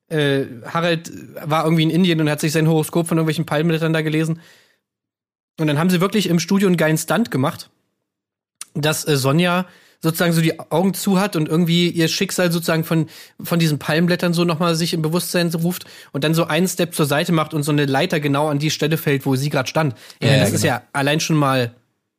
Äh, 0.09 0.47
Harald 0.65 1.13
war 1.45 1.65
irgendwie 1.65 1.83
in 1.83 1.91
Indien 1.91 2.23
und 2.23 2.31
hat 2.31 2.41
sich 2.41 2.53
sein 2.53 2.69
Horoskop 2.69 3.07
von 3.07 3.19
irgendwelchen 3.19 3.45
Palmblättern 3.45 3.93
da 3.93 4.01
gelesen. 4.01 4.41
Und 5.59 5.67
dann 5.67 5.79
haben 5.79 5.91
sie 5.91 6.01
wirklich 6.01 6.29
im 6.31 6.39
Studio 6.39 6.67
einen 6.67 6.79
geilen 6.79 6.97
Stunt 6.97 7.31
gemacht, 7.31 7.69
dass 8.73 9.07
äh, 9.07 9.19
Sonja 9.19 9.67
sozusagen 10.03 10.33
so 10.33 10.41
die 10.41 10.59
Augen 10.59 10.95
zu 10.95 11.21
hat 11.21 11.37
und 11.37 11.49
irgendwie 11.49 11.89
ihr 11.91 12.09
Schicksal 12.09 12.51
sozusagen 12.51 12.85
von, 12.85 13.07
von 13.43 13.59
diesen 13.59 13.79
Palmblättern 13.79 14.33
so 14.33 14.45
nochmal 14.45 14.75
sich 14.75 14.95
im 14.95 15.03
Bewusstsein 15.03 15.49
ruft 15.55 15.85
und 16.13 16.25
dann 16.25 16.35
so 16.35 16.45
einen 16.47 16.69
Step 16.69 16.95
zur 16.95 17.07
Seite 17.07 17.33
macht 17.33 17.53
und 17.55 17.63
so 17.63 17.73
eine 17.73 17.85
Leiter 17.87 18.19
genau 18.21 18.49
an 18.49 18.59
die 18.59 18.71
Stelle 18.71 18.97
fällt, 18.97 19.27
wo 19.27 19.37
sie 19.37 19.51
gerade 19.51 19.69
stand. 19.69 19.95
Ja, 20.23 20.31
Ja, 20.31 20.41
das 20.41 20.53
ist 20.53 20.63
genau. 20.63 20.75
ja 20.77 20.83
allein 20.95 21.21
schon 21.21 21.37
mal, 21.37 21.73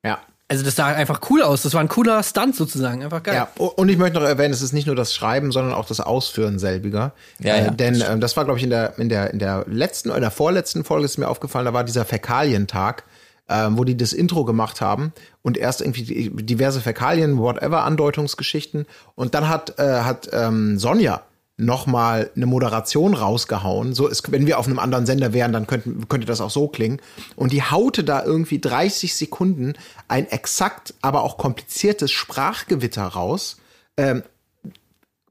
Ja. 0.06 0.20
also 0.48 0.64
das 0.64 0.76
sah 0.76 0.88
einfach 0.88 1.22
cool 1.32 1.42
aus. 1.42 1.64
Das 1.64 1.74
war 1.74 1.82
ein 1.82 1.88
cooler 1.88 2.22
Stunt 2.22 2.56
sozusagen, 2.56 3.04
einfach 3.04 3.24
geil. 3.24 3.34
Ja, 3.36 3.48
und 3.58 3.90
ich 3.90 3.98
möchte 3.98 4.20
noch 4.20 4.28
erwähnen, 4.28 4.54
es 4.54 4.62
ist 4.62 4.74
nicht 4.74 4.86
nur 4.86 4.96
das 4.96 5.14
Schreiben, 5.16 5.52
sondern 5.52 5.74
auch 5.74 5.88
das 5.88 6.00
Ausführen 6.02 6.60
selbiger. 6.60 7.14
Ja, 7.40 7.56
äh, 7.56 7.66
ja, 7.66 7.72
denn 7.72 7.98
das 7.98 8.10
ähm, 8.10 8.22
das 8.22 8.38
war, 8.38 8.46
glaube 8.46 8.60
ich, 8.60 8.64
in 8.64 8.70
der, 8.70 9.00
in 9.00 9.10
der, 9.10 9.32
in 9.32 9.40
der 9.40 9.66
letzten 9.68 10.10
oder 10.10 10.18
in 10.18 10.22
der 10.22 10.30
vorletzten 10.32 10.84
Folge 10.84 11.06
ist 11.06 11.18
mir 11.18 11.28
aufgefallen, 11.28 11.66
da 11.66 11.74
war 11.74 11.84
dieser 11.84 12.06
Fäkalientag, 12.06 13.06
ähm, 13.52 13.78
wo 13.78 13.84
die 13.84 13.98
das 13.98 14.14
Intro 14.14 14.46
gemacht 14.46 14.80
haben 14.80 15.12
und 15.42 15.58
erst 15.58 15.82
irgendwie 15.82 16.30
diverse 16.30 16.80
Fäkalien, 16.80 17.38
whatever, 17.38 17.84
Andeutungsgeschichten. 17.84 18.86
Und 19.16 19.36
dann 19.36 19.50
hat, 19.50 19.78
äh, 19.78 20.02
hat 20.02 20.30
ähm, 20.32 20.80
Sonja 20.80 21.22
noch 21.58 21.86
mal 21.86 22.32
eine 22.36 22.46
Moderation 22.46 23.14
rausgehauen. 23.14 23.94
So 23.94 24.08
ist, 24.08 24.32
wenn 24.32 24.48
wir 24.48 24.58
auf 24.58 24.68
einem 24.68 24.80
anderen 24.80 25.06
Sender 25.06 25.34
wären, 25.34 25.52
dann 25.52 25.68
könnten, 25.68 26.08
könnte 26.08 26.26
das 26.26 26.42
auch 26.42 26.50
so 26.50 26.68
klingen. 26.70 27.02
Und 27.36 27.52
die 27.52 27.62
haute 27.62 28.04
da 28.04 28.24
irgendwie 28.24 28.60
30 28.60 29.14
Sekunden 29.16 29.74
ein 30.08 30.28
exakt, 30.28 30.96
aber 31.02 31.22
auch 31.24 31.38
kompliziertes 31.38 32.10
Sprachgewitter 32.10 33.04
raus. 33.04 33.58
Ähm, 33.98 34.24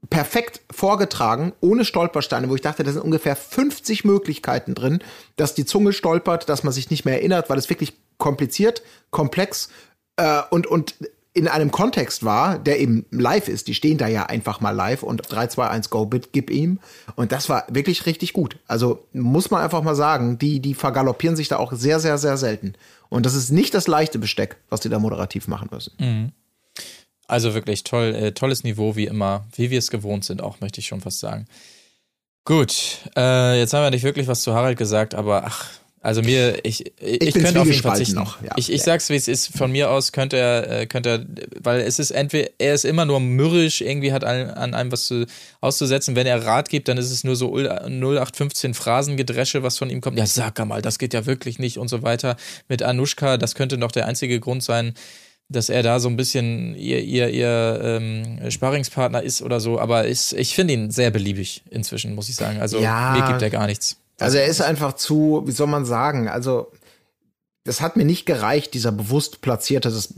perfekt 0.09 0.61
vorgetragen, 0.71 1.53
ohne 1.59 1.85
Stolpersteine, 1.85 2.49
wo 2.49 2.55
ich 2.55 2.61
dachte, 2.61 2.83
da 2.83 2.91
sind 2.91 3.03
ungefähr 3.03 3.35
50 3.35 4.03
Möglichkeiten 4.03 4.73
drin, 4.73 4.99
dass 5.35 5.53
die 5.53 5.65
Zunge 5.65 5.93
stolpert, 5.93 6.49
dass 6.49 6.63
man 6.63 6.73
sich 6.73 6.89
nicht 6.89 7.05
mehr 7.05 7.15
erinnert, 7.15 7.49
weil 7.49 7.57
es 7.57 7.69
wirklich 7.69 7.93
kompliziert, 8.21 8.81
komplex 9.09 9.67
äh, 10.15 10.41
und, 10.51 10.67
und 10.67 10.95
in 11.33 11.47
einem 11.47 11.71
Kontext 11.71 12.23
war, 12.23 12.59
der 12.59 12.79
eben 12.79 13.05
live 13.09 13.47
ist. 13.47 13.67
Die 13.67 13.73
stehen 13.73 13.97
da 13.97 14.07
ja 14.07 14.25
einfach 14.25 14.59
mal 14.59 14.71
live 14.71 15.01
und 15.01 15.21
3, 15.29 15.47
2, 15.47 15.67
1, 15.67 15.89
go, 15.89 16.05
bit, 16.05 16.33
gib 16.33 16.49
ihm. 16.49 16.79
Und 17.15 17.31
das 17.31 17.47
war 17.47 17.65
wirklich 17.69 18.05
richtig 18.05 18.33
gut. 18.33 18.57
Also 18.67 19.05
muss 19.13 19.49
man 19.49 19.63
einfach 19.63 19.81
mal 19.81 19.95
sagen, 19.95 20.37
die, 20.37 20.59
die 20.59 20.73
vergaloppieren 20.73 21.37
sich 21.37 21.47
da 21.47 21.57
auch 21.57 21.71
sehr, 21.73 21.99
sehr, 21.99 22.17
sehr 22.17 22.37
selten. 22.37 22.73
Und 23.09 23.25
das 23.25 23.33
ist 23.33 23.49
nicht 23.49 23.73
das 23.73 23.87
leichte 23.87 24.19
Besteck, 24.19 24.57
was 24.69 24.81
die 24.81 24.89
da 24.89 24.99
moderativ 24.99 25.47
machen 25.47 25.69
müssen. 25.71 25.93
Also 27.27 27.53
wirklich 27.53 27.83
toll, 27.85 28.13
äh, 28.13 28.31
tolles 28.33 28.65
Niveau 28.65 28.97
wie 28.97 29.05
immer, 29.05 29.45
wie 29.55 29.69
wir 29.69 29.79
es 29.79 29.89
gewohnt 29.89 30.25
sind, 30.25 30.41
auch 30.41 30.59
möchte 30.59 30.81
ich 30.81 30.87
schon 30.87 30.99
fast 30.99 31.19
sagen. 31.19 31.45
Gut, 32.43 32.97
äh, 33.15 33.57
jetzt 33.57 33.73
haben 33.73 33.83
wir 33.83 33.91
nicht 33.91 34.03
wirklich 34.03 34.27
was 34.27 34.41
zu 34.41 34.53
Harald 34.53 34.77
gesagt, 34.77 35.15
aber 35.15 35.45
ach, 35.45 35.69
also 36.03 36.21
mir, 36.23 36.59
ich, 36.65 36.83
ich, 36.99 37.21
ich 37.21 37.33
könnte 37.35 37.61
auf 37.61 37.67
ihn 37.67 37.73
verzichten. 37.73 38.15
noch, 38.15 38.41
ja. 38.41 38.49
Ich, 38.57 38.71
ich 38.71 38.79
Ja. 38.79 38.85
sag's, 38.85 39.09
wie 39.09 39.15
es 39.15 39.27
ist. 39.27 39.55
Von 39.55 39.71
mir 39.71 39.91
aus 39.91 40.11
könnte 40.11 40.35
er, 40.37 40.81
äh, 40.81 40.85
könnte 40.87 41.09
er, 41.09 41.25
weil 41.63 41.81
es 41.81 41.99
ist 41.99 42.09
entweder, 42.09 42.49
er 42.57 42.73
ist 42.73 42.85
immer 42.85 43.05
nur 43.05 43.19
mürrisch, 43.19 43.81
irgendwie 43.81 44.11
hat 44.11 44.23
an, 44.23 44.49
an 44.49 44.73
einem 44.73 44.91
was 44.91 45.05
zu, 45.05 45.25
auszusetzen. 45.61 46.15
Wenn 46.15 46.25
er 46.25 46.43
Rat 46.45 46.69
gibt, 46.69 46.87
dann 46.87 46.97
ist 46.97 47.11
es 47.11 47.23
nur 47.23 47.35
so 47.35 47.55
0815 47.55 48.73
Phrasengedresche, 48.73 49.63
was 49.63 49.77
von 49.77 49.89
ihm 49.89 50.01
kommt. 50.01 50.17
Ja, 50.17 50.25
sag 50.25 50.57
mal, 50.65 50.81
das 50.81 50.97
geht 50.99 51.13
ja 51.13 51.25
wirklich 51.25 51.59
nicht 51.59 51.77
und 51.77 51.87
so 51.87 52.01
weiter. 52.01 52.35
Mit 52.67 52.81
Anushka, 52.83 53.37
das 53.37 53.55
könnte 53.55 53.77
noch 53.77 53.91
der 53.91 54.07
einzige 54.07 54.39
Grund 54.39 54.63
sein, 54.63 54.93
dass 55.49 55.69
er 55.69 55.83
da 55.83 55.99
so 55.99 56.07
ein 56.09 56.15
bisschen 56.15 56.75
ihr, 56.75 56.99
ihr, 57.03 57.29
ihr 57.29 57.79
ähm, 57.83 58.49
Sparringspartner 58.49 59.21
ist 59.21 59.41
oder 59.41 59.59
so. 59.59 59.79
Aber 59.79 60.05
ist, 60.05 60.33
ich 60.33 60.55
finde 60.55 60.73
ihn 60.73 60.91
sehr 60.91 61.11
beliebig 61.11 61.61
inzwischen, 61.69 62.15
muss 62.15 62.29
ich 62.29 62.35
sagen. 62.35 62.59
Also 62.61 62.79
Ja. 62.79 63.11
mir 63.17 63.27
gibt 63.27 63.41
er 63.41 63.49
gar 63.49 63.67
nichts. 63.67 63.97
Also 64.21 64.37
er 64.37 64.45
ist 64.45 64.61
einfach 64.61 64.93
zu, 64.93 65.43
wie 65.45 65.51
soll 65.51 65.67
man 65.67 65.85
sagen, 65.85 66.27
also 66.27 66.71
das 67.63 67.79
hat 67.79 67.95
mir 67.95 68.05
nicht 68.05 68.25
gereicht, 68.25 68.73
dieser 68.73 68.91
bewusst 68.91 69.41
platzierte, 69.41 69.91
das, 69.91 70.13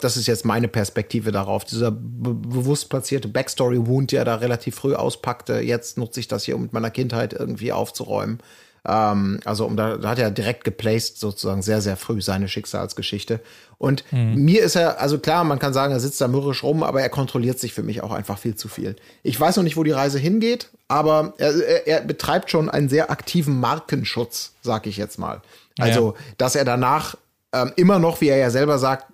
das 0.00 0.16
ist 0.16 0.26
jetzt 0.26 0.46
meine 0.46 0.68
Perspektive 0.68 1.30
darauf, 1.30 1.64
dieser 1.64 1.90
be 1.90 2.32
bewusst 2.32 2.88
platzierte 2.88 3.28
Backstory-Wound, 3.28 4.12
der 4.12 4.24
da 4.24 4.36
relativ 4.36 4.76
früh 4.76 4.94
auspackte. 4.94 5.60
Jetzt 5.60 5.98
nutze 5.98 6.20
ich 6.20 6.28
das 6.28 6.44
hier, 6.44 6.56
um 6.56 6.62
mit 6.62 6.72
meiner 6.72 6.90
Kindheit 6.90 7.34
irgendwie 7.34 7.72
aufzuräumen. 7.72 8.38
Ähm, 8.86 9.40
also 9.44 9.66
um 9.66 9.76
da, 9.76 9.98
da 9.98 10.08
hat 10.08 10.18
er 10.18 10.30
direkt 10.30 10.64
geplaced 10.64 11.18
sozusagen 11.18 11.60
sehr, 11.60 11.82
sehr 11.82 11.98
früh 11.98 12.22
seine 12.22 12.48
Schicksalsgeschichte. 12.48 13.40
Und 13.76 14.04
mir 14.36 14.62
ist 14.62 14.74
er, 14.74 14.98
also 14.98 15.18
klar, 15.18 15.44
man 15.44 15.58
kann 15.58 15.74
sagen, 15.74 15.92
er 15.92 16.00
sitzt 16.00 16.20
da 16.22 16.28
mürrisch 16.28 16.62
rum, 16.62 16.82
aber 16.82 17.02
er 17.02 17.10
kontrolliert 17.10 17.58
sich 17.58 17.74
für 17.74 17.82
mich 17.82 18.02
auch 18.02 18.12
einfach 18.12 18.38
viel 18.38 18.54
zu 18.54 18.68
viel. 18.68 18.96
Ich 19.22 19.38
weiß 19.38 19.56
noch 19.56 19.64
nicht, 19.64 19.76
wo 19.76 19.82
die 19.82 19.90
Reise 19.90 20.18
hingeht, 20.18 20.70
aber 20.88 21.34
er, 21.38 21.86
er, 21.86 22.00
betreibt 22.02 22.50
schon 22.50 22.70
einen 22.70 22.88
sehr 22.88 23.10
aktiven 23.10 23.58
Markenschutz, 23.58 24.52
sag 24.62 24.86
ich 24.86 24.96
jetzt 24.96 25.18
mal. 25.18 25.42
Also, 25.78 26.14
dass 26.38 26.54
er 26.54 26.64
danach 26.64 27.16
ähm, 27.52 27.72
immer 27.76 27.98
noch, 27.98 28.20
wie 28.20 28.28
er 28.28 28.36
ja 28.36 28.50
selber 28.50 28.78
sagt, 28.78 29.06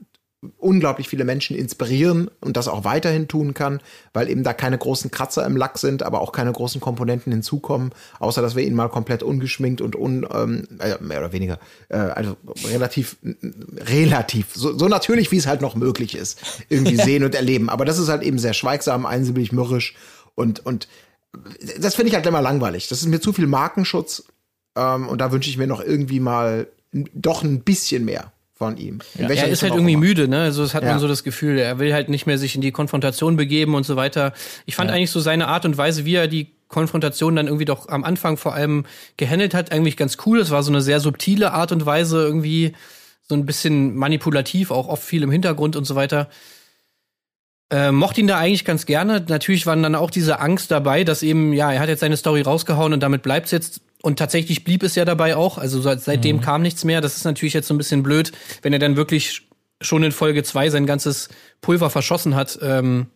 unglaublich 0.59 1.09
viele 1.09 1.25
Menschen 1.25 1.57
inspirieren 1.57 2.29
und 2.41 2.57
das 2.57 2.67
auch 2.67 2.83
weiterhin 2.83 3.29
tun 3.29 3.55
kann, 3.55 3.81
weil 4.13 4.29
eben 4.29 4.43
da 4.43 4.53
keine 4.53 4.77
großen 4.77 5.11
Kratzer 5.13 5.47
im 5.47 5.57
Lack 5.57 5.79
sind, 5.79 6.03
aber 6.03 6.21
auch 6.21 6.33
keine 6.33 6.51
großen 6.51 6.81
Komponenten 6.81 7.33
hinzukommen, 7.33 7.93
außer 8.19 8.43
dass 8.43 8.57
wir 8.57 8.65
ihn 8.65 8.75
mal 8.75 8.89
komplett 8.89 9.23
ungeschminkt 9.23 9.81
und 9.81 9.95
un, 9.95 10.27
ähm, 10.35 10.67
äh, 10.81 11.01
mehr 11.01 11.21
oder 11.21 11.33
weniger, 11.33 11.59
äh, 11.91 11.97
also 11.97 12.37
relativ, 12.67 13.17
relativ, 13.79 14.49
so, 14.53 14.77
so 14.77 14.89
natürlich, 14.89 15.31
wie 15.31 15.37
es 15.37 15.47
halt 15.47 15.61
noch 15.61 15.77
möglich 15.77 16.17
ist, 16.17 16.41
irgendwie 16.69 16.97
sehen 17.03 17.23
und 17.23 17.37
erleben. 17.37 17.71
Aber 17.71 17.85
das 17.85 17.99
ist 17.99 18.09
halt 18.09 18.23
eben 18.23 18.39
sehr 18.39 18.55
schweigsam, 18.55 19.07
einsilbig, 19.07 19.53
mürrisch 19.53 19.95
und, 20.35 20.67
und 20.67 20.89
das 21.79 21.95
finde 21.95 22.09
ich 22.11 22.15
halt 22.15 22.27
immer 22.27 22.43
langweilig. 22.43 22.89
Das 22.89 23.01
ist 23.01 23.09
mir 23.09 23.21
zu 23.21 23.33
viel 23.33 23.47
Markenschutz 23.47 24.25
Ähm, 24.77 25.07
und 25.09 25.21
da 25.21 25.33
wünsche 25.33 25.51
ich 25.51 25.59
mir 25.59 25.67
noch 25.67 25.83
irgendwie 25.83 26.21
mal 26.21 26.67
doch 26.93 27.43
ein 27.43 27.61
bisschen 27.63 28.05
mehr 28.07 28.33
von 28.55 28.77
ihm. 28.79 29.01
Welcher 29.15 29.45
er 29.47 29.51
ist 29.51 29.63
halt 29.63 29.75
irgendwie 29.75 29.93
immer. 29.95 30.01
müde, 30.01 30.29
ne? 30.29 30.43
Also 30.43 30.63
das 30.63 30.73
hat 30.73 30.83
Ja. 30.83 30.91
man 30.91 30.99
so 30.99 31.09
das 31.09 31.25
Gefühl, 31.25 31.59
er 31.59 31.79
will 31.79 31.93
halt 31.93 32.09
nicht 32.09 32.27
mehr 32.27 32.39
sich 32.39 32.55
in 32.55 32.61
die 32.63 32.73
Konfrontation 32.73 33.37
begeben 33.37 33.75
und 33.75 33.85
so 33.85 33.97
weiter. 33.97 34.33
Ich 34.67 34.77
fand 34.77 34.91
eigentlich 34.91 35.11
so 35.11 35.21
seine 35.21 35.49
Art 35.49 35.65
und 35.67 35.77
Weise, 35.77 36.05
wie 36.07 36.15
er 36.15 36.27
die 36.29 36.53
Konfrontation 36.69 37.37
dann 37.37 37.47
irgendwie 37.49 37.65
doch 37.67 37.89
am 37.89 38.03
Anfang 38.05 38.37
vor 38.39 38.55
allem 38.55 38.87
gehandelt 39.19 39.53
hat, 39.53 39.73
eigentlich 39.73 39.97
ganz 39.99 40.17
cool. 40.25 40.39
Es 40.41 40.51
war 40.51 40.63
so 40.63 40.71
eine 40.71 40.81
sehr 40.81 41.01
subtile 41.01 41.53
Art 41.53 41.71
und 41.73 41.85
Weise, 41.85 42.23
irgendwie 42.23 42.73
so 43.29 43.35
ein 43.35 43.45
bisschen 43.45 43.95
manipulativ, 43.97 44.71
auch 44.71 44.89
oft 44.89 45.03
viel 45.03 45.23
im 45.23 45.31
Hintergrund 45.31 45.77
und 45.77 45.85
so 45.85 45.95
weiter. 45.97 46.29
Äh, 47.73 47.91
mochte 47.91 48.21
ihn 48.21 48.27
da 48.27 48.39
eigentlich 48.39 48.67
ganz 48.67 48.85
gerne. 48.85 49.25
Natürlich 49.27 49.65
waren 49.67 49.83
dann 49.83 49.95
auch 49.95 50.11
diese 50.11 50.41
Angst 50.41 50.71
dabei, 50.71 51.05
dass 51.05 51.23
eben, 51.23 51.55
ja, 51.55 51.73
er 51.73 51.81
hat 51.81 51.89
jetzt 51.89 52.01
seine 52.01 52.19
Story 52.19 52.43
rausgehauen 52.43 52.93
und 52.93 53.01
damit 53.01 53.23
bleibt's 53.23 53.51
jetzt. 53.51 53.81
Und 54.03 54.19
tatsächlich 54.19 54.63
blieb 54.63 54.83
es 54.83 54.95
ja 54.95 55.05
dabei 55.07 55.37
auch. 55.37 55.57
Also 55.59 55.81
seit, 55.81 56.03
seitdem 56.03 56.41
kam 56.43 56.61
nichts 56.61 56.85
mehr. 56.85 57.01
Das 57.01 57.17
ist 57.17 57.25
natürlich 57.25 57.55
jetzt 57.55 57.69
so 57.69 57.75
ein 57.75 57.79
bisschen 57.79 58.03
blöd, 58.03 58.31
wenn 58.61 58.73
er 58.75 58.79
dann 58.79 58.97
wirklich 58.97 59.49
schon 59.81 60.03
in 60.03 60.13
Folge 60.13 60.43
zwei 60.43 60.69
sein 60.71 60.87
ganzes 60.87 61.29
Pulver 61.63 61.89
verschossen 61.89 62.35
hat. 62.35 62.59
Ähm, 62.63 63.07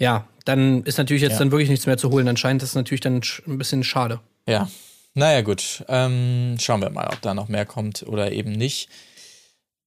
ja, 0.00 0.26
dann 0.46 0.82
ist 0.84 0.96
natürlich 0.96 1.22
jetzt 1.22 1.32
Ja. 1.34 1.38
dann 1.40 1.50
wirklich 1.50 1.68
nichts 1.68 1.86
mehr 1.86 1.98
zu 1.98 2.10
holen. 2.10 2.24
Dann 2.24 2.36
scheint 2.38 2.62
das 2.62 2.74
natürlich 2.74 3.00
dann 3.02 3.20
ein 3.46 3.58
bisschen 3.58 3.84
schade. 3.84 4.20
Ja, 4.48 4.70
naja 5.14 5.42
gut. 5.42 5.84
Ähm, 5.88 6.56
schauen 6.58 6.80
wir 6.80 6.90
mal, 6.90 7.08
ob 7.08 7.20
da 7.20 7.34
noch 7.34 7.48
mehr 7.48 7.66
kommt 7.66 8.04
oder 8.06 8.32
eben 8.32 8.52
nicht. 8.52 8.88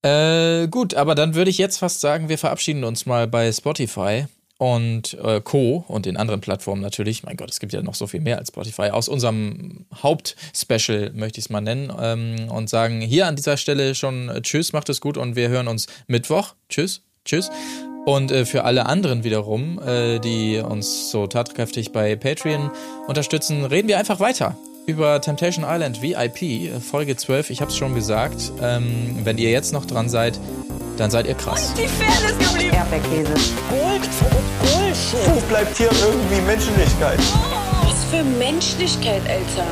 Äh, 0.04 0.68
gut, 0.68 0.93
aber 0.95 1.16
dann 1.16 1.34
würde 1.34 1.49
ich 1.49 1.58
jetzt 1.58 1.78
fast 1.78 2.01
sagen, 2.01 2.28
wir 2.30 2.38
verabschieden 2.38 2.84
uns 2.84 3.06
mal 3.06 3.26
bei 3.26 3.51
Spotify 3.51 4.26
und 4.58 5.18
äh, 5.24 5.41
Co. 5.41 5.86
und 5.88 6.06
den 6.06 6.18
anderen 6.18 6.41
Plattformen 6.41 6.82
natürlich. 6.82 7.24
Mein 7.24 7.38
Gott, 7.38 7.49
es 7.49 7.60
gibt 7.60 7.72
ja 7.72 7.82
noch 7.82 7.95
so 7.95 8.06
viel 8.06 8.20
mehr 8.20 8.38
als 8.38 8.49
Spotify. 8.49 8.89
Aus 8.89 9.08
unserem 9.08 9.86
Hauptspecial 10.01 11.12
möchte 11.14 11.39
ich 11.39 11.45
es 11.45 11.49
mal 11.49 11.62
nennen 11.62 11.91
ähm, 11.97 12.49
und 12.49 12.70
sagen 12.70 13.01
hier 13.01 13.28
an 13.28 13.38
dieser 13.38 13.56
Stelle 13.56 13.95
schon 13.95 14.30
äh, 14.30 14.41
Tschüss, 14.41 14.74
macht 14.74 14.89
es 14.89 14.99
gut 14.99 15.18
und 15.18 15.38
wir 15.38 15.47
hören 15.47 15.70
uns 15.70 15.88
Mittwoch. 16.08 16.54
Tschüss, 16.70 17.01
Tschüss. 17.24 17.49
Und 18.06 18.32
äh, 18.32 18.45
für 18.45 18.66
alle 18.66 18.86
anderen 18.86 19.24
wiederum, 19.24 19.82
äh, 19.82 20.20
die 20.20 20.58
uns 20.58 21.12
so 21.12 21.28
tatkräftig 21.28 21.93
bei 21.93 22.18
Patreon 22.18 22.72
unterstützen, 23.08 23.64
reden 23.64 23.88
wir 23.88 23.97
einfach 23.97 24.20
weiter 24.20 24.58
über 24.86 25.22
Temptation 25.22 25.66
Island 25.68 26.02
VIP, 26.02 26.82
Folge 26.82 27.16
12. 27.16 27.50
Ich 27.50 27.62
habe 27.62 27.72
es 27.72 27.78
schon 27.78 27.96
gesagt. 27.96 28.52
Ähm, 28.62 29.18
wenn 29.24 29.38
ihr 29.38 29.52
jetzt 29.52 29.74
noch 29.74 29.86
dran 29.86 30.10
seid, 30.10 30.40
dann 30.98 31.10
seid 31.12 31.28
ihr 31.28 31.36
krass. 31.36 31.74
Die 31.74 31.88
Fairness 31.88 32.38
geblieben. 32.38 32.76
Erdbeerkäse. 32.76 33.34
Gold, 33.70 34.10
Bullshit. 34.62 35.36
Wo 35.36 35.40
bleibt 35.48 35.78
hier 35.78 35.90
irgendwie 35.92 36.42
Menschlichkeit? 36.42 37.20
Was 37.84 38.04
für 38.06 38.24
Menschlichkeit, 38.24 39.22
Alter. 39.28 39.68